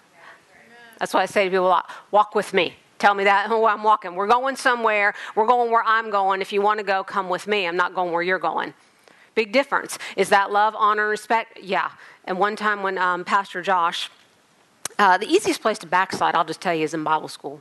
That's 0.98 1.14
why 1.14 1.22
I 1.22 1.26
say 1.26 1.44
to 1.44 1.50
people, 1.50 1.66
a 1.66 1.68
lot 1.68 1.90
walk 2.10 2.34
with 2.34 2.52
me. 2.54 2.74
Tell 2.98 3.14
me 3.14 3.24
that, 3.24 3.46
oh, 3.50 3.66
I'm 3.66 3.82
walking. 3.82 4.14
We're 4.14 4.28
going 4.28 4.56
somewhere. 4.56 5.14
We're 5.34 5.46
going 5.46 5.70
where 5.70 5.82
I'm 5.84 6.10
going. 6.10 6.40
If 6.42 6.52
you 6.52 6.62
want 6.62 6.78
to 6.78 6.84
go, 6.84 7.02
come 7.02 7.28
with 7.28 7.46
me. 7.46 7.66
I'm 7.66 7.76
not 7.76 7.94
going 7.94 8.12
where 8.12 8.22
you're 8.22 8.38
going. 8.38 8.74
Big 9.34 9.50
difference. 9.50 9.98
Is 10.16 10.28
that 10.28 10.52
love, 10.52 10.74
honor, 10.76 11.08
respect? 11.08 11.58
Yeah. 11.62 11.90
And 12.26 12.38
one 12.38 12.54
time 12.54 12.82
when 12.82 12.98
um, 12.98 13.24
Pastor 13.24 13.62
Josh, 13.62 14.10
uh, 15.02 15.18
the 15.18 15.26
easiest 15.26 15.60
place 15.60 15.78
to 15.78 15.86
backslide, 15.86 16.36
I'll 16.36 16.44
just 16.44 16.60
tell 16.60 16.72
you, 16.72 16.84
is 16.84 16.94
in 16.94 17.02
Bible 17.02 17.28
school. 17.28 17.60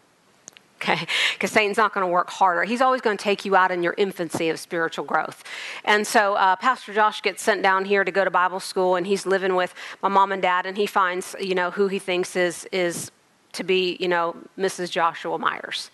Okay? 0.75 1.07
Because 1.33 1.51
Satan's 1.51 1.77
not 1.77 1.91
going 1.91 2.05
to 2.05 2.11
work 2.11 2.29
harder. 2.29 2.63
He's 2.65 2.81
always 2.81 3.01
going 3.01 3.17
to 3.17 3.23
take 3.23 3.45
you 3.45 3.55
out 3.55 3.71
in 3.71 3.81
your 3.81 3.95
infancy 3.97 4.49
of 4.49 4.59
spiritual 4.59 5.05
growth. 5.05 5.43
And 5.83 6.05
so 6.05 6.35
uh, 6.35 6.55
Pastor 6.55 6.93
Josh 6.93 7.23
gets 7.23 7.41
sent 7.41 7.63
down 7.63 7.85
here 7.85 8.03
to 8.03 8.11
go 8.11 8.23
to 8.23 8.29
Bible 8.29 8.59
school, 8.59 8.95
and 8.95 9.07
he's 9.07 9.25
living 9.25 9.55
with 9.55 9.73
my 10.03 10.09
mom 10.09 10.31
and 10.31 10.41
dad, 10.41 10.67
and 10.67 10.77
he 10.77 10.85
finds, 10.85 11.35
you 11.39 11.55
know, 11.55 11.71
who 11.71 11.87
he 11.87 11.97
thinks 11.97 12.35
is, 12.35 12.67
is 12.71 13.09
to 13.53 13.63
be, 13.63 13.97
you 13.99 14.07
know, 14.07 14.35
Mrs. 14.55 14.91
Joshua 14.91 15.39
Myers. 15.39 15.89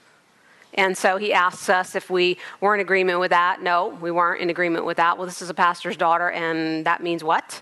And 0.73 0.97
so 0.97 1.15
he 1.15 1.31
asks 1.31 1.69
us 1.69 1.95
if 1.95 2.09
we 2.09 2.37
were 2.59 2.75
in 2.75 2.81
agreement 2.81 3.21
with 3.21 3.31
that. 3.31 3.61
No, 3.61 3.87
we 4.01 4.11
weren't 4.11 4.41
in 4.41 4.49
agreement 4.49 4.85
with 4.85 4.97
that. 4.97 5.17
Well, 5.17 5.25
this 5.25 5.41
is 5.41 5.49
a 5.49 5.53
pastor's 5.53 5.95
daughter, 5.95 6.29
and 6.29 6.85
that 6.85 7.01
means 7.01 7.23
what? 7.23 7.61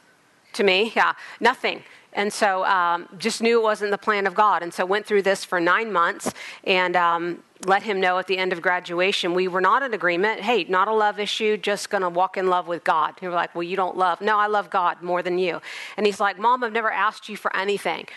To 0.54 0.64
me, 0.64 0.92
yeah, 0.96 1.14
nothing. 1.40 1.84
And 2.16 2.32
so 2.32 2.66
um, 2.66 3.08
just 3.18 3.42
knew 3.42 3.60
it 3.60 3.64
wasn't 3.64 3.92
the 3.92 3.98
plan 3.98 4.26
of 4.26 4.34
God. 4.34 4.64
And 4.64 4.74
so 4.74 4.86
went 4.86 5.06
through 5.06 5.22
this 5.22 5.44
for 5.46 5.60
nine 5.60 5.92
months 5.92 6.32
and 6.64 6.96
um, 6.96 7.44
let 7.66 7.84
him 7.84 8.00
know 8.00 8.18
at 8.18 8.28
the 8.28 8.38
end 8.38 8.54
of 8.54 8.62
graduation 8.62 9.34
we 9.34 9.50
were 9.50 9.62
not 9.62 9.84
in 9.84 9.94
agreement. 9.94 10.40
Hey, 10.40 10.64
not 10.64 10.88
a 10.88 10.94
love 10.94 11.20
issue, 11.20 11.58
just 11.58 11.90
going 11.90 12.04
to 12.04 12.10
walk 12.10 12.38
in 12.38 12.48
love 12.48 12.68
with 12.68 12.86
God. 12.86 13.16
And 13.22 13.30
we're 13.30 13.36
like, 13.36 13.54
well, 13.54 13.64
you 13.64 13.76
don't 13.76 13.98
love. 13.98 14.22
No, 14.22 14.38
I 14.38 14.48
love 14.48 14.70
God 14.70 15.02
more 15.02 15.22
than 15.22 15.38
you. 15.38 15.62
And 15.98 16.06
he's 16.06 16.22
like, 16.22 16.40
Mom, 16.40 16.64
I've 16.64 16.72
never 16.72 16.92
asked 16.92 17.28
you 17.28 17.36
for 17.36 17.56
anything 17.56 18.08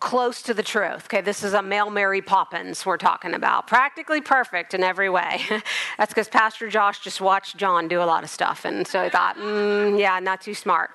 close 0.00 0.42
to 0.42 0.54
the 0.54 0.62
truth. 0.62 1.06
Okay, 1.06 1.20
this 1.20 1.42
is 1.42 1.54
a 1.54 1.60
male 1.60 1.90
Mary 1.90 2.22
Poppins 2.22 2.86
we're 2.86 2.96
talking 2.96 3.34
about. 3.34 3.66
Practically 3.66 4.20
perfect 4.20 4.72
in 4.72 4.84
every 4.84 5.10
way. 5.10 5.40
That's 5.98 6.14
because 6.14 6.28
Pastor 6.28 6.68
Josh 6.68 7.00
just 7.00 7.20
watched 7.20 7.56
John 7.56 7.88
do 7.88 8.00
a 8.00 8.04
lot 8.04 8.22
of 8.22 8.30
stuff. 8.30 8.64
And 8.64 8.86
so 8.86 9.02
he 9.02 9.10
thought, 9.10 9.36
mm, 9.36 9.98
yeah, 9.98 10.20
not 10.20 10.40
too 10.40 10.54
smart 10.54 10.90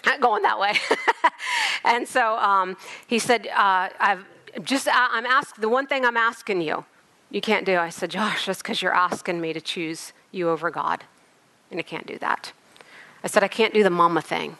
going 0.20 0.42
that 0.42 0.58
way. 0.58 0.74
and 1.84 2.06
so 2.06 2.36
um, 2.38 2.76
he 3.06 3.18
said, 3.18 3.46
uh, 3.48 3.88
I've 3.98 4.24
just, 4.62 4.88
I'm 4.90 5.26
asking, 5.26 5.62
the 5.62 5.68
one 5.68 5.86
thing 5.86 6.04
I'm 6.04 6.16
asking 6.16 6.62
you, 6.62 6.84
you 7.30 7.40
can't 7.40 7.66
do. 7.66 7.78
I 7.78 7.90
said, 7.90 8.10
Josh, 8.10 8.46
that's 8.46 8.62
because 8.62 8.80
you're 8.80 8.94
asking 8.94 9.40
me 9.40 9.52
to 9.52 9.60
choose 9.60 10.12
you 10.32 10.48
over 10.48 10.70
God. 10.70 11.04
And 11.70 11.78
I 11.78 11.82
can't 11.82 12.06
do 12.06 12.18
that. 12.18 12.52
I 13.22 13.26
said, 13.26 13.42
I 13.42 13.48
can't 13.48 13.74
do 13.74 13.82
the 13.82 13.90
mama 13.90 14.22
thing. 14.22 14.56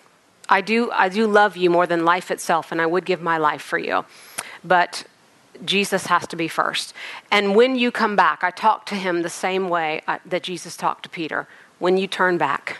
I 0.49 0.61
do, 0.61 0.91
I 0.91 1.09
do 1.09 1.27
love 1.27 1.57
you 1.57 1.71
more 1.71 1.87
than 1.87 2.05
life 2.05 2.31
itself, 2.31 2.73
and 2.73 2.81
I 2.81 2.87
would 2.87 3.05
give 3.05 3.21
my 3.21 3.39
life 3.39 3.63
for 3.63 3.79
you. 3.79 4.05
But 4.65 5.05
Jesus 5.65 6.07
has 6.07 6.27
to 6.29 6.37
be 6.37 6.49
first. 6.49 6.95
And 7.31 7.55
when 7.55 7.77
you 7.77 7.91
come 7.91 8.17
back, 8.17 8.43
I 8.43 8.51
talk 8.51 8.87
to 8.87 8.95
him 8.95 9.23
the 9.23 9.31
same 9.31 9.69
way 9.69 10.03
uh, 10.07 10.19
that 10.25 10.43
Jesus 10.43 10.77
talked 10.77 11.03
to 11.05 11.09
Peter. 11.09 11.49
When 11.79 11.97
you 11.97 12.07
turn 12.07 12.39
back, 12.39 12.79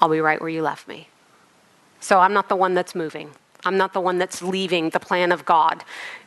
I'll 0.00 0.08
be 0.08 0.20
right 0.20 0.40
where 0.40 0.50
you 0.50 0.62
left 0.62 0.88
me. 0.88 1.08
So 2.02 2.18
I'm 2.18 2.32
not 2.32 2.48
the 2.48 2.56
one 2.56 2.74
that's 2.74 2.94
moving. 2.94 3.30
I'm 3.64 3.76
not 3.76 3.92
the 3.92 4.00
one 4.00 4.18
that's 4.18 4.42
leaving 4.42 4.90
the 4.90 4.98
plan 4.98 5.30
of 5.30 5.44
God. 5.44 5.84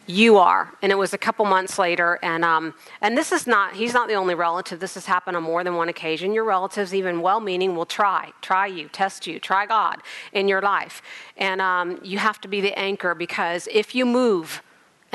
You 0.07 0.37
are. 0.37 0.71
And 0.81 0.89
it 0.89 0.95
was 0.95 1.13
a 1.13 1.17
couple 1.17 1.43
months 1.43 1.77
later. 1.77 2.17
And, 2.23 2.45
um, 2.45 2.73
and 3.01 3.17
this 3.17 3.33
is 3.33 3.45
not, 3.45 3.75
he's 3.75 3.93
not 3.93 4.07
the 4.07 4.13
only 4.13 4.35
relative. 4.35 4.79
This 4.79 4.93
has 4.93 5.05
happened 5.05 5.35
on 5.35 5.43
more 5.43 5.65
than 5.65 5.75
one 5.75 5.89
occasion. 5.89 6.33
Your 6.33 6.45
relatives, 6.45 6.93
even 6.93 7.21
well 7.21 7.41
meaning, 7.41 7.75
will 7.75 7.85
try, 7.85 8.31
try 8.41 8.67
you, 8.67 8.87
test 8.87 9.27
you, 9.27 9.37
try 9.37 9.65
God 9.65 9.97
in 10.31 10.47
your 10.47 10.61
life. 10.61 11.01
And 11.35 11.59
um, 11.59 11.99
you 12.01 12.19
have 12.19 12.39
to 12.41 12.47
be 12.47 12.61
the 12.61 12.77
anchor 12.79 13.13
because 13.13 13.67
if 13.69 13.93
you 13.93 14.05
move, 14.05 14.61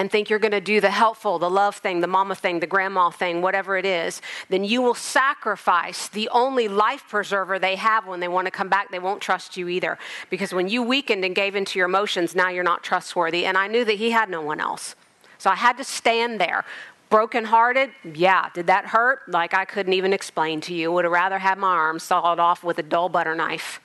and 0.01 0.11
think 0.11 0.31
you're 0.31 0.39
going 0.39 0.51
to 0.51 0.63
do 0.63 0.81
the 0.81 0.91
helpful, 0.91 1.39
the 1.39 1.51
love 1.51 1.77
thing, 1.77 2.01
the 2.01 2.07
mama 2.07 2.35
thing, 2.35 2.59
the 2.59 2.67
grandma 2.67 3.11
thing, 3.11 3.43
whatever 3.43 3.77
it 3.77 3.85
is, 3.85 4.23
then 4.49 4.65
you 4.65 4.81
will 4.81 4.95
sacrifice 4.95 6.09
the 6.09 6.27
only 6.31 6.69
life 6.69 7.05
preserver 7.07 7.59
they 7.59 7.77
have 7.77 8.07
when 8.07 8.19
they 8.19 8.27
want 8.27 8.47
to 8.47 8.51
come 8.51 8.71
back. 8.71 8.91
They 8.91 8.99
won't 8.99 9.21
trust 9.21 9.59
you 9.59 9.69
either. 9.69 9.99
Because 10.31 10.55
when 10.55 10.69
you 10.69 10.83
weakened 10.83 11.23
and 11.23 11.35
gave 11.35 11.55
into 11.55 11.79
your 11.79 11.85
emotions, 11.85 12.35
now 12.35 12.49
you're 12.49 12.65
not 12.65 12.83
trustworthy. 12.83 13.45
And 13.45 13.59
I 13.59 13.67
knew 13.67 13.85
that 13.85 13.97
he 13.97 14.11
had 14.11 14.31
no 14.31 14.41
one 14.41 14.59
else. 14.59 14.97
So 15.37 15.51
I 15.51 15.57
had 15.57 15.77
to 15.77 15.85
stand 15.85 16.41
there. 16.41 16.65
Brokenhearted, 17.11 17.91
yeah. 18.15 18.49
Did 18.55 18.69
that 18.69 18.87
hurt? 18.87 19.29
Like 19.29 19.53
I 19.53 19.67
couldn't 19.67 19.93
even 19.93 20.15
explain 20.15 20.63
to 20.63 20.73
you. 20.73 20.91
Would 20.93 21.05
have 21.05 21.13
rather 21.13 21.41
had 21.41 21.59
my 21.59 21.75
arm 21.75 21.99
sawed 21.99 22.39
off 22.39 22.65
with 22.65 22.79
a 22.79 22.83
dull 22.83 23.11
butter 23.11 23.35
knife. 23.35 23.83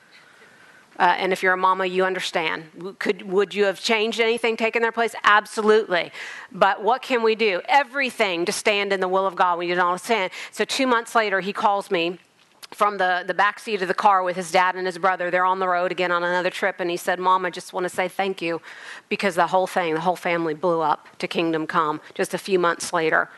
Uh, 0.98 1.14
and 1.18 1.32
if 1.32 1.42
you're 1.42 1.52
a 1.52 1.58
mama, 1.58 1.86
you 1.86 2.04
understand. 2.04 2.96
Could, 2.98 3.22
would 3.22 3.54
you 3.54 3.64
have 3.64 3.80
changed 3.80 4.20
anything, 4.20 4.56
taken 4.56 4.82
their 4.82 4.92
place? 4.92 5.14
Absolutely. 5.24 6.10
But 6.50 6.82
what 6.82 7.02
can 7.02 7.22
we 7.22 7.34
do? 7.34 7.60
Everything 7.68 8.44
to 8.46 8.52
stand 8.52 8.92
in 8.92 9.00
the 9.00 9.08
will 9.08 9.26
of 9.26 9.36
God 9.36 9.58
when 9.58 9.68
you 9.68 9.74
don't 9.74 9.86
understand. 9.86 10.32
So 10.52 10.64
two 10.64 10.86
months 10.86 11.14
later, 11.14 11.40
he 11.40 11.52
calls 11.52 11.90
me 11.90 12.18
from 12.72 12.98
the, 12.98 13.24
the 13.26 13.34
back 13.34 13.58
seat 13.58 13.82
of 13.82 13.88
the 13.88 13.94
car 13.94 14.22
with 14.22 14.36
his 14.36 14.50
dad 14.50 14.74
and 14.74 14.86
his 14.86 14.98
brother. 14.98 15.30
They're 15.30 15.44
on 15.44 15.58
the 15.58 15.68
road 15.68 15.92
again 15.92 16.10
on 16.10 16.24
another 16.24 16.50
trip. 16.50 16.76
And 16.78 16.90
he 16.90 16.96
said, 16.96 17.18
Mom, 17.18 17.44
I 17.44 17.50
just 17.50 17.72
want 17.72 17.84
to 17.84 17.90
say 17.90 18.08
thank 18.08 18.42
you 18.42 18.60
because 19.08 19.34
the 19.34 19.46
whole 19.48 19.66
thing, 19.66 19.94
the 19.94 20.00
whole 20.00 20.16
family 20.16 20.54
blew 20.54 20.80
up 20.80 21.06
to 21.18 21.28
Kingdom 21.28 21.66
Come 21.66 22.00
just 22.14 22.34
a 22.34 22.38
few 22.38 22.58
months 22.58 22.92
later 22.92 23.28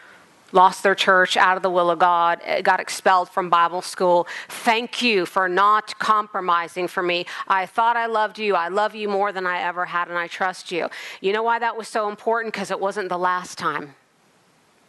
lost 0.52 0.82
their 0.82 0.94
church 0.94 1.36
out 1.36 1.56
of 1.56 1.62
the 1.62 1.70
will 1.70 1.90
of 1.90 1.98
God, 1.98 2.40
got 2.62 2.80
expelled 2.80 3.28
from 3.28 3.50
Bible 3.50 3.82
school. 3.82 4.26
Thank 4.48 5.02
you 5.02 5.26
for 5.26 5.48
not 5.48 5.98
compromising 5.98 6.88
for 6.88 7.02
me. 7.02 7.26
I 7.46 7.66
thought 7.66 7.96
I 7.96 8.06
loved 8.06 8.38
you. 8.38 8.54
I 8.54 8.68
love 8.68 8.94
you 8.94 9.08
more 9.08 9.32
than 9.32 9.46
I 9.46 9.60
ever 9.62 9.84
had, 9.84 10.08
and 10.08 10.18
I 10.18 10.26
trust 10.26 10.72
you. 10.72 10.88
You 11.20 11.32
know 11.32 11.42
why 11.42 11.58
that 11.58 11.76
was 11.76 11.88
so 11.88 12.08
important? 12.08 12.52
Because 12.52 12.70
it 12.70 12.80
wasn't 12.80 13.08
the 13.08 13.18
last 13.18 13.58
time 13.58 13.94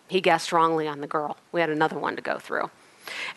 he 0.07 0.21
guessed 0.21 0.51
wrongly 0.51 0.87
on 0.87 1.01
the 1.01 1.07
girl. 1.07 1.37
We 1.51 1.61
had 1.61 1.69
another 1.69 1.99
one 1.99 2.15
to 2.15 2.21
go 2.21 2.39
through. 2.39 2.69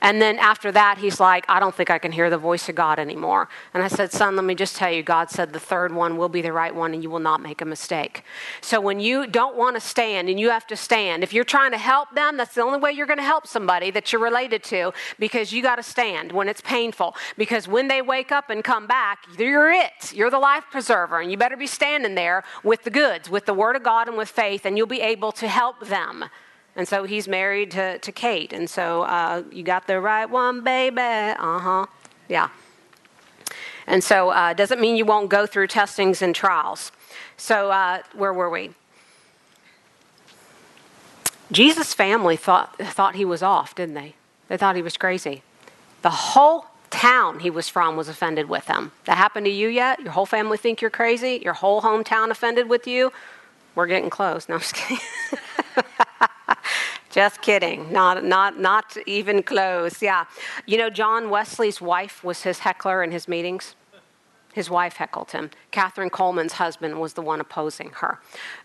And 0.00 0.20
then 0.20 0.38
after 0.38 0.72
that, 0.72 0.98
he's 0.98 1.20
like, 1.20 1.44
I 1.48 1.60
don't 1.60 1.74
think 1.74 1.90
I 1.90 1.98
can 1.98 2.12
hear 2.12 2.30
the 2.30 2.38
voice 2.38 2.68
of 2.68 2.74
God 2.74 2.98
anymore. 2.98 3.48
And 3.74 3.82
I 3.82 3.88
said, 3.88 4.12
Son, 4.12 4.36
let 4.36 4.44
me 4.44 4.54
just 4.54 4.76
tell 4.76 4.90
you, 4.90 5.02
God 5.02 5.30
said 5.30 5.52
the 5.52 5.60
third 5.60 5.94
one 5.94 6.16
will 6.16 6.28
be 6.28 6.42
the 6.42 6.52
right 6.52 6.74
one 6.74 6.94
and 6.94 7.02
you 7.02 7.10
will 7.10 7.18
not 7.20 7.40
make 7.40 7.60
a 7.60 7.64
mistake. 7.64 8.24
So 8.60 8.80
when 8.80 9.00
you 9.00 9.26
don't 9.26 9.56
want 9.56 9.76
to 9.76 9.80
stand 9.80 10.28
and 10.28 10.38
you 10.38 10.50
have 10.50 10.66
to 10.68 10.76
stand, 10.76 11.22
if 11.22 11.32
you're 11.32 11.44
trying 11.44 11.72
to 11.72 11.78
help 11.78 12.14
them, 12.14 12.36
that's 12.36 12.54
the 12.54 12.62
only 12.62 12.78
way 12.78 12.92
you're 12.92 13.06
going 13.06 13.18
to 13.18 13.24
help 13.24 13.46
somebody 13.46 13.90
that 13.90 14.12
you're 14.12 14.22
related 14.22 14.62
to 14.64 14.92
because 15.18 15.52
you 15.52 15.62
got 15.62 15.76
to 15.76 15.82
stand 15.82 16.32
when 16.32 16.48
it's 16.48 16.60
painful. 16.60 17.14
Because 17.36 17.68
when 17.68 17.88
they 17.88 18.02
wake 18.02 18.32
up 18.32 18.50
and 18.50 18.62
come 18.64 18.86
back, 18.86 19.18
you're 19.38 19.70
it. 19.70 20.12
You're 20.12 20.30
the 20.30 20.38
life 20.38 20.64
preserver. 20.70 21.20
And 21.20 21.30
you 21.30 21.36
better 21.36 21.56
be 21.56 21.66
standing 21.66 22.14
there 22.14 22.44
with 22.62 22.82
the 22.84 22.90
goods, 22.90 23.28
with 23.28 23.46
the 23.46 23.54
word 23.54 23.76
of 23.76 23.82
God 23.82 24.08
and 24.08 24.16
with 24.16 24.28
faith, 24.28 24.64
and 24.64 24.76
you'll 24.76 24.86
be 24.86 25.00
able 25.00 25.32
to 25.32 25.48
help 25.48 25.86
them. 25.86 26.24
And 26.74 26.88
so 26.88 27.04
he's 27.04 27.28
married 27.28 27.70
to, 27.72 27.98
to 27.98 28.12
Kate. 28.12 28.52
And 28.52 28.68
so 28.68 29.02
uh, 29.02 29.42
you 29.50 29.62
got 29.62 29.86
the 29.86 30.00
right 30.00 30.26
one, 30.26 30.62
baby. 30.62 31.00
Uh 31.00 31.58
huh. 31.58 31.86
Yeah. 32.28 32.48
And 33.86 34.02
so 34.02 34.30
uh, 34.30 34.54
doesn't 34.54 34.80
mean 34.80 34.96
you 34.96 35.04
won't 35.04 35.28
go 35.28 35.46
through 35.46 35.66
testings 35.66 36.22
and 36.22 36.34
trials. 36.34 36.92
So 37.36 37.70
uh, 37.70 38.02
where 38.14 38.32
were 38.32 38.48
we? 38.48 38.70
Jesus' 41.50 41.92
family 41.92 42.36
thought, 42.36 42.78
thought 42.78 43.14
he 43.14 43.24
was 43.24 43.42
off, 43.42 43.74
didn't 43.74 43.94
they? 43.94 44.14
They 44.48 44.56
thought 44.56 44.76
he 44.76 44.82
was 44.82 44.96
crazy. 44.96 45.42
The 46.00 46.10
whole 46.10 46.66
town 46.88 47.40
he 47.40 47.50
was 47.50 47.68
from 47.68 47.96
was 47.96 48.08
offended 48.08 48.48
with 48.48 48.66
him. 48.66 48.92
That 49.04 49.18
happened 49.18 49.46
to 49.46 49.52
you 49.52 49.68
yet? 49.68 50.00
Your 50.00 50.12
whole 50.12 50.26
family 50.26 50.56
think 50.56 50.80
you're 50.80 50.90
crazy? 50.90 51.40
Your 51.44 51.54
whole 51.54 51.82
hometown 51.82 52.30
offended 52.30 52.68
with 52.68 52.86
you? 52.86 53.12
We're 53.74 53.86
getting 53.86 54.10
close. 54.10 54.48
No, 54.48 54.56
I'm 54.56 54.60
just 54.60 54.74
kidding. 54.74 54.98
Just 57.12 57.42
kidding. 57.42 57.92
Not, 57.92 58.24
not, 58.24 58.58
not 58.58 58.96
even 59.06 59.42
close. 59.42 60.00
Yeah. 60.00 60.24
You 60.66 60.78
know, 60.78 60.88
John 60.88 61.28
Wesley's 61.28 61.78
wife 61.78 62.24
was 62.24 62.42
his 62.42 62.60
heckler 62.60 63.04
in 63.04 63.12
his 63.12 63.28
meetings. 63.28 63.76
His 64.54 64.70
wife 64.70 64.96
heckled 64.96 65.30
him. 65.30 65.50
Kathryn 65.72 66.10
Kuhlman's 66.10 66.54
husband 66.54 67.00
was 67.00 67.12
the 67.12 67.22
one 67.22 67.40
opposing 67.40 67.90
her. 67.96 68.18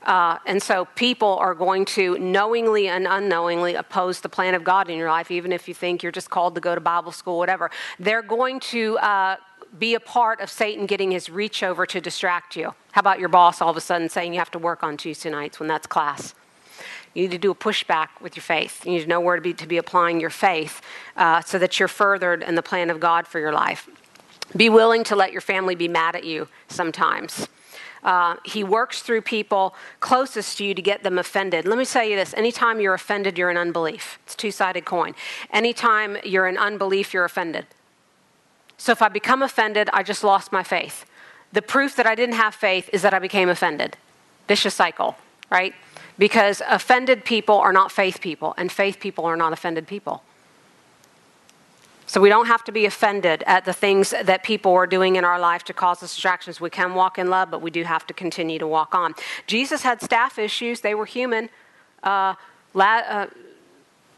Uh, 0.03 0.37
and 0.45 0.61
so 0.63 0.85
people 0.95 1.37
are 1.39 1.53
going 1.53 1.85
to 1.85 2.17
knowingly 2.19 2.87
and 2.87 3.05
unknowingly 3.07 3.75
oppose 3.75 4.21
the 4.21 4.29
plan 4.29 4.55
of 4.55 4.63
God 4.63 4.89
in 4.89 4.97
your 4.97 5.09
life, 5.09 5.29
even 5.29 5.51
if 5.51 5.67
you 5.67 5.73
think 5.73 6.01
you're 6.01 6.11
just 6.11 6.29
called 6.29 6.55
to 6.55 6.61
go 6.61 6.73
to 6.73 6.81
Bible 6.81 7.11
school, 7.11 7.37
whatever. 7.37 7.69
They're 7.99 8.21
going 8.21 8.59
to 8.61 8.97
uh, 8.99 9.37
be 9.77 9.95
a 9.95 9.99
part 9.99 10.39
of 10.39 10.49
Satan 10.49 10.85
getting 10.85 11.11
his 11.11 11.29
reach 11.29 11.63
over 11.63 11.85
to 11.85 12.01
distract 12.01 12.55
you. 12.55 12.73
How 12.91 12.99
about 12.99 13.19
your 13.19 13.29
boss 13.29 13.61
all 13.61 13.69
of 13.69 13.77
a 13.77 13.81
sudden 13.81 14.09
saying 14.09 14.33
you 14.33 14.39
have 14.39 14.51
to 14.51 14.59
work 14.59 14.83
on 14.83 14.97
Tuesday 14.97 15.29
nights 15.29 15.59
when 15.59 15.67
that's 15.67 15.87
class? 15.87 16.33
You 17.17 17.23
need 17.23 17.31
to 17.31 17.39
do 17.39 17.49
a 17.49 17.55
pushback 17.55 18.09
with 18.21 18.35
your 18.35 18.43
faith. 18.43 18.85
You 18.85 18.91
need 18.91 19.01
to 19.01 19.07
know 19.07 19.19
where 19.19 19.35
to 19.35 19.41
be, 19.41 19.51
to 19.51 19.65
be 19.65 19.77
applying 19.77 20.19
your 20.19 20.29
faith 20.29 20.83
uh, 21.15 21.41
so 21.41 21.57
that 21.57 21.79
you're 21.79 21.87
furthered 21.87 22.43
in 22.43 22.53
the 22.53 22.61
plan 22.61 22.91
of 22.91 22.99
God 22.99 23.25
for 23.25 23.39
your 23.39 23.51
life. 23.51 23.89
Be 24.55 24.69
willing 24.69 25.03
to 25.05 25.15
let 25.15 25.31
your 25.31 25.41
family 25.41 25.73
be 25.73 25.87
mad 25.87 26.15
at 26.15 26.25
you 26.25 26.47
sometimes. 26.67 27.47
Uh, 28.03 28.35
he 28.45 28.63
works 28.63 29.01
through 29.01 29.21
people 29.21 29.73
closest 29.99 30.59
to 30.59 30.63
you 30.63 30.75
to 30.75 30.81
get 30.81 31.01
them 31.01 31.17
offended. 31.17 31.65
Let 31.65 31.79
me 31.79 31.85
tell 31.85 32.03
you 32.03 32.15
this 32.15 32.35
anytime 32.35 32.79
you're 32.79 32.93
offended, 32.93 33.35
you're 33.35 33.49
in 33.49 33.57
unbelief. 33.57 34.19
It's 34.27 34.35
two 34.35 34.51
sided 34.51 34.85
coin. 34.85 35.15
Anytime 35.51 36.17
you're 36.23 36.45
in 36.45 36.55
unbelief, 36.55 37.15
you're 37.15 37.25
offended. 37.25 37.65
So 38.77 38.91
if 38.91 39.01
I 39.01 39.09
become 39.09 39.41
offended, 39.41 39.89
I 39.91 40.03
just 40.03 40.23
lost 40.23 40.51
my 40.51 40.61
faith. 40.61 41.03
The 41.51 41.63
proof 41.63 41.95
that 41.95 42.05
I 42.05 42.13
didn't 42.13 42.35
have 42.35 42.53
faith 42.53 42.91
is 42.93 43.01
that 43.01 43.15
I 43.15 43.17
became 43.17 43.49
offended. 43.49 43.97
Vicious 44.47 44.75
cycle, 44.75 45.17
right? 45.49 45.73
Because 46.17 46.61
offended 46.67 47.25
people 47.25 47.57
are 47.57 47.73
not 47.73 47.91
faith 47.91 48.21
people, 48.21 48.53
and 48.57 48.71
faith 48.71 48.99
people 48.99 49.25
are 49.25 49.37
not 49.37 49.53
offended 49.53 49.87
people. 49.87 50.23
So 52.09 52.21
we 52.21 52.29
don't 52.29 52.45
have 52.45 52.63
to 52.63 52.71
be 52.71 52.85
offended 52.85 53.43
at 53.45 53.65
the 53.65 53.73
things 53.73 54.11
that 54.11 54.41
people 54.41 54.73
are 54.73 54.87
doing 54.87 55.17
in 55.17 55.25
our 55.25 55.39
life 55.39 55.63
to 55.65 55.73
cause 55.73 56.01
us 56.01 56.13
distractions. 56.13 56.61
We 56.61 56.69
can 56.69 56.93
walk 56.93 57.19
in 57.19 57.29
love, 57.29 57.51
but 57.51 57.61
we 57.61 57.69
do 57.69 57.83
have 57.83 58.07
to 58.07 58.13
continue 58.13 58.59
to 58.59 58.67
walk 58.67 58.95
on. 58.95 59.13
Jesus 59.45 59.83
had 59.83 60.01
staff 60.01 60.39
issues, 60.39 60.79
they 60.81 60.95
were 60.95 61.05
human. 61.05 61.49
Uh, 62.01 62.35
La- 62.73 63.03
uh, 63.09 63.27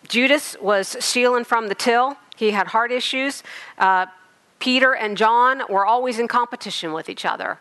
Judas 0.07 0.55
was 0.61 0.97
stealing 1.03 1.43
from 1.43 1.67
the 1.67 1.75
till, 1.75 2.15
he 2.35 2.51
had 2.51 2.67
heart 2.67 2.91
issues. 2.91 3.43
Uh, 3.77 4.05
Peter 4.59 4.93
and 4.93 5.17
John 5.17 5.63
were 5.67 5.85
always 5.85 6.19
in 6.19 6.27
competition 6.27 6.93
with 6.93 7.09
each 7.09 7.25
other 7.25 7.59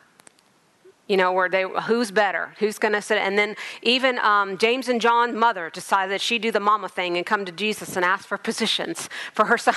you 1.09 1.17
know, 1.17 1.33
where 1.33 1.49
they, 1.49 1.65
who's 1.87 2.11
better, 2.11 2.55
who's 2.59 2.79
going 2.79 2.93
to 2.93 3.01
sit, 3.01 3.17
and 3.17 3.39
then 3.39 3.57
even 3.81 4.19
um, 4.19 4.59
James 4.59 4.89
and 4.89 5.01
John's 5.01 5.35
mother 5.35 5.71
decided 5.71 6.13
that 6.13 6.21
she'd 6.21 6.43
do 6.43 6.53
the 6.53 6.61
mama 6.61 6.89
thing 6.89 7.17
and 7.17 7.25
come 7.25 7.47
to 7.47 7.53
Jesus 7.53 7.97
and 7.97 8.05
ask 8.05 8.29
for 8.29 8.37
positions 8.37 9.09
for 9.33 9.47
her 9.47 9.57
sons. 9.59 9.75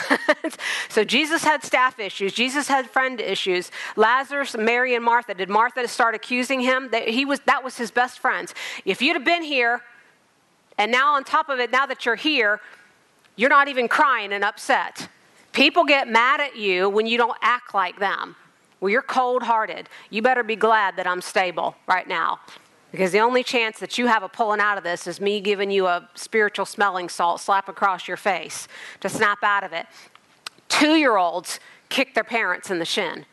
so 0.90 1.06
Jesus 1.06 1.46
had 1.46 1.64
staff 1.64 2.00
issues. 2.00 2.34
Jesus 2.34 2.68
had 2.68 2.90
friend 2.90 3.22
issues. 3.22 3.72
Lazarus, 3.96 4.58
Mary, 4.58 4.94
and 4.94 5.06
Martha. 5.06 5.34
Did 5.34 5.48
Martha 5.48 5.88
start 5.88 6.16
accusing 6.16 6.60
him? 6.60 6.90
That 6.92 7.08
he 7.08 7.24
was 7.24 7.40
that 7.46 7.64
was 7.64 7.78
his 7.78 7.92
best 7.92 8.20
friends. 8.20 8.54
If 8.84 9.02
you'd 9.02 9.16
have 9.16 9.26
been 9.26 9.44
here, 9.44 9.82
and 10.78 10.92
now 10.92 11.16
on 11.16 11.24
top 11.24 11.48
of 11.48 11.60
it, 11.60 11.72
now 11.72 11.86
that 11.86 12.06
you're 12.06 12.16
here, 12.16 12.60
you're 13.38 13.50
not 13.50 13.70
even 13.70 13.88
crying 13.88 14.34
and 14.34 14.44
upset. 14.44 15.08
People 15.54 15.86
get 15.86 16.10
mad 16.10 16.42
at 16.42 16.58
you 16.58 16.90
when 16.90 17.06
you 17.08 17.18
don't 17.18 17.38
act 17.42 17.74
like 17.74 18.00
them. 18.00 18.36
Well, 18.82 18.90
you're 18.90 19.04
cold 19.04 19.44
hearted. 19.44 19.88
You 20.10 20.22
better 20.22 20.44
be 20.44 20.56
glad 20.56 20.98
that 20.98 21.08
I'm 21.08 21.22
stable 21.22 21.76
right 21.88 22.08
now. 22.08 22.40
Because 22.92 23.14
the 23.14 23.20
only 23.20 23.44
chance 23.44 23.80
that 23.80 23.98
you 23.98 24.08
have 24.08 24.24
of 24.24 24.34
pulling 24.34 24.60
out 24.60 24.78
of 24.78 24.84
this 24.84 25.08
is 25.08 25.22
me 25.22 25.40
giving 25.40 25.72
you 25.72 25.88
a 25.88 26.10
spiritual 26.16 26.66
smelling 26.66 27.08
salt 27.08 27.40
slap 27.40 27.70
across 27.70 28.08
your 28.08 28.18
face 28.18 28.68
to 29.00 29.08
snap 29.08 29.38
out 29.44 29.64
of 29.64 29.72
it. 29.72 29.86
Two 30.68 30.96
year 30.96 31.16
olds 31.16 31.60
kick 31.88 32.16
their 32.16 32.24
parents 32.26 32.70
in 32.70 32.80
the 32.80 32.86
shin. 32.86 33.26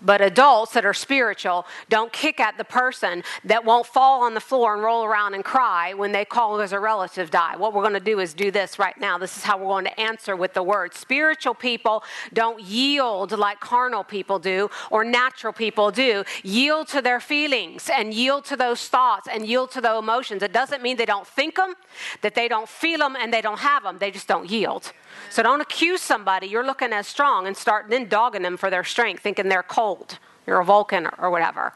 But 0.00 0.20
adults 0.20 0.72
that 0.74 0.84
are 0.84 0.94
spiritual 0.94 1.66
don't 1.88 2.12
kick 2.12 2.40
at 2.40 2.56
the 2.56 2.64
person 2.64 3.22
that 3.44 3.64
won't 3.64 3.86
fall 3.86 4.22
on 4.22 4.34
the 4.34 4.40
floor 4.40 4.74
and 4.74 4.82
roll 4.82 5.04
around 5.04 5.34
and 5.34 5.44
cry 5.44 5.94
when 5.94 6.12
they 6.12 6.24
call 6.24 6.60
as 6.60 6.72
a 6.72 6.80
relative 6.80 7.30
die. 7.30 7.56
What 7.56 7.74
we're 7.74 7.82
going 7.82 7.94
to 7.94 8.00
do 8.00 8.20
is 8.20 8.34
do 8.34 8.50
this 8.50 8.78
right 8.78 8.98
now. 9.00 9.18
This 9.18 9.36
is 9.36 9.42
how 9.42 9.58
we're 9.58 9.66
going 9.66 9.84
to 9.86 10.00
answer 10.00 10.36
with 10.36 10.54
the 10.54 10.62
word. 10.62 10.94
Spiritual 10.94 11.54
people 11.54 12.04
don't 12.32 12.60
yield 12.60 13.32
like 13.32 13.60
carnal 13.60 14.04
people 14.04 14.38
do 14.38 14.70
or 14.90 15.04
natural 15.04 15.52
people 15.52 15.90
do. 15.90 16.24
Yield 16.42 16.88
to 16.88 17.02
their 17.02 17.20
feelings 17.20 17.90
and 17.92 18.14
yield 18.14 18.44
to 18.46 18.56
those 18.56 18.88
thoughts 18.88 19.28
and 19.28 19.46
yield 19.46 19.70
to 19.72 19.80
those 19.80 20.02
emotions. 20.02 20.42
It 20.42 20.52
doesn't 20.52 20.82
mean 20.82 20.96
they 20.96 21.06
don't 21.06 21.26
think 21.26 21.56
them, 21.56 21.74
that 22.22 22.34
they 22.34 22.48
don't 22.48 22.68
feel 22.68 22.98
them, 22.98 23.16
and 23.16 23.32
they 23.32 23.40
don't 23.40 23.58
have 23.58 23.82
them. 23.82 23.98
They 23.98 24.10
just 24.10 24.28
don't 24.28 24.48
yield. 24.48 24.92
So 25.30 25.42
don't 25.42 25.60
accuse 25.60 26.00
somebody 26.00 26.46
you're 26.46 26.66
looking 26.66 26.92
as 26.92 27.06
strong 27.06 27.46
and 27.46 27.56
start 27.56 27.86
then 27.88 28.08
dogging 28.08 28.42
them 28.42 28.56
for 28.56 28.70
their 28.70 28.84
strength, 28.84 29.22
thinking 29.22 29.48
they're 29.48 29.62
cold. 29.62 30.18
You're 30.46 30.60
a 30.60 30.64
Vulcan 30.64 31.08
or 31.18 31.30
whatever. 31.30 31.74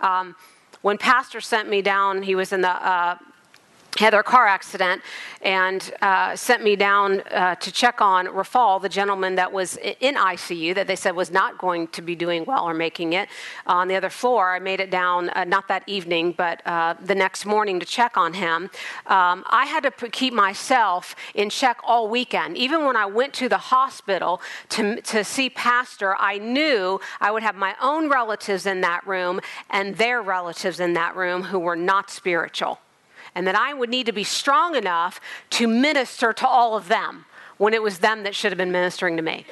Um, 0.00 0.36
when 0.82 0.98
Pastor 0.98 1.40
sent 1.40 1.68
me 1.68 1.82
down, 1.82 2.22
he 2.22 2.34
was 2.34 2.52
in 2.52 2.60
the 2.60 2.70
uh, 2.70 3.16
had 3.98 4.12
their 4.12 4.22
car 4.22 4.46
accident 4.46 5.02
and 5.42 5.92
uh, 6.02 6.34
sent 6.34 6.62
me 6.62 6.76
down 6.76 7.20
uh, 7.30 7.54
to 7.56 7.70
check 7.70 8.00
on 8.00 8.26
Rafal, 8.26 8.80
the 8.80 8.88
gentleman 8.88 9.36
that 9.36 9.52
was 9.52 9.76
in 9.76 10.16
ICU 10.16 10.74
that 10.74 10.86
they 10.86 10.96
said 10.96 11.14
was 11.14 11.30
not 11.30 11.58
going 11.58 11.88
to 11.88 12.02
be 12.02 12.14
doing 12.16 12.44
well 12.44 12.64
or 12.64 12.74
making 12.74 13.12
it. 13.12 13.28
on 13.66 13.88
the 13.88 13.94
other 13.94 14.10
floor, 14.10 14.54
I 14.54 14.58
made 14.58 14.80
it 14.80 14.90
down, 14.90 15.30
uh, 15.30 15.44
not 15.44 15.68
that 15.68 15.84
evening, 15.86 16.32
but 16.32 16.66
uh, 16.66 16.94
the 17.00 17.14
next 17.14 17.46
morning 17.46 17.78
to 17.80 17.86
check 17.86 18.16
on 18.16 18.34
him. 18.34 18.70
Um, 19.06 19.44
I 19.46 19.66
had 19.66 19.82
to 19.84 19.90
keep 20.10 20.34
myself 20.34 21.14
in 21.34 21.50
check 21.50 21.78
all 21.84 22.08
weekend. 22.08 22.56
Even 22.56 22.84
when 22.84 22.96
I 22.96 23.06
went 23.06 23.32
to 23.34 23.48
the 23.48 23.58
hospital 23.58 24.40
to, 24.70 25.00
to 25.02 25.24
see 25.24 25.50
Pastor, 25.50 26.16
I 26.18 26.38
knew 26.38 27.00
I 27.20 27.30
would 27.30 27.42
have 27.42 27.54
my 27.54 27.74
own 27.80 28.08
relatives 28.08 28.66
in 28.66 28.80
that 28.80 29.06
room 29.06 29.40
and 29.70 29.96
their 29.96 30.22
relatives 30.22 30.80
in 30.80 30.94
that 30.94 31.14
room 31.14 31.42
who 31.44 31.58
were 31.58 31.76
not 31.76 32.10
spiritual 32.10 32.80
and 33.36 33.46
that 33.46 33.54
I 33.54 33.74
would 33.74 33.90
need 33.90 34.06
to 34.06 34.12
be 34.12 34.24
strong 34.24 34.74
enough 34.74 35.20
to 35.50 35.68
minister 35.68 36.32
to 36.32 36.48
all 36.48 36.74
of 36.74 36.88
them 36.88 37.26
when 37.58 37.74
it 37.74 37.82
was 37.82 37.98
them 37.98 38.24
that 38.24 38.34
should 38.34 38.50
have 38.50 38.58
been 38.58 38.72
ministering 38.72 39.16
to 39.16 39.22
me. 39.22 39.44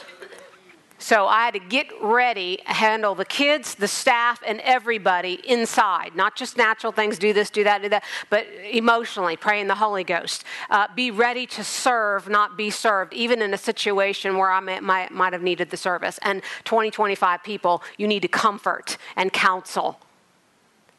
So 0.99 1.27
I 1.27 1.45
had 1.45 1.53
to 1.53 1.61
get 1.61 1.89
ready, 2.01 2.61
handle 2.65 3.15
the 3.15 3.27
kids, 3.27 3.75
the 3.75 3.89
staff, 3.89 4.43
and 4.47 4.59
everybody 4.61 5.39
inside. 5.47 6.17
Not 6.17 6.35
just 6.35 6.57
natural 6.57 6.93
things, 6.93 7.19
do 7.19 7.35
this, 7.35 7.51
do 7.51 7.63
that, 7.65 7.83
do 7.83 7.91
that, 7.91 8.05
but 8.31 8.47
emotionally, 8.73 9.37
pray 9.37 9.61
in 9.61 9.69
the 9.69 9.75
Holy 9.75 10.03
Ghost. 10.03 10.45
Uh, 10.71 10.87
be 10.97 11.11
ready 11.11 11.45
to 11.49 11.63
serve, 11.63 12.27
not 12.27 12.57
be 12.57 12.71
served, 12.71 13.13
even 13.13 13.43
in 13.43 13.53
a 13.53 13.59
situation 13.59 14.39
where 14.39 14.51
I 14.51 14.61
may, 14.61 14.81
might, 14.81 15.11
might 15.11 15.35
have 15.35 15.43
needed 15.43 15.69
the 15.69 15.77
service. 15.77 16.19
And 16.23 16.41
20, 16.65 16.91
25 16.91 17.43
people, 17.43 17.83
you 17.99 18.09
need 18.09 18.23
to 18.23 18.29
comfort 18.29 18.97
and 19.15 19.31
counsel 19.31 20.01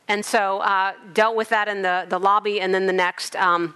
and 0.07 0.23
so 0.23 0.59
uh, 0.59 0.93
dealt 1.13 1.35
with 1.35 1.49
that 1.49 1.67
in 1.67 1.81
the, 1.81 2.05
the 2.07 2.19
lobby 2.19 2.61
and 2.61 2.73
then 2.73 2.85
the 2.85 2.93
next 2.93 3.35
um, 3.35 3.75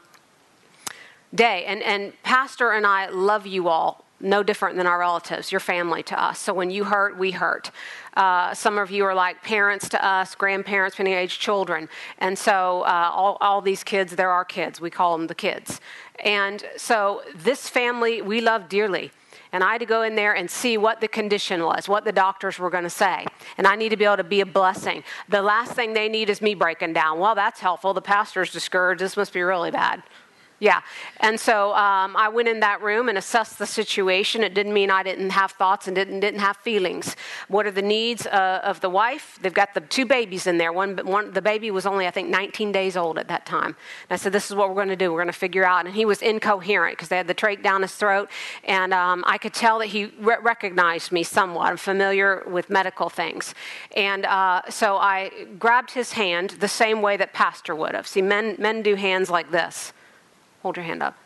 day. 1.33 1.65
And, 1.65 1.81
and 1.81 2.13
Pastor 2.23 2.71
and 2.71 2.85
I 2.85 3.09
love 3.09 3.47
you 3.47 3.67
all, 3.67 4.05
no 4.19 4.43
different 4.43 4.77
than 4.77 4.85
our 4.85 4.99
relatives, 4.99 5.51
your 5.51 5.59
family 5.59 6.03
to 6.03 6.21
us. 6.21 6.39
So 6.39 6.53
when 6.53 6.69
you 6.69 6.83
hurt, 6.83 7.17
we 7.17 7.31
hurt. 7.31 7.71
Uh, 8.15 8.53
some 8.53 8.77
of 8.77 8.91
you 8.91 9.05
are 9.05 9.15
like 9.15 9.41
parents 9.43 9.89
to 9.89 10.05
us, 10.05 10.35
grandparents, 10.35 10.99
many 10.99 11.13
age 11.13 11.39
children. 11.39 11.89
And 12.19 12.37
so 12.37 12.81
uh, 12.81 13.11
all, 13.13 13.37
all 13.41 13.61
these 13.61 13.83
kids, 13.83 14.15
they're 14.15 14.31
our 14.31 14.45
kids. 14.45 14.81
We 14.81 14.89
call 14.89 15.17
them 15.17 15.27
the 15.27 15.35
kids. 15.35 15.79
And 16.23 16.63
so 16.75 17.21
this 17.33 17.69
family 17.69 18.21
we 18.21 18.41
love 18.41 18.67
dearly 18.67 19.11
and 19.51 19.63
I 19.63 19.73
had 19.73 19.79
to 19.79 19.85
go 19.85 20.03
in 20.03 20.15
there 20.15 20.35
and 20.35 20.49
see 20.49 20.77
what 20.77 21.01
the 21.01 21.07
condition 21.07 21.63
was, 21.63 21.89
what 21.89 22.05
the 22.05 22.11
doctors 22.11 22.59
were 22.59 22.69
going 22.69 22.83
to 22.83 22.89
say. 22.89 23.25
And 23.57 23.65
I 23.65 23.75
need 23.75 23.89
to 23.89 23.97
be 23.97 24.05
able 24.05 24.17
to 24.17 24.23
be 24.23 24.41
a 24.41 24.45
blessing. 24.45 25.03
The 25.27 25.41
last 25.41 25.73
thing 25.73 25.93
they 25.93 26.09
need 26.09 26.29
is 26.29 26.41
me 26.41 26.53
breaking 26.53 26.93
down. 26.93 27.19
Well, 27.19 27.35
that's 27.35 27.59
helpful. 27.59 27.93
The 27.93 28.01
pastor's 28.01 28.51
discouraged. 28.51 29.01
This 29.01 29.17
must 29.17 29.33
be 29.33 29.41
really 29.41 29.71
bad. 29.71 30.03
Yeah. 30.59 30.81
And 31.21 31.39
so 31.39 31.73
um, 31.73 32.17
I 32.17 32.27
went 32.27 32.49
in 32.49 32.59
that 32.59 32.81
room 32.81 33.07
and 33.07 33.17
assessed 33.17 33.59
the 33.59 33.65
situation. 33.65 34.43
It 34.43 34.53
didn't 34.53 34.73
mean 34.73 34.91
I 34.91 35.03
didn't 35.03 35.29
have 35.29 35.51
thoughts 35.51 35.87
and 35.87 35.95
didn't, 35.95 36.19
didn't 36.19 36.41
have 36.41 36.57
feelings. 36.57 37.15
What 37.47 37.65
are 37.65 37.71
the 37.71 37.81
needs 37.81 38.27
uh, 38.27 38.59
of 38.63 38.81
the 38.81 38.89
wife? 38.89 39.39
They've 39.41 39.53
got 39.53 39.73
the 39.73 39.79
two 39.79 40.05
babies 40.05 40.47
in 40.47 40.57
there. 40.57 40.73
One, 40.73 40.97
one, 40.97 41.31
the 41.31 41.41
baby 41.41 41.71
was 41.71 41.85
only, 41.85 42.07
I 42.07 42.11
think, 42.11 42.27
19 42.27 42.73
days 42.73 42.97
old 42.97 43.17
at 43.17 43.29
that 43.29 43.45
time. 43.45 43.67
And 43.67 44.11
I 44.11 44.17
said, 44.17 44.33
This 44.33 44.49
is 44.49 44.55
what 44.55 44.67
we're 44.67 44.75
going 44.75 44.89
to 44.89 44.97
do. 44.97 45.13
We're 45.13 45.19
going 45.19 45.27
to 45.27 45.33
figure 45.33 45.65
out. 45.65 45.85
And 45.85 45.95
he 45.95 46.03
was 46.03 46.21
incoherent 46.21 46.97
because 46.97 47.07
they 47.07 47.17
had 47.17 47.27
the 47.27 47.35
trach 47.35 47.63
down 47.63 47.81
his 47.81 47.95
throat. 47.95 48.29
And 48.65 48.93
um, 48.93 49.23
I 49.25 49.37
could 49.37 49.53
tell 49.53 49.79
that 49.79 49.87
he 49.87 50.05
re- 50.19 50.37
recognized 50.41 51.13
me 51.13 51.23
somewhat. 51.23 51.67
I'm 51.67 51.77
familiar 51.77 52.43
with 52.45 52.69
medical 52.69 53.09
things. 53.09 53.55
And 53.95 54.25
uh, 54.25 54.63
so 54.69 54.97
I 54.97 55.31
grabbed 55.57 55.91
his 55.91 56.13
hand 56.13 56.51
the 56.59 56.67
same 56.67 57.01
way 57.01 57.15
that 57.15 57.31
Pastor 57.31 57.73
would 57.73 57.95
have. 57.95 58.07
See, 58.07 58.21
men, 58.21 58.57
men 58.59 58.81
do 58.81 58.95
hands 58.95 59.29
like 59.29 59.51
this. 59.51 59.93
Hold 60.61 60.77
your 60.77 60.85
hand 60.85 61.01
up. 61.01 61.17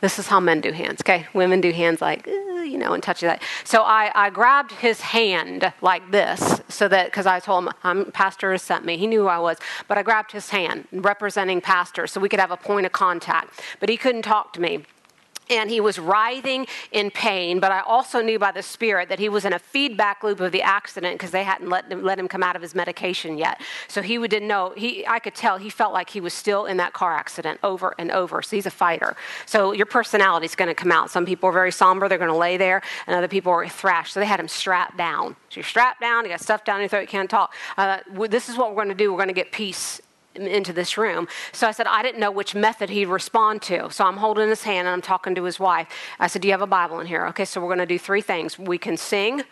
This 0.00 0.18
is 0.18 0.28
how 0.28 0.40
men 0.40 0.62
do 0.62 0.72
hands, 0.72 1.02
okay? 1.02 1.26
Women 1.34 1.60
do 1.60 1.72
hands 1.72 2.00
like, 2.00 2.26
you 2.26 2.78
know, 2.78 2.94
and 2.94 3.02
touch 3.02 3.22
you 3.22 3.28
that. 3.28 3.42
So 3.64 3.82
I, 3.82 4.10
I 4.14 4.30
grabbed 4.30 4.72
his 4.72 5.02
hand 5.02 5.72
like 5.82 6.10
this, 6.10 6.62
so 6.68 6.88
that, 6.88 7.06
because 7.06 7.26
I 7.26 7.38
told 7.38 7.64
him, 7.64 7.72
I'm, 7.84 8.10
Pastor 8.12 8.52
has 8.52 8.62
sent 8.62 8.84
me. 8.86 8.96
He 8.96 9.06
knew 9.06 9.22
who 9.22 9.28
I 9.28 9.38
was. 9.38 9.58
But 9.88 9.98
I 9.98 10.02
grabbed 10.02 10.32
his 10.32 10.48
hand, 10.48 10.88
representing 10.90 11.60
Pastor, 11.60 12.06
so 12.06 12.18
we 12.18 12.30
could 12.30 12.40
have 12.40 12.50
a 12.50 12.56
point 12.56 12.86
of 12.86 12.92
contact. 12.92 13.60
But 13.78 13.90
he 13.90 13.98
couldn't 13.98 14.22
talk 14.22 14.54
to 14.54 14.60
me 14.60 14.84
and 15.50 15.68
he 15.68 15.80
was 15.80 15.98
writhing 15.98 16.66
in 16.92 17.10
pain. 17.10 17.60
But 17.60 17.72
I 17.72 17.80
also 17.80 18.22
knew 18.22 18.38
by 18.38 18.52
the 18.52 18.62
Spirit 18.62 19.08
that 19.08 19.18
he 19.18 19.28
was 19.28 19.44
in 19.44 19.52
a 19.52 19.58
feedback 19.58 20.22
loop 20.22 20.40
of 20.40 20.52
the 20.52 20.62
accident 20.62 21.14
because 21.14 21.32
they 21.32 21.44
hadn't 21.44 21.68
let 21.68 21.90
him, 21.90 22.02
let 22.02 22.18
him 22.18 22.28
come 22.28 22.42
out 22.42 22.56
of 22.56 22.62
his 22.62 22.74
medication 22.74 23.36
yet. 23.36 23.60
So 23.88 24.00
he 24.00 24.16
didn't 24.28 24.48
know. 24.48 24.72
He, 24.76 25.06
I 25.06 25.18
could 25.18 25.34
tell 25.34 25.58
he 25.58 25.70
felt 25.70 25.92
like 25.92 26.10
he 26.10 26.20
was 26.20 26.32
still 26.32 26.66
in 26.66 26.76
that 26.78 26.92
car 26.92 27.14
accident 27.14 27.58
over 27.62 27.94
and 27.98 28.10
over. 28.10 28.40
So 28.42 28.56
he's 28.56 28.66
a 28.66 28.70
fighter. 28.70 29.16
So 29.46 29.72
your 29.72 29.86
personality 29.86 30.46
is 30.46 30.54
going 30.54 30.68
to 30.68 30.74
come 30.74 30.92
out. 30.92 31.10
Some 31.10 31.26
people 31.26 31.48
are 31.48 31.52
very 31.52 31.72
somber; 31.72 32.08
they're 32.08 32.18
going 32.18 32.30
to 32.30 32.36
lay 32.36 32.56
there, 32.56 32.82
and 33.06 33.16
other 33.16 33.28
people 33.28 33.52
are 33.52 33.68
thrashed. 33.68 34.14
So 34.14 34.20
they 34.20 34.26
had 34.26 34.40
him 34.40 34.48
strapped 34.48 34.96
down. 34.96 35.36
So 35.48 35.56
you're 35.56 35.64
strapped 35.64 36.00
down. 36.00 36.24
You 36.24 36.30
got 36.30 36.40
stuff 36.40 36.64
down 36.64 36.80
your 36.80 36.88
throat. 36.88 37.02
You 37.02 37.06
can't 37.08 37.30
talk. 37.30 37.54
Uh, 37.76 37.98
this 38.28 38.48
is 38.48 38.56
what 38.56 38.70
we're 38.70 38.76
going 38.76 38.88
to 38.88 38.94
do. 38.94 39.12
We're 39.12 39.18
going 39.18 39.28
to 39.28 39.34
get 39.34 39.52
peace 39.52 40.00
into 40.34 40.72
this 40.72 40.96
room. 40.96 41.28
So 41.52 41.66
I 41.66 41.72
said, 41.72 41.86
I 41.86 42.02
didn't 42.02 42.20
know 42.20 42.30
which 42.30 42.54
method 42.54 42.90
he'd 42.90 43.06
respond 43.06 43.62
to. 43.62 43.90
So 43.90 44.04
I'm 44.04 44.18
holding 44.18 44.48
his 44.48 44.62
hand 44.62 44.86
and 44.86 44.94
I'm 44.94 45.02
talking 45.02 45.34
to 45.34 45.44
his 45.44 45.58
wife. 45.58 45.88
I 46.18 46.26
said, 46.26 46.42
Do 46.42 46.48
you 46.48 46.52
have 46.52 46.62
a 46.62 46.66
Bible 46.66 47.00
in 47.00 47.06
here? 47.06 47.26
Okay, 47.28 47.44
so 47.44 47.60
we're 47.60 47.68
going 47.68 47.78
to 47.78 47.86
do 47.86 47.98
three 47.98 48.20
things. 48.20 48.58
We 48.58 48.78
can 48.78 48.96
sing, 48.96 49.42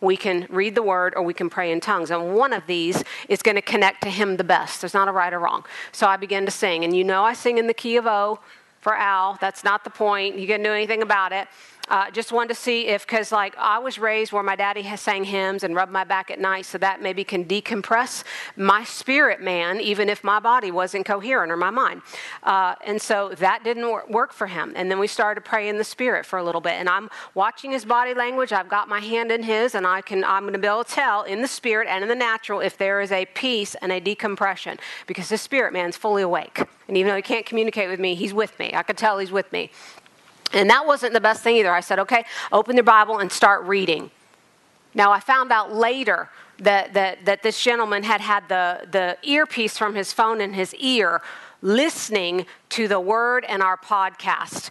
we 0.00 0.16
can 0.16 0.46
read 0.50 0.74
the 0.74 0.82
word, 0.82 1.14
or 1.16 1.22
we 1.22 1.34
can 1.34 1.50
pray 1.50 1.72
in 1.72 1.80
tongues. 1.80 2.10
And 2.10 2.34
one 2.34 2.52
of 2.52 2.66
these 2.66 3.02
is 3.28 3.42
going 3.42 3.56
to 3.56 3.62
connect 3.62 4.02
to 4.02 4.10
him 4.10 4.36
the 4.36 4.44
best. 4.44 4.80
There's 4.80 4.94
not 4.94 5.08
a 5.08 5.12
right 5.12 5.32
or 5.32 5.38
wrong. 5.38 5.64
So 5.92 6.06
I 6.06 6.16
began 6.16 6.44
to 6.46 6.52
sing. 6.52 6.84
And 6.84 6.96
you 6.96 7.04
know, 7.04 7.24
I 7.24 7.32
sing 7.32 7.58
in 7.58 7.66
the 7.66 7.74
key 7.74 7.96
of 7.96 8.06
O 8.06 8.40
for 8.80 8.94
Al. 8.94 9.38
That's 9.40 9.64
not 9.64 9.84
the 9.84 9.90
point. 9.90 10.38
You 10.38 10.46
can 10.46 10.62
do 10.62 10.72
anything 10.72 11.02
about 11.02 11.32
it. 11.32 11.48
Uh, 11.88 12.10
just 12.10 12.32
wanted 12.32 12.48
to 12.48 12.54
see 12.54 12.86
if, 12.86 13.06
because 13.06 13.32
like 13.32 13.56
I 13.56 13.78
was 13.78 13.98
raised 13.98 14.32
where 14.32 14.42
my 14.42 14.56
daddy 14.56 14.82
has 14.82 15.00
sang 15.00 15.24
hymns 15.24 15.64
and 15.64 15.74
rubbed 15.74 15.92
my 15.92 16.04
back 16.04 16.30
at 16.30 16.38
night, 16.38 16.66
so 16.66 16.78
that 16.78 17.02
maybe 17.02 17.24
can 17.24 17.44
decompress 17.44 18.24
my 18.56 18.84
spirit 18.84 19.40
man, 19.40 19.80
even 19.80 20.08
if 20.08 20.22
my 20.22 20.38
body 20.38 20.70
wasn't 20.70 21.06
coherent 21.06 21.50
or 21.50 21.56
my 21.56 21.70
mind. 21.70 22.02
Uh, 22.42 22.74
and 22.86 23.00
so 23.00 23.30
that 23.36 23.64
didn't 23.64 24.10
work 24.10 24.32
for 24.32 24.46
him. 24.46 24.72
And 24.76 24.90
then 24.90 24.98
we 24.98 25.06
started 25.06 25.42
to 25.42 25.48
pray 25.48 25.68
in 25.68 25.78
the 25.78 25.84
spirit 25.84 26.26
for 26.26 26.38
a 26.38 26.44
little 26.44 26.60
bit. 26.60 26.72
And 26.72 26.88
I'm 26.88 27.08
watching 27.34 27.70
his 27.70 27.84
body 27.84 28.14
language. 28.14 28.52
I've 28.52 28.68
got 28.68 28.88
my 28.88 29.00
hand 29.00 29.30
in 29.30 29.42
his, 29.42 29.74
and 29.74 29.86
I 29.86 30.00
can 30.02 30.24
I'm 30.24 30.42
going 30.42 30.52
to 30.52 30.58
be 30.58 30.66
able 30.66 30.84
to 30.84 30.90
tell 30.90 31.22
in 31.22 31.42
the 31.42 31.48
spirit 31.48 31.88
and 31.88 32.02
in 32.02 32.08
the 32.08 32.14
natural 32.14 32.60
if 32.60 32.76
there 32.76 33.00
is 33.00 33.12
a 33.12 33.24
peace 33.26 33.74
and 33.76 33.92
a 33.92 34.00
decompression, 34.00 34.78
because 35.06 35.28
his 35.28 35.40
spirit 35.40 35.72
man's 35.72 35.96
fully 35.96 36.22
awake. 36.22 36.62
And 36.88 36.96
even 36.96 37.10
though 37.10 37.16
he 37.16 37.22
can't 37.22 37.44
communicate 37.44 37.90
with 37.90 38.00
me, 38.00 38.14
he's 38.14 38.32
with 38.32 38.58
me. 38.58 38.72
I 38.74 38.82
could 38.82 38.96
tell 38.96 39.18
he's 39.18 39.30
with 39.30 39.52
me. 39.52 39.70
And 40.52 40.70
that 40.70 40.86
wasn't 40.86 41.12
the 41.12 41.20
best 41.20 41.42
thing 41.42 41.56
either. 41.56 41.72
I 41.72 41.80
said, 41.80 41.98
okay, 41.98 42.24
open 42.52 42.76
your 42.76 42.84
Bible 42.84 43.18
and 43.18 43.30
start 43.30 43.64
reading. 43.64 44.10
Now, 44.94 45.12
I 45.12 45.20
found 45.20 45.52
out 45.52 45.74
later 45.74 46.30
that, 46.58 46.94
that, 46.94 47.24
that 47.24 47.42
this 47.42 47.62
gentleman 47.62 48.02
had 48.02 48.20
had 48.20 48.48
the, 48.48 48.86
the 48.90 49.18
earpiece 49.22 49.76
from 49.76 49.94
his 49.94 50.12
phone 50.12 50.40
in 50.40 50.54
his 50.54 50.74
ear 50.74 51.20
listening 51.60 52.46
to 52.70 52.88
the 52.88 53.00
word 53.00 53.44
and 53.48 53.62
our 53.62 53.76
podcast 53.76 54.70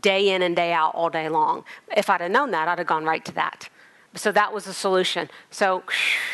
day 0.00 0.30
in 0.30 0.42
and 0.42 0.56
day 0.56 0.72
out 0.72 0.94
all 0.94 1.10
day 1.10 1.28
long. 1.28 1.64
If 1.96 2.08
I'd 2.08 2.20
have 2.20 2.30
known 2.30 2.50
that, 2.52 2.68
I'd 2.68 2.78
have 2.78 2.86
gone 2.86 3.04
right 3.04 3.24
to 3.24 3.32
that. 3.32 3.68
So 4.14 4.32
that 4.32 4.52
was 4.52 4.64
the 4.64 4.72
solution. 4.72 5.28
So 5.50 5.82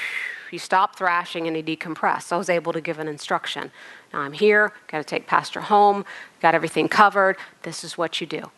he 0.50 0.58
stopped 0.58 0.98
thrashing 0.98 1.46
and 1.46 1.56
he 1.56 1.62
decompressed. 1.62 2.24
So 2.24 2.36
I 2.36 2.38
was 2.38 2.48
able 2.48 2.72
to 2.72 2.80
give 2.80 2.98
an 2.98 3.08
instruction. 3.08 3.70
Now 4.12 4.20
I'm 4.20 4.32
here, 4.32 4.72
got 4.86 4.98
to 4.98 5.04
take 5.04 5.26
Pastor 5.26 5.62
home, 5.62 6.04
got 6.40 6.54
everything 6.54 6.88
covered. 6.88 7.36
This 7.62 7.82
is 7.82 7.98
what 7.98 8.20
you 8.20 8.26
do 8.26 8.50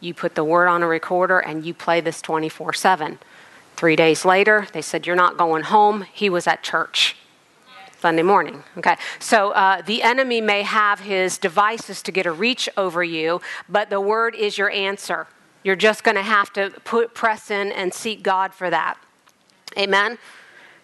you 0.00 0.14
put 0.14 0.34
the 0.34 0.44
word 0.44 0.66
on 0.66 0.82
a 0.82 0.86
recorder 0.86 1.38
and 1.38 1.64
you 1.64 1.74
play 1.74 2.00
this 2.00 2.20
24 2.22 2.72
7. 2.72 3.18
Three 3.76 3.96
days 3.96 4.24
later, 4.24 4.66
they 4.72 4.82
said, 4.82 5.06
You're 5.06 5.16
not 5.16 5.36
going 5.36 5.64
home. 5.64 6.02
He 6.12 6.28
was 6.28 6.46
at 6.46 6.62
church. 6.62 7.16
Sunday 8.00 8.22
morning. 8.22 8.64
Okay, 8.78 8.96
so 9.18 9.50
uh, 9.50 9.82
the 9.82 10.02
enemy 10.02 10.40
may 10.40 10.62
have 10.62 11.00
his 11.00 11.36
devices 11.36 12.00
to 12.02 12.10
get 12.10 12.24
a 12.24 12.32
reach 12.32 12.66
over 12.78 13.04
you, 13.04 13.42
but 13.68 13.90
the 13.90 14.00
word 14.00 14.34
is 14.34 14.56
your 14.56 14.70
answer. 14.70 15.26
You're 15.62 15.76
just 15.76 16.02
going 16.02 16.14
to 16.14 16.22
have 16.22 16.50
to 16.54 16.70
put 16.84 17.14
press 17.14 17.50
in 17.50 17.70
and 17.72 17.92
seek 17.92 18.22
God 18.22 18.54
for 18.54 18.70
that. 18.70 18.96
Amen. 19.78 20.16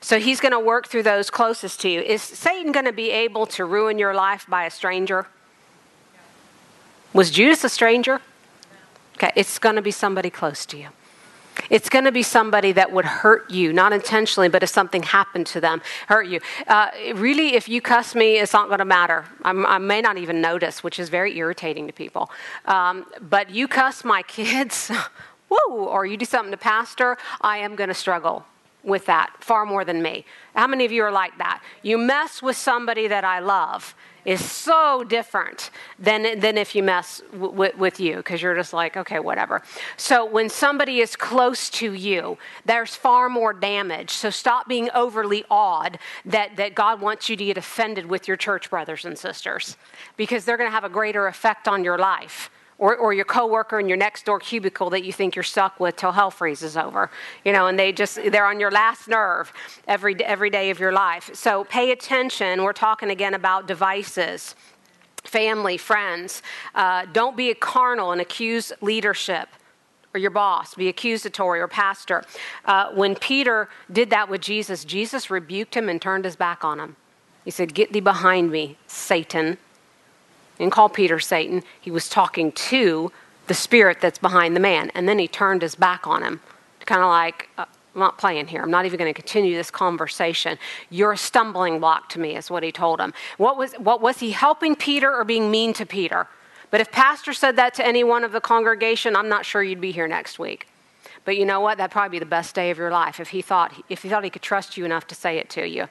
So 0.01 0.19
he's 0.19 0.41
going 0.41 0.53
to 0.53 0.61
work 0.61 0.89
through 0.89 1.05
those 1.05 1.31
closest 1.31 1.81
to 1.81 1.89
you. 1.89 2.01
Is 2.01 2.23
Satan 2.23 2.71
going 2.71 2.85
to 2.85 2.93
be 2.93 3.11
able 3.11 3.47
to 3.47 3.65
ruin 3.65 3.99
your 3.99 4.15
life 4.15 4.47
by 4.47 4.65
a 4.67 4.71
stranger? 4.71 5.27
Was 7.15 7.31
Judas 7.31 7.65
a 7.65 7.71
stranger? 7.71 8.21
Okay, 9.17 9.33
it's 9.35 9.59
going 9.59 9.77
to 9.77 9.83
be 9.83 9.91
somebody 9.91 10.29
close 10.29 10.67
to 10.67 10.77
you. 10.77 10.89
It's 11.71 11.89
going 11.89 12.05
to 12.05 12.13
be 12.13 12.23
somebody 12.23 12.73
that 12.73 12.93
would 12.93 13.07
hurt 13.07 13.51
you, 13.51 13.73
not 13.73 13.95
intentionally, 13.95 14.51
but 14.51 14.63
if 14.63 14.69
something 14.69 15.03
happened 15.03 15.47
to 15.49 15.61
them, 15.61 15.81
hurt 16.07 16.27
you. 16.27 16.41
Uh, 16.67 16.91
really, 17.15 17.55
if 17.55 17.67
you 17.67 17.81
cuss 17.81 18.15
me, 18.15 18.37
it's 18.39 18.53
not 18.53 18.69
going 18.69 18.81
to 18.81 18.85
matter. 18.85 19.25
I'm, 19.43 19.65
i 19.65 19.79
may 19.79 20.03
not 20.03 20.19
even 20.19 20.43
notice, 20.43 20.85
which 20.85 20.99
is 20.99 21.09
very 21.09 21.37
irritating 21.39 21.87
to 21.87 21.95
people. 21.95 22.31
Um, 22.67 23.07
but 23.23 23.49
you 23.49 23.69
cuss 23.69 24.05
my 24.05 24.23
kids, 24.23 24.91
whoa, 25.49 25.87
or 25.87 26.05
you 26.05 26.19
do 26.19 26.27
something 26.27 26.53
to 26.53 26.59
pastor, 26.59 27.17
I 27.41 27.57
am 27.59 27.75
going 27.75 27.89
to 27.89 27.95
struggle 27.95 28.45
with 28.83 29.07
that 29.07 29.33
far 29.41 29.65
more 29.65 29.85
than 29.85 30.03
me. 30.03 30.27
How 30.55 30.67
many 30.67 30.85
of 30.85 30.93
you 30.93 31.03
are 31.03 31.11
like 31.11 31.39
that? 31.39 31.63
You 31.83 31.97
mess 31.97 32.43
with 32.43 32.57
somebody 32.57 33.09
that 33.09 33.25
I 33.25 33.41
love 33.41 33.95
is 34.27 34.45
so 34.45 35.05
different 35.05 35.71
than, 35.99 36.41
than 36.41 36.59
if 36.59 36.75
you 36.75 36.83
mess 36.83 37.23
w- 37.33 37.53
w- 37.53 37.73
with 37.79 38.01
you 38.01 38.17
because 38.17 38.43
you're 38.43 38.57
just 38.57 38.73
like, 38.73 38.97
okay, 38.97 39.21
whatever. 39.21 39.63
So 39.97 40.25
when 40.25 40.49
somebody 40.49 40.99
is 40.99 41.15
close 41.15 41.71
to 41.71 41.95
you, 41.95 42.37
there's 42.65 42.95
far 42.97 43.29
more 43.29 43.53
damage. 43.53 44.11
So 44.11 44.29
stop 44.29 44.69
being 44.69 44.91
overly 44.93 45.45
awed 45.49 45.99
that, 46.25 46.57
that 46.57 46.75
God 46.75 47.01
wants 47.01 47.29
you 47.29 47.37
to 47.37 47.45
get 47.45 47.57
offended 47.57 48.07
with 48.07 48.27
your 48.27 48.37
church 48.37 48.69
brothers 48.69 49.05
and 49.05 49.17
sisters 49.17 49.77
because 50.17 50.45
they're 50.45 50.57
going 50.57 50.69
to 50.69 50.75
have 50.75 50.85
a 50.85 50.89
greater 50.89 51.29
effect 51.29 51.69
on 51.69 51.85
your 51.85 51.97
life 51.97 52.51
or, 52.79 52.97
or 52.97 53.13
your 53.13 53.25
coworker 53.25 53.81
in 53.81 53.89
your 53.89 53.97
next 53.97 54.27
door 54.27 54.39
cubicle 54.39 54.91
that 54.91 55.05
you 55.05 55.13
think 55.13 55.35
you're 55.35 55.43
stuck 55.43 55.81
with 55.81 55.97
till 55.97 56.13
hell 56.13 56.31
freezes 56.31 56.77
over 56.77 57.11
you 57.45 57.53
know 57.53 57.67
and 57.67 57.79
they 57.79 57.93
just 57.93 58.19
they're 58.31 58.47
on 58.47 58.61
your 58.61 58.71
last 58.71 59.09
nerve 59.09 59.53
every 59.87 60.15
every 60.25 60.51
day 60.51 60.71
of 60.71 60.79
your 60.79 60.93
life. 60.93 61.31
So 61.35 61.65
pay 61.65 61.91
attention. 61.91 62.63
We're 62.63 62.73
talking 62.73 63.11
again 63.11 63.35
about 63.35 63.67
devices 63.67 64.55
family 65.25 65.77
friends. 65.77 66.41
Uh, 66.75 67.05
don't 67.13 67.37
be 67.37 67.51
a 67.51 67.55
carnal 67.55 68.13
and 68.13 68.21
accuse 68.21 68.73
leadership 68.81 69.49
or 70.15 70.19
your 70.19 70.31
boss 70.31 70.75
be 70.75 70.89
accusatory 70.89 71.61
or 71.61 71.69
pastor. 71.69 72.23
Uh, 72.65 72.91
when 72.93 73.15
peter 73.17 73.69
did 73.91 74.11
that 74.11 74.29
with 74.29 74.41
jesus 74.41 74.85
jesus 74.85 75.31
rebuked 75.31 75.77
him 75.77 75.89
and 75.89 76.01
turned 76.01 76.25
his 76.25 76.37
back 76.37 76.65
on 76.65 76.79
him. 76.79 76.97
He 77.45 77.51
said 77.51 77.75
get 77.75 77.93
thee 77.93 78.01
behind 78.01 78.51
me 78.51 78.77
satan 78.87 79.59
and 80.59 80.73
call 80.73 80.89
Peter 80.89 81.19
Satan. 81.19 81.63
He 81.81 81.91
was 81.91 82.09
talking 82.09 82.53
to 82.53 83.13
the 83.47 83.55
spirit 83.55 84.01
that's 84.01 84.19
behind 84.19 84.57
the 84.57 84.61
man. 84.61 84.91
And 84.95 85.09
then 85.09 85.19
he 85.19 85.29
turned 85.29 85.63
his 85.63 85.75
back 85.75 86.07
on 86.07 86.23
him, 86.23 86.41
kind 86.85 87.03
of 87.03 87.09
like, 87.09 87.49
uh, 87.59 87.65
I'm 87.95 88.01
not 88.01 88.19
playing 88.19 88.49
here. 88.49 88.63
I'm 88.63 88.71
not 88.71 88.85
even 88.85 88.99
going 88.99 89.13
to 89.13 89.19
continue 89.19 89.57
this 89.57 89.71
conversation. 89.71 90.59
You're 90.91 91.13
a 91.13 91.17
stumbling 91.17 91.81
block 91.81 92.11
to 92.11 92.21
me, 92.21 92.37
is 92.37 92.51
what 92.51 92.63
he 92.63 92.71
told 92.71 93.01
him. 93.01 93.15
What 93.39 93.57
was, 93.57 93.73
what 93.75 94.03
was 94.03 94.19
he 94.19 94.33
helping 94.33 94.77
Peter 94.77 95.15
or 95.15 95.25
being 95.25 95.51
mean 95.51 95.73
to 95.75 95.87
Peter? 95.87 96.27
But 96.71 96.81
if 96.81 96.91
Pastor 96.93 97.33
said 97.33 97.57
that 97.57 97.73
to 97.75 97.87
any 97.87 98.05
one 98.05 98.25
of 98.25 98.33
the 98.33 98.41
congregation, 98.41 99.17
I'm 99.17 99.29
not 99.29 99.47
sure 99.47 99.63
you'd 99.63 99.81
be 99.81 99.93
here 99.93 100.09
next 100.09 100.39
week. 100.39 100.69
But 101.25 101.39
you 101.39 101.47
know 101.47 101.61
what? 101.61 101.79
That'd 101.79 101.91
probably 101.91 102.17
be 102.17 102.19
the 102.19 102.27
best 102.27 102.55
day 102.55 102.71
of 102.71 102.79
your 102.79 102.91
life 102.91 103.19
if 103.19 103.31
he 103.31 103.43
thought 103.43 103.73
if 103.89 104.03
he 104.03 104.09
thought 104.09 104.23
he 104.23 104.31
could 104.31 104.43
trust 104.43 104.77
you 104.77 104.85
enough 104.85 105.07
to 105.09 105.15
say 105.15 105.39
it 105.39 105.51
to 105.51 105.67
you 105.67 105.89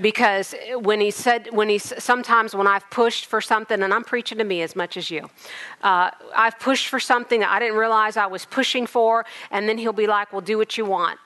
because 0.00 0.54
when 0.76 1.00
he 1.00 1.10
said 1.10 1.48
when 1.52 1.68
he 1.68 1.78
sometimes 1.78 2.54
when 2.54 2.66
i've 2.66 2.88
pushed 2.90 3.26
for 3.26 3.40
something 3.40 3.82
and 3.82 3.92
i'm 3.92 4.04
preaching 4.04 4.38
to 4.38 4.44
me 4.44 4.62
as 4.62 4.74
much 4.74 4.96
as 4.96 5.10
you 5.10 5.28
uh, 5.82 6.10
i've 6.34 6.58
pushed 6.58 6.88
for 6.88 7.00
something 7.00 7.40
that 7.40 7.50
i 7.50 7.58
didn't 7.58 7.76
realize 7.76 8.16
i 8.16 8.26
was 8.26 8.44
pushing 8.44 8.86
for 8.86 9.24
and 9.50 9.68
then 9.68 9.78
he'll 9.78 9.92
be 9.92 10.06
like 10.06 10.32
well 10.32 10.40
do 10.40 10.58
what 10.58 10.76
you 10.76 10.84
want 10.84 11.18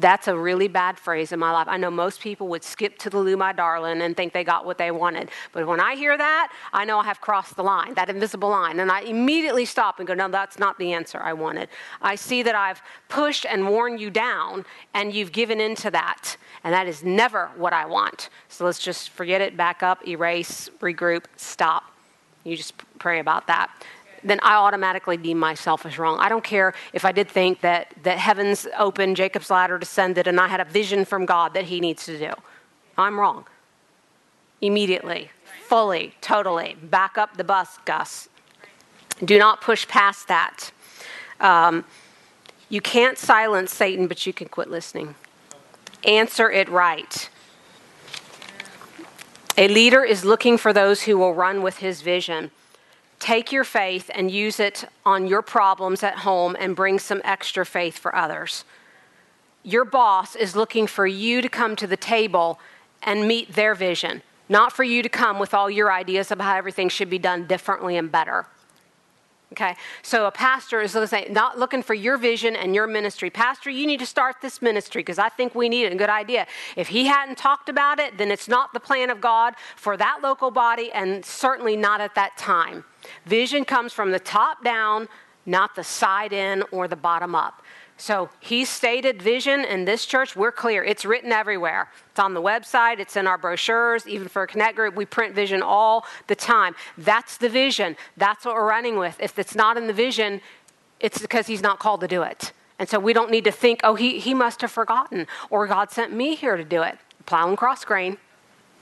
that's 0.00 0.28
a 0.28 0.36
really 0.36 0.68
bad 0.68 0.98
phrase 0.98 1.32
in 1.32 1.38
my 1.38 1.50
life. 1.52 1.68
I 1.68 1.76
know 1.76 1.90
most 1.90 2.20
people 2.20 2.48
would 2.48 2.64
skip 2.64 2.98
to 2.98 3.10
the 3.10 3.18
loo, 3.18 3.36
my 3.36 3.52
darling, 3.52 4.02
and 4.02 4.16
think 4.16 4.32
they 4.32 4.44
got 4.44 4.66
what 4.66 4.78
they 4.78 4.90
wanted. 4.90 5.30
But 5.52 5.66
when 5.66 5.80
I 5.80 5.94
hear 5.94 6.16
that, 6.16 6.52
I 6.72 6.84
know 6.84 6.98
I 6.98 7.04
have 7.04 7.20
crossed 7.20 7.56
the 7.56 7.62
line, 7.62 7.94
that 7.94 8.08
invisible 8.08 8.48
line. 8.48 8.80
And 8.80 8.90
I 8.90 9.00
immediately 9.00 9.64
stop 9.64 9.98
and 9.98 10.08
go, 10.08 10.14
no, 10.14 10.28
that's 10.28 10.58
not 10.58 10.78
the 10.78 10.92
answer 10.92 11.18
I 11.18 11.32
wanted. 11.32 11.68
I 12.02 12.14
see 12.14 12.42
that 12.42 12.54
I've 12.54 12.82
pushed 13.08 13.46
and 13.46 13.68
worn 13.68 13.98
you 13.98 14.10
down, 14.10 14.64
and 14.94 15.14
you've 15.14 15.32
given 15.32 15.60
in 15.60 15.74
to 15.76 15.90
that. 15.90 16.36
And 16.64 16.72
that 16.72 16.86
is 16.86 17.04
never 17.04 17.50
what 17.56 17.72
I 17.72 17.86
want. 17.86 18.30
So 18.48 18.64
let's 18.64 18.78
just 18.78 19.10
forget 19.10 19.40
it, 19.40 19.56
back 19.56 19.82
up, 19.82 20.06
erase, 20.06 20.70
regroup, 20.80 21.24
stop. 21.36 21.84
You 22.42 22.56
just 22.56 22.74
pray 22.98 23.20
about 23.20 23.46
that 23.46 23.70
then 24.24 24.40
I 24.42 24.54
automatically 24.54 25.16
deem 25.16 25.38
myself 25.38 25.84
as 25.86 25.98
wrong. 25.98 26.18
I 26.18 26.28
don't 26.28 26.44
care 26.44 26.74
if 26.92 27.04
I 27.04 27.12
did 27.12 27.28
think 27.28 27.60
that, 27.60 27.94
that 28.02 28.18
heavens 28.18 28.66
opened, 28.78 29.16
Jacob's 29.16 29.50
ladder 29.50 29.78
descended, 29.78 30.26
and 30.26 30.40
I 30.40 30.48
had 30.48 30.60
a 30.60 30.64
vision 30.64 31.04
from 31.04 31.26
God 31.26 31.54
that 31.54 31.64
he 31.64 31.80
needs 31.80 32.06
to 32.06 32.18
do. 32.18 32.32
I'm 32.96 33.20
wrong. 33.20 33.44
Immediately, 34.60 35.30
fully, 35.66 36.14
totally. 36.20 36.76
Back 36.82 37.18
up 37.18 37.36
the 37.36 37.44
bus, 37.44 37.78
Gus. 37.84 38.28
Do 39.22 39.38
not 39.38 39.60
push 39.60 39.86
past 39.86 40.28
that. 40.28 40.72
Um, 41.40 41.84
you 42.68 42.80
can't 42.80 43.18
silence 43.18 43.74
Satan, 43.74 44.06
but 44.06 44.26
you 44.26 44.32
can 44.32 44.48
quit 44.48 44.70
listening. 44.70 45.14
Answer 46.04 46.50
it 46.50 46.68
right. 46.68 47.28
A 49.56 49.68
leader 49.68 50.02
is 50.02 50.24
looking 50.24 50.58
for 50.58 50.72
those 50.72 51.02
who 51.02 51.16
will 51.16 51.34
run 51.34 51.62
with 51.62 51.78
his 51.78 52.02
vision. 52.02 52.50
Take 53.24 53.52
your 53.52 53.64
faith 53.64 54.10
and 54.14 54.30
use 54.30 54.60
it 54.60 54.84
on 55.06 55.26
your 55.26 55.40
problems 55.40 56.02
at 56.02 56.18
home 56.18 56.54
and 56.60 56.76
bring 56.76 56.98
some 56.98 57.22
extra 57.24 57.64
faith 57.64 57.96
for 57.96 58.14
others. 58.14 58.66
Your 59.62 59.86
boss 59.86 60.36
is 60.36 60.54
looking 60.54 60.86
for 60.86 61.06
you 61.06 61.40
to 61.40 61.48
come 61.48 61.74
to 61.76 61.86
the 61.86 61.96
table 61.96 62.60
and 63.02 63.26
meet 63.26 63.54
their 63.54 63.74
vision, 63.74 64.20
not 64.50 64.74
for 64.74 64.84
you 64.84 65.02
to 65.02 65.08
come 65.08 65.38
with 65.38 65.54
all 65.54 65.70
your 65.70 65.90
ideas 65.90 66.30
about 66.30 66.44
how 66.44 66.56
everything 66.56 66.90
should 66.90 67.08
be 67.08 67.18
done 67.18 67.46
differently 67.46 67.96
and 67.96 68.12
better. 68.12 68.44
Okay, 69.52 69.76
so 70.02 70.26
a 70.26 70.32
pastor 70.32 70.80
is 70.80 70.96
not 71.30 71.58
looking 71.58 71.82
for 71.82 71.94
your 71.94 72.16
vision 72.16 72.56
and 72.56 72.74
your 72.74 72.88
ministry. 72.88 73.30
Pastor, 73.30 73.70
you 73.70 73.86
need 73.86 74.00
to 74.00 74.06
start 74.06 74.36
this 74.42 74.60
ministry 74.60 75.00
because 75.00 75.18
I 75.18 75.28
think 75.28 75.54
we 75.54 75.68
need 75.68 75.84
it. 75.84 75.92
A 75.92 75.96
good 75.96 76.10
idea. 76.10 76.46
If 76.74 76.88
he 76.88 77.04
hadn't 77.06 77.38
talked 77.38 77.68
about 77.68 78.00
it, 78.00 78.18
then 78.18 78.32
it's 78.32 78.48
not 78.48 78.72
the 78.72 78.80
plan 78.80 79.10
of 79.10 79.20
God 79.20 79.54
for 79.76 79.96
that 79.96 80.20
local 80.22 80.50
body 80.50 80.90
and 80.90 81.24
certainly 81.24 81.76
not 81.76 82.00
at 82.00 82.16
that 82.16 82.36
time. 82.36 82.84
Vision 83.26 83.64
comes 83.64 83.92
from 83.92 84.10
the 84.10 84.18
top 84.18 84.64
down, 84.64 85.08
not 85.46 85.76
the 85.76 85.84
side 85.84 86.32
in 86.32 86.64
or 86.72 86.88
the 86.88 86.96
bottom 86.96 87.36
up. 87.36 87.62
So 87.96 88.28
he 88.40 88.64
stated 88.64 89.22
vision 89.22 89.64
in 89.64 89.84
this 89.84 90.04
church. 90.04 90.34
We're 90.34 90.52
clear. 90.52 90.82
It's 90.82 91.04
written 91.04 91.30
everywhere. 91.30 91.88
It's 92.10 92.18
on 92.18 92.34
the 92.34 92.42
website, 92.42 92.98
it's 92.98 93.16
in 93.16 93.26
our 93.26 93.38
brochures. 93.38 94.06
Even 94.06 94.28
for 94.28 94.42
a 94.42 94.46
Connect 94.46 94.76
group, 94.76 94.96
we 94.96 95.04
print 95.04 95.34
vision 95.34 95.62
all 95.62 96.04
the 96.26 96.34
time. 96.34 96.74
That's 96.98 97.36
the 97.36 97.48
vision. 97.48 97.96
That's 98.16 98.44
what 98.44 98.54
we're 98.54 98.68
running 98.68 98.98
with. 98.98 99.16
If 99.20 99.38
it's 99.38 99.54
not 99.54 99.76
in 99.76 99.86
the 99.86 99.92
vision, 99.92 100.40
it's 100.98 101.20
because 101.20 101.46
he's 101.46 101.62
not 101.62 101.78
called 101.78 102.00
to 102.00 102.08
do 102.08 102.22
it. 102.22 102.52
And 102.78 102.88
so 102.88 102.98
we 102.98 103.12
don't 103.12 103.30
need 103.30 103.44
to 103.44 103.52
think, 103.52 103.80
oh, 103.84 103.94
he, 103.94 104.18
he 104.18 104.34
must 104.34 104.60
have 104.60 104.70
forgotten, 104.72 105.28
or 105.48 105.66
God 105.68 105.92
sent 105.92 106.12
me 106.12 106.34
here 106.34 106.56
to 106.56 106.64
do 106.64 106.82
it. 106.82 106.98
Plowing 107.26 107.56
cross 107.56 107.84
grain 107.84 108.18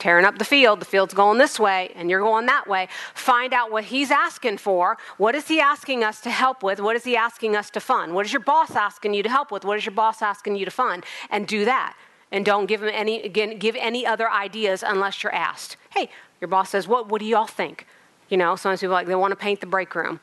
tearing 0.02 0.24
up 0.24 0.36
the 0.36 0.44
field. 0.44 0.80
The 0.80 0.84
field's 0.84 1.14
going 1.14 1.38
this 1.38 1.60
way, 1.60 1.92
and 1.94 2.10
you're 2.10 2.20
going 2.20 2.46
that 2.46 2.66
way. 2.66 2.88
Find 3.14 3.54
out 3.54 3.70
what 3.70 3.84
he's 3.84 4.10
asking 4.10 4.58
for. 4.58 4.98
What 5.16 5.36
is 5.36 5.46
he 5.46 5.60
asking 5.60 6.02
us 6.02 6.20
to 6.22 6.30
help 6.30 6.64
with? 6.64 6.80
What 6.80 6.96
is 6.96 7.04
he 7.04 7.16
asking 7.16 7.54
us 7.54 7.70
to 7.70 7.78
fund? 7.78 8.12
What 8.12 8.26
is 8.26 8.32
your 8.32 8.42
boss 8.42 8.74
asking 8.74 9.14
you 9.14 9.22
to 9.22 9.28
help 9.28 9.52
with? 9.52 9.64
What 9.64 9.78
is 9.78 9.86
your 9.86 9.94
boss 9.94 10.20
asking 10.20 10.56
you 10.56 10.64
to 10.64 10.72
fund? 10.72 11.04
And 11.30 11.46
do 11.46 11.64
that. 11.66 11.96
And 12.32 12.44
don't 12.44 12.66
give 12.66 12.82
him 12.82 12.90
any 12.92 13.22
again, 13.22 13.58
give 13.58 13.76
any 13.76 14.04
other 14.04 14.28
ideas 14.28 14.82
unless 14.84 15.22
you're 15.22 15.34
asked. 15.34 15.76
Hey, 15.90 16.10
your 16.40 16.48
boss 16.48 16.70
says, 16.70 16.88
"What? 16.88 17.08
What 17.08 17.20
do 17.20 17.26
y'all 17.26 17.46
think?" 17.46 17.86
You 18.28 18.38
know, 18.38 18.56
sometimes 18.56 18.80
people 18.80 18.94
like 18.94 19.06
they 19.06 19.14
want 19.14 19.30
to 19.30 19.36
paint 19.36 19.60
the 19.60 19.66
break 19.66 19.94
room. 19.94 20.18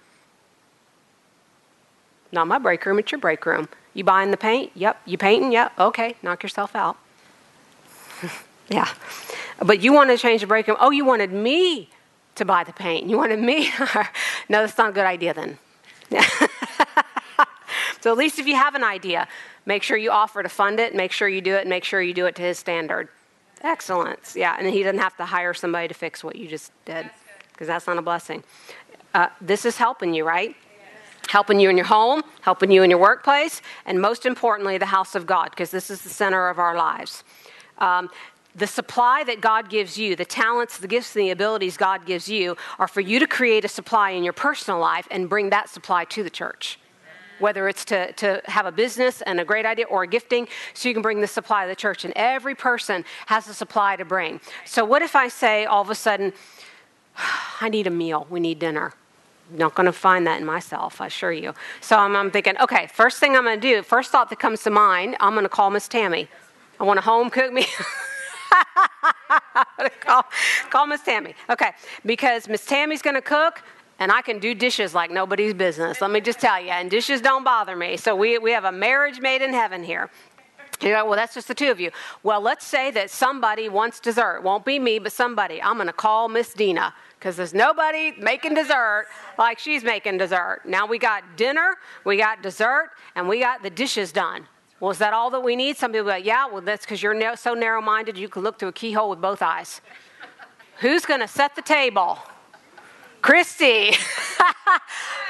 Not 2.34 2.48
my 2.48 2.58
break 2.58 2.86
room. 2.86 3.00
It's 3.00 3.12
your 3.14 3.22
break 3.22 3.46
room. 3.46 3.70
You 3.94 4.04
buying 4.04 4.32
the 4.32 4.38
paint? 4.38 4.72
Yep. 4.76 5.02
You 5.06 5.18
painting? 5.18 5.54
Yep. 5.54 5.80
Okay. 5.80 6.16
Knock 6.22 6.44
yourself 6.44 6.76
out. 6.76 6.98
yeah. 8.70 8.90
But 9.60 9.82
you 9.82 9.94
wanted 9.94 10.16
to 10.16 10.22
change 10.22 10.42
the 10.42 10.48
break 10.48 10.68
room. 10.68 10.78
Oh, 10.80 10.92
you 10.92 11.06
wanted 11.06 11.32
me 11.32 11.90
to 12.36 12.46
buy 12.46 12.64
the 12.64 12.74
paint. 12.74 13.10
You 13.10 13.18
wanted 13.18 13.40
me. 13.40 13.70
no, 14.50 14.62
that's 14.62 14.78
not 14.78 14.90
a 14.90 14.94
good 14.94 15.06
idea 15.06 15.34
then. 15.34 15.58
so 18.02 18.12
at 18.12 18.18
least 18.18 18.40
if 18.40 18.48
you 18.48 18.56
have 18.56 18.76
an 18.76 18.84
idea, 18.84 19.28
make 19.66 19.84
sure 19.84 19.98
you 19.98 20.12
offer 20.12 20.42
to 20.42 20.50
fund 20.50 20.80
it, 20.80 20.96
make 20.96 21.12
sure 21.12 21.28
you 21.28 21.42
do 21.42 21.56
it, 21.56 21.62
and 21.62 21.70
make 21.70 21.84
sure 21.84 22.02
you 22.02 22.14
do 22.14 22.26
it 22.26 22.36
to 22.36 22.42
his 22.42 22.58
standard. 22.58 23.10
Excellence. 23.62 24.36
Yeah, 24.36 24.56
and 24.58 24.68
he 24.70 24.84
doesn't 24.84 25.00
have 25.00 25.18
to 25.18 25.26
hire 25.26 25.54
somebody 25.54 25.90
to 25.90 25.94
fix 25.94 26.24
what 26.24 26.36
you 26.36 26.48
just 26.48 26.72
did 26.86 27.10
because 27.52 27.68
that's 27.68 27.88
not 27.88 27.98
a 27.98 28.02
blessing. 28.02 28.44
Uh, 29.14 29.28
this 29.42 29.66
is 29.66 29.76
helping 29.78 30.14
you, 30.14 30.24
right? 30.26 30.56
helping 31.30 31.60
you 31.60 31.70
in 31.70 31.78
your 31.78 31.86
home, 31.86 32.24
helping 32.42 32.72
you 32.72 32.82
in 32.82 32.90
your 32.90 33.00
workplace, 33.00 33.62
and 33.86 34.02
most 34.02 34.26
importantly, 34.26 34.80
the 34.80 34.86
house 34.88 35.14
of 35.14 35.28
God, 35.28 35.52
because 35.52 35.70
this 35.70 35.92
is 35.92 36.02
the 36.02 36.10
center 36.10 36.50
of 36.50 36.58
our 36.58 36.76
lives. 36.76 37.24
Um, 37.78 38.10
the 38.56 38.68
supply 38.68 39.24
that 39.24 39.42
God 39.42 39.70
gives 39.70 39.98
you, 39.98 40.16
the 40.16 40.26
talents, 40.26 40.78
the 40.78 40.88
gifts, 40.88 41.16
and 41.16 41.26
the 41.26 41.30
abilities 41.30 41.78
God 41.78 42.06
gives 42.06 42.28
you, 42.28 42.58
are 42.78 42.88
for 42.88 43.02
you 43.02 43.20
to 43.20 43.28
create 43.28 43.64
a 43.64 43.68
supply 43.68 44.12
in 44.12 44.24
your 44.24 44.34
personal 44.34 44.80
life 44.80 45.08
and 45.12 45.30
bring 45.30 45.50
that 45.52 45.70
supply 45.70 46.06
to 46.06 46.24
the 46.24 46.30
church. 46.30 46.80
whether 47.40 47.70
it's 47.70 47.86
to, 47.86 48.12
to 48.12 48.42
have 48.48 48.66
a 48.66 48.72
business 48.72 49.22
and 49.22 49.40
a 49.40 49.46
great 49.46 49.66
idea 49.66 49.86
or 49.86 50.04
a 50.04 50.08
gifting, 50.08 50.46
so 50.74 50.90
you 50.90 50.94
can 50.94 51.02
bring 51.02 51.22
the 51.22 51.28
supply 51.28 51.64
to 51.64 51.70
the 51.70 51.76
church. 51.76 52.04
And 52.04 52.14
every 52.18 52.54
person 52.54 53.06
has 53.28 53.48
a 53.48 53.54
supply 53.54 53.96
to 53.96 54.04
bring. 54.04 54.42
So, 54.66 54.84
what 54.84 55.02
if 55.02 55.16
I 55.16 55.30
say 55.30 55.64
all 55.64 55.82
of 55.82 55.90
a 55.90 55.96
sudden, 55.96 56.34
I 57.62 57.70
need 57.70 57.88
a 57.88 57.92
meal, 57.92 58.28
we 58.30 58.42
need 58.42 58.60
dinner? 58.60 58.94
not 59.52 59.74
going 59.74 59.86
to 59.86 59.92
find 59.94 60.28
that 60.28 60.40
in 60.40 60.46
myself, 60.46 61.02
I 61.02 61.08
assure 61.08 61.32
you. 61.32 61.54
So 61.82 61.98
I'm, 61.98 62.16
I'm 62.16 62.30
thinking, 62.30 62.56
okay, 62.60 62.88
first 62.94 63.20
thing 63.20 63.36
I'm 63.36 63.46
going 63.46 63.60
to 63.60 63.68
do, 63.68 63.82
first 63.82 64.12
thought 64.12 64.30
that 64.30 64.40
comes 64.40 64.64
to 64.64 64.70
mind, 64.70 65.16
I'm 65.20 65.34
going 65.34 65.44
to 65.44 65.50
call 65.50 65.72
Miss 65.72 65.88
Tammy. 65.88 66.28
I 66.80 66.84
want 66.84 66.98
to 66.98 67.02
home 67.02 67.30
cook 67.30 67.52
me. 67.52 67.66
call, 70.00 70.26
call 70.70 70.88
Miss 70.88 71.02
Tammy. 71.02 71.36
Okay, 71.50 71.72
because 72.06 72.48
Miss 72.48 72.66
Tammy's 72.66 73.02
going 73.02 73.16
to 73.16 73.22
cook, 73.22 73.62
and 74.00 74.12
I 74.12 74.22
can 74.22 74.40
do 74.40 74.54
dishes 74.54 74.94
like 74.94 75.12
nobody's 75.12 75.54
business. 75.54 76.02
Let 76.02 76.12
me 76.12 76.22
just 76.22 76.40
tell 76.40 76.62
you, 76.62 76.70
and 76.70 76.90
dishes 76.90 77.22
don't 77.22 77.44
bother 77.44 77.76
me. 77.76 77.98
So 77.98 78.16
we, 78.16 78.38
we 78.38 78.52
have 78.52 78.66
a 78.66 78.72
marriage 78.72 79.20
made 79.20 79.42
in 79.42 79.54
heaven 79.54 79.84
here. 79.84 80.10
Yeah, 80.82 81.04
well, 81.04 81.16
that's 81.16 81.34
just 81.34 81.50
the 81.50 81.54
two 81.54 81.72
of 81.72 81.80
you. 81.80 81.92
Well, 82.24 82.40
let's 82.40 82.66
say 82.66 82.90
that 82.92 83.10
somebody 83.10 83.68
wants 83.68 84.00
dessert. 84.00 84.44
Won't 84.44 84.64
be 84.64 84.80
me, 84.80 84.98
but 85.00 85.12
somebody. 85.12 85.62
I'm 85.62 85.76
going 85.76 85.88
to 85.88 85.94
call 85.94 86.30
Miss 86.30 86.54
Dina 86.54 86.94
because 87.20 87.36
there's 87.36 87.54
nobody 87.54 88.14
making 88.18 88.54
dessert 88.54 89.08
like 89.38 89.60
she's 89.60 89.84
making 89.84 90.20
dessert. 90.20 90.62
Now 90.66 90.86
we 90.86 90.98
got 90.98 91.24
dinner, 91.36 91.76
we 92.06 92.16
got 92.16 92.42
dessert, 92.42 92.92
and 93.16 93.28
we 93.28 93.42
got 93.42 93.62
the 93.62 93.70
dishes 93.70 94.14
done. 94.14 94.48
Well, 94.80 94.92
is 94.92 94.98
that 95.00 95.14
all 95.14 95.30
that 95.32 95.42
we 95.42 95.56
need? 95.56 95.78
Some 95.78 95.92
people 95.92 96.08
go, 96.10 96.16
yeah, 96.16 96.48
well, 96.48 96.62
that's 96.62 96.86
because 96.86 97.04
you're 97.04 97.36
so 97.36 97.54
narrow 97.54 97.82
minded 97.82 98.18
you 98.18 98.30
can 98.30 98.44
look 98.44 98.60
through 98.60 98.70
a 98.70 98.74
keyhole 98.74 99.10
with 99.10 99.20
both 99.20 99.42
eyes. 99.42 99.82
Who's 100.80 101.06
going 101.06 101.20
to 101.20 101.28
set 101.28 101.56
the 101.56 101.62
table? 101.62 102.20
Christy. 103.22 103.92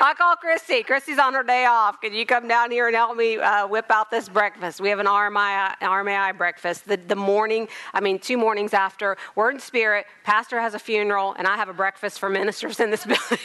I 0.01 0.13
call 0.15 0.35
Christy. 0.35 0.83
Christy's 0.83 1.17
on 1.17 1.33
her 1.33 1.43
day 1.43 1.65
off. 1.65 1.99
Can 1.99 2.13
you 2.13 2.25
come 2.25 2.47
down 2.47 2.69
here 2.69 2.87
and 2.87 2.95
help 2.95 3.17
me 3.17 3.37
uh, 3.37 3.67
whip 3.67 3.87
out 3.89 4.11
this 4.11 4.29
breakfast? 4.29 4.79
We 4.79 4.89
have 4.89 4.99
an 4.99 5.07
RMI, 5.07 5.75
RMI 5.81 6.37
breakfast. 6.37 6.87
The, 6.87 6.97
the 6.97 7.15
morning, 7.15 7.67
I 7.93 7.99
mean, 7.99 8.19
two 8.19 8.37
mornings 8.37 8.75
after, 8.75 9.17
we're 9.35 9.49
in 9.49 9.59
spirit. 9.59 10.05
Pastor 10.23 10.61
has 10.61 10.75
a 10.75 10.79
funeral, 10.79 11.33
and 11.37 11.47
I 11.47 11.55
have 11.55 11.69
a 11.69 11.73
breakfast 11.73 12.19
for 12.19 12.29
ministers 12.29 12.79
in 12.79 12.91
this 12.91 13.05
building. 13.07 13.39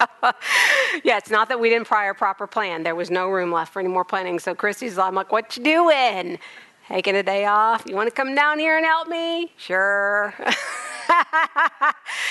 yeah, 1.04 1.18
it's 1.18 1.30
not 1.30 1.48
that 1.48 1.60
we 1.60 1.68
didn't 1.68 1.86
prior 1.86 2.14
proper 2.14 2.46
plan. 2.46 2.82
There 2.82 2.94
was 2.94 3.10
no 3.10 3.28
room 3.28 3.52
left 3.52 3.72
for 3.72 3.80
any 3.80 3.88
more 3.88 4.04
planning. 4.04 4.38
So 4.38 4.54
Christy's 4.54 4.98
I'm 4.98 5.14
like, 5.14 5.32
what 5.32 5.56
you 5.56 5.64
doing? 5.64 6.38
Taking 6.88 7.16
a 7.16 7.22
day 7.22 7.44
off? 7.44 7.84
You 7.86 7.94
want 7.94 8.08
to 8.08 8.14
come 8.14 8.34
down 8.34 8.58
here 8.58 8.76
and 8.76 8.84
help 8.84 9.08
me? 9.08 9.52
Sure. 9.56 10.34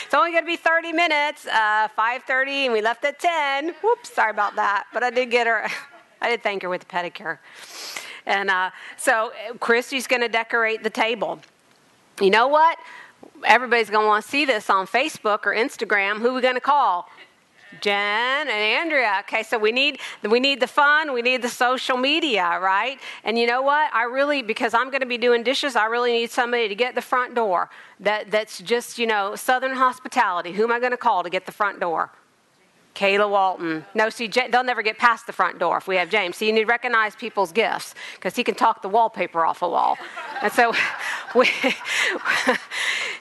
it's 0.05 0.13
only 0.13 0.31
going 0.31 0.43
to 0.43 0.47
be 0.47 0.57
30 0.57 0.91
minutes, 0.91 1.47
uh, 1.47 1.87
5.30, 1.97 2.47
and 2.65 2.73
we 2.73 2.81
left 2.81 3.05
at 3.05 3.19
10. 3.19 3.73
Whoops, 3.81 4.13
sorry 4.13 4.31
about 4.31 4.55
that. 4.55 4.87
But 4.93 5.03
I 5.03 5.11
did 5.11 5.31
get 5.31 5.47
her, 5.47 5.67
I 6.21 6.29
did 6.29 6.43
thank 6.43 6.63
her 6.63 6.69
with 6.69 6.81
the 6.81 6.87
pedicure. 6.87 7.37
And 8.25 8.49
uh, 8.49 8.71
so 8.97 9.31
Christy's 9.59 10.07
going 10.07 10.21
to 10.21 10.27
decorate 10.27 10.83
the 10.83 10.89
table. 10.89 11.39
You 12.19 12.29
know 12.29 12.47
what? 12.47 12.77
Everybody's 13.45 13.89
going 13.89 14.03
to 14.03 14.07
want 14.07 14.25
to 14.25 14.29
see 14.29 14.45
this 14.45 14.69
on 14.69 14.87
Facebook 14.87 15.45
or 15.45 15.53
Instagram. 15.53 16.19
Who 16.19 16.29
are 16.29 16.33
we 16.33 16.41
going 16.41 16.55
to 16.55 16.61
call? 16.61 17.09
Jen 17.81 18.47
and 18.47 18.49
Andrea. 18.49 19.17
Okay, 19.21 19.43
so 19.43 19.57
we 19.57 19.71
need 19.71 19.99
we 20.23 20.39
need 20.39 20.59
the 20.59 20.67
fun, 20.67 21.13
we 21.13 21.21
need 21.21 21.41
the 21.41 21.49
social 21.49 21.97
media, 21.97 22.59
right? 22.61 22.99
And 23.23 23.37
you 23.37 23.47
know 23.47 23.61
what? 23.61 23.93
I 23.93 24.03
really 24.03 24.41
because 24.41 24.73
I'm 24.73 24.89
going 24.89 25.01
to 25.01 25.07
be 25.07 25.17
doing 25.17 25.43
dishes, 25.43 25.75
I 25.75 25.85
really 25.85 26.11
need 26.11 26.31
somebody 26.31 26.67
to 26.67 26.75
get 26.75 26.95
the 26.95 27.01
front 27.01 27.35
door. 27.35 27.69
That 27.99 28.31
that's 28.31 28.59
just, 28.59 28.97
you 28.97 29.07
know, 29.07 29.35
southern 29.35 29.75
hospitality. 29.75 30.53
Who 30.53 30.63
am 30.63 30.71
I 30.71 30.79
going 30.79 30.91
to 30.91 30.97
call 30.97 31.23
to 31.23 31.29
get 31.29 31.45
the 31.45 31.51
front 31.51 31.79
door? 31.79 32.11
Kayla 32.95 33.29
Walton. 33.29 33.85
No, 33.93 34.09
see, 34.09 34.27
they'll 34.27 34.63
never 34.63 34.81
get 34.81 34.97
past 34.97 35.25
the 35.25 35.31
front 35.31 35.57
door 35.57 35.77
if 35.77 35.87
we 35.87 35.95
have 35.95 36.09
James. 36.09 36.35
So 36.35 36.45
you 36.45 36.51
need 36.51 36.61
to 36.61 36.65
recognize 36.65 37.15
people's 37.15 37.53
gifts 37.53 37.95
because 38.15 38.35
he 38.35 38.43
can 38.43 38.55
talk 38.55 38.81
the 38.81 38.89
wallpaper 38.89 39.45
off 39.45 39.61
a 39.61 39.69
wall. 39.69 39.97
And 40.41 40.51
so 40.51 40.73
we, 41.35 41.49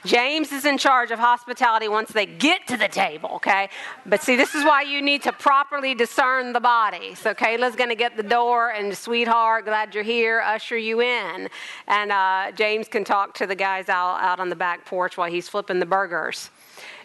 James 0.05 0.53
is 0.53 0.65
in 0.65 0.79
charge 0.79 1.11
of 1.11 1.19
hospitality 1.19 1.89
once 1.89 2.11
they 2.11 2.27
get 2.27 2.67
to 2.69 2.77
the 2.77 2.89
table, 2.89 3.31
okay? 3.35 3.69
But 4.07 4.23
see, 4.23 4.37
this 4.37 4.55
is 4.55 4.65
why 4.65 4.83
you 4.83 5.03
need 5.03 5.23
to 5.23 5.33
properly 5.33 5.95
discern 5.95 6.53
the 6.53 6.61
body. 6.61 7.15
So 7.15 7.35
Kayla's 7.35 7.77
going 7.77 7.91
to 7.91 7.97
get 7.97 8.17
the 8.17 8.23
door, 8.23 8.71
and 8.71 8.97
sweetheart, 8.97 9.65
glad 9.65 9.95
you're 9.95 10.05
here, 10.05 10.41
usher 10.41 10.77
you 10.77 11.01
in. 11.01 11.49
And 11.87 12.13
uh, 12.13 12.53
James 12.53 12.89
can 12.89 13.05
talk 13.05 13.35
to 13.35 13.47
the 13.47 13.55
guys 13.55 13.89
out, 13.89 14.21
out 14.21 14.41
on 14.41 14.49
the 14.49 14.57
back 14.57 14.85
porch 14.85 15.17
while 15.17 15.31
he's 15.31 15.49
flipping 15.49 15.81
the 15.81 15.87
burgers. 15.87 16.51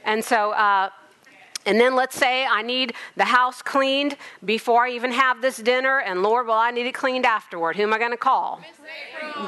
And 0.06 0.24
so, 0.24 0.52
uh, 0.52 0.90
and 1.66 1.80
then 1.80 1.96
let's 1.96 2.16
say 2.16 2.46
I 2.46 2.62
need 2.62 2.94
the 3.16 3.26
house 3.26 3.62
cleaned 3.62 4.18
before 4.44 4.86
I 4.86 4.92
even 4.92 5.12
have 5.12 5.42
this 5.42 5.58
dinner, 5.58 6.00
and 6.00 6.22
Lord, 6.22 6.48
well, 6.48 6.58
I 6.58 6.72
need 6.72 6.86
it 6.86 6.94
cleaned 6.94 7.26
afterward. 7.26 7.76
Who 7.76 7.84
am 7.84 7.94
I 7.94 8.00
going 8.00 8.12
to 8.12 8.18
call? 8.18 8.62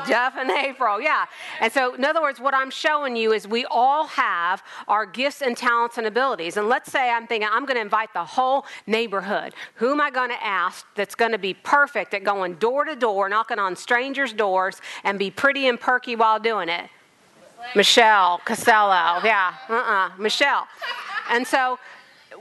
Jeff 0.07 0.35
and 0.37 0.49
April, 0.49 0.99
yeah. 0.99 1.25
And 1.59 1.71
so, 1.71 1.93
in 1.93 2.03
other 2.03 2.21
words, 2.21 2.39
what 2.39 2.53
I'm 2.53 2.71
showing 2.71 3.15
you 3.15 3.33
is 3.33 3.47
we 3.47 3.65
all 3.65 4.07
have 4.07 4.63
our 4.87 5.05
gifts 5.05 5.41
and 5.41 5.55
talents 5.55 5.97
and 5.97 6.07
abilities. 6.07 6.57
And 6.57 6.67
let's 6.67 6.91
say 6.91 7.09
I'm 7.09 7.27
thinking 7.27 7.49
I'm 7.51 7.65
going 7.65 7.75
to 7.75 7.81
invite 7.81 8.13
the 8.13 8.25
whole 8.25 8.65
neighborhood. 8.87 9.53
Who 9.75 9.91
am 9.91 10.01
I 10.01 10.09
going 10.09 10.29
to 10.29 10.43
ask 10.43 10.85
that's 10.95 11.15
going 11.15 11.31
to 11.31 11.37
be 11.37 11.53
perfect 11.53 12.13
at 12.13 12.23
going 12.23 12.55
door 12.55 12.85
to 12.85 12.95
door, 12.95 13.29
knocking 13.29 13.59
on 13.59 13.75
strangers' 13.75 14.33
doors, 14.33 14.81
and 15.03 15.19
be 15.19 15.29
pretty 15.29 15.67
and 15.67 15.79
perky 15.79 16.15
while 16.15 16.39
doing 16.39 16.69
it? 16.69 16.89
Michelle 17.75 18.39
Costello, 18.45 19.21
yeah, 19.23 19.53
uh 19.69 19.73
uh-uh. 19.73 19.93
uh, 19.93 20.09
Michelle. 20.19 20.67
And 21.29 21.47
so, 21.47 21.79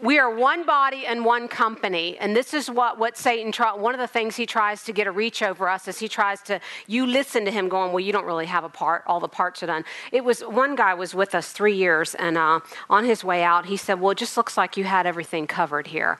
we 0.03 0.19
are 0.19 0.35
one 0.35 0.65
body 0.65 1.07
and 1.07 1.25
one 1.25 1.49
company 1.49 2.17
and 2.19 2.35
this 2.35 2.55
is 2.55 2.71
what, 2.71 2.99
what 2.99 3.17
satan 3.17 3.53
try, 3.53 3.75
one 3.75 3.95
of 3.95 4.01
the 4.01 4.07
things 4.07 4.37
he 4.37 4.47
tries 4.47 4.85
to 4.85 4.93
get 4.93 5.07
a 5.07 5.11
reach 5.11 5.43
over 5.43 5.69
us 5.69 5.89
is 5.89 5.99
he 5.99 6.09
tries 6.09 6.41
to 6.43 6.61
you 6.87 7.07
listen 7.07 7.45
to 7.45 7.51
him 7.51 7.69
going 7.69 7.93
well 7.93 8.01
you 8.01 8.13
don't 8.13 8.25
really 8.25 8.47
have 8.47 8.65
a 8.65 8.69
part 8.69 9.03
all 9.07 9.21
the 9.21 9.29
parts 9.29 9.63
are 9.63 9.67
done. 9.67 9.85
It 10.13 10.25
was 10.25 10.41
one 10.41 10.75
guy 10.75 10.95
was 10.95 11.15
with 11.15 11.35
us 11.35 11.53
three 11.53 11.75
years 11.77 12.15
and 12.15 12.37
uh, 12.37 12.61
on 12.89 13.05
his 13.05 13.25
way 13.25 13.43
out 13.43 13.67
he 13.67 13.77
said 13.77 14.01
well 14.01 14.11
it 14.11 14.19
just 14.19 14.37
looks 14.37 14.57
like 14.57 14.77
you 14.77 14.85
had 14.85 15.07
everything 15.07 15.47
covered 15.47 15.89
here. 15.89 16.19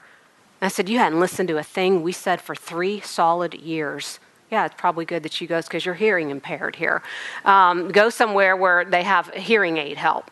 And 0.61 0.67
i 0.67 0.69
said 0.69 0.89
you 0.89 0.99
hadn't 0.99 1.19
listened 1.19 1.49
to 1.49 1.57
a 1.57 1.63
thing 1.63 2.03
we 2.03 2.11
said 2.11 2.41
for 2.41 2.55
three 2.55 2.99
solid 3.01 3.53
years. 3.53 4.19
Yeah, 4.51 4.65
it's 4.65 4.75
probably 4.77 5.05
good 5.05 5.23
that 5.23 5.41
you 5.41 5.47
go 5.47 5.59
because 5.61 5.85
you're 5.85 5.95
hearing 5.95 6.29
impaired 6.29 6.75
here. 6.75 7.01
Um, 7.45 7.89
go 7.89 8.09
somewhere 8.09 8.55
where 8.55 8.85
they 8.85 9.01
have 9.01 9.33
hearing 9.33 9.77
aid 9.77 9.97
help 9.97 10.29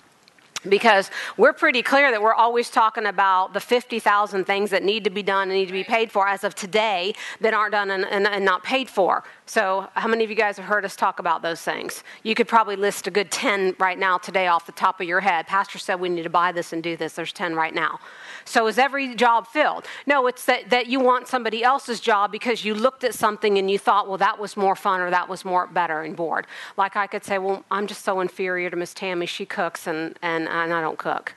because 0.67 1.09
we're 1.37 1.53
pretty 1.53 1.81
clear 1.81 2.11
that 2.11 2.21
we're 2.21 2.33
always 2.33 2.69
talking 2.69 3.05
about 3.05 3.53
the 3.53 3.59
50,000 3.59 4.45
things 4.45 4.69
that 4.71 4.83
need 4.83 5.03
to 5.03 5.09
be 5.09 5.23
done 5.23 5.49
and 5.49 5.59
need 5.59 5.67
to 5.67 5.73
be 5.73 5.83
paid 5.83 6.11
for 6.11 6.27
as 6.27 6.43
of 6.43 6.55
today 6.55 7.13
that 7.41 7.53
aren't 7.53 7.71
done 7.71 7.91
and, 7.91 8.05
and, 8.05 8.27
and, 8.27 8.43
not 8.45 8.63
paid 8.63 8.89
for. 8.89 9.23
So, 9.45 9.89
how 9.93 10.07
many 10.07 10.23
of 10.23 10.29
you 10.29 10.37
guys 10.37 10.55
have 10.55 10.65
heard 10.65 10.85
us 10.85 10.95
talk 10.95 11.19
about 11.19 11.41
those 11.41 11.61
things? 11.61 12.03
You 12.23 12.33
could 12.33 12.47
probably 12.47 12.77
list 12.77 13.07
a 13.07 13.11
good 13.11 13.29
10 13.29 13.75
right 13.77 13.99
now 13.99 14.17
today 14.17 14.47
off 14.47 14.65
the 14.65 14.71
top 14.71 15.01
of 15.01 15.07
your 15.07 15.19
head. 15.19 15.47
Pastor 15.47 15.77
said 15.77 15.99
we 15.99 16.07
need 16.07 16.23
to 16.23 16.29
buy 16.29 16.53
this 16.53 16.71
and 16.71 16.81
do 16.81 16.95
this. 16.95 17.13
There's 17.13 17.33
10 17.33 17.53
right 17.53 17.73
now. 17.73 17.99
So, 18.45 18.67
is 18.67 18.77
every 18.77 19.15
job 19.15 19.47
filled? 19.47 19.85
No, 20.07 20.27
it's 20.27 20.45
that, 20.45 20.69
that 20.69 20.87
you 20.87 21.01
want 21.01 21.27
somebody 21.27 21.61
else's 21.61 21.99
job 21.99 22.31
because 22.31 22.63
you 22.63 22.73
looked 22.73 23.03
at 23.03 23.13
something 23.13 23.57
and 23.57 23.69
you 23.69 23.77
thought, 23.77 24.07
well, 24.07 24.17
that 24.17 24.39
was 24.39 24.55
more 24.55 24.77
fun 24.77 25.01
or 25.01 25.09
that 25.09 25.27
was 25.27 25.43
more 25.43 25.67
better 25.67 26.03
and 26.03 26.15
bored. 26.15 26.47
Like 26.77 26.95
I 26.95 27.05
could 27.05 27.25
say, 27.25 27.37
well, 27.37 27.65
I'm 27.69 27.85
just 27.85 28.05
so 28.05 28.21
inferior 28.21 28.69
to 28.69 28.77
Miss 28.77 28.93
Tammy. 28.93 29.25
She 29.25 29.45
cooks 29.45 29.87
and, 29.87 30.17
and, 30.21 30.47
and 30.47 30.73
I 30.73 30.79
don't 30.79 30.97
cook. 30.97 31.35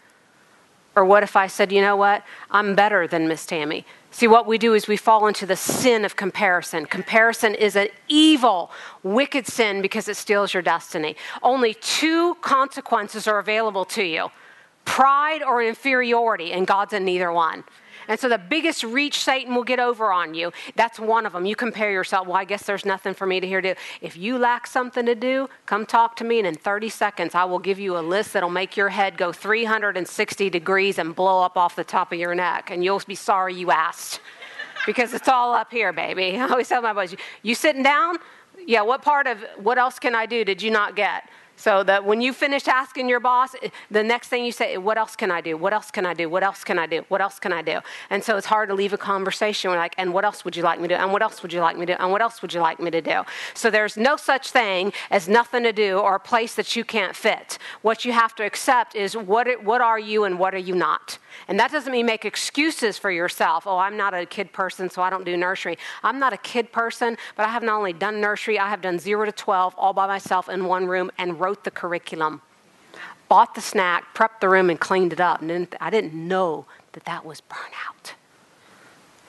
Or 0.95 1.05
what 1.05 1.23
if 1.23 1.37
I 1.37 1.47
said, 1.49 1.73
you 1.73 1.83
know 1.83 1.97
what? 1.97 2.25
I'm 2.51 2.75
better 2.75 3.07
than 3.07 3.29
Miss 3.29 3.45
Tammy. 3.45 3.85
See, 4.17 4.29
what 4.29 4.47
we 4.47 4.57
do 4.57 4.73
is 4.73 4.89
we 4.89 4.97
fall 4.97 5.27
into 5.27 5.45
the 5.45 5.57
sin 5.57 6.03
of 6.03 6.17
comparison. 6.17 6.87
Comparison 6.87 7.55
is 7.55 7.77
an 7.77 7.89
evil, 8.09 8.71
wicked 9.03 9.47
sin 9.47 9.83
because 9.83 10.09
it 10.09 10.17
steals 10.17 10.55
your 10.55 10.63
destiny. 10.63 11.17
Only 11.43 11.75
two 11.75 12.35
consequences 12.37 13.29
are 13.29 13.39
available 13.39 13.85
to 13.85 14.03
you 14.03 14.31
pride 14.87 15.43
or 15.43 15.63
inferiority, 15.63 16.53
and 16.53 16.67
God's 16.67 16.95
in 16.95 17.05
neither 17.05 17.31
one. 17.31 17.63
And 18.09 18.19
so 18.19 18.29
the 18.29 18.39
biggest 18.39 18.85
reach 18.85 19.23
Satan 19.23 19.55
will 19.55 19.65
get 19.65 19.79
over 19.79 20.13
on 20.13 20.35
you, 20.35 20.53
that's 20.75 20.99
one 20.99 21.27
of 21.27 21.33
them. 21.33 21.47
You 21.47 21.57
compare 21.57 21.91
yourself, 21.91 22.27
well, 22.27 22.37
I 22.37 22.45
guess 22.45 22.65
there's 22.65 22.85
nothing 22.85 23.15
for 23.15 23.27
me 23.27 23.41
to 23.41 23.47
here 23.47 23.61
do. 23.61 23.75
If 24.01 24.17
you 24.17 24.39
lack 24.39 24.67
something 24.67 25.07
to 25.07 25.15
do, 25.15 25.49
come 25.67 25.87
talk 25.87 26.17
to 26.17 26.25
me, 26.25 26.39
and 26.39 26.47
in 26.47 26.55
30 26.55 26.89
seconds, 26.89 27.35
I 27.35 27.45
will 27.45 27.59
give 27.59 27.79
you 27.79 27.99
a 27.99 28.01
list 28.01 28.33
that'll 28.33 28.51
make 28.51 28.77
your 28.77 28.89
head 28.91 29.17
go 29.17 29.33
360 29.33 30.51
degrees 30.51 30.99
and 30.99 31.15
blow 31.15 31.43
up 31.43 31.57
off 31.57 31.77
the 31.77 31.85
top 31.85 32.13
of 32.13 32.19
your 32.19 32.35
neck, 32.35 32.71
and 32.71 32.85
you'll 32.85 33.03
be 33.07 33.15
sorry 33.15 33.55
you 33.55 33.71
asked. 33.71 34.21
because 34.87 35.13
it's 35.13 35.29
all 35.29 35.53
up 35.53 35.71
here, 35.71 35.93
baby. 35.93 36.37
I 36.39 36.49
always 36.49 36.69
tell 36.69 36.81
my 36.81 36.93
boys, 36.93 37.15
you 37.43 37.55
sitting 37.55 37.83
down? 37.83 38.17
Yeah, 38.67 38.83
what 38.83 39.03
part 39.03 39.27
of 39.27 39.45
what 39.59 39.77
else 39.77 39.99
can 39.99 40.15
I 40.15 40.27
do 40.27 40.45
did 40.45 40.63
you 40.63 40.71
not 40.71 40.97
get? 40.97 41.29
So 41.57 41.83
that 41.85 42.05
when 42.05 42.21
you 42.21 42.33
finish 42.33 42.69
asking 42.69 43.09
your 43.09 43.21
boss, 43.21 43.55
eh, 43.63 43.71
the 43.91 44.03
next 44.03 44.29
thing 44.29 44.45
you 44.45 44.53
say, 44.53 44.77
what 44.77 44.99
else 44.99 45.17
can 45.17 45.31
I 45.31 45.41
do? 45.41 45.57
What 45.57 45.73
else 45.73 45.91
can 45.91 46.05
I 46.05 46.15
do? 46.15 46.29
What 46.29 46.43
else 46.43 46.63
can 46.65 46.79
I 46.79 46.87
do? 46.87 47.05
What 47.09 47.21
else 47.21 47.39
can 47.39 47.53
I 47.53 47.63
do? 47.63 47.81
And 48.11 48.23
so 48.23 48.37
it's 48.37 48.47
hard 48.47 48.69
to 48.69 48.75
leave 48.75 48.93
a 48.93 48.99
conversation 48.99 49.71
like, 49.71 49.95
and 49.99 50.13
what 50.13 50.25
else 50.25 50.45
would 50.45 50.55
you 50.55 50.63
like 50.63 50.81
me 50.81 50.89
to 50.89 50.95
do? 50.95 51.01
And 51.01 51.13
what 51.13 51.23
else 51.23 51.43
would 51.43 51.53
you 51.53 51.61
like 51.61 51.77
me 51.79 51.87
to 51.87 51.95
do? 51.95 52.03
And 52.03 52.13
what 52.13 52.21
else 52.21 52.43
would 52.43 52.53
you 52.53 52.61
like 52.61 52.79
me 52.79 52.91
to 52.91 53.01
do? 53.01 53.23
So 53.55 53.71
there's 53.71 53.97
no 53.97 54.17
such 54.17 54.51
thing 54.51 54.93
as 55.11 55.29
nothing 55.29 55.63
to 55.63 55.73
do 55.73 55.99
or 55.99 56.15
a 56.17 56.21
place 56.21 56.55
that 56.55 56.77
you 56.77 56.85
can't 56.85 57.17
fit. 57.17 57.59
What 57.83 58.05
you 58.05 58.13
have 58.13 58.35
to 58.37 58.45
accept 58.45 58.95
is 58.95 59.17
what, 59.17 59.65
what 59.65 59.81
are 59.81 59.99
you 59.99 60.25
and 60.25 60.39
what 60.39 60.55
are 60.55 60.59
you 60.59 60.75
not? 60.75 61.19
And 61.49 61.59
that 61.61 61.71
doesn't 61.71 61.93
mean 61.93 62.07
make 62.07 62.25
excuses 62.25 62.99
for 62.99 63.11
yourself. 63.11 63.67
Oh, 63.67 63.79
I'm 63.79 63.97
not 63.97 64.15
a 64.15 64.27
kid 64.27 64.53
person, 64.53 64.89
so 64.91 65.03
I 65.03 65.11
don't 65.11 65.25
do 65.25 65.37
nursery. 65.37 65.79
I'm 66.03 66.19
not 66.19 66.33
a 66.33 66.39
kid 66.39 66.73
person, 66.73 67.17
but 67.37 67.47
I 67.47 67.49
have 67.51 67.63
not 67.63 67.77
only 67.79 67.93
done 67.93 68.21
nursery, 68.21 68.59
I 68.59 68.69
have 68.69 68.81
done 68.81 68.99
zero 68.99 69.27
to 69.27 69.33
12 69.33 69.75
all 69.77 69.93
by 69.93 70.07
myself 70.07 70.49
in 70.49 70.65
one 70.65 70.87
room 70.87 71.11
and 71.19 71.39
wrote 71.47 71.63
the 71.63 71.71
curriculum, 71.71 72.43
bought 73.29 73.55
the 73.55 73.61
snack, 73.61 74.03
prepped 74.17 74.41
the 74.41 74.49
room, 74.49 74.69
and 74.69 74.81
cleaned 74.81 75.13
it 75.13 75.21
up. 75.21 75.41
And 75.41 75.49
then 75.49 75.69
I 75.81 75.91
didn't 75.91 76.13
know 76.13 76.67
that 76.91 77.05
that 77.05 77.25
was 77.25 77.41
burnout. 77.41 78.15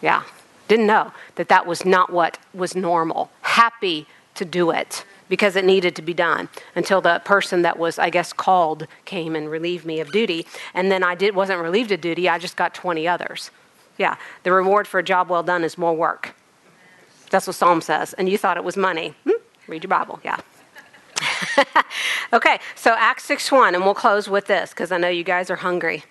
Yeah, 0.01 0.23
didn't 0.67 0.87
know 0.87 1.11
that 1.35 1.47
that 1.49 1.67
was 1.67 1.85
not 1.85 2.11
what 2.11 2.39
was 2.55 2.75
normal. 2.75 3.29
Happy 3.41 4.07
to 4.33 4.43
do 4.43 4.71
it 4.71 5.05
because 5.29 5.55
it 5.55 5.63
needed 5.63 5.95
to 5.95 6.01
be 6.01 6.15
done 6.15 6.49
until 6.73 7.01
the 7.01 7.21
person 7.23 7.61
that 7.61 7.77
was, 7.77 7.99
I 7.99 8.09
guess, 8.09 8.33
called 8.33 8.87
came 9.05 9.35
and 9.35 9.51
relieved 9.51 9.85
me 9.85 9.99
of 9.99 10.11
duty. 10.11 10.47
And 10.73 10.91
then 10.91 11.03
I 11.03 11.13
did, 11.13 11.35
wasn't 11.35 11.61
relieved 11.61 11.91
of 11.91 12.01
duty, 12.01 12.27
I 12.27 12.39
just 12.39 12.57
got 12.57 12.73
20 12.73 13.07
others. 13.07 13.51
Yeah, 13.99 14.15
the 14.41 14.51
reward 14.51 14.87
for 14.87 14.99
a 14.99 15.03
job 15.03 15.29
well 15.29 15.43
done 15.43 15.63
is 15.63 15.77
more 15.77 15.95
work. 15.95 16.33
That's 17.29 17.45
what 17.45 17.55
Psalm 17.55 17.79
says. 17.81 18.13
And 18.13 18.27
you 18.27 18.39
thought 18.39 18.57
it 18.57 18.63
was 18.63 18.75
money. 18.75 19.13
Hmm? 19.23 19.39
Read 19.67 19.83
your 19.83 19.89
Bible, 19.89 20.19
yeah. 20.23 20.37
okay, 22.33 22.59
so 22.75 22.95
Acts 22.97 23.25
6 23.25 23.51
1, 23.51 23.75
and 23.75 23.83
we'll 23.83 23.93
close 23.93 24.29
with 24.29 24.47
this 24.47 24.71
because 24.71 24.91
I 24.91 24.97
know 24.97 25.09
you 25.09 25.23
guys 25.23 25.49
are 25.49 25.57
hungry 25.57 26.03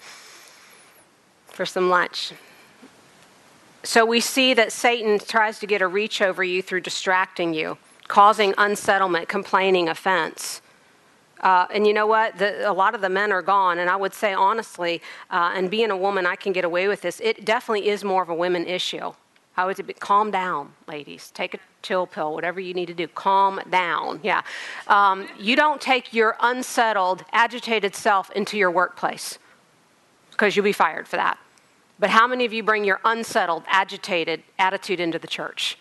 for 1.46 1.64
some 1.64 1.88
lunch. 1.88 2.32
So 3.82 4.04
we 4.04 4.20
see 4.20 4.52
that 4.54 4.72
Satan 4.72 5.18
tries 5.18 5.58
to 5.60 5.66
get 5.66 5.80
a 5.80 5.86
reach 5.86 6.20
over 6.20 6.42
you 6.42 6.60
through 6.60 6.80
distracting 6.80 7.54
you 7.54 7.78
causing 8.08 8.54
unsettlement, 8.58 9.28
complaining, 9.28 9.88
offense. 9.88 10.62
Uh, 11.40 11.66
and 11.72 11.86
you 11.86 11.92
know 11.92 12.06
what? 12.06 12.38
The, 12.38 12.68
a 12.68 12.72
lot 12.72 12.94
of 12.94 13.00
the 13.00 13.08
men 13.08 13.32
are 13.32 13.42
gone. 13.42 13.78
And 13.78 13.90
I 13.90 13.96
would 13.96 14.14
say, 14.14 14.32
honestly, 14.32 15.02
uh, 15.30 15.52
and 15.54 15.70
being 15.70 15.90
a 15.90 15.96
woman, 15.96 16.26
I 16.26 16.36
can 16.36 16.52
get 16.52 16.64
away 16.64 16.88
with 16.88 17.02
this. 17.02 17.20
It 17.20 17.44
definitely 17.44 17.88
is 17.88 18.04
more 18.04 18.22
of 18.22 18.28
a 18.28 18.34
women 18.34 18.64
issue. 18.66 19.12
I 19.56 19.64
would 19.64 19.76
say, 19.76 19.84
calm 19.98 20.30
down, 20.30 20.74
ladies. 20.86 21.30
Take 21.32 21.54
a 21.54 21.58
chill 21.82 22.06
pill, 22.06 22.34
whatever 22.34 22.60
you 22.60 22.74
need 22.74 22.86
to 22.86 22.94
do. 22.94 23.08
Calm 23.08 23.60
down. 23.70 24.20
Yeah. 24.22 24.42
Um, 24.86 25.28
you 25.38 25.56
don't 25.56 25.80
take 25.80 26.12
your 26.12 26.36
unsettled, 26.40 27.24
agitated 27.32 27.94
self 27.94 28.30
into 28.32 28.58
your 28.58 28.70
workplace 28.70 29.38
because 30.30 30.56
you'll 30.56 30.64
be 30.64 30.72
fired 30.72 31.08
for 31.08 31.16
that. 31.16 31.38
But 31.98 32.10
how 32.10 32.26
many 32.26 32.44
of 32.44 32.52
you 32.52 32.62
bring 32.62 32.84
your 32.84 33.00
unsettled, 33.04 33.62
agitated 33.68 34.42
attitude 34.58 35.00
into 35.00 35.18
the 35.18 35.28
church? 35.28 35.78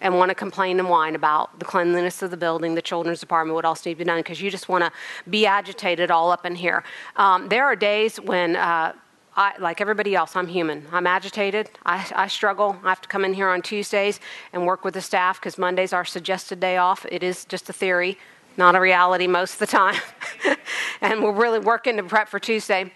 and 0.00 0.16
want 0.16 0.28
to 0.28 0.34
complain 0.34 0.78
and 0.78 0.88
whine 0.88 1.14
about 1.14 1.58
the 1.58 1.64
cleanliness 1.64 2.22
of 2.22 2.30
the 2.30 2.36
building, 2.36 2.74
the 2.74 2.82
children's 2.82 3.20
department, 3.20 3.54
what 3.54 3.64
else 3.64 3.84
needs 3.84 3.98
to 3.98 4.04
be 4.04 4.08
done, 4.08 4.20
because 4.20 4.40
you 4.40 4.50
just 4.50 4.68
want 4.68 4.84
to 4.84 4.92
be 5.28 5.46
agitated 5.46 6.10
all 6.10 6.30
up 6.30 6.46
in 6.46 6.54
here. 6.54 6.84
Um, 7.16 7.48
there 7.48 7.64
are 7.64 7.76
days 7.76 8.20
when, 8.20 8.56
uh, 8.56 8.92
I, 9.38 9.56
like 9.60 9.80
everybody 9.80 10.16
else, 10.16 10.34
I'm 10.34 10.48
human. 10.48 10.84
I'm 10.90 11.06
agitated. 11.06 11.70
I, 11.86 12.04
I, 12.16 12.26
struggle. 12.26 12.76
I 12.82 12.88
have 12.88 13.00
to 13.02 13.08
come 13.08 13.24
in 13.24 13.32
here 13.32 13.48
on 13.48 13.62
Tuesdays 13.62 14.18
and 14.52 14.66
work 14.66 14.84
with 14.84 14.94
the 14.94 15.00
staff 15.00 15.38
because 15.38 15.56
Monday's 15.56 15.92
our 15.92 16.04
suggested 16.04 16.58
day 16.58 16.76
off. 16.76 17.06
It 17.08 17.22
is 17.22 17.44
just 17.44 17.70
a 17.70 17.72
theory, 17.72 18.18
not 18.56 18.74
a 18.74 18.80
reality 18.80 19.28
most 19.28 19.52
of 19.52 19.58
the 19.60 19.68
time. 19.68 20.00
and 21.00 21.22
we're 21.22 21.30
really 21.30 21.60
working 21.60 21.98
to 21.98 22.02
prep 22.02 22.28
for 22.28 22.40
Tuesday. 22.40 22.92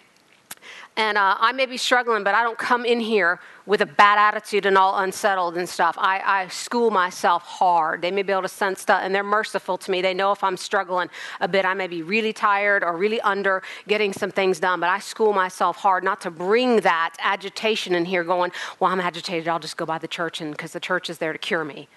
And 0.96 1.16
uh, 1.16 1.36
I 1.40 1.52
may 1.52 1.64
be 1.64 1.78
struggling, 1.78 2.22
but 2.22 2.34
I 2.34 2.42
don't 2.42 2.58
come 2.58 2.84
in 2.84 3.00
here 3.00 3.40
with 3.64 3.80
a 3.80 3.86
bad 3.86 4.18
attitude 4.18 4.66
and 4.66 4.76
all 4.76 4.98
unsettled 4.98 5.56
and 5.56 5.66
stuff. 5.66 5.96
I, 5.98 6.20
I 6.20 6.48
school 6.48 6.90
myself 6.90 7.44
hard. 7.44 8.02
They 8.02 8.10
may 8.10 8.22
be 8.22 8.30
able 8.30 8.42
to 8.42 8.48
sense 8.48 8.84
that, 8.84 9.02
and 9.02 9.14
they're 9.14 9.22
merciful 9.24 9.78
to 9.78 9.90
me. 9.90 10.02
They 10.02 10.12
know 10.12 10.32
if 10.32 10.44
I'm 10.44 10.58
struggling 10.58 11.08
a 11.40 11.48
bit, 11.48 11.64
I 11.64 11.72
may 11.72 11.86
be 11.86 12.02
really 12.02 12.34
tired 12.34 12.84
or 12.84 12.94
really 12.94 13.22
under 13.22 13.62
getting 13.88 14.12
some 14.12 14.30
things 14.30 14.60
done, 14.60 14.80
but 14.80 14.90
I 14.90 14.98
school 14.98 15.32
myself 15.32 15.78
hard 15.78 16.04
not 16.04 16.20
to 16.22 16.30
bring 16.30 16.80
that 16.80 17.14
agitation 17.20 17.94
in 17.94 18.04
here 18.04 18.22
going, 18.22 18.52
well, 18.78 18.92
I'm 18.92 19.00
agitated, 19.00 19.48
I'll 19.48 19.58
just 19.58 19.78
go 19.78 19.86
by 19.86 19.96
the 19.96 20.08
church 20.08 20.42
and 20.42 20.50
because 20.50 20.72
the 20.72 20.80
church 20.80 21.08
is 21.08 21.16
there 21.18 21.32
to 21.32 21.38
cure 21.38 21.64
me. 21.64 21.88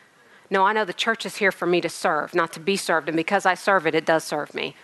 No, 0.49 0.63
I 0.63 0.71
know 0.71 0.85
the 0.85 0.93
church 0.93 1.25
is 1.25 1.35
here 1.37 1.51
for 1.51 1.65
me 1.65 1.81
to 1.81 1.89
serve, 1.89 2.33
not 2.33 2.53
to 2.53 2.61
be 2.61 2.77
served, 2.77 3.09
and 3.09 3.17
because 3.17 3.45
I 3.45 3.55
serve 3.55 3.87
it, 3.87 3.95
it 3.95 4.05
does 4.05 4.23
serve 4.23 4.53
me 4.53 4.75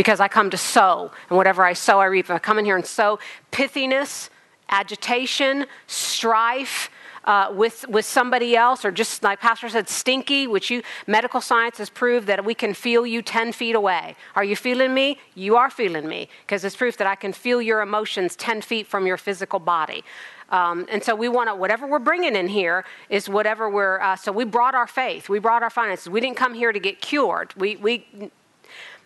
because 0.00 0.18
I 0.18 0.28
come 0.28 0.48
to 0.48 0.56
sow, 0.56 1.10
and 1.28 1.36
whatever 1.36 1.62
I 1.62 1.74
sow, 1.74 2.00
I 2.00 2.06
reap. 2.06 2.24
If 2.24 2.30
I 2.30 2.38
come 2.38 2.58
in 2.58 2.64
here 2.64 2.74
and 2.74 2.86
sow 2.86 3.18
pithiness, 3.52 4.30
agitation, 4.70 5.66
strife, 5.86 6.88
uh, 7.26 7.52
with, 7.52 7.86
with 7.86 8.06
somebody 8.06 8.56
else, 8.56 8.82
or 8.82 8.90
just 8.90 9.22
like 9.22 9.40
Pastor 9.40 9.68
said, 9.68 9.90
stinky, 9.90 10.46
which 10.46 10.70
you 10.70 10.82
medical 11.06 11.42
science 11.42 11.76
has 11.76 11.90
proved 11.90 12.28
that 12.28 12.42
we 12.46 12.54
can 12.54 12.72
feel 12.72 13.06
you 13.06 13.20
10 13.20 13.52
feet 13.52 13.74
away. 13.74 14.16
Are 14.34 14.42
you 14.42 14.56
feeling 14.56 14.94
me? 14.94 15.18
You 15.34 15.56
are 15.56 15.68
feeling 15.68 16.08
me, 16.08 16.30
because 16.46 16.64
it's 16.64 16.76
proof 16.76 16.96
that 16.96 17.06
I 17.06 17.14
can 17.14 17.34
feel 17.34 17.60
your 17.60 17.82
emotions 17.82 18.36
10 18.36 18.62
feet 18.62 18.86
from 18.86 19.06
your 19.06 19.18
physical 19.18 19.58
body. 19.58 20.02
Um, 20.48 20.86
and 20.88 21.04
so 21.04 21.14
we 21.14 21.28
want 21.28 21.50
to, 21.50 21.54
whatever 21.54 21.86
we're 21.86 21.98
bringing 21.98 22.34
in 22.36 22.48
here 22.48 22.86
is 23.10 23.28
whatever 23.28 23.68
we're, 23.68 24.00
uh, 24.00 24.16
so 24.16 24.32
we 24.32 24.46
brought 24.46 24.74
our 24.74 24.86
faith, 24.86 25.28
we 25.28 25.40
brought 25.40 25.62
our 25.62 25.68
finances. 25.68 26.08
We 26.08 26.22
didn't 26.22 26.38
come 26.38 26.54
here 26.54 26.72
to 26.72 26.80
get 26.80 27.02
cured. 27.02 27.52
We, 27.54 27.76
we 27.76 28.30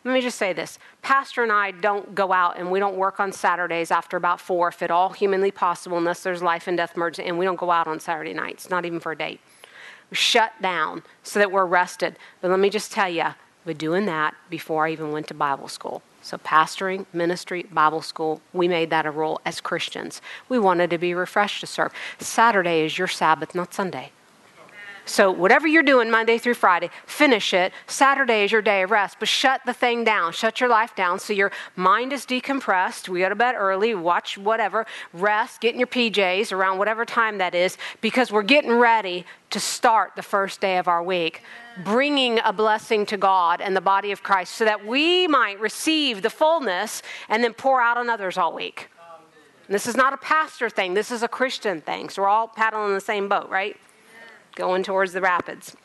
let 0.05 0.13
me 0.13 0.21
just 0.21 0.39
say 0.39 0.53
this 0.53 0.79
Pastor 1.03 1.43
and 1.43 1.51
I 1.51 1.71
don't 1.71 2.15
go 2.15 2.33
out 2.33 2.59
and 2.59 2.71
we 2.71 2.79
don't 2.79 2.97
work 2.97 3.21
on 3.21 3.33
Saturdays 3.33 3.91
after 3.91 4.17
about 4.17 4.41
four, 4.41 4.69
if 4.69 4.83
at 4.83 4.91
all 4.91 5.11
humanly 5.11 5.51
possible, 5.51 5.97
unless 5.97 6.23
there's 6.23 6.43
life 6.43 6.67
and 6.67 6.77
death 6.77 6.97
emergency, 6.97 7.29
and 7.29 7.39
we 7.39 7.45
don't 7.45 7.57
go 7.57 7.71
out 7.71 7.87
on 7.87 7.99
Saturday 8.01 8.35
nights, 8.35 8.69
not 8.71 8.85
even 8.85 9.01
for 9.01 9.13
a 9.13 9.17
date. 9.17 9.41
We 10.11 10.17
shut 10.17 10.53
down 10.61 11.03
so 11.23 11.39
that 11.39 11.51
we're 11.51 11.65
rested. 11.65 12.19
But 12.41 12.51
let 12.51 12.61
me 12.61 12.69
just 12.69 12.93
tell 12.93 13.09
you, 13.09 13.29
we're 13.65 13.73
doing 13.73 14.05
that 14.07 14.35
before 14.51 14.87
I 14.87 14.93
even 14.93 15.11
went 15.11 15.27
to 15.29 15.35
Bible 15.35 15.69
school. 15.69 16.03
So, 16.21 16.39
pastoring, 16.39 17.07
ministry, 17.13 17.65
Bible 17.65 18.03
school, 18.03 18.41
we 18.53 18.69
made 18.69 18.91
that 18.91 19.07
a 19.07 19.11
rule 19.11 19.41
as 19.45 19.61
Christians. 19.61 20.23
We 20.49 20.59
wanted 20.59 20.91
to 20.91 20.99
be 20.99 21.15
refreshed 21.15 21.61
to 21.61 21.67
serve. 21.67 21.93
Saturday 22.19 22.85
is 22.85 22.99
your 22.99 23.09
Sabbath, 23.09 23.55
not 23.55 23.75
Sunday. 23.75 24.13
So, 25.07 25.31
whatever 25.31 25.67
you're 25.67 25.83
doing 25.83 26.11
Monday 26.11 26.39
through 26.39 26.55
Friday, 26.55 26.89
finish 27.05 27.53
it. 27.53 27.75
Saturday 27.87 28.45
is 28.45 28.53
your 28.53 28.63
day 28.63 28.83
of 28.83 28.91
rest, 28.91 29.19
but 29.19 29.29
shut 29.29 29.61
the 29.67 29.75
thing 29.75 30.03
down. 30.03 30.33
Shut 30.33 30.61
your 30.61 30.71
life 30.71 30.97
down 30.97 31.19
so 31.19 31.35
your 31.35 31.53
mind 31.77 32.11
is 32.13 32.25
decompressed. 32.25 33.09
We 33.11 33.21
go 33.21 33.29
to 33.29 33.35
bed 33.35 33.55
early, 33.55 33.95
watch 33.95 34.39
whatever, 34.39 34.87
rest, 35.13 35.61
get 35.61 35.75
in 35.75 35.81
your 35.81 35.89
PJs 35.89 36.53
around 36.53 36.79
whatever 36.79 37.05
time 37.05 37.37
that 37.39 37.55
is, 37.55 37.77
because 38.01 38.33
we're 38.33 38.43
getting 38.43 38.73
ready 38.73 39.27
to 39.51 39.61
start 39.61 40.13
the 40.17 40.23
first 40.23 40.63
day 40.63 40.79
of 40.79 40.89
our 40.89 41.03
week, 41.03 41.43
bringing 41.85 42.41
a 42.43 42.53
blessing 42.53 43.05
to 43.07 43.19
God 43.19 43.61
and 43.61 43.77
the 43.77 43.83
body 43.83 44.11
of 44.11 44.23
Christ 44.23 44.55
so 44.55 44.65
that 44.65 44.87
we 44.87 45.27
might 45.27 45.61
receive 45.61 46.23
the 46.23 46.31
fullness 46.31 47.03
and 47.29 47.45
then 47.45 47.53
pour 47.53 47.83
out 47.83 47.99
on 47.99 48.09
others 48.09 48.39
all 48.39 48.55
week. 48.55 48.89
This 49.69 49.87
is 49.87 49.97
not 49.97 50.15
a 50.15 50.19
pastor 50.19 50.71
thing, 50.71 50.95
this 50.95 51.11
is 51.11 51.23
a 51.23 51.29
Christian 51.29 51.83
thing. 51.83 52.09
So, 52.09 52.23
we're 52.23 52.29
all 52.29 52.49
paddling 52.49 52.89
in 52.89 52.95
the 52.95 53.01
same 53.01 53.29
boat, 53.29 53.49
right? 53.51 53.77
Going 54.55 54.83
towards 54.83 55.13
the 55.13 55.21
rapids. 55.21 55.77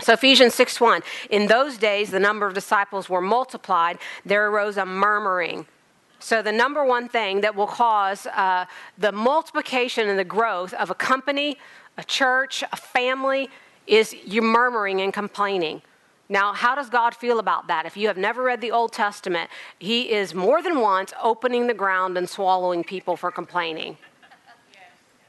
So 0.00 0.14
Ephesians 0.14 0.54
6:1 0.54 1.02
In 1.30 1.46
those 1.46 1.78
days 1.78 2.10
the 2.10 2.20
number 2.20 2.46
of 2.46 2.54
disciples 2.54 3.08
were 3.08 3.20
multiplied 3.20 3.98
there 4.24 4.48
arose 4.48 4.76
a 4.76 4.86
murmuring 4.86 5.66
so, 6.22 6.40
the 6.40 6.52
number 6.52 6.84
one 6.84 7.08
thing 7.08 7.40
that 7.40 7.56
will 7.56 7.66
cause 7.66 8.28
uh, 8.28 8.66
the 8.96 9.10
multiplication 9.10 10.08
and 10.08 10.16
the 10.16 10.24
growth 10.24 10.72
of 10.74 10.88
a 10.88 10.94
company, 10.94 11.58
a 11.98 12.04
church, 12.04 12.62
a 12.70 12.76
family 12.76 13.50
is 13.88 14.14
you 14.24 14.40
murmuring 14.40 15.00
and 15.00 15.12
complaining. 15.12 15.82
Now, 16.28 16.52
how 16.52 16.76
does 16.76 16.88
God 16.88 17.16
feel 17.16 17.40
about 17.40 17.66
that? 17.66 17.86
If 17.86 17.96
you 17.96 18.06
have 18.06 18.16
never 18.16 18.44
read 18.44 18.60
the 18.60 18.70
Old 18.70 18.92
Testament, 18.92 19.50
He 19.80 20.12
is 20.12 20.32
more 20.32 20.62
than 20.62 20.78
once 20.78 21.12
opening 21.20 21.66
the 21.66 21.74
ground 21.74 22.16
and 22.16 22.28
swallowing 22.28 22.84
people 22.84 23.16
for 23.16 23.32
complaining 23.32 23.98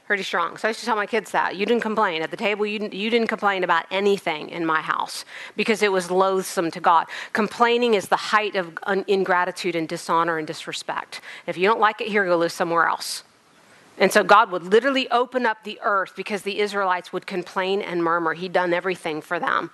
pretty 0.06 0.22
strong. 0.22 0.56
So 0.56 0.68
I 0.68 0.70
used 0.70 0.80
to 0.80 0.86
tell 0.86 0.96
my 0.96 1.06
kids 1.06 1.30
that. 1.30 1.56
You 1.56 1.64
didn't 1.64 1.82
complain. 1.82 2.22
At 2.22 2.30
the 2.30 2.36
table, 2.36 2.66
you 2.66 2.78
didn't, 2.78 2.94
you 2.94 3.10
didn't 3.10 3.28
complain 3.28 3.64
about 3.64 3.86
anything 3.90 4.50
in 4.50 4.66
my 4.66 4.82
house 4.82 5.24
because 5.56 5.82
it 5.82 5.90
was 5.90 6.10
loathsome 6.10 6.70
to 6.72 6.80
God. 6.80 7.06
Complaining 7.32 7.94
is 7.94 8.08
the 8.08 8.16
height 8.16 8.54
of 8.54 8.78
ingratitude 9.06 9.74
and 9.74 9.88
dishonor 9.88 10.38
and 10.38 10.46
disrespect. 10.46 11.20
If 11.46 11.56
you 11.56 11.66
don't 11.66 11.80
like 11.80 12.00
it 12.00 12.08
here, 12.08 12.24
go 12.26 12.36
live 12.36 12.52
somewhere 12.52 12.86
else. 12.86 13.24
And 13.96 14.12
so 14.12 14.24
God 14.24 14.50
would 14.50 14.64
literally 14.64 15.08
open 15.10 15.46
up 15.46 15.62
the 15.64 15.78
earth 15.82 16.14
because 16.16 16.42
the 16.42 16.58
Israelites 16.58 17.12
would 17.12 17.26
complain 17.26 17.80
and 17.80 18.02
murmur. 18.02 18.34
He'd 18.34 18.52
done 18.52 18.74
everything 18.74 19.22
for 19.22 19.38
them. 19.38 19.70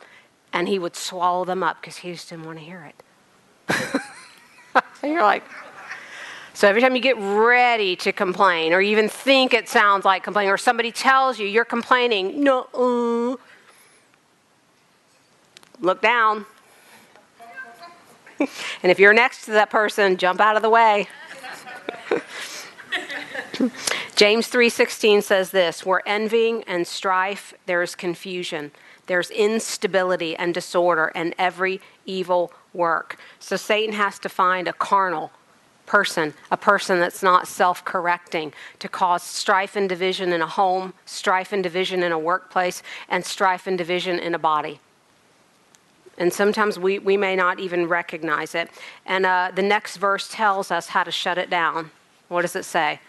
And 0.53 0.69
he 0.69 0.79
would 0.79 0.97
swallow 0.97 1.45
them 1.45 1.63
up 1.63 1.81
because 1.81 1.97
he 1.97 2.13
just 2.13 2.29
didn't 2.29 2.45
want 2.45 2.59
to 2.59 2.65
hear 2.65 2.85
it. 2.85 3.03
so 5.01 5.07
you're 5.07 5.23
like, 5.23 5.45
so 6.61 6.69
every 6.69 6.83
time 6.83 6.95
you 6.95 7.01
get 7.01 7.17
ready 7.17 7.97
to 7.97 8.13
complain, 8.13 8.75
or 8.75 8.83
even 8.83 9.09
think 9.09 9.55
it 9.55 9.67
sounds 9.67 10.05
like 10.05 10.23
complaining, 10.23 10.53
or 10.53 10.59
somebody 10.59 10.93
tells 10.93 11.39
you 11.39 11.47
you're 11.47 11.65
complaining, 11.65 12.45
no, 12.45 12.67
uh, 12.75 13.43
look 15.81 16.03
down. 16.03 16.45
and 18.39 18.93
if 18.93 18.99
you're 18.99 19.15
next 19.15 19.47
to 19.47 19.53
that 19.53 19.71
person, 19.71 20.19
jump 20.19 20.39
out 20.39 20.55
of 20.55 20.61
the 20.61 20.69
way. 20.69 21.09
James 24.15 24.47
3:16 24.51 25.23
says 25.23 25.53
this, 25.53 25.87
where 25.87 26.03
envying 26.05 26.63
and 26.65 26.87
strife 26.87 27.55
there 27.65 27.81
is 27.81 27.95
confusion. 27.95 28.71
There's 29.07 29.31
instability 29.31 30.37
and 30.37 30.53
disorder 30.53 31.11
and 31.15 31.35
every 31.39 31.81
evil 32.05 32.53
work. 32.75 33.19
So 33.39 33.57
Satan 33.57 33.95
has 33.95 34.19
to 34.19 34.29
find 34.29 34.69
a 34.69 34.75
carnal 34.75 35.33
person, 35.91 36.33
a 36.53 36.57
person 36.57 37.01
that's 37.01 37.21
not 37.21 37.49
self 37.49 37.85
correcting, 37.85 38.53
to 38.79 38.89
cause 38.89 39.25
strife 39.25 39.75
and 39.75 39.89
division 39.89 40.33
in 40.33 40.41
a 40.41 40.47
home, 40.47 40.95
strife 41.05 41.53
and 41.53 41.65
division 41.65 42.05
in 42.05 42.13
a 42.13 42.19
workplace, 42.19 42.81
and 43.09 43.27
strife 43.27 43.67
and 43.67 43.77
division 43.77 44.21
in 44.21 44.33
a 44.33 44.39
body. 44.39 44.79
And 46.17 46.33
sometimes 46.33 46.79
we, 46.79 47.01
we 47.01 47.17
may 47.17 47.35
not 47.35 47.59
even 47.59 47.89
recognize 47.89 48.55
it. 48.55 48.71
And 49.05 49.27
uh, 49.27 49.51
the 49.53 49.63
next 49.63 49.97
verse 49.97 50.29
tells 50.31 50.71
us 50.71 50.87
how 50.87 51.03
to 51.03 51.11
shut 51.11 51.39
it 51.39 51.51
down. 51.51 51.91
What 52.29 52.43
does 52.43 52.55
it 52.55 52.65
say? 52.65 53.01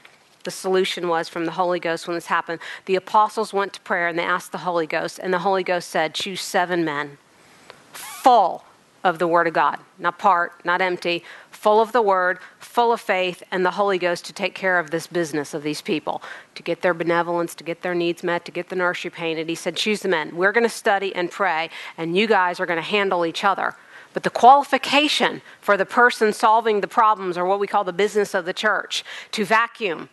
The 0.43 0.49
solution 0.49 1.07
was 1.07 1.29
from 1.29 1.45
the 1.45 1.51
Holy 1.51 1.79
Ghost 1.79 2.07
when 2.07 2.15
this 2.15 2.25
happened. 2.25 2.61
The 2.87 2.95
apostles 2.95 3.53
went 3.53 3.73
to 3.73 3.81
prayer 3.81 4.07
and 4.07 4.17
they 4.17 4.23
asked 4.23 4.51
the 4.51 4.65
Holy 4.69 4.87
Ghost, 4.87 5.19
and 5.21 5.31
the 5.31 5.39
Holy 5.39 5.63
Ghost 5.63 5.87
said, 5.87 6.15
Choose 6.15 6.41
seven 6.41 6.83
men 6.83 7.19
full 7.93 8.63
of 9.03 9.19
the 9.19 9.27
Word 9.27 9.45
of 9.45 9.53
God, 9.53 9.79
not 9.99 10.17
part, 10.17 10.65
not 10.65 10.81
empty, 10.81 11.23
full 11.61 11.79
of 11.79 11.91
the 11.91 12.01
Word, 12.01 12.39
full 12.57 12.91
of 12.91 12.99
faith, 12.99 13.43
and 13.51 13.63
the 13.63 13.69
Holy 13.69 13.99
Ghost 13.99 14.25
to 14.25 14.33
take 14.33 14.55
care 14.55 14.79
of 14.79 14.89
this 14.89 15.05
business 15.05 15.53
of 15.53 15.61
these 15.61 15.79
people, 15.79 16.23
to 16.55 16.63
get 16.63 16.81
their 16.81 16.95
benevolence, 16.95 17.53
to 17.53 17.63
get 17.63 17.83
their 17.83 17.93
needs 17.93 18.23
met, 18.23 18.45
to 18.45 18.51
get 18.51 18.69
the 18.69 18.75
nursery 18.75 19.11
painted. 19.11 19.47
He 19.47 19.53
said, 19.53 19.75
Choose 19.75 20.01
the 20.01 20.09
men. 20.09 20.35
We're 20.35 20.53
going 20.53 20.63
to 20.63 20.69
study 20.69 21.13
and 21.13 21.29
pray, 21.29 21.69
and 21.99 22.17
you 22.17 22.25
guys 22.25 22.59
are 22.59 22.65
going 22.65 22.77
to 22.77 22.81
handle 22.81 23.27
each 23.27 23.43
other. 23.43 23.75
But 24.11 24.23
the 24.23 24.31
qualification 24.31 25.43
for 25.61 25.77
the 25.77 25.85
person 25.85 26.33
solving 26.33 26.81
the 26.81 26.87
problems, 26.87 27.37
or 27.37 27.45
what 27.45 27.59
we 27.59 27.67
call 27.67 27.83
the 27.83 27.93
business 27.93 28.33
of 28.33 28.45
the 28.45 28.53
church, 28.53 29.05
to 29.33 29.45
vacuum, 29.45 30.09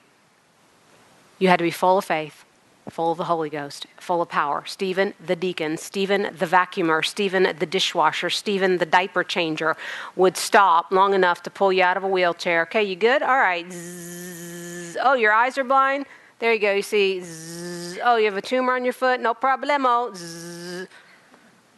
you 1.39 1.49
had 1.49 1.61
to 1.61 1.65
be 1.65 1.70
full 1.70 1.97
of 1.97 2.05
faith, 2.05 2.45
full 2.90 3.12
of 3.12 3.19
the 3.19 3.24
Holy 3.24 3.51
Ghost, 3.51 3.86
full 3.98 4.23
of 4.23 4.28
power. 4.28 4.65
Stephen, 4.66 5.15
the 5.24 5.36
deacon, 5.36 5.77
Stephen, 5.77 6.23
the 6.36 6.47
vacuumer, 6.47 7.05
Stephen, 7.05 7.55
the 7.59 7.66
dishwasher, 7.66 8.31
Stephen, 8.31 8.78
the 8.78 8.86
diaper 8.86 9.24
changer, 9.24 9.77
would 10.16 10.36
stop 10.36 10.90
long 10.90 11.15
enough 11.15 11.43
to 11.43 11.51
pull 11.51 11.73
you 11.73 11.82
out 11.82 11.97
of 11.97 12.05
a 12.05 12.09
wheelchair. 12.09 12.62
Okay, 12.62 12.82
you 12.82 12.97
good? 12.97 13.23
All 13.23 13.39
right. 13.39 13.70
Zzz. 13.70 14.97
Oh, 15.02 15.15
your 15.15 15.32
eyes 15.32 15.59
are 15.59 15.65
blind? 15.65 16.06
There 16.39 16.52
you 16.52 16.60
go. 16.60 16.73
You 16.73 16.82
see, 16.82 17.20
zzz. 17.20 17.98
oh, 18.02 18.16
you 18.16 18.27
have 18.27 18.36
a 18.36 18.43
tumor 18.43 18.74
on 18.74 18.85
your 18.85 18.93
foot? 18.93 19.20
No 19.20 19.35
problemo. 19.35 20.15
Zzz. 20.15 20.89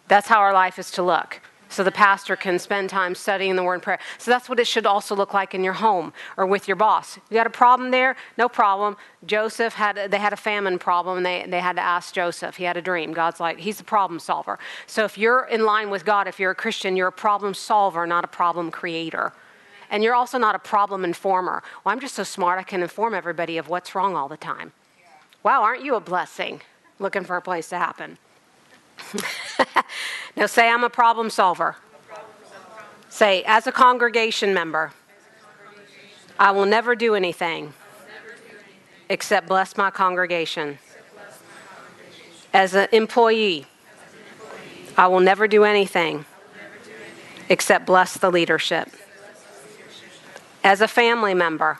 That's 0.09 0.29
how 0.29 0.41
our 0.41 0.53
life 0.53 0.79
is 0.79 0.91
to 0.93 1.03
look 1.03 1.41
so 1.71 1.85
the 1.85 1.93
pastor 1.93 2.37
can 2.37 2.59
spend 2.59 2.91
time 2.91 3.15
studying 3.15 3.57
the 3.57 3.63
word 3.63 3.75
and 3.75 3.83
prayer. 3.83 3.99
So 4.19 4.31
that's 4.31 4.49
what 4.49 4.59
it 4.59 4.67
should 4.67 4.85
also 4.85 5.15
look 5.15 5.33
like 5.33 5.55
in 5.55 5.65
your 5.65 5.73
home 5.75 6.13
or 6.37 6.45
with 6.45 6.69
your 6.69 6.77
boss. 6.77 7.17
You 7.31 7.35
got 7.35 7.47
a 7.47 7.51
problem 7.51 7.93
there? 7.93 8.17
No 8.37 8.49
problem. 8.49 8.97
Joseph 9.25 9.75
had 9.75 10.11
they 10.11 10.19
had 10.19 10.33
a 10.33 10.37
famine 10.37 10.79
problem 10.79 11.19
and 11.19 11.27
they, 11.27 11.47
they 11.49 11.61
had 11.61 11.77
to 11.77 11.83
ask 11.83 12.13
Joseph. 12.13 12.57
He 12.57 12.65
had 12.65 12.77
a 12.77 12.83
dream. 12.83 13.13
God's 13.13 13.41
like, 13.41 13.59
he's 13.59 13.81
a 13.81 13.85
problem 13.85 14.19
solver. 14.19 14.59
So 14.87 15.05
if 15.05 15.17
you're 15.17 15.45
in 15.45 15.65
line 15.65 15.91
with 15.91 16.05
God, 16.05 16.27
if 16.27 16.41
you're 16.41 16.51
a 16.51 16.57
Christian, 16.57 16.97
you're 16.97 17.09
a 17.09 17.13
problem 17.13 17.55
solver, 17.55 18.07
not 18.07 18.25
a 18.25 18.29
problem 18.29 18.71
creator. 18.71 19.33
And 19.91 20.03
you're 20.05 20.15
also 20.15 20.39
not 20.39 20.55
a 20.55 20.59
problem 20.59 21.05
informer. 21.05 21.63
Well, 21.85 21.93
I'm 21.93 22.01
just 22.01 22.15
so 22.15 22.25
smart 22.25 22.59
I 22.59 22.63
can 22.65 22.83
inform 22.83 23.15
everybody 23.15 23.59
of 23.59 23.69
what's 23.69 23.95
wrong 23.95 24.17
all 24.17 24.29
the 24.29 24.37
time. 24.37 24.73
Wow, 25.43 25.63
aren't 25.63 25.85
you 25.85 25.95
a 25.95 26.01
blessing? 26.01 26.61
Looking 26.99 27.25
for 27.25 27.37
a 27.37 27.43
place 27.43 27.69
to 27.71 27.79
happen. 27.79 28.19
now 30.37 30.47
say, 30.47 30.69
I'm 30.69 30.85
a 30.85 30.91
problem 30.91 31.31
solver. 31.31 31.77
Say, 33.09 33.43
as 33.45 33.67
a 33.67 33.73
congregation 33.73 34.55
member, 34.55 34.93
I 36.39 36.53
will 36.53 36.67
never 36.67 36.95
do 36.95 37.15
anything 37.15 37.75
except 39.09 39.49
bless 39.49 39.77
my 39.77 39.91
congregation. 39.91 40.79
As 42.55 42.75
an 42.75 42.89
employee, 42.93 43.67
I 44.97 45.09
will 45.09 45.21
never 45.21 45.49
do 45.49 45.65
anything 45.65 46.25
except 47.49 47.85
bless 47.85 48.17
the 48.17 48.31
leadership. 48.31 48.89
As 50.63 50.81
a 50.81 50.89
family 50.89 51.35
member, 51.35 51.79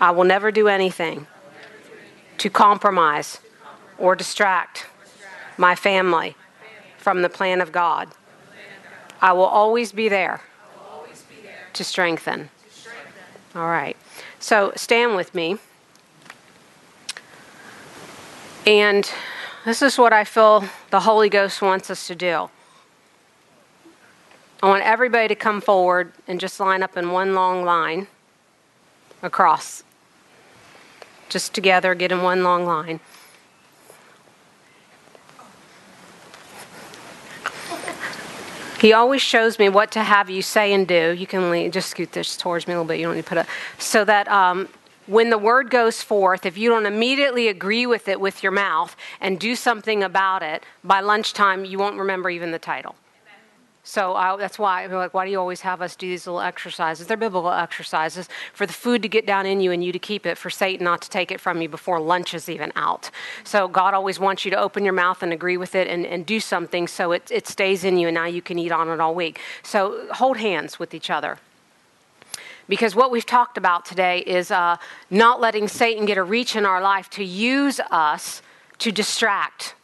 I 0.00 0.12
will 0.12 0.24
never 0.24 0.52
do 0.52 0.68
anything 0.68 1.26
to 2.38 2.50
compromise 2.50 3.40
or 3.98 4.14
distract 4.14 4.86
my 5.56 5.74
family 5.74 6.36
from 6.98 7.22
the 7.22 7.28
plan 7.28 7.60
of 7.60 7.72
God. 7.72 8.08
I 9.20 9.32
will 9.32 9.44
always 9.44 9.92
be 9.92 10.08
there 10.08 10.42
to 11.72 11.84
strengthen. 11.84 12.50
All 13.54 13.68
right. 13.68 13.96
So 14.38 14.72
stand 14.76 15.16
with 15.16 15.34
me. 15.34 15.58
And 18.66 19.10
this 19.64 19.80
is 19.80 19.96
what 19.96 20.12
I 20.12 20.24
feel 20.24 20.64
the 20.90 21.00
Holy 21.00 21.28
Ghost 21.28 21.62
wants 21.62 21.90
us 21.90 22.06
to 22.08 22.14
do. 22.14 22.50
I 24.62 24.68
want 24.68 24.82
everybody 24.82 25.28
to 25.28 25.34
come 25.34 25.60
forward 25.60 26.12
and 26.26 26.40
just 26.40 26.58
line 26.58 26.82
up 26.82 26.96
in 26.96 27.10
one 27.10 27.34
long 27.34 27.64
line 27.64 28.08
across. 29.22 29.84
Just 31.28 31.54
together, 31.54 31.94
get 31.94 32.10
in 32.10 32.22
one 32.22 32.42
long 32.42 32.64
line. 32.66 33.00
He 38.80 38.92
always 38.92 39.22
shows 39.22 39.58
me 39.58 39.68
what 39.68 39.90
to 39.92 40.02
have 40.02 40.28
you 40.28 40.42
say 40.42 40.72
and 40.72 40.86
do. 40.86 41.12
You 41.12 41.26
can 41.26 41.50
lean, 41.50 41.70
just 41.72 41.90
scoot 41.90 42.12
this 42.12 42.36
towards 42.36 42.66
me 42.66 42.74
a 42.74 42.76
little 42.76 42.88
bit. 42.88 42.98
You 42.98 43.06
don't 43.06 43.16
need 43.16 43.22
to 43.22 43.28
put 43.28 43.38
it 43.38 43.46
so 43.78 44.04
that 44.04 44.28
um, 44.28 44.68
when 45.06 45.30
the 45.30 45.38
word 45.38 45.70
goes 45.70 46.02
forth, 46.02 46.44
if 46.44 46.58
you 46.58 46.68
don't 46.68 46.84
immediately 46.84 47.48
agree 47.48 47.86
with 47.86 48.08
it 48.08 48.20
with 48.20 48.42
your 48.42 48.52
mouth 48.52 48.96
and 49.20 49.38
do 49.38 49.56
something 49.56 50.02
about 50.02 50.42
it, 50.42 50.62
by 50.84 51.00
lunchtime 51.00 51.64
you 51.64 51.78
won't 51.78 51.98
remember 51.98 52.28
even 52.28 52.50
the 52.50 52.58
title. 52.58 52.96
So 53.88 54.16
I, 54.16 54.36
that's 54.36 54.58
why 54.58 54.82
I'm 54.82 54.90
like, 54.90 55.14
why 55.14 55.24
do 55.24 55.30
you 55.30 55.38
always 55.38 55.60
have 55.60 55.80
us 55.80 55.94
do 55.94 56.08
these 56.08 56.26
little 56.26 56.40
exercises? 56.40 57.06
They're 57.06 57.16
biblical 57.16 57.52
exercises 57.52 58.28
for 58.52 58.66
the 58.66 58.72
food 58.72 59.00
to 59.02 59.08
get 59.08 59.26
down 59.26 59.46
in 59.46 59.60
you 59.60 59.70
and 59.70 59.82
you 59.82 59.92
to 59.92 59.98
keep 60.00 60.26
it, 60.26 60.36
for 60.36 60.50
Satan 60.50 60.82
not 60.82 61.00
to 61.02 61.08
take 61.08 61.30
it 61.30 61.40
from 61.40 61.62
you 61.62 61.68
before 61.68 62.00
lunch 62.00 62.34
is 62.34 62.48
even 62.48 62.72
out. 62.74 63.12
So 63.44 63.68
God 63.68 63.94
always 63.94 64.18
wants 64.18 64.44
you 64.44 64.50
to 64.50 64.58
open 64.58 64.84
your 64.84 64.92
mouth 64.92 65.22
and 65.22 65.32
agree 65.32 65.56
with 65.56 65.76
it 65.76 65.86
and, 65.86 66.04
and 66.04 66.26
do 66.26 66.40
something 66.40 66.88
so 66.88 67.12
it, 67.12 67.30
it 67.30 67.46
stays 67.46 67.84
in 67.84 67.96
you 67.96 68.08
and 68.08 68.16
now 68.16 68.24
you 68.26 68.42
can 68.42 68.58
eat 68.58 68.72
on 68.72 68.88
it 68.88 68.98
all 68.98 69.14
week. 69.14 69.38
So 69.62 70.08
hold 70.14 70.38
hands 70.38 70.80
with 70.80 70.92
each 70.92 71.08
other. 71.08 71.38
Because 72.68 72.96
what 72.96 73.12
we've 73.12 73.24
talked 73.24 73.56
about 73.56 73.84
today 73.84 74.18
is 74.18 74.50
uh, 74.50 74.78
not 75.10 75.40
letting 75.40 75.68
Satan 75.68 76.06
get 76.06 76.18
a 76.18 76.24
reach 76.24 76.56
in 76.56 76.66
our 76.66 76.82
life 76.82 77.08
to 77.10 77.22
use 77.22 77.78
us 77.92 78.42
to 78.78 78.90
distract 78.90 79.76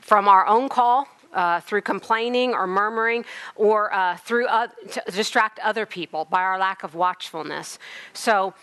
from 0.00 0.28
our 0.28 0.46
own 0.46 0.70
call 0.70 1.08
uh, 1.32 1.60
through 1.60 1.82
complaining 1.82 2.52
or 2.52 2.66
murmuring 2.66 3.24
or 3.56 3.92
uh, 3.92 4.16
through 4.16 4.46
uh, 4.46 4.68
distract 5.12 5.58
other 5.60 5.86
people 5.86 6.24
by 6.24 6.40
our 6.40 6.58
lack 6.58 6.82
of 6.82 6.94
watchfulness. 6.94 7.78
So 8.12 8.54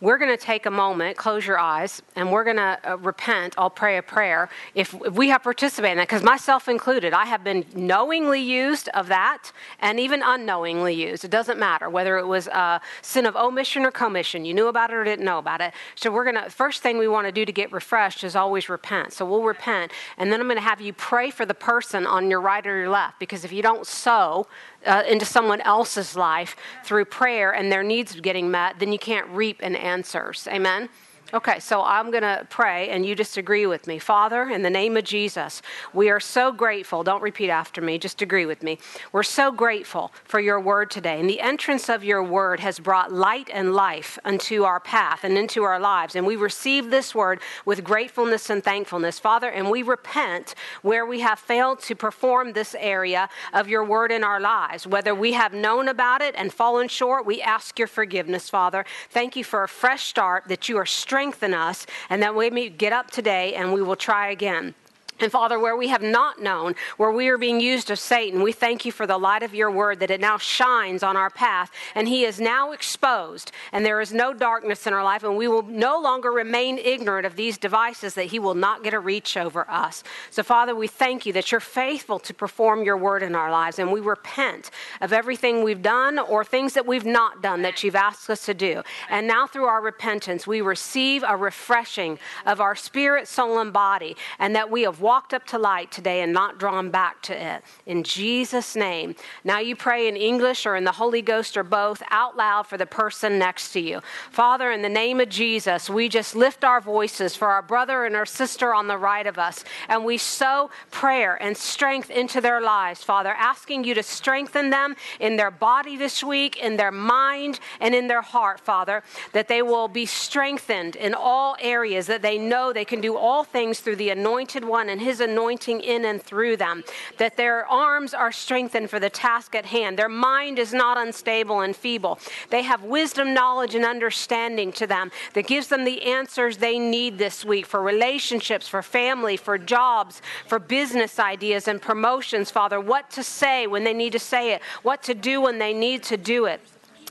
we're 0.00 0.18
going 0.18 0.30
to 0.30 0.36
take 0.36 0.66
a 0.66 0.70
moment, 0.70 1.16
close 1.16 1.46
your 1.46 1.58
eyes, 1.58 2.02
and 2.16 2.30
we're 2.30 2.44
going 2.44 2.56
to 2.56 2.78
uh, 2.84 2.96
repent. 2.98 3.54
I'll 3.56 3.70
pray 3.70 3.96
a 3.96 4.02
prayer 4.02 4.50
if, 4.74 4.92
if 4.94 5.14
we 5.14 5.28
have 5.28 5.42
participated 5.42 5.92
in 5.92 5.98
that, 5.98 6.08
because 6.08 6.22
myself 6.22 6.68
included, 6.68 7.12
I 7.14 7.24
have 7.24 7.42
been 7.42 7.64
knowingly 7.74 8.40
used 8.40 8.88
of 8.90 9.08
that 9.08 9.52
and 9.80 9.98
even 9.98 10.22
unknowingly 10.22 10.94
used. 10.94 11.24
It 11.24 11.30
doesn't 11.30 11.58
matter 11.58 11.88
whether 11.88 12.18
it 12.18 12.26
was 12.26 12.48
a 12.48 12.80
sin 13.02 13.24
of 13.24 13.36
omission 13.36 13.84
or 13.84 13.90
commission. 13.90 14.44
You 14.44 14.52
knew 14.52 14.66
about 14.66 14.90
it 14.90 14.96
or 14.96 15.04
didn't 15.04 15.24
know 15.24 15.38
about 15.38 15.60
it. 15.60 15.72
So 15.94 16.10
we're 16.10 16.24
going 16.24 16.42
to, 16.42 16.50
first 16.50 16.82
thing 16.82 16.98
we 16.98 17.08
want 17.08 17.26
to 17.26 17.32
do 17.32 17.44
to 17.44 17.52
get 17.52 17.72
refreshed 17.72 18.24
is 18.24 18.36
always 18.36 18.68
repent. 18.68 19.12
So 19.12 19.24
we'll 19.24 19.44
repent, 19.44 19.92
and 20.18 20.30
then 20.30 20.40
I'm 20.40 20.46
going 20.48 20.56
to 20.56 20.62
have 20.62 20.80
you 20.80 20.92
pray 20.92 21.30
for 21.30 21.46
the 21.46 21.54
person 21.54 22.06
on 22.06 22.30
your 22.30 22.40
right 22.40 22.66
or 22.66 22.76
your 22.76 22.90
left, 22.90 23.18
because 23.18 23.44
if 23.44 23.52
you 23.52 23.62
don't 23.62 23.86
sow, 23.86 24.46
uh, 24.86 25.02
into 25.08 25.24
someone 25.24 25.60
else's 25.62 26.16
life 26.16 26.56
through 26.84 27.04
prayer 27.06 27.54
and 27.54 27.70
their 27.70 27.82
needs 27.82 28.18
getting 28.20 28.50
met, 28.50 28.78
then 28.78 28.92
you 28.92 28.98
can't 28.98 29.28
reap 29.28 29.62
in 29.62 29.76
answers. 29.76 30.48
Amen? 30.50 30.88
Okay, 31.34 31.58
so 31.58 31.82
I'm 31.82 32.12
going 32.12 32.22
to 32.22 32.46
pray 32.48 32.90
and 32.90 33.04
you 33.04 33.16
just 33.16 33.36
agree 33.36 33.66
with 33.66 33.88
me. 33.88 33.98
Father, 33.98 34.48
in 34.50 34.62
the 34.62 34.70
name 34.70 34.96
of 34.96 35.02
Jesus, 35.02 35.62
we 35.92 36.08
are 36.08 36.20
so 36.20 36.52
grateful. 36.52 37.02
Don't 37.02 37.22
repeat 37.22 37.50
after 37.50 37.80
me, 37.80 37.98
just 37.98 38.22
agree 38.22 38.46
with 38.46 38.62
me. 38.62 38.78
We're 39.10 39.24
so 39.24 39.50
grateful 39.50 40.12
for 40.22 40.38
your 40.38 40.60
word 40.60 40.92
today. 40.92 41.18
And 41.18 41.28
the 41.28 41.40
entrance 41.40 41.88
of 41.88 42.04
your 42.04 42.22
word 42.22 42.60
has 42.60 42.78
brought 42.78 43.12
light 43.12 43.50
and 43.52 43.74
life 43.74 44.16
unto 44.24 44.62
our 44.62 44.78
path 44.78 45.24
and 45.24 45.36
into 45.36 45.64
our 45.64 45.80
lives. 45.80 46.14
And 46.14 46.24
we 46.24 46.36
receive 46.36 46.90
this 46.90 47.16
word 47.16 47.40
with 47.64 47.82
gratefulness 47.82 48.48
and 48.48 48.62
thankfulness, 48.62 49.18
Father, 49.18 49.48
and 49.48 49.68
we 49.68 49.82
repent 49.82 50.54
where 50.82 51.04
we 51.04 51.18
have 51.18 51.40
failed 51.40 51.80
to 51.80 51.96
perform 51.96 52.52
this 52.52 52.76
area 52.78 53.28
of 53.52 53.66
your 53.66 53.82
word 53.82 54.12
in 54.12 54.22
our 54.22 54.38
lives. 54.38 54.86
Whether 54.86 55.16
we 55.16 55.32
have 55.32 55.52
known 55.52 55.88
about 55.88 56.22
it 56.22 56.36
and 56.38 56.54
fallen 56.54 56.86
short, 56.86 57.26
we 57.26 57.42
ask 57.42 57.76
your 57.76 57.88
forgiveness, 57.88 58.48
Father. 58.48 58.84
Thank 59.10 59.34
you 59.34 59.42
for 59.42 59.64
a 59.64 59.68
fresh 59.68 60.04
start 60.04 60.44
that 60.46 60.68
you 60.68 60.76
are 60.76 60.86
strengthening 60.86 61.23
strengthen 61.24 61.54
us, 61.54 61.86
and 62.10 62.22
that 62.22 62.34
we 62.34 62.50
may 62.50 62.68
get 62.68 62.92
up 62.92 63.10
today 63.10 63.54
and 63.54 63.72
we 63.72 63.80
will 63.80 63.96
try 63.96 64.28
again. 64.28 64.74
And 65.20 65.30
Father, 65.30 65.60
where 65.60 65.76
we 65.76 65.88
have 65.88 66.02
not 66.02 66.42
known, 66.42 66.74
where 66.96 67.12
we 67.12 67.28
are 67.28 67.38
being 67.38 67.60
used 67.60 67.88
of 67.90 68.00
Satan, 68.00 68.42
we 68.42 68.50
thank 68.50 68.84
you 68.84 68.90
for 68.90 69.06
the 69.06 69.16
light 69.16 69.44
of 69.44 69.54
your 69.54 69.70
word 69.70 70.00
that 70.00 70.10
it 70.10 70.20
now 70.20 70.38
shines 70.38 71.04
on 71.04 71.16
our 71.16 71.30
path 71.30 71.70
and 71.94 72.08
he 72.08 72.24
is 72.24 72.40
now 72.40 72.72
exposed 72.72 73.52
and 73.70 73.86
there 73.86 74.00
is 74.00 74.12
no 74.12 74.34
darkness 74.34 74.88
in 74.88 74.92
our 74.92 75.04
life 75.04 75.22
and 75.22 75.36
we 75.36 75.46
will 75.46 75.62
no 75.62 76.00
longer 76.00 76.32
remain 76.32 76.78
ignorant 76.78 77.24
of 77.26 77.36
these 77.36 77.56
devices 77.58 78.14
that 78.14 78.26
he 78.26 78.40
will 78.40 78.54
not 78.54 78.82
get 78.82 78.92
a 78.92 78.98
reach 78.98 79.36
over 79.36 79.70
us. 79.70 80.02
So 80.30 80.42
Father, 80.42 80.74
we 80.74 80.88
thank 80.88 81.26
you 81.26 81.32
that 81.34 81.52
you're 81.52 81.60
faithful 81.60 82.18
to 82.18 82.34
perform 82.34 82.82
your 82.82 82.96
word 82.96 83.22
in 83.22 83.36
our 83.36 83.52
lives 83.52 83.78
and 83.78 83.92
we 83.92 84.00
repent 84.00 84.72
of 85.00 85.12
everything 85.12 85.62
we've 85.62 85.82
done 85.82 86.18
or 86.18 86.44
things 86.44 86.74
that 86.74 86.86
we've 86.86 87.06
not 87.06 87.40
done 87.40 87.62
that 87.62 87.84
you've 87.84 87.94
asked 87.94 88.28
us 88.28 88.46
to 88.46 88.54
do. 88.54 88.82
And 89.08 89.28
now 89.28 89.46
through 89.46 89.66
our 89.66 89.80
repentance, 89.80 90.44
we 90.44 90.60
receive 90.60 91.22
a 91.26 91.36
refreshing 91.36 92.18
of 92.46 92.60
our 92.60 92.74
spirit, 92.74 93.28
soul, 93.28 93.60
and 93.60 93.72
body 93.72 94.16
and 94.40 94.56
that 94.56 94.70
we 94.72 94.82
have 94.82 95.03
walked 95.04 95.34
up 95.34 95.46
to 95.48 95.58
light 95.58 95.92
today 95.92 96.22
and 96.22 96.32
not 96.32 96.58
drawn 96.58 96.90
back 96.90 97.20
to 97.20 97.34
it. 97.50 97.62
In 97.84 98.02
Jesus' 98.02 98.74
name. 98.74 99.14
Now 99.44 99.58
you 99.58 99.76
pray 99.76 100.08
in 100.08 100.16
English 100.16 100.64
or 100.64 100.76
in 100.76 100.84
the 100.84 100.92
Holy 100.92 101.20
Ghost 101.20 101.58
or 101.58 101.62
both 101.62 102.02
out 102.10 102.38
loud 102.38 102.66
for 102.66 102.78
the 102.78 102.86
person 102.86 103.38
next 103.38 103.72
to 103.74 103.80
you. 103.80 104.00
Father, 104.30 104.72
in 104.72 104.80
the 104.80 104.88
name 104.88 105.20
of 105.20 105.28
Jesus, 105.28 105.90
we 105.90 106.08
just 106.08 106.34
lift 106.34 106.64
our 106.64 106.80
voices 106.80 107.36
for 107.36 107.48
our 107.48 107.60
brother 107.60 108.06
and 108.06 108.16
our 108.16 108.24
sister 108.24 108.74
on 108.74 108.88
the 108.88 108.96
right 108.96 109.26
of 109.26 109.38
us, 109.38 109.62
and 109.90 110.06
we 110.06 110.16
sow 110.16 110.70
prayer 110.90 111.34
and 111.42 111.54
strength 111.54 112.10
into 112.10 112.40
their 112.40 112.62
lives, 112.62 113.02
Father, 113.02 113.34
asking 113.36 113.84
you 113.84 113.92
to 113.94 114.02
strengthen 114.02 114.70
them 114.70 114.96
in 115.20 115.36
their 115.36 115.50
body 115.50 115.98
this 115.98 116.24
week, 116.24 116.56
in 116.56 116.78
their 116.78 116.90
mind, 116.90 117.60
and 117.78 117.94
in 117.94 118.06
their 118.08 118.22
heart, 118.22 118.58
Father, 118.58 119.02
that 119.32 119.48
they 119.48 119.60
will 119.60 119.88
be 119.88 120.06
strengthened 120.06 120.96
in 120.96 121.12
all 121.12 121.56
areas, 121.60 122.06
that 122.06 122.22
they 122.22 122.38
know 122.38 122.72
they 122.72 122.86
can 122.86 123.02
do 123.02 123.16
all 123.16 123.44
things 123.44 123.80
through 123.80 123.96
the 123.96 124.08
anointed 124.08 124.64
one 124.64 124.93
and 124.94 125.02
his 125.02 125.18
anointing 125.18 125.80
in 125.80 126.04
and 126.04 126.22
through 126.22 126.56
them, 126.56 126.84
that 127.18 127.36
their 127.36 127.66
arms 127.66 128.14
are 128.14 128.30
strengthened 128.30 128.88
for 128.88 129.00
the 129.00 129.10
task 129.10 129.56
at 129.56 129.66
hand, 129.66 129.98
their 129.98 130.08
mind 130.08 130.56
is 130.56 130.72
not 130.72 130.96
unstable 130.96 131.62
and 131.62 131.74
feeble. 131.74 132.16
They 132.50 132.62
have 132.62 132.84
wisdom, 132.84 133.34
knowledge, 133.34 133.74
and 133.74 133.84
understanding 133.84 134.70
to 134.74 134.86
them 134.86 135.10
that 135.32 135.48
gives 135.48 135.66
them 135.66 135.82
the 135.82 136.00
answers 136.04 136.58
they 136.58 136.78
need 136.78 137.18
this 137.18 137.44
week 137.44 137.66
for 137.66 137.82
relationships, 137.82 138.68
for 138.68 138.82
family, 138.82 139.36
for 139.36 139.58
jobs, 139.58 140.22
for 140.46 140.60
business 140.60 141.18
ideas 141.18 141.66
and 141.66 141.82
promotions, 141.82 142.52
Father, 142.52 142.78
what 142.78 143.10
to 143.10 143.24
say 143.24 143.66
when 143.66 143.82
they 143.82 143.94
need 143.94 144.12
to 144.12 144.20
say 144.20 144.52
it, 144.52 144.62
what 144.84 145.02
to 145.02 145.14
do 145.14 145.40
when 145.40 145.58
they 145.58 145.72
need 145.72 146.04
to 146.04 146.16
do 146.16 146.44
it. 146.44 146.60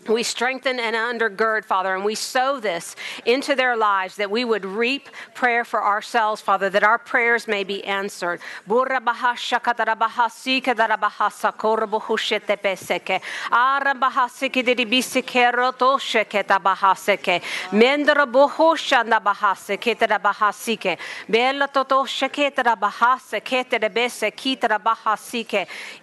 We 0.08 0.24
strengthen 0.24 0.80
and 0.80 0.96
undergird, 0.96 1.66
Father, 1.66 1.96
and 1.96 2.04
we 2.04 2.16
sow 2.16 2.60
this 2.60 2.96
into 3.26 3.56
their 3.56 3.78
lives 3.78 4.16
that 4.18 4.30
we 4.30 4.44
would 4.44 4.66
reap 4.66 5.10
prayer 5.34 5.64
for 5.64 5.84
ourselves, 5.84 6.42
Father, 6.42 6.70
that 6.70 6.84
our 6.84 6.98
prayers 6.98 7.48
may 7.48 7.64
be 7.64 7.84
answered. 7.86 8.40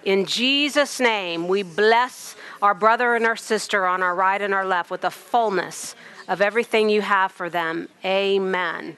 In 0.05 0.27
Jesus' 0.27 1.01
name, 1.01 1.49
we 1.49 1.63
bless 1.63 2.37
our 2.63 2.75
brother 2.75 3.15
and 3.15 3.27
our 3.27 3.37
sister 3.37 3.87
on 3.91 4.03
our 4.03 4.15
right 4.15 4.41
and 4.41 4.55
our 4.55 4.65
left 4.65 4.91
with 4.91 5.03
the 5.03 5.11
fullness 5.11 5.95
of 6.29 6.41
everything 6.41 6.89
you 6.89 7.03
have 7.03 7.33
for 7.33 7.51
them. 7.51 7.89
Amen. 8.05 8.97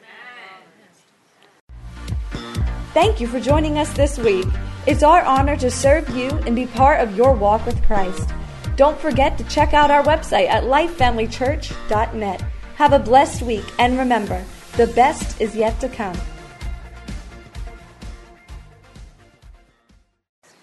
Thank 2.92 3.20
you 3.20 3.26
for 3.26 3.40
joining 3.40 3.78
us 3.78 3.92
this 3.94 4.18
week. 4.18 4.46
It's 4.86 5.02
our 5.02 5.22
honor 5.22 5.56
to 5.56 5.70
serve 5.70 6.08
you 6.10 6.28
and 6.46 6.54
be 6.54 6.66
part 6.66 7.00
of 7.00 7.16
your 7.16 7.32
walk 7.32 7.64
with 7.64 7.82
Christ. 7.84 8.28
Don't 8.76 8.98
forget 8.98 9.38
to 9.38 9.44
check 9.44 9.74
out 9.74 9.90
our 9.90 10.02
website 10.02 10.48
at 10.48 10.64
lifefamilychurch.net. 10.64 12.42
Have 12.76 12.92
a 12.92 12.98
blessed 12.98 13.42
week 13.42 13.64
and 13.78 13.98
remember, 13.98 14.44
the 14.76 14.88
best 14.88 15.40
is 15.40 15.56
yet 15.56 15.78
to 15.80 15.88
come. 15.88 16.16